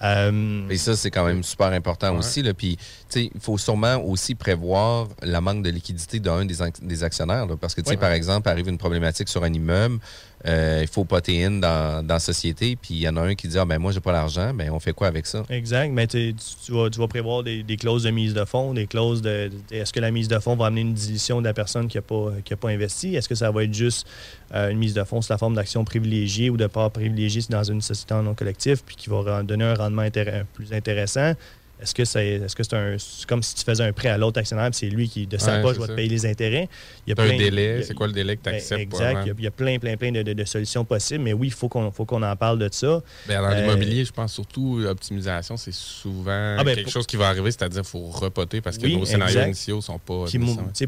Euh, 0.03 0.67
Et 0.69 0.77
ça, 0.77 0.95
c'est 0.95 1.11
quand 1.11 1.25
même 1.25 1.43
super 1.43 1.67
important 1.67 2.15
aussi. 2.17 2.41
Là. 2.41 2.53
Puis, 2.55 2.75
tu 2.77 2.83
sais, 3.09 3.31
il 3.35 3.39
faut 3.41 3.57
sûrement 3.59 3.97
aussi 4.03 4.33
prévoir 4.33 5.07
la 5.21 5.41
manque 5.41 5.61
de 5.63 5.69
liquidité 5.69 6.19
d'un 6.19 6.43
des, 6.45 6.59
ac- 6.59 6.81
des 6.83 7.03
actionnaires. 7.03 7.45
là. 7.45 7.55
parce 7.59 7.75
que, 7.75 7.81
tu 7.81 7.85
sais, 7.89 7.95
Ouais. 7.95 7.99
par 8.01 8.11
exemple, 8.11 8.49
arrive 8.49 8.67
une 8.67 8.79
problématique 8.79 9.29
sur 9.29 9.43
un 9.43 9.53
immeuble, 9.53 9.99
euh, 10.47 10.79
il 10.81 10.87
faut 10.87 11.05
in 11.27 11.51
dans, 11.51 12.05
dans 12.05 12.15
la 12.15 12.19
société, 12.19 12.75
puis 12.75 12.95
il 12.95 13.01
y 13.01 13.09
en 13.09 13.15
a 13.17 13.21
un 13.21 13.35
qui 13.35 13.47
dit 13.47 13.57
Ah, 13.59 13.65
ben 13.65 13.77
moi, 13.77 13.91
j'ai 13.91 13.99
pas 13.99 14.11
l'argent, 14.11 14.53
ben 14.53 14.71
on 14.71 14.79
fait 14.79 14.93
quoi 14.93 15.07
avec 15.07 15.27
ça? 15.27 15.43
Exact. 15.49 15.91
Mais 15.91 16.07
tu, 16.07 16.33
vas, 16.69 17.07
prévoir 17.07 17.43
des, 17.43 17.77
clauses 17.79 18.03
de 18.03 18.11
mise 18.11 18.33
de 18.33 18.43
fonds, 18.45 18.73
des 18.73 18.87
clauses 18.87 19.21
de. 19.21 19.51
Est-ce 19.71 19.93
que 19.93 19.99
la 19.99 20.11
mise 20.11 20.27
de 20.27 20.39
fonds 20.39 20.55
va 20.55 20.67
amener 20.67 20.81
une 20.81 20.93
dilution 20.93 21.41
de 21.41 21.45
la 21.45 21.53
personne 21.53 21.87
qui 21.87 21.97
n'a 21.97 22.01
pas, 22.01 22.31
pas 22.59 22.69
investi? 22.69 23.15
Est-ce 23.15 23.29
que 23.29 23.35
ça 23.35 23.51
va 23.51 23.63
être 23.63 23.73
juste 23.73 24.07
euh, 24.53 24.69
une 24.69 24.79
mise 24.79 24.93
de 24.93 25.03
fonds 25.03 25.21
sous 25.21 25.31
la 25.31 25.37
forme 25.37 25.55
d'action 25.55 25.85
privilégiée 25.85 26.49
ou 26.49 26.57
de 26.57 26.67
part 26.67 26.89
privilégiée 26.91 27.43
dans 27.49 27.63
une 27.63 27.81
société 27.81 28.13
en 28.13 28.23
non 28.23 28.33
collectif 28.33 28.83
puis 28.83 28.95
qui 28.95 29.09
va 29.09 29.43
donner 29.43 29.65
un 29.65 29.75
rendement 29.75 30.07
plus 30.53 30.73
intéressant? 30.73 31.33
Est-ce 31.81 31.95
que 31.95 32.05
c'est 32.05 32.27
est 32.27 32.45
-ce 32.45 32.55
c'est 32.63 32.73
un 32.73 32.95
c'est 32.99 33.25
comme 33.27 33.41
si 33.41 33.55
tu 33.55 33.63
faisais 33.63 33.83
un 33.83 33.91
prêt 33.93 34.09
à 34.09 34.17
l'autre 34.17 34.39
actionnaire 34.39 34.69
c'est 34.73 34.87
lui 34.89 35.09
qui, 35.09 35.25
de 35.25 35.37
sa 35.37 35.59
poche, 35.59 35.77
va 35.77 35.87
te 35.87 35.93
payer 35.93 36.09
les 36.09 36.25
intérêts? 36.25 36.69
Il 37.07 37.09
y 37.09 37.13
a 37.13 37.15
T'as 37.15 37.23
un 37.23 37.27
plein- 37.29 37.37
délai, 37.37 37.83
c'est 37.83 37.93
quoi 37.95 38.07
le 38.07 38.13
délai 38.13 38.37
que 38.37 38.43
tu 38.43 38.49
Ben, 38.51 38.55
acceptes 38.57 38.89
pour 38.89 39.01
Exact. 39.01 39.21
Il 39.23 39.27
y 39.27 39.31
a- 39.31 39.35
il 39.37 39.43
y, 39.43 39.47
a 39.47 39.51
plein, 39.51 39.79
plein, 39.79 39.97
plein 39.97 40.11
de, 40.11 40.21
de- 40.21 40.33
de 40.33 40.45
solutions 40.45 40.85
possibles, 40.85 41.23
mais 41.23 41.33
oui, 41.33 41.47
il 41.47 41.53
faut 41.53 41.69
qu'on 41.69 41.89
faut 41.91 42.05
qu'on 42.05 42.21
en 42.21 42.35
parle 42.35 42.59
de 42.59 42.69
ça. 42.71 43.01
Ben, 43.27 43.41
dans 43.41 43.49
Euh, 43.49 43.61
l'immobilier, 43.61 44.05
je 44.05 44.11
pense 44.11 44.33
surtout 44.33 44.77
l'optimisation, 44.79 45.57
c'est 45.57 45.73
souvent 45.73 46.55
Ah, 46.59 46.63
ben, 46.63 46.75
quelque 46.75 46.83
pour- 46.85 46.93
chose 46.93 47.07
qui 47.07 47.15
va 47.17 47.27
arriver, 47.29 47.49
c'est-à-dire 47.51 47.81
qu'il 47.81 47.89
faut 47.89 48.07
repoter 48.09 48.61
parce 48.61 48.77
que 48.77 48.85
Oui, 48.85 48.95
nos 48.97 49.05
scénarios 49.05 49.33
exact. 49.37 49.47
initiaux 49.47 49.81
sont 49.81 49.97
pas. 49.99 50.25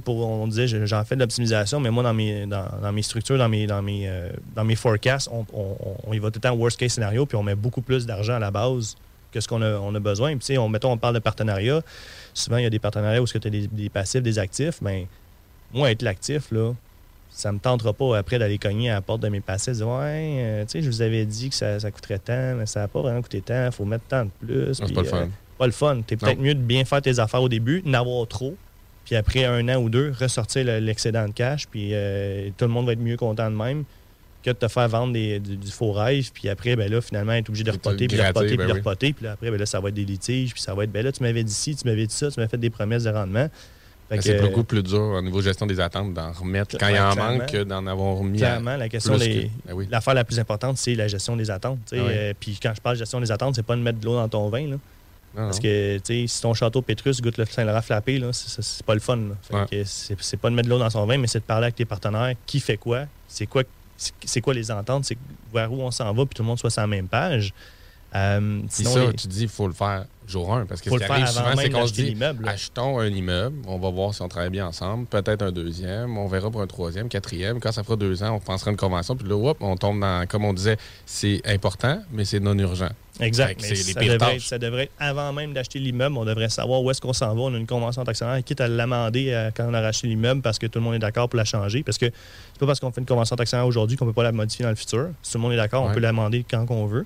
Pour, 0.06 0.18
on 0.28 0.48
disait, 0.48 0.68
je- 0.68 0.86
j'en 0.86 1.04
fais 1.06 1.16
de 1.16 1.22
l'optimisation, 1.22 1.80
mais 1.80 1.90
moi, 1.90 2.04
dans 2.04 2.14
mes, 2.14 2.46
dans, 2.46 2.66
dans 2.82 2.92
mes 2.92 3.02
structures, 3.04 3.38
dans 3.38 3.50
mes, 3.50 3.66
dans 3.68 3.82
mes, 3.82 4.08
euh, 4.08 4.30
dans 4.56 4.64
mes 4.66 4.76
forecasts, 4.76 5.30
on, 5.32 5.46
on- 5.54 5.76
on 6.06 6.14
y 6.14 6.20
va 6.20 6.30
tout 6.30 6.40
le 6.44 6.50
temps 6.50 6.56
worst 6.56 6.78
case 6.80 6.94
scénario, 6.94 7.26
puis 7.26 7.36
on 7.38 7.44
met 7.44 7.56
beaucoup 7.56 7.82
plus 7.82 8.06
d'argent 8.06 8.34
à 8.36 8.40
la 8.40 8.52
base 8.52 8.96
que 9.34 9.42
ce 9.42 9.48
qu'on 9.48 9.62
a, 9.62 9.74
on 9.80 9.94
a 9.96 10.00
besoin. 10.00 10.30
Puis, 10.32 10.40
tu 10.40 10.46
sais, 10.46 10.58
on, 10.58 10.70
mettons, 10.70 10.92
on 10.92 10.98
parle 10.98 11.16
de 11.16 11.20
partenariat. 11.20 11.82
Souvent, 12.34 12.58
il 12.58 12.64
y 12.64 12.68
a 12.68 12.70
des 12.70 12.80
partenariats 12.80 13.22
où 13.22 13.26
tu 13.28 13.38
as 13.38 13.50
des, 13.50 13.68
des 13.68 13.90
passifs, 13.90 14.22
des 14.24 14.40
actifs. 14.40 14.82
Mais 14.82 15.08
moi, 15.74 15.92
être 15.92 16.02
l'actif, 16.04 16.52
là, 16.52 16.74
ça 17.30 17.52
me 17.52 17.58
tentera 17.60 17.94
pas 17.94 18.18
après 18.18 18.38
d'aller 18.38 18.60
cogner 18.60 18.92
à 18.92 18.96
la 18.96 19.02
porte 19.02 19.22
de 19.22 19.28
mes 19.30 19.42
passifs, 19.42 19.74
dire 19.74 19.88
Ouais, 19.88 20.36
euh, 20.38 20.62
tu 20.66 20.70
sais, 20.70 20.82
je 20.84 20.88
vous 20.90 21.02
avais 21.02 21.26
dit 21.26 21.50
que 21.50 21.56
ça, 21.56 21.80
ça 21.80 21.90
coûterait 21.92 22.20
tant, 22.20 22.56
mais 22.56 22.66
ça 22.68 22.82
n'a 22.82 22.88
pas 22.88 23.02
vraiment 23.02 23.22
coûté 23.24 23.42
tant, 23.42 23.66
il 23.66 23.72
faut 23.72 23.86
mettre 23.86 24.06
tant 24.08 24.26
de 24.26 24.30
plus. 24.40 24.74
C'est 24.76 24.94
pas 24.94 25.02
le 25.02 25.08
fun. 25.08 25.30
pas 25.58 25.66
le 25.66 25.72
fun. 25.72 26.02
T'es 26.06 26.16
peut-être 26.16 26.40
mieux 26.40 26.54
de 26.54 26.60
bien 26.62 26.86
faire 26.86 27.02
tes 27.02 27.18
affaires 27.20 27.42
au 27.42 27.50
début, 27.50 27.82
n'avoir 27.86 28.28
trop, 28.28 28.56
puis 29.06 29.16
après 29.16 29.46
un 29.46 29.68
an 29.70 29.82
ou 29.82 29.90
deux, 29.90 30.14
ressortir 30.20 30.64
le- 30.64 30.78
l'excédent 30.80 31.28
de 31.28 31.34
cash, 31.34 31.68
puis 31.68 31.90
euh, 31.94 32.50
tout 32.56 32.66
le 32.66 32.72
monde 32.72 32.86
va 32.86 32.94
être 32.94 33.00
mieux 33.00 33.18
content 33.18 33.50
de 33.50 33.56
même 33.56 33.84
que 34.44 34.50
de 34.52 34.56
te 34.56 34.68
faire 34.68 34.88
vendre 34.90 35.14
des- 35.14 35.40
du, 35.40 35.56
du 35.58 35.72
faux 35.72 35.92
rêve, 35.94 36.30
puis 36.34 36.50
après, 36.50 36.76
ben 36.76 36.92
là, 36.92 37.02
finalement, 37.02 37.32
être 37.34 37.50
obligé 37.50 37.64
de 37.64 37.72
repoter, 37.72 38.08
puis 38.08 38.18
de 38.18 38.22
gratter, 38.22 38.40
repoter, 38.40 38.58
ben 38.58 38.64
puis 38.64 38.68
de 38.68 38.74
oui. 38.74 38.80
repoter, 38.80 39.14
puis 39.14 39.26
là, 39.26 39.32
après, 39.34 39.50
ben 39.52 39.58
là, 39.60 39.66
ça 39.66 39.80
va 39.80 39.90
être 39.90 39.96
des 39.96 40.06
litiges, 40.06 40.54
puis 40.54 40.62
ça 40.62 40.74
va 40.74 40.84
être, 40.84 40.92
ben 40.92 41.04
là, 41.04 41.12
tu 41.12 41.24
m'avais 41.24 41.44
dit 41.44 41.54
ci, 41.54 41.76
tu 41.76 41.88
m'avais 41.88 42.06
dit 42.06 42.14
ça, 42.14 42.30
tu 42.30 42.40
m'avais 42.40 42.50
fait 42.50 42.58
des 42.58 42.70
promesses 42.70 43.04
de 43.04 43.10
rendement. 43.10 43.50
Ben, 44.10 44.22
c'est 44.22 44.38
euh, 44.38 44.42
beaucoup 44.42 44.64
plus 44.66 44.84
dur 44.84 45.00
au 45.00 45.22
niveau 45.22 45.42
gestion 45.42 45.66
des 45.66 45.80
attentes 45.80 46.14
d'en 46.14 46.32
remettre 46.34 46.78
quand 46.78 46.90
il 46.90 46.96
y 46.96 47.00
en 47.00 47.16
manque 47.16 47.46
que 47.52 47.64
d'en 47.64 47.88
avoir 47.88 48.18
remis. 48.18 48.38
Clairement, 48.38 48.76
la 48.76 48.90
question, 48.90 49.18
ben 49.18 49.50
oui. 49.72 49.88
l'affaire 49.90 50.14
la 50.14 50.24
plus 50.26 50.38
importante, 50.40 50.78
c'est 50.78 50.94
la 50.94 51.08
gestion 51.08 51.36
des 51.38 51.50
attentes. 51.50 51.80
Ah 51.92 51.96
oui. 51.96 52.02
Euh, 52.10 52.34
puis 52.40 52.60
quand 52.62 52.74
je 52.76 52.82
parle 52.82 52.96
de 52.98 53.00
gestion 53.00 53.22
des 53.22 53.32
attentes, 53.32 53.56
c'est 53.56 53.66
pas 53.66 53.76
de 53.78 53.82
mettre 53.82 54.00
de 54.00 54.06
l'eau 54.06 54.16
dans 54.16 54.28
ton 54.30 54.50
vin. 54.50 54.68
là. 54.68 54.76
Parce 55.36 55.58
que 55.60 55.98
tu 55.98 56.02
sais, 56.04 56.26
si 56.28 56.42
ton 56.44 56.54
château 56.54 56.84
Pétrus 56.84 57.20
goûte 57.20 57.38
le 57.40 57.46
Saint-Laurent 57.46 57.82
flappé, 57.82 58.20
là, 58.20 58.32
c'est- 58.34 58.84
pas 58.84 58.94
le 58.94 59.00
fun. 59.00 59.18
Ouais. 59.52 59.84
c'est 59.86 60.38
pas 60.38 60.50
de 60.52 60.54
mettre 60.56 60.68
de 60.68 60.74
l'eau 60.74 60.80
dans 60.80 60.92
son 60.92 61.08
vin, 61.08 61.18
mais 61.18 61.26
c'est 61.26 61.40
de 61.40 61.44
parler 61.46 61.64
avec 61.66 61.76
tes 61.76 61.86
partenaires. 61.86 62.34
Qui 62.46 62.60
fait 62.60 62.78
quoi? 62.78 63.06
C'est 63.28 63.48
quoi, 63.48 63.64
c'est- 64.26 64.42
quoi 64.42 64.54
les 64.54 64.70
ententes? 64.72 65.06
C'est 65.06 65.18
vers 65.54 65.72
où 65.72 65.82
on 65.82 65.92
s'en 65.92 66.14
va, 66.14 66.26
puis 66.26 66.36
tout 66.36 66.42
le 66.44 66.48
monde 66.48 66.60
soit 66.60 66.70
sur 66.70 66.82
la 66.82 66.88
même 66.88 67.08
page. 67.08 67.54
Euh, 68.16 68.62
sinon, 68.70 68.92
ça, 68.92 69.06
les- 69.08 69.14
tu 69.14 69.28
dis, 69.28 69.44
il 69.44 69.48
faut 69.50 69.68
le 69.68 69.74
faire 69.74 70.06
jour 70.28 70.54
1. 70.54 70.66
Parce 70.66 70.82
que 70.82 70.90
Faut 70.90 70.98
ce 70.98 71.02
le 71.02 71.06
qui 71.08 71.12
arrive 71.12 71.28
souvent, 71.28 71.56
c'est 71.58 71.70
qu'on 71.70 71.88
se 71.88 71.94
dit, 71.94 72.16
achetons 72.46 73.00
un 73.00 73.08
immeuble, 73.08 73.58
on 73.68 73.78
va 73.78 73.90
voir 73.90 74.14
si 74.14 74.22
on 74.22 74.28
travaille 74.30 74.50
bien 74.52 74.68
ensemble, 74.68 75.06
peut-être 75.08 75.42
un 75.42 75.52
deuxième, 75.52 76.18
on 76.18 76.28
verra 76.28 76.50
pour 76.50 76.62
un 76.62 76.68
troisième, 76.68 77.10
quatrième. 77.10 77.60
Quand 77.60 77.72
ça 77.72 77.84
fera 77.84 77.96
deux 77.96 78.24
ans, 78.24 78.36
on 78.36 78.40
pensera 78.40 78.72
une 78.72 78.78
convention, 78.78 79.16
puis 79.16 79.28
là, 79.28 79.36
on 79.60 79.76
tombe 79.78 80.00
dans, 80.00 80.26
comme 80.28 80.46
on 80.46 80.54
disait, 80.54 80.78
c'est 81.06 81.42
important, 81.46 82.02
mais 82.12 82.24
c'est 82.26 82.40
non 82.40 82.58
urgent. 82.58 82.90
Exact. 83.20 83.60
mais 83.62 83.68
C'est 83.68 83.74
les 83.76 83.94
ça, 83.94 84.00
pires 84.00 84.14
devrait 84.14 84.36
être, 84.36 84.42
ça 84.42 84.58
devrait 84.58 84.84
être 84.84 84.94
avant 85.00 85.34
même 85.34 85.54
d'acheter 85.54 85.78
l'immeuble. 85.78 86.18
On 86.18 86.26
devrait 86.26 86.50
savoir 86.50 86.82
où 86.82 86.90
est-ce 86.90 87.00
qu'on 87.02 87.14
s'en 87.14 87.36
va. 87.36 87.42
On 87.42 87.54
a 87.54 87.58
une 87.58 87.68
convention 87.68 88.04
d'actionnaire, 88.04 88.44
quitte 88.44 88.60
à 88.62 88.68
l'amender 88.68 89.32
euh, 89.32 89.52
quand 89.56 89.66
on 89.70 89.74
a 89.76 89.82
racheté 89.82 90.08
l'immeuble 90.08 90.42
parce 90.42 90.58
que 90.58 90.66
tout 90.66 90.80
le 90.80 90.86
monde 90.86 90.96
est 90.96 91.00
d'accord 91.00 91.30
pour 91.30 91.38
la 91.38 91.46
changer. 91.46 91.84
Parce 91.84 92.00
que 92.00 92.08
c'est 92.08 92.60
pas 92.60 92.66
parce 92.66 92.80
qu'on 92.80 92.92
fait 92.92 93.02
une 93.02 93.08
convention 93.08 93.36
d'actionnaire 93.36 93.68
aujourd'hui 93.68 93.98
qu'on 93.98 94.06
peut 94.06 94.14
pas 94.14 94.24
la 94.24 94.32
modifier 94.32 94.64
dans 94.64 94.70
le 94.72 94.76
futur. 94.76 95.10
Si 95.22 95.32
tout 95.34 95.38
le 95.38 95.44
monde 95.44 95.54
est 95.54 95.58
d'accord, 95.58 95.84
on 95.84 95.94
peut 95.94 96.00
l'amender 96.00 96.44
quand 96.50 96.66
on 96.72 96.88
veut. 96.88 97.06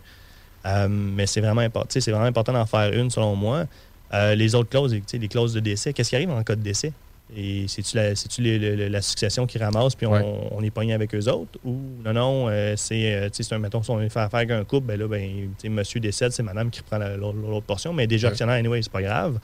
Euh, 0.67 0.87
mais 0.89 1.25
c'est 1.27 1.41
vraiment, 1.41 1.61
important. 1.61 1.87
c'est 1.99 2.11
vraiment 2.11 2.25
important 2.25 2.53
d'en 2.53 2.65
faire 2.65 2.91
une, 2.93 3.09
selon 3.09 3.35
moi. 3.35 3.65
Euh, 4.13 4.35
les 4.35 4.53
autres 4.55 4.69
clauses, 4.69 4.93
les 5.13 5.27
clauses 5.27 5.53
de 5.53 5.59
décès, 5.59 5.93
qu'est-ce 5.93 6.09
qui 6.09 6.15
arrive 6.15 6.29
en 6.29 6.43
cas 6.43 6.55
de 6.55 6.61
décès? 6.61 6.91
Et 7.35 7.65
c'est-tu 7.67 7.97
la, 7.97 8.15
c'est-tu 8.15 8.41
les- 8.41 8.57
le- 8.57 8.75
le- 8.75 8.87
la 8.87 9.01
succession 9.01 9.45
qui 9.45 9.57
ramasse, 9.57 9.95
puis 9.95 10.07
on, 10.07 10.11
Ouais. 10.13 10.23
on 10.51 10.63
est 10.63 10.69
pogné 10.69 10.93
avec 10.93 11.13
eux 11.13 11.27
autres? 11.29 11.59
Ou 11.65 11.77
non, 12.05 12.13
non, 12.13 12.47
euh, 12.49 12.73
c'est, 12.77 13.29
c'est 13.33 13.53
un, 13.53 13.59
mettons, 13.59 13.83
si 13.83 13.91
on 13.91 13.97
fait 14.09 14.19
affaire 14.19 14.39
avec 14.39 14.51
un 14.51 14.63
couple, 14.63 14.87
ben 14.87 14.97
là, 14.99 15.07
ben, 15.07 15.49
monsieur 15.69 15.99
décède, 15.99 16.31
c'est 16.31 16.43
madame 16.43 16.69
qui 16.69 16.79
reprend 16.79 16.97
la- 16.99 17.17
l'autre, 17.17 17.37
l'autre 17.37 17.65
portion, 17.65 17.91
mais 17.91 18.07
déjà 18.07 18.29
actionnaire, 18.29 18.55
anyway, 18.55 18.81
c'est 18.81 18.91
pas 18.91 19.01
grave. 19.01 19.39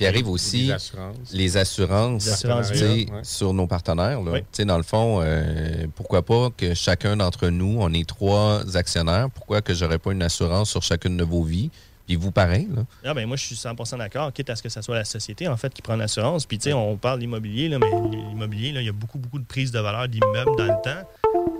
Puis 0.00 0.06
arrive 0.06 0.28
aussi 0.30 0.62
Les 0.62 0.72
assurances. 0.72 1.16
les 1.30 1.56
assurances, 1.58 2.24
Les 2.24 2.32
assurances 2.32 2.72
tu 2.72 2.78
sais, 2.78 2.94
vie, 2.94 3.06
ouais. 3.12 3.20
sur 3.22 3.52
nos 3.52 3.66
partenaires. 3.66 4.22
là. 4.22 4.32
Oui. 4.32 4.64
Dans 4.64 4.78
le 4.78 4.82
fond, 4.82 5.20
euh, 5.22 5.86
pourquoi 5.94 6.22
pas 6.22 6.48
que 6.56 6.72
chacun 6.72 7.18
d'entre 7.18 7.48
nous, 7.48 7.76
on 7.78 7.92
est 7.92 8.08
trois 8.08 8.62
actionnaires, 8.78 9.28
pourquoi 9.28 9.60
que 9.60 9.74
j'aurais 9.74 9.98
pas 9.98 10.12
une 10.12 10.22
assurance 10.22 10.70
sur 10.70 10.82
chacune 10.82 11.18
de 11.18 11.24
vos 11.24 11.42
vies? 11.42 11.70
Puis 12.10 12.16
vous, 12.16 12.32
pareil. 12.32 12.66
Là? 12.74 12.82
Ah 13.04 13.14
ben 13.14 13.24
moi, 13.24 13.36
je 13.36 13.44
suis 13.44 13.54
100% 13.54 13.98
d'accord, 13.98 14.32
quitte 14.32 14.50
à 14.50 14.56
ce 14.56 14.64
que 14.64 14.68
ce 14.68 14.82
soit 14.82 14.96
la 14.96 15.04
société, 15.04 15.46
en 15.46 15.56
fait, 15.56 15.72
qui 15.72 15.80
prend 15.80 15.94
l'assurance. 15.94 16.44
Puis, 16.44 16.58
tu 16.58 16.64
sais, 16.64 16.72
on 16.72 16.96
parle 16.96 17.20
d'immobilier, 17.20 17.68
là, 17.68 17.78
mais 17.78 17.86
l'immobilier, 18.10 18.72
là, 18.72 18.80
il 18.80 18.86
y 18.86 18.88
a 18.88 18.92
beaucoup, 18.92 19.20
beaucoup 19.20 19.38
de 19.38 19.44
prises 19.44 19.70
de 19.70 19.78
valeur 19.78 20.08
d'immeubles 20.08 20.56
dans 20.58 20.64
le 20.64 20.82
temps. 20.82 21.08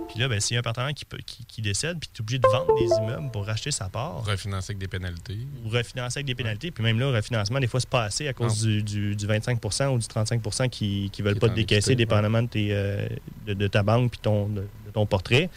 Puis 0.09 0.19
là, 0.19 0.27
ben, 0.27 0.41
s'il 0.41 0.55
y 0.55 0.57
a 0.57 0.59
un 0.59 0.61
partenaire 0.63 0.93
qui, 0.93 1.05
peut- 1.05 1.19
qui, 1.25 1.45
qui 1.45 1.61
décède, 1.61 1.97
puis 2.01 2.09
tu 2.13 2.19
es 2.19 2.21
obligé 2.21 2.39
de 2.39 2.47
vendre 2.49 2.75
des 2.77 2.93
immeubles 3.01 3.31
pour 3.31 3.45
racheter 3.45 3.71
sa 3.71 3.87
part, 3.87 4.25
Refinancer 4.25 4.71
avec 4.71 4.79
des 4.79 4.89
pénalités. 4.89 5.37
ou 5.63 5.69
refinancer 5.69 6.17
avec 6.17 6.25
des 6.27 6.35
pénalités. 6.35 6.69
Puis 6.69 6.83
même 6.83 6.99
là, 6.99 7.09
le 7.11 7.15
refinancement, 7.15 7.61
des 7.61 7.67
fois, 7.67 7.79
c'est 7.79 7.89
pas 7.89 8.03
assez 8.03 8.27
à 8.27 8.33
cause 8.33 8.61
du, 8.61 8.83
du- 8.83 9.15
du 9.15 9.25
25% 9.25 9.87
ou 9.87 9.99
du 9.99 10.05
35% 10.07 10.67
qui 10.69 11.09
ne 11.17 11.23
veulent 11.23 11.35
Qui 11.35 11.39
pas 11.39 11.47
te 11.47 11.53
décaisser, 11.55 11.91
équité, 11.91 11.95
dépendamment 11.95 12.41
de, 12.41 12.47
tes, 12.49 12.67
euh, 12.73 13.07
de, 13.47 13.53
de 13.53 13.67
ta 13.67 13.83
banque 13.83 14.11
puis 14.11 14.19
ton, 14.21 14.49
de, 14.49 14.61
de 14.63 14.91
ton 14.93 15.05
portrait. 15.05 15.49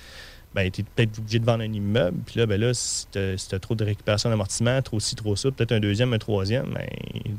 Ben, 0.54 0.70
tu 0.70 0.82
es 0.82 0.84
peut-être 0.84 1.18
obligé 1.18 1.38
de 1.40 1.44
vendre 1.44 1.64
un 1.64 1.72
immeuble. 1.72 2.18
Puis 2.26 2.38
là, 2.38 2.46
ben 2.46 2.60
là 2.60 2.72
si 2.74 3.06
tu 3.10 3.18
as, 3.18 3.58
trop 3.58 3.74
de 3.74 3.84
récupération 3.84 4.30
d'amortissement, 4.30 4.80
trop 4.82 5.00
ci, 5.00 5.16
trop 5.16 5.34
ça, 5.34 5.50
peut-être 5.50 5.72
un 5.72 5.80
deuxième, 5.80 6.12
un 6.12 6.18
troisième, 6.18 6.66
ben, 6.74 6.86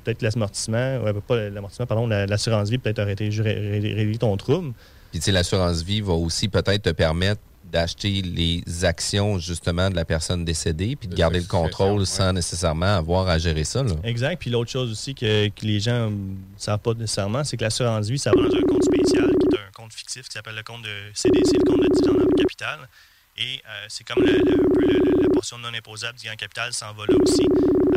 peut-être 0.04 0.22
l'amortissement, 0.22 0.98
ouais, 1.04 1.14
pas 1.26 1.50
l'amortissement, 1.50 1.86
pardon, 1.86 2.08
la- 2.08 2.26
l'assurance 2.26 2.70
vie 2.70 2.78
peut-être 2.78 3.00
arrêter 3.00 3.30
de 3.30 3.42
ré- 3.42 4.18
ton 4.20 4.36
trouble. 4.36 4.74
Puis 5.12 5.20
tu 5.20 5.26
sais, 5.26 5.32
l'assurance 5.32 5.82
vie 5.82 6.02
va 6.02 6.14
aussi 6.14 6.50
peut-être 6.50 6.82
te 6.84 6.90
permettre 6.90 7.40
d'acheter 7.76 8.22
les 8.22 8.64
actions 8.86 9.38
justement 9.38 9.90
de 9.90 9.96
la 9.98 10.06
personne 10.06 10.46
décédée, 10.46 10.96
puis 10.96 11.10
de 11.10 11.14
De 11.14 11.18
garder 11.18 11.40
le 11.42 11.46
contrôle 11.46 12.00
ouais. 12.00 12.06
sans 12.06 12.32
nécessairement 12.32 12.96
avoir 12.96 13.28
à 13.28 13.38
gérer 13.38 13.66
ça. 13.66 13.84
Là. 13.84 13.92
Exact. 14.06 14.40
Puis 14.40 14.50
l'autre 14.50 14.72
chose 14.72 14.90
aussi 14.92 15.14
que, 15.14 15.50
que 15.50 15.66
les 15.66 15.82
gens 15.82 16.10
ne 16.10 16.36
savent 16.58 16.80
pas 16.80 16.94
nécessairement, 16.94 17.44
c'est 17.44 17.58
que 17.58 17.64
l'assurance 17.66 18.08
vie, 18.08 18.18
ça 18.18 18.32
va 18.32 18.42
dans 18.48 18.56
un 18.56 18.62
compte 18.62 18.84
spécial 18.86 19.30
qui 19.42 19.56
est 19.56 19.60
un 19.60 19.72
compte 19.74 19.92
fictif 19.94 20.24
qui 20.30 20.32
s'appelle 20.34 20.56
le 20.56 20.64
compte 20.64 20.84
de 20.84 20.96
CDC, 21.14 21.58
le 21.58 21.70
compte 21.70 21.82
de 21.82 21.90
dividende 21.94 22.22
en 22.32 22.36
capital. 22.38 22.80
Et 23.38 23.62
euh, 23.68 23.86
c'est 23.90 24.06
comme 24.08 24.24
le- 24.24 24.32
le- 24.32 24.88
le- 24.88 25.22
la 25.24 25.30
portion 25.34 25.58
non 25.58 25.74
imposable 25.78 26.18
du 26.18 26.26
gain 26.26 26.36
capital 26.38 26.72
s'en 26.72 26.94
va 26.94 27.04
là 27.10 27.16
aussi. 27.22 27.46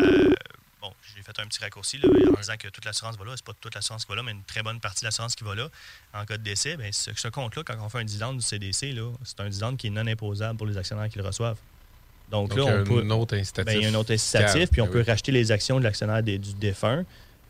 Euh, 0.02 0.34
bon, 0.80 0.92
j'ai 1.16 1.22
fait 1.22 1.38
un 1.40 1.46
petit 1.46 1.60
raccourci 1.60 1.98
là, 1.98 2.08
en 2.36 2.40
disant 2.40 2.54
que 2.58 2.68
toute 2.68 2.84
l'assurance 2.84 3.16
va 3.18 3.24
là. 3.24 3.32
C'est 3.36 3.44
pas 3.44 3.52
toute 3.60 3.74
l'assurance 3.74 4.04
qui 4.04 4.10
va 4.10 4.16
là, 4.16 4.22
mais 4.22 4.32
une 4.32 4.42
très 4.44 4.62
bonne 4.62 4.80
partie 4.80 5.00
de 5.02 5.06
l'assurance 5.06 5.34
qui 5.34 5.44
va 5.44 5.54
là. 5.54 5.68
En 6.14 6.24
cas 6.24 6.36
de 6.38 6.42
décès, 6.42 6.76
ben, 6.76 6.92
ce, 6.92 7.10
ce 7.14 7.28
compte-là, 7.28 7.62
quand 7.64 7.74
on 7.80 7.88
fait 7.88 7.98
un 7.98 8.04
dividende 8.04 8.36
du 8.38 8.42
CDC, 8.42 8.94
c'est 9.24 9.40
un 9.40 9.48
dividende 9.48 9.76
qui 9.76 9.88
est 9.88 9.90
non 9.90 10.06
imposable 10.06 10.56
pour 10.56 10.66
les 10.66 10.76
actionnaires 10.76 11.08
qui 11.08 11.18
le 11.18 11.24
reçoivent. 11.24 11.58
Donc, 12.30 12.50
Donc, 12.50 12.58
là, 12.58 12.76
on 12.80 12.84
peut. 12.84 13.00
un 13.02 13.10
autre 13.10 13.36
incitatif 13.36 13.64
Ben, 13.74 13.80
il 13.80 13.84
y 13.84 13.86
a 13.86 13.90
un 13.90 13.94
autre 14.00 14.12
incitatif, 14.12 14.70
puis 14.70 14.80
on 14.82 14.86
Ben 14.86 14.92
peut 14.92 15.04
racheter 15.06 15.32
les 15.32 15.50
actions 15.50 15.78
de 15.78 15.84
l'actionnaire 15.84 16.22
du 16.22 16.38
défunt 16.38 17.04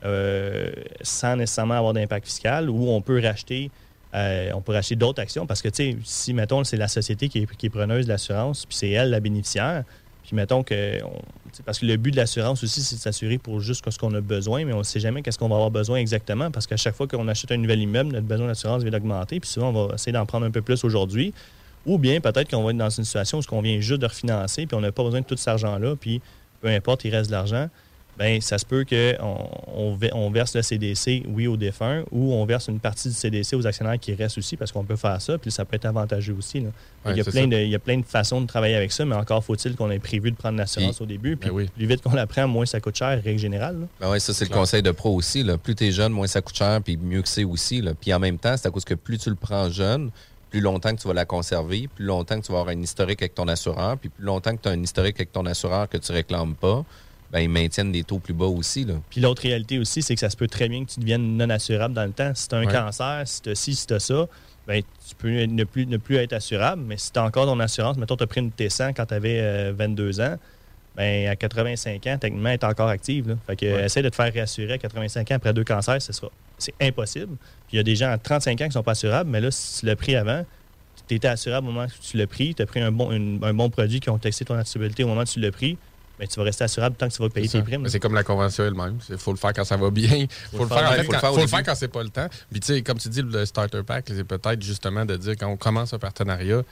euh, 0.05 0.71
sans 1.03 1.37
nécessairement 1.37 1.75
avoir 1.75 1.93
d'impact 1.93 2.27
fiscal, 2.27 2.71
ou 2.71 2.89
on 2.91 3.01
peut 3.03 3.21
racheter. 3.21 3.71
euh, 4.15 4.53
on 4.55 4.63
peut 4.63 4.73
racheter 4.73 4.97
d'autres 4.97 5.21
actions 5.21 5.47
parce 5.47 5.61
que, 5.61 5.69
tu 5.69 5.75
sais, 5.93 5.97
si, 6.05 6.33
mettons, 6.33 6.63
c'est 6.65 6.77
la 6.77 6.89
société 6.89 7.29
qui 7.29 7.41
est, 7.41 7.57
qui 7.57 7.67
est 7.67 7.71
preneuse 7.71 8.07
de 8.07 8.11
l'assurance, 8.13 8.65
puis 8.67 8.77
c'est 8.77 8.91
elle 8.91 9.11
la 9.11 9.21
bénéficiaire, 9.21 9.85
puis 10.29 10.37
mettons 10.37 10.63
que. 10.63 10.99
parce 11.65 11.79
que 11.79 11.87
le 11.87 11.97
but 11.97 12.11
de 12.11 12.17
l'assurance 12.19 12.63
aussi, 12.63 12.83
c'est 12.83 12.97
de 12.97 13.01
s'assurer 13.01 13.39
pour 13.39 13.61
juste 13.61 13.91
ce 13.91 13.99
qu'on 13.99 14.13
a 14.13 14.21
besoin, 14.21 14.67
mais 14.67 14.75
on 14.75 14.81
ne 14.81 14.83
sait 14.83 15.01
jamais 15.01 15.23
qu'est-ce 15.23 15.39
qu'on 15.39 15.49
va 15.49 15.55
avoir 15.55 15.71
besoin 15.71 15.97
exactement 15.97 16.51
parce 16.51 16.67
qu'à 16.67 16.77
chaque 16.77 16.95
fois 16.95 17.09
qu'on 17.09 17.29
achète 17.29 17.51
un 17.51 17.57
nouvel 17.57 17.81
immeuble, 17.81 18.13
notre 18.13 18.27
besoin 18.27 18.47
d'assurance 18.47 18.83
vient 18.83 18.91
d'augmenter, 18.91 19.41
puis 19.41 19.49
souvent, 19.49 19.71
on 19.71 19.87
va 19.87 19.95
essayer 19.95 20.13
d'en 20.13 20.27
prendre 20.27 20.45
un 20.45 20.51
peu 20.51 20.61
plus 20.61 20.85
aujourd'hui. 20.85 21.33
Ou 21.87 21.97
bien 21.97 22.21
peut-être 22.21 22.51
qu'on 22.51 22.63
va 22.63 22.73
être 22.73 22.77
dans 22.77 22.91
une 22.91 23.05
situation 23.05 23.39
où 23.39 23.43
on 23.53 23.63
vient 23.63 23.81
juste 23.81 24.03
de 24.03 24.07
refinancer, 24.07 24.67
puis 24.67 24.77
on 24.77 24.83
n'a 24.83 24.93
pas 24.93 25.03
besoin 25.03 25.23
de 25.23 25.25
tout 25.25 25.37
cet 25.39 25.49
argent-là, 25.49 25.97
puis 25.97 26.21
peu 26.61 26.69
importe, 26.69 27.07
il 27.07 27.17
reste 27.17 27.31
de 27.31 27.35
l'argent. 27.35 27.71
Bien, 28.19 28.41
ça 28.41 28.59
se 28.59 28.67
peut 28.67 28.85
qu'on 28.85 29.49
on, 29.75 29.95
ve- 29.97 30.11
on 30.13 30.29
verse 30.31 30.55
le 30.57 30.63
CDC, 30.63 31.23
oui, 31.29 31.47
aux 31.47 31.57
défunts, 31.57 32.03
ou 32.11 32.33
on 32.35 32.45
verse 32.47 32.67
une 32.69 32.81
partie 32.81 33.09
du 33.09 33.15
CDC 33.15 33.55
aux 33.55 33.67
actionnaires 33.67 33.99
qui 34.01 34.13
restent 34.15 34.39
aussi, 34.39 34.57
parce 34.57 34.73
qu'on 34.73 34.83
peut 34.85 34.97
faire 34.97 35.21
ça, 35.23 35.39
puis 35.39 35.51
ça 35.53 35.65
peut 35.65 35.77
être 35.77 35.85
avantageux 35.85 36.35
aussi. 36.37 36.61
là. 36.61 36.71
Ouais, 37.07 37.13
il, 37.13 37.19
y 37.19 37.21
a 37.21 37.25
plein 37.25 37.47
de, 37.47 37.57
il 37.57 37.69
y 37.71 37.75
a 37.77 37.79
plein 37.79 37.99
de 37.99 38.05
façons 38.05 38.41
de 38.41 38.47
travailler 38.47 38.75
avec 38.75 38.91
ça, 38.91 39.05
mais 39.05 39.15
encore 39.15 39.45
faut-il 39.45 39.77
qu'on 39.77 39.91
ait 39.91 40.01
prévu 40.01 40.33
de 40.33 40.37
prendre 40.37 40.59
l'assurance 40.59 40.97
Puis- 40.97 41.05
au 41.05 41.07
début. 41.07 41.37
Puis 41.37 41.49
Ben 41.51 41.55
oui. 41.55 41.69
plus 41.77 41.87
vite 41.87 42.03
qu'on 42.03 42.13
la 42.15 42.27
prend, 42.27 42.49
moins 42.49 42.67
ça 42.67 42.81
coûte 42.81 42.97
cher, 42.97 43.23
règle 43.23 43.39
générale. 43.39 43.87
Ben 44.01 44.11
ouais, 44.11 44.19
ça, 44.19 44.35
c'est 44.35 44.45
le 44.47 44.49
Clair. 44.49 44.61
conseil 44.61 44.83
de 44.83 44.91
pro 44.91 45.15
aussi. 45.15 45.45
Là. 45.45 45.57
Plus 45.57 45.77
tu 45.77 45.87
es 45.87 45.93
jeune, 45.93 46.13
moins 46.13 46.27
ça 46.27 46.41
coûte 46.41 46.57
cher, 46.57 46.81
puis 46.83 46.97
mieux 46.97 47.23
que 47.23 47.29
c'est 47.29 47.45
aussi. 47.45 47.81
Là. 47.81 47.93
Puis 47.95 48.13
en 48.13 48.19
même 48.19 48.39
temps, 48.39 48.57
c'est 48.57 48.67
à 48.67 48.71
cause 48.73 48.85
que 48.85 48.95
plus 48.95 49.19
tu 49.19 49.31
le 49.31 49.37
prends 49.37 49.71
jeune, 49.71 50.11
plus 50.51 50.61
longtemps 50.61 50.95
que 50.97 51.01
tu 51.01 51.07
vas 51.07 51.15
la 51.15 51.25
conserver, 51.27 51.89
plus 51.95 52.05
longtemps 52.07 52.41
que 52.41 52.45
tu 52.47 52.51
vas 52.53 52.61
avoir 52.61 52.75
un 52.75 52.81
historique 52.83 53.23
avec 53.23 53.35
ton 53.35 53.47
assureur, 53.49 53.97
puis 53.99 54.09
plus 54.09 54.25
longtemps 54.25 54.57
que 54.57 54.63
tu 54.63 54.69
as 54.69 54.73
un 54.73 54.83
historique 54.83 55.17
avec 55.17 55.31
ton 55.31 55.47
assureur 55.47 55.89
que 55.89 55.99
tu 55.99 56.11
réclames 56.11 56.55
pas, 56.55 56.85
ben 57.33 57.41
ils 57.41 57.49
maintiennent 57.49 57.93
des 57.93 58.05
taux 58.05 58.19
plus 58.19 58.33
bas 58.35 58.47
aussi. 58.47 58.85
Là. 58.85 58.95
Puis 59.11 59.21
l'autre 59.21 59.43
réalité 59.43 59.79
aussi, 59.79 60.03
c'est 60.03 60.15
que 60.15 60.21
ça 60.21 60.31
se 60.31 60.37
peut 60.37 60.47
très 60.47 60.69
bien 60.69 60.85
que 60.85 60.91
tu 60.91 61.01
deviennes 61.01 61.37
non 61.37 61.51
assurable 61.51 61.95
dans 61.95 62.05
le 62.07 62.13
temps. 62.13 62.33
Si 62.35 62.49
tu 62.49 62.55
as 62.55 62.59
un 62.59 62.67
Ouais. 62.67 62.73
cancer, 62.73 63.23
si 63.27 63.43
tu 63.43 63.51
as 63.51 63.55
ci, 63.55 63.75
si 63.75 63.87
tu 63.87 63.95
as 63.95 64.01
ça, 64.01 64.27
ben, 64.67 64.83
tu 65.09 65.15
peux 65.15 65.31
ne 65.45 65.65
plus, 65.65 65.87
ne 65.87 65.97
plus 65.99 66.17
être 66.17 66.33
assurable. 66.33 66.83
Mais 66.87 66.97
si 66.97 67.13
tu 67.13 67.19
as 67.19 67.25
encore 67.25 67.47
ton 67.47 67.59
assurance, 67.61 67.97
mettons, 67.97 68.17
tu 68.17 68.25
as 68.25 68.27
pris 68.27 68.41
une 68.41 68.51
T100 68.51 68.93
quand 68.95 69.07
tu 69.07 69.15
avais 69.15 69.73
22 69.73 70.21
ans, 70.21 70.37
ben, 70.97 71.29
à 71.29 71.37
85 71.37 72.07
ans, 72.07 72.19
techniquement, 72.19 72.49
elle 72.49 72.55
est 72.55 72.65
encore 72.65 72.89
active. 72.89 73.29
Là. 73.29 73.35
Fait 73.47 73.57
que, 73.57 73.67
Ouais. 73.67 73.85
essaie 73.85 74.03
de 74.03 74.09
te 74.09 74.17
faire 74.17 74.33
réassurer 74.33 74.73
à 74.75 74.79
85 74.79 75.31
ans 75.31 75.35
après 75.37 75.53
deux 75.53 75.65
cancers, 75.65 76.03
ce 76.03 76.13
sera, 76.13 76.29
c'est 76.59 76.75
impossible. 76.81 77.37
Puis 77.69 77.75
il 77.75 77.77
y 77.77 77.81
a 77.81 77.83
des 77.85 77.95
gens 77.95 78.11
à 78.11 78.19
35 78.19 78.53
ans 78.61 78.65
qui 78.65 78.69
ne 78.69 78.73
sont 78.73 78.83
pas 78.83 78.93
assurables, 78.93 79.31
mais 79.31 79.41
là, 79.41 79.51
si 79.51 79.81
tu 79.81 79.87
l'as 79.87 79.97
pris 79.97 80.17
avant, 80.17 80.45
tu 81.07 81.15
étais 81.15 81.29
assurable 81.29 81.69
au 81.69 81.71
moment 81.73 81.87
où 81.87 82.03
tu 82.03 82.17
l'as 82.17 82.27
pris, 82.27 82.55
tu 82.55 82.63
as 82.63 82.67
pris 82.67 82.81
un 82.81 82.91
bon, 82.91 83.11
une- 83.13 83.39
un 83.43 83.55
bon 83.55 83.71
produit 83.71 84.01
qui 84.01 84.11
ont 84.11 84.19
testé 84.19 84.45
ton 84.45 84.55
accessibilité 84.55 85.05
au 85.05 85.09
moment 85.09 85.21
où 85.21 85.25
tu 85.25 85.39
l'as 85.41 85.53
pris, 85.53 85.79
ben, 86.19 86.27
tu 86.27 86.39
vas 86.39 86.45
rester 86.45 86.65
assurable 86.65 86.97
tant 86.97 87.09
que 87.09 87.15
tu 87.15 87.23
vas 87.23 87.29
payer 87.29 87.49
tes 87.49 87.63
primes. 87.63 87.83
Mais. 87.83 87.89
C'est 87.89 88.01
comme 88.01 88.15
la 88.15 88.25
convention 88.25 88.65
elle-même. 88.65 88.99
Il 89.09 89.19
faut 89.19 89.31
le 89.31 89.37
faire 89.37 89.53
quand 89.53 89.65
ça 89.65 89.77
va 89.77 89.91
bien. 89.91 90.11
Il 90.13 90.29
faut, 90.57 90.65
le 90.65 90.69
faire, 90.69 90.95
faut 91.05 91.13
le 91.13 91.47
quand, 91.47 91.65
faire 91.65 91.77
c'est 91.77 91.89
pas 91.89 92.03
le 92.03 92.09
temps. 92.09 92.29
Puis, 92.51 92.61
tu 92.61 92.75
sais, 92.75 92.83
comme 92.83 92.99
tu 92.99 93.09
dis, 93.09 93.23
le 93.23 93.47
starter 93.47 93.83
pack, 93.83 94.07
c'est 94.09 94.25
peut-être 94.25 94.63
justement 94.63 95.05
de 95.05 95.17
dire 95.17 95.35
quand 95.39 95.49
on 95.49 95.57
commence 95.57 95.95
un 95.95 95.99
partenariat, 95.99 96.63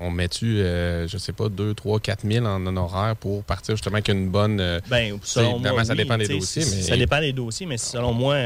on 0.00 0.10
met-tu, 0.10 0.58
euh, 0.60 1.06
je 1.08 1.18
sais 1.18 1.32
pas, 1.32 1.48
2, 1.48 1.74
3, 1.74 2.00
4 2.00 2.26
000 2.30 2.46
en 2.46 2.64
honoraire 2.66 3.16
pour 3.16 3.42
partir 3.44 3.74
justement 3.76 3.94
avec 3.96 4.08
une 4.08 4.28
bonne. 4.28 4.60
euh, 4.60 4.80
Ben, 4.88 5.12
tu 5.14 5.26
sais, 5.26 5.40
selon 5.40 5.54
évidemment, 5.56 5.74
moi, 5.76 5.84
ça 5.84 5.92
oui, 5.92 5.98
dépend 5.98 6.16
des 6.18 6.28
dossiers. 6.28 6.62
Mais 6.64 6.82
Ça 6.82 6.96
dépend 6.96 7.20
des 7.20 7.32
dossiers, 7.32 7.66
mais 7.66 7.78
selon 7.78 8.12
moi, 8.12 8.36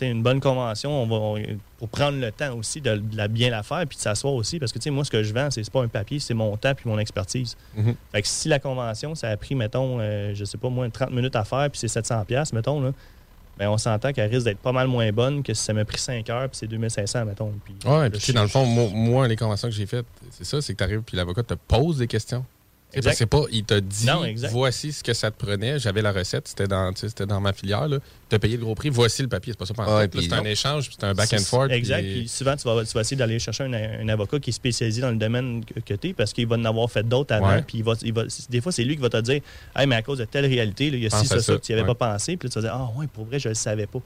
une 0.00 0.22
bonne 0.22 0.40
convention, 0.40 1.02
on 1.02 1.06
va, 1.06 1.14
on- 1.16 1.58
pour 1.78 1.88
prendre 1.88 2.18
le 2.18 2.30
temps 2.32 2.56
aussi 2.56 2.80
de, 2.80 2.96
de 2.96 3.16
la 3.16 3.28
bien 3.28 3.50
la 3.50 3.62
faire 3.62 3.84
puis 3.86 3.96
de 3.96 4.02
s'asseoir 4.02 4.32
aussi. 4.34 4.58
Parce 4.58 4.72
que 4.72 4.90
moi, 4.90 5.04
ce 5.04 5.10
que 5.10 5.22
je 5.22 5.34
vends, 5.34 5.50
c'est 5.50 5.68
pas 5.70 5.82
un 5.82 5.88
papier, 5.88 6.18
c'est 6.18 6.32
mon 6.32 6.56
temps 6.56 6.74
puis 6.74 6.88
mon 6.88 6.98
expertise. 6.98 7.56
Mhm. 7.76 7.94
Fait 8.12 8.22
que 8.22 8.28
si 8.28 8.48
la 8.48 8.58
convention, 8.58 9.14
ça 9.14 9.28
a 9.28 9.36
pris, 9.36 9.54
mettons, 9.54 9.98
euh, 10.00 10.32
je 10.34 10.44
sais 10.44 10.56
pas, 10.56 10.68
moins 10.70 10.86
de 10.88 10.92
30 10.92 11.10
minutes 11.10 11.36
à 11.36 11.44
faire 11.44 11.68
puis 11.70 11.78
c'est 11.80 11.88
700$, 12.00 12.24
piastres, 12.24 12.54
mettons, 12.54 12.80
là, 12.80 12.92
ben, 13.58 13.68
on 13.68 13.78
s'entend 13.78 14.12
qu'elle 14.12 14.30
risque 14.30 14.44
d'être 14.46 14.58
pas 14.58 14.72
mal 14.72 14.88
moins 14.88 15.10
bonne 15.12 15.42
que 15.42 15.54
si 15.54 15.62
ça 15.62 15.72
m'a 15.72 15.84
pris 15.84 15.98
5 15.98 16.28
heures 16.30 16.48
puis 16.48 16.58
c'est 16.58 16.66
2500, 16.66 17.24
mettons. 17.24 17.52
Puis, 17.64 17.74
Ouais, 17.86 18.10
puis 18.10 18.32
dans 18.32 18.42
le 18.42 18.48
fond, 18.48 18.64
moi, 18.66 18.88
moi, 18.92 19.28
les 19.28 19.36
conventions 19.36 19.68
que 19.68 19.74
j'ai 19.74 19.86
faites, 19.86 20.06
c'est 20.30 20.44
ça, 20.44 20.60
c'est 20.60 20.72
que 20.72 20.78
tu 20.78 20.84
arrives 20.84 21.02
puis 21.02 21.16
l'avocat 21.16 21.42
te 21.42 21.54
pose 21.54 21.98
des 21.98 22.06
questions. 22.06 22.44
Tu 22.94 23.00
sais, 23.00 23.02
Parce 23.02 23.14
que 23.14 23.18
c'est 23.18 23.26
pas, 23.26 23.42
il 23.50 23.64
t'a 23.64 23.80
dit, 23.80 24.06
Non, 24.06 24.22
voici 24.50 24.92
ce 24.92 25.02
que 25.02 25.12
ça 25.14 25.30
te 25.30 25.36
prenait, 25.44 25.78
j'avais 25.78 26.02
la 26.02 26.12
recette, 26.12 26.48
c'était 26.48 26.66
dans, 26.68 26.92
tu 26.92 27.00
sais, 27.00 27.08
c'était 27.08 27.26
dans 27.26 27.40
ma 27.40 27.52
filière, 27.52 27.86
tu 28.28 28.36
as 28.36 28.38
payé 28.38 28.56
le 28.56 28.62
gros 28.64 28.74
prix, 28.74 28.88
voici 28.90 29.22
le 29.22 29.28
papier, 29.28 29.52
c'est 29.52 29.58
pas 29.58 29.66
ça 29.66 29.74
pendant 29.74 30.08
puis 30.08 30.24
C'est 30.24 30.32
un 30.32 30.44
échange, 30.44 30.86
puis 30.88 30.96
c'est 30.98 31.06
un 31.06 31.14
back 31.14 31.32
and 31.32 31.38
forth. 31.38 31.70
Exact. 31.70 32.02
puis- 32.02 32.20
Puis 32.20 32.28
souvent, 32.28 32.56
tu 32.56 32.62
vas, 32.64 32.84
tu 32.84 32.92
vas 32.92 33.00
essayer 33.00 33.16
d'aller 33.16 33.38
chercher 33.38 33.64
un, 33.64 33.72
un 33.72 34.08
avocat 34.08 34.38
qui 34.38 34.50
est 34.50 34.52
spécialisé 34.52 35.00
dans 35.00 35.10
le 35.10 35.16
domaine 35.16 35.64
que, 35.64 35.94
tu 35.94 36.08
es 36.08 36.12
parce 36.14 36.32
qu'il 36.32 36.46
va 36.46 36.56
en 36.56 36.64
avoir 36.64 36.90
fait 36.90 37.02
d'autres 37.06 37.34
avant. 37.34 37.48
Ouais. 37.48 37.62
Puis 37.62 37.78
il 37.78 37.84
va, 37.84 37.94
il 38.02 38.12
va- 38.12 38.24
des 38.48 38.60
fois, 38.60 38.72
c'est 38.72 38.84
lui 38.84 38.96
qui 38.96 39.02
va 39.02 39.10
te 39.10 39.20
dire 39.20 39.40
Hey, 39.76 39.86
mais 39.86 39.96
à 39.96 40.02
cause 40.02 40.18
de 40.18 40.24
telle 40.24 40.46
réalité, 40.46 40.90
là, 40.90 40.96
il 40.96 41.02
y 41.02 41.06
a 41.06 41.10
ci, 41.10 41.26
ça, 41.26 41.36
ça, 41.36 41.40
ça. 41.42 41.56
que 41.56 41.60
tu 41.62 41.72
n'y 41.72 41.78
avais 41.78 41.88
Ouais. 41.88 41.94
pas 41.94 42.12
pensé. 42.12 42.36
Puis 42.36 42.48
là, 42.48 42.52
tu 42.52 42.58
vas 42.60 42.68
dire 42.68 42.74
Ah, 42.74 42.98
ouais, 42.98 43.06
pour 43.06 43.24
vrai, 43.24 43.38
je 43.38 43.48
ne 43.48 43.50
le 43.50 43.56
savais 43.56 43.86
pas. 43.86 44.00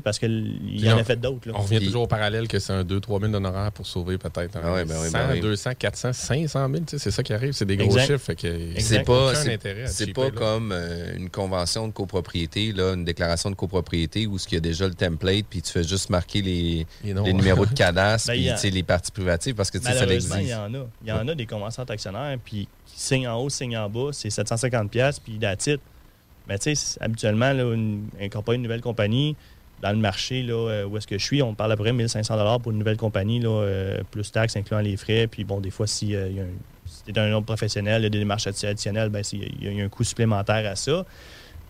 Parce 0.00 0.18
qu'il 0.20 0.60
Puis 0.78 0.88
en 0.92 0.98
a 0.98 1.02
fait 1.04 1.16
d'autres. 1.16 1.48
là. 1.48 1.54
On 1.56 1.62
revient 1.62 1.84
toujours 1.84 2.02
au 2.02 2.06
parallèle 2.06 2.46
que 2.46 2.58
c'est 2.60 2.72
un 2.72 2.84
2-3 2.84 3.18
000 3.20 3.32
d'honoraires 3.32 3.72
pour 3.72 3.86
sauver 3.86 4.18
peut-être 4.18 4.56
un 4.56 4.60
Ah 4.62 4.72
ouais, 4.74 4.84
ben 4.84 4.94
oui, 5.02 5.08
100, 5.10 5.18
ben 5.18 5.32
oui. 5.32 5.40
200, 5.40 5.70
400, 5.78 6.12
500 6.12 6.68
000. 6.70 6.84
tu 6.84 6.90
sais, 6.90 6.98
C'est 6.98 7.10
ça 7.10 7.22
qui 7.24 7.32
arrive. 7.32 7.52
C'est 7.52 7.64
des 7.64 7.76
gros 7.76 7.86
Exact. 7.86 8.06
chiffres. 8.06 8.24
Fait 8.24 8.34
que 8.36 8.80
C'est 8.80 9.02
pas, 9.02 9.34
c'est- 9.34 10.12
pas 10.12 10.30
comme 10.30 10.70
euh, 10.72 11.16
une 11.16 11.30
convention 11.30 11.88
de 11.88 11.92
copropriété, 11.92 12.72
là, 12.72 12.94
une 12.94 13.04
déclaration 13.04 13.50
de 13.50 13.56
copropriété 13.56 14.26
où 14.26 14.36
il 14.36 14.54
y 14.54 14.56
a 14.56 14.60
déjà 14.60 14.86
le 14.86 14.94
template, 14.94 15.46
puis 15.50 15.62
tu 15.62 15.72
fais 15.72 15.82
juste 15.82 16.10
marquer 16.10 16.42
les, 16.42 16.86
les 17.02 17.14
numéros 17.32 17.66
de 17.66 17.74
cadastre, 17.74 18.28
Ben, 18.28 18.34
puis 18.34 18.42
y 18.44 18.50
a- 18.50 18.70
les 18.70 18.82
parties 18.82 19.10
privatives, 19.10 19.54
parce 19.54 19.70
que 19.70 19.80
ça 19.80 19.90
Malheureusement, 19.94 20.36
il 20.36 20.46
y 20.48 20.54
en 20.54 20.72
a. 20.74 20.86
Il 21.02 21.08
y 21.08 21.12
en 21.12 21.26
a 21.26 21.34
des 21.34 21.46
conventions 21.46 21.84
d'actionnaires, 21.84 22.36
puis 22.44 22.68
qui 22.86 23.00
signent 23.00 23.28
en 23.28 23.36
haut, 23.40 23.48
signent 23.48 23.78
en 23.78 23.88
bas, 23.88 24.10
c'est 24.12 24.28
750$, 24.28 24.88
piastres, 24.88 25.22
puis 25.22 25.38
d'attitude. 25.38 25.80
Mais 26.48 26.58
tu 26.58 26.64
sais, 26.64 26.74
c'est- 26.74 27.02
habituellement, 27.02 27.52
là, 27.52 27.62
une, 27.74 28.08
incorporer 28.20 28.56
une 28.56 28.62
nouvelle 28.62 28.80
compagnie, 28.80 29.36
dans 29.82 29.90
le 29.92 29.98
marché 29.98 30.42
là, 30.42 30.52
euh, 30.54 30.84
où 30.84 30.96
est-ce 30.96 31.06
que 31.06 31.18
je 31.18 31.24
suis, 31.24 31.42
on 31.42 31.54
parle 31.54 31.72
à 31.72 31.76
peu 31.76 31.82
près 31.82 31.92
1500 31.92 32.58
pour 32.60 32.72
une 32.72 32.78
nouvelle 32.78 32.96
compagnie, 32.96 33.40
là, 33.40 33.48
euh, 33.48 34.02
plus 34.10 34.30
taxes, 34.30 34.56
incluant 34.56 34.80
les 34.80 34.96
frais. 34.96 35.26
Puis 35.26 35.44
bon, 35.44 35.60
des 35.60 35.70
fois, 35.70 35.86
si, 35.86 36.14
euh, 36.14 36.26
un, 36.28 36.46
tu 37.06 37.12
es 37.12 37.18
un 37.18 37.32
autre 37.32 37.46
professionnel, 37.46 38.02
il 38.02 38.04
y 38.04 38.06
a 38.06 38.10
des 38.10 38.18
démarches 38.18 38.46
additionnelles, 38.46 39.08
ben, 39.08 39.22
il 39.32 39.64
y, 39.64 39.80
a- 39.80 39.84
un 39.84 39.88
coût 39.88 40.04
supplémentaire 40.04 40.70
à 40.70 40.76
ça. 40.76 41.04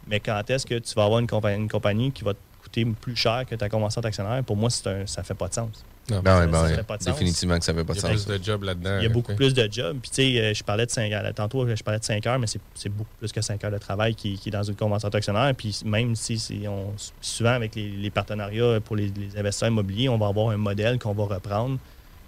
Mais 0.08 0.18
quand 0.18 0.48
est-ce 0.50 0.66
que 0.66 0.78
tu 0.78 0.94
vas 0.94 1.04
avoir 1.04 1.20
une 1.20 1.26
compagnie, 1.68 2.10
qui 2.10 2.24
va 2.24 2.34
te 2.34 2.38
coûter 2.62 2.84
plus 3.00 3.16
cher 3.16 3.44
que 3.48 3.54
ta 3.54 3.68
convention 3.68 4.00
d'actionnaire, 4.00 4.42
pour 4.44 4.56
moi, 4.56 4.70
un, 4.86 5.06
ça 5.06 5.22
fait 5.22 5.34
pas 5.34 5.48
de 5.48 5.54
sens. 5.54 5.84
Non, 6.10 6.20
ben 6.22 6.46
ben 6.46 6.68
Ça 6.68 6.74
fait 6.76 6.82
pas 6.82 6.96
de 6.98 7.02
sens. 7.02 7.12
Définitivement 7.14 7.58
que 7.58 7.64
ça 7.64 7.72
fait 7.74 7.84
pas 7.84 7.92
de 7.94 7.98
Il 7.98 8.02
y 8.02 8.06
a 8.06 8.12
sens. 8.16 8.24
plus 8.26 8.38
de 8.38 8.44
job 8.44 8.62
là-dedans. 8.64 8.98
Il 8.98 9.02
y 9.04 9.06
a 9.06 9.08
beaucoup 9.10 9.34
plus 9.34 9.54
de 9.54 9.68
jobs. 9.70 9.98
Puis, 10.00 10.10
tu 10.10 10.16
sais, 10.34 10.40
euh, 10.40 10.54
je 10.54 10.62
parlais 10.64 10.86
de 10.86 10.90
5 10.90 11.10
heures. 11.12 11.34
Tantôt, 11.34 11.66
je 11.74 11.82
parlais 11.82 12.00
de 12.00 12.04
5 12.04 12.26
heures, 12.26 12.38
mais 12.38 12.46
c'est 12.74 12.88
beaucoup 12.88 13.14
plus 13.18 13.32
que 13.32 13.40
5 13.40 13.62
heures 13.64 13.70
de 13.70 13.78
travail 13.78 14.14
qui, 14.14 14.34
qui 14.38 14.48
est 14.48 14.52
dans 14.52 14.62
une 14.62 14.76
convention 14.76 15.08
d'actionnaire. 15.08 15.54
Puis, 15.56 15.80
même 15.84 16.14
si 16.16 16.40
on, 16.68 16.92
souvent, 17.20 17.50
avec 17.52 17.74
les, 17.74 17.88
les 17.90 18.10
partenariats 18.10 18.80
pour 18.84 18.96
les, 18.96 19.06
les 19.16 19.38
investisseurs 19.38 19.68
immobiliers, 19.68 20.08
on 20.08 20.18
va 20.18 20.26
avoir 20.28 20.50
un 20.50 20.56
modèle 20.56 20.98
qu'on 20.98 21.12
va 21.14 21.24
reprendre 21.24 21.78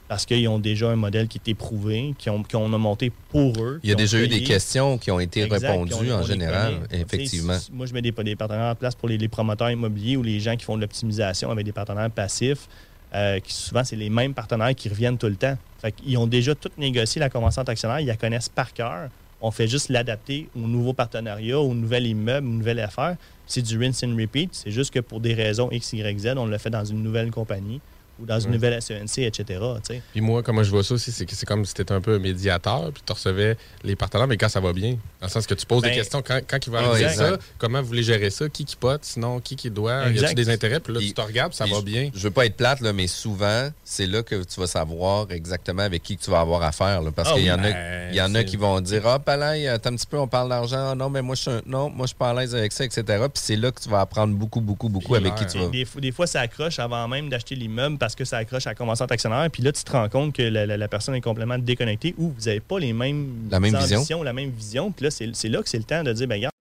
parce 0.08 0.26
qu'ils 0.26 0.46
ont 0.48 0.58
déjà 0.58 0.90
un 0.90 0.96
modèle 0.96 1.26
qui 1.26 1.38
est 1.38 1.50
éprouvé, 1.52 2.14
qu'on 2.22 2.72
a 2.74 2.76
monté 2.78 3.10
pour 3.30 3.54
eux. 3.64 3.80
Il 3.82 3.88
y 3.88 3.92
a 3.92 3.94
déjà 3.94 4.18
eu 4.20 4.28
des 4.28 4.42
questions 4.42 4.98
qui 4.98 5.10
ont 5.10 5.18
été 5.18 5.40
Exact, 5.44 5.70
répondues 5.70 5.94
on- 6.12 6.16
en 6.16 6.22
général, 6.22 6.74
effectivement. 6.90 7.58
si- 7.58 7.72
Moi, 7.72 7.86
je 7.86 7.94
mets 7.94 8.02
des, 8.02 8.10
des 8.12 8.36
partenaires 8.36 8.72
en 8.72 8.74
place 8.74 8.94
pour 8.94 9.08
les, 9.08 9.16
les 9.16 9.28
promoteurs 9.28 9.70
immobiliers 9.70 10.18
ou 10.18 10.22
les 10.22 10.38
gens 10.38 10.54
qui 10.56 10.66
font 10.66 10.76
de 10.76 10.82
l'optimisation 10.82 11.50
avec 11.50 11.64
des 11.64 11.72
partenaires 11.72 12.10
passifs. 12.10 12.68
Euh, 13.14 13.38
souvent, 13.46 13.84
c'est 13.84 13.96
les 13.96 14.10
mêmes 14.10 14.34
partenaires 14.34 14.74
qui 14.74 14.88
reviennent 14.88 15.18
tout 15.18 15.26
le 15.26 15.36
temps. 15.36 15.56
Ils 16.06 16.16
ont 16.16 16.26
déjà 16.26 16.54
tout 16.54 16.70
négocié 16.78 17.20
la 17.20 17.28
convention 17.28 17.62
d'actionnaire, 17.62 18.00
ils 18.00 18.06
la 18.06 18.16
connaissent 18.16 18.48
par 18.48 18.72
cœur. 18.72 19.08
On 19.40 19.50
fait 19.50 19.66
juste 19.66 19.88
l'adapter 19.88 20.48
au 20.56 20.60
nouveau 20.60 20.92
partenariat, 20.92 21.58
au 21.58 21.74
nouvel 21.74 22.06
immeuble, 22.06 22.46
une 22.46 22.58
nouvelle 22.58 22.80
affaire. 22.80 23.16
C'est 23.46 23.62
du 23.62 23.76
rinse 23.76 24.04
and 24.04 24.16
repeat. 24.16 24.50
C'est 24.52 24.70
juste 24.70 24.92
que 24.94 25.00
pour 25.00 25.20
des 25.20 25.34
raisons 25.34 25.68
X, 25.72 25.92
Y, 25.92 26.18
Z, 26.20 26.34
on 26.36 26.46
le 26.46 26.56
fait 26.58 26.70
dans 26.70 26.84
une 26.84 27.02
nouvelle 27.02 27.30
compagnie 27.30 27.80
ou 28.20 28.26
dans 28.26 28.38
une 28.40 28.50
nouvelle 28.52 28.80
SENC, 28.80 29.18
etc. 29.18 29.60
Puis 30.12 30.20
moi, 30.20 30.42
comment 30.42 30.62
je 30.62 30.70
vois 30.70 30.82
ça 30.84 30.94
aussi, 30.94 31.10
c'est 31.12 31.26
que 31.26 31.34
c'est 31.34 31.46
comme 31.46 31.64
si 31.64 31.74
tu 31.74 31.82
étais 31.82 31.92
un 31.94 32.00
peu 32.00 32.14
un 32.14 32.18
médiateur, 32.18 32.90
puis 32.92 33.02
tu 33.04 33.12
recevais 33.12 33.56
les 33.82 33.96
partenaires, 33.96 34.26
mais 34.26 34.36
quand 34.36 34.48
ça 34.48 34.60
va 34.60 34.72
bien. 34.72 34.92
Dans 35.20 35.26
le 35.26 35.28
sens 35.28 35.46
que 35.46 35.54
tu 35.54 35.66
poses 35.66 35.82
Ben, 35.82 35.90
des 35.90 35.96
questions, 35.96 36.22
quand, 36.26 36.40
quand 36.46 36.58
il 36.66 36.70
va 36.72 36.80
ah, 36.82 36.88
arriver 36.90 37.08
ça, 37.10 37.38
comment 37.58 37.80
vous 37.80 37.88
voulez 37.88 38.02
gérer 38.02 38.30
ça, 38.30 38.48
qui 38.48 38.64
qui 38.64 38.76
pote, 38.76 39.04
sinon 39.04 39.40
qui 39.40 39.56
qui 39.56 39.70
doit, 39.70 40.06
y 40.06 40.10
Exact. 40.10 40.26
a-tu 40.26 40.34
des 40.34 40.50
intérêts, 40.50 40.80
puis 40.80 40.92
là, 40.92 40.98
Puis- 41.00 41.08
tu 41.08 41.14
te 41.14 41.20
regardes, 41.20 41.50
puis 41.50 41.56
ça 41.58 41.64
puis 41.64 41.72
va 41.72 41.78
je- 41.80 41.84
bien. 41.84 42.10
Je 42.14 42.20
veux 42.20 42.30
pas 42.30 42.46
être 42.46 42.56
plate, 42.56 42.80
là, 42.80 42.92
mais 42.92 43.06
souvent, 43.06 43.68
c'est 43.84 44.06
là 44.06 44.22
que 44.22 44.42
tu 44.44 44.60
vas 44.60 44.66
savoir 44.66 45.30
exactement 45.30 45.82
avec 45.82 46.02
qui 46.02 46.16
que 46.16 46.22
tu 46.22 46.30
vas 46.30 46.40
avoir 46.40 46.62
affaire. 46.62 47.02
là, 47.02 47.10
parce 47.12 47.30
Ah 47.30 47.34
qu'il 47.34 47.42
y 47.44 47.46
oui, 47.46 47.52
en 47.52 47.58
a, 47.58 47.62
ben, 47.62 48.08
il 48.10 48.16
y 48.16 48.20
en 48.22 48.34
a 48.34 48.44
qui 48.44 48.56
vont 48.56 48.80
dire 48.80 49.06
Ah, 49.06 49.18
Palais, 49.18 49.66
attends 49.68 49.90
un 49.90 49.96
petit 49.96 50.06
peu, 50.06 50.18
on 50.18 50.28
parle 50.28 50.48
d'argent. 50.48 50.90
Ah, 50.90 50.94
non, 50.94 51.08
mais 51.10 51.22
moi, 51.22 51.34
je 51.34 51.42
suis 51.42 51.50
un- 51.50 51.62
non, 51.66 51.88
moi, 51.90 52.04
je 52.04 52.08
suis 52.08 52.16
pas 52.16 52.30
à 52.30 52.34
l'aise 52.34 52.54
avec 52.54 52.72
ça, 52.72 52.84
etc. 52.84 53.02
Puis 53.06 53.42
c'est 53.42 53.56
là 53.56 53.70
que 53.70 53.80
tu 53.80 53.88
vas 53.88 54.00
apprendre 54.00 54.34
beaucoup, 54.34 54.60
beaucoup, 54.60 54.88
beaucoup 54.88 55.14
avec 55.14 55.34
qui 55.36 55.46
tu 55.46 55.58
vas. 55.58 55.68
Des, 55.68 55.84
fois- 55.84 56.00
des 56.00 56.12
fois, 56.12 56.26
ça 56.26 56.40
accroche 56.40 56.78
avant 56.78 57.06
même 57.08 57.28
d'acheter 57.28 57.54
l'immeuble 57.54 57.98
parce 57.98 58.11
que 58.16 58.24
ça 58.24 58.38
accroche 58.38 58.66
à 58.66 58.70
la 58.70 58.74
convention 58.74 59.06
d'actionnaire. 59.06 59.48
Puis 59.50 59.62
là, 59.62 59.72
tu 59.72 59.82
te 59.84 59.92
rends 59.92 60.08
compte 60.08 60.34
que 60.34 60.42
la, 60.42 60.66
la- 60.66 60.76
la 60.76 60.88
personne 60.88 61.14
est 61.14 61.20
complètement 61.20 61.58
déconnectée 61.58 62.14
ou 62.18 62.28
vous 62.36 62.44
n'avez 62.46 62.60
pas 62.60 62.78
les 62.78 62.92
mêmes 62.92 63.48
La 63.50 63.60
même 63.60 63.74
vision. 63.76 63.98
ambitions, 63.98 64.22
la 64.22 64.32
même 64.32 64.50
vision. 64.50 64.90
Puis 64.92 65.04
là, 65.04 65.10
c'est 65.10 65.30
c'est 65.34 65.48
là 65.48 65.62
que 65.62 65.68
c'est 65.68 65.78
le 65.78 65.84
temps 65.84 66.02
de 66.02 66.12
dire, 66.12 66.26
ben 66.28 66.36
regarde, 66.36 66.52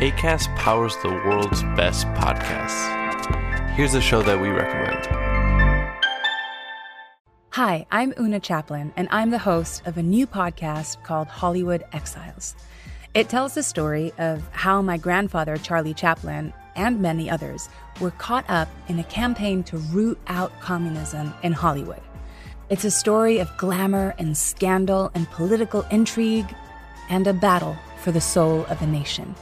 ACAST 0.00 0.48
powers 0.56 0.96
the 1.02 1.10
world's 1.26 1.62
best 1.76 2.06
podcasts. 2.14 2.88
Here's 3.76 3.94
a 3.94 4.00
show 4.00 4.22
that 4.22 4.40
we 4.40 4.48
recommend. 4.48 5.06
Hi, 7.52 7.84
I'm 7.90 8.14
Una 8.18 8.40
Chaplin, 8.40 8.92
and 8.96 9.08
I'm 9.10 9.30
the 9.30 9.38
host 9.38 9.82
of 9.86 9.98
a 9.98 10.02
new 10.02 10.26
podcast 10.26 11.02
called 11.02 11.28
Hollywood 11.28 11.84
Exiles. 11.92 12.54
It 13.12 13.28
tells 13.28 13.54
the 13.54 13.62
story 13.62 14.12
of 14.18 14.40
how 14.52 14.80
my 14.82 14.96
grandfather, 14.96 15.56
Charlie 15.56 15.94
Chaplin, 15.94 16.52
and 16.76 17.00
many 17.00 17.30
others 17.30 17.68
were 18.00 18.10
caught 18.12 18.44
up 18.48 18.68
in 18.88 18.98
a 18.98 19.04
campaign 19.04 19.62
to 19.64 19.78
root 19.78 20.18
out 20.26 20.52
communism 20.60 21.34
in 21.42 21.52
Hollywood. 21.52 22.00
It's 22.68 22.84
a 22.84 22.90
story 22.90 23.38
of 23.38 23.56
glamour 23.56 24.14
and 24.18 24.36
scandal 24.36 25.10
and 25.14 25.28
political 25.30 25.84
intrigue 25.90 26.54
and 27.08 27.26
a 27.26 27.32
battle 27.32 27.76
for 27.98 28.12
the 28.12 28.20
soul 28.20 28.64
of 28.66 28.80
a 28.80 28.86
nation. 28.86 29.34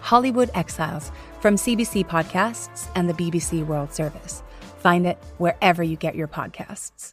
Hollywood 0.00 0.50
Exiles 0.54 1.12
from 1.40 1.56
CBC 1.56 2.06
Podcasts 2.06 2.88
and 2.94 3.08
the 3.10 3.14
BBC 3.14 3.66
World 3.66 3.92
Service. 3.92 4.42
Find 4.78 5.06
it 5.06 5.18
wherever 5.38 5.82
you 5.82 5.96
get 5.96 6.14
your 6.14 6.28
podcasts. 6.28 7.12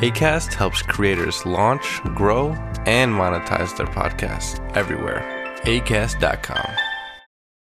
ACAST 0.00 0.52
helps 0.52 0.82
creators 0.82 1.46
launch, 1.46 2.02
grow, 2.14 2.50
and 2.84 3.12
monetize 3.12 3.74
their 3.76 3.86
podcasts 3.86 4.60
everywhere. 4.76 5.22
ACAST.com. 5.64 6.93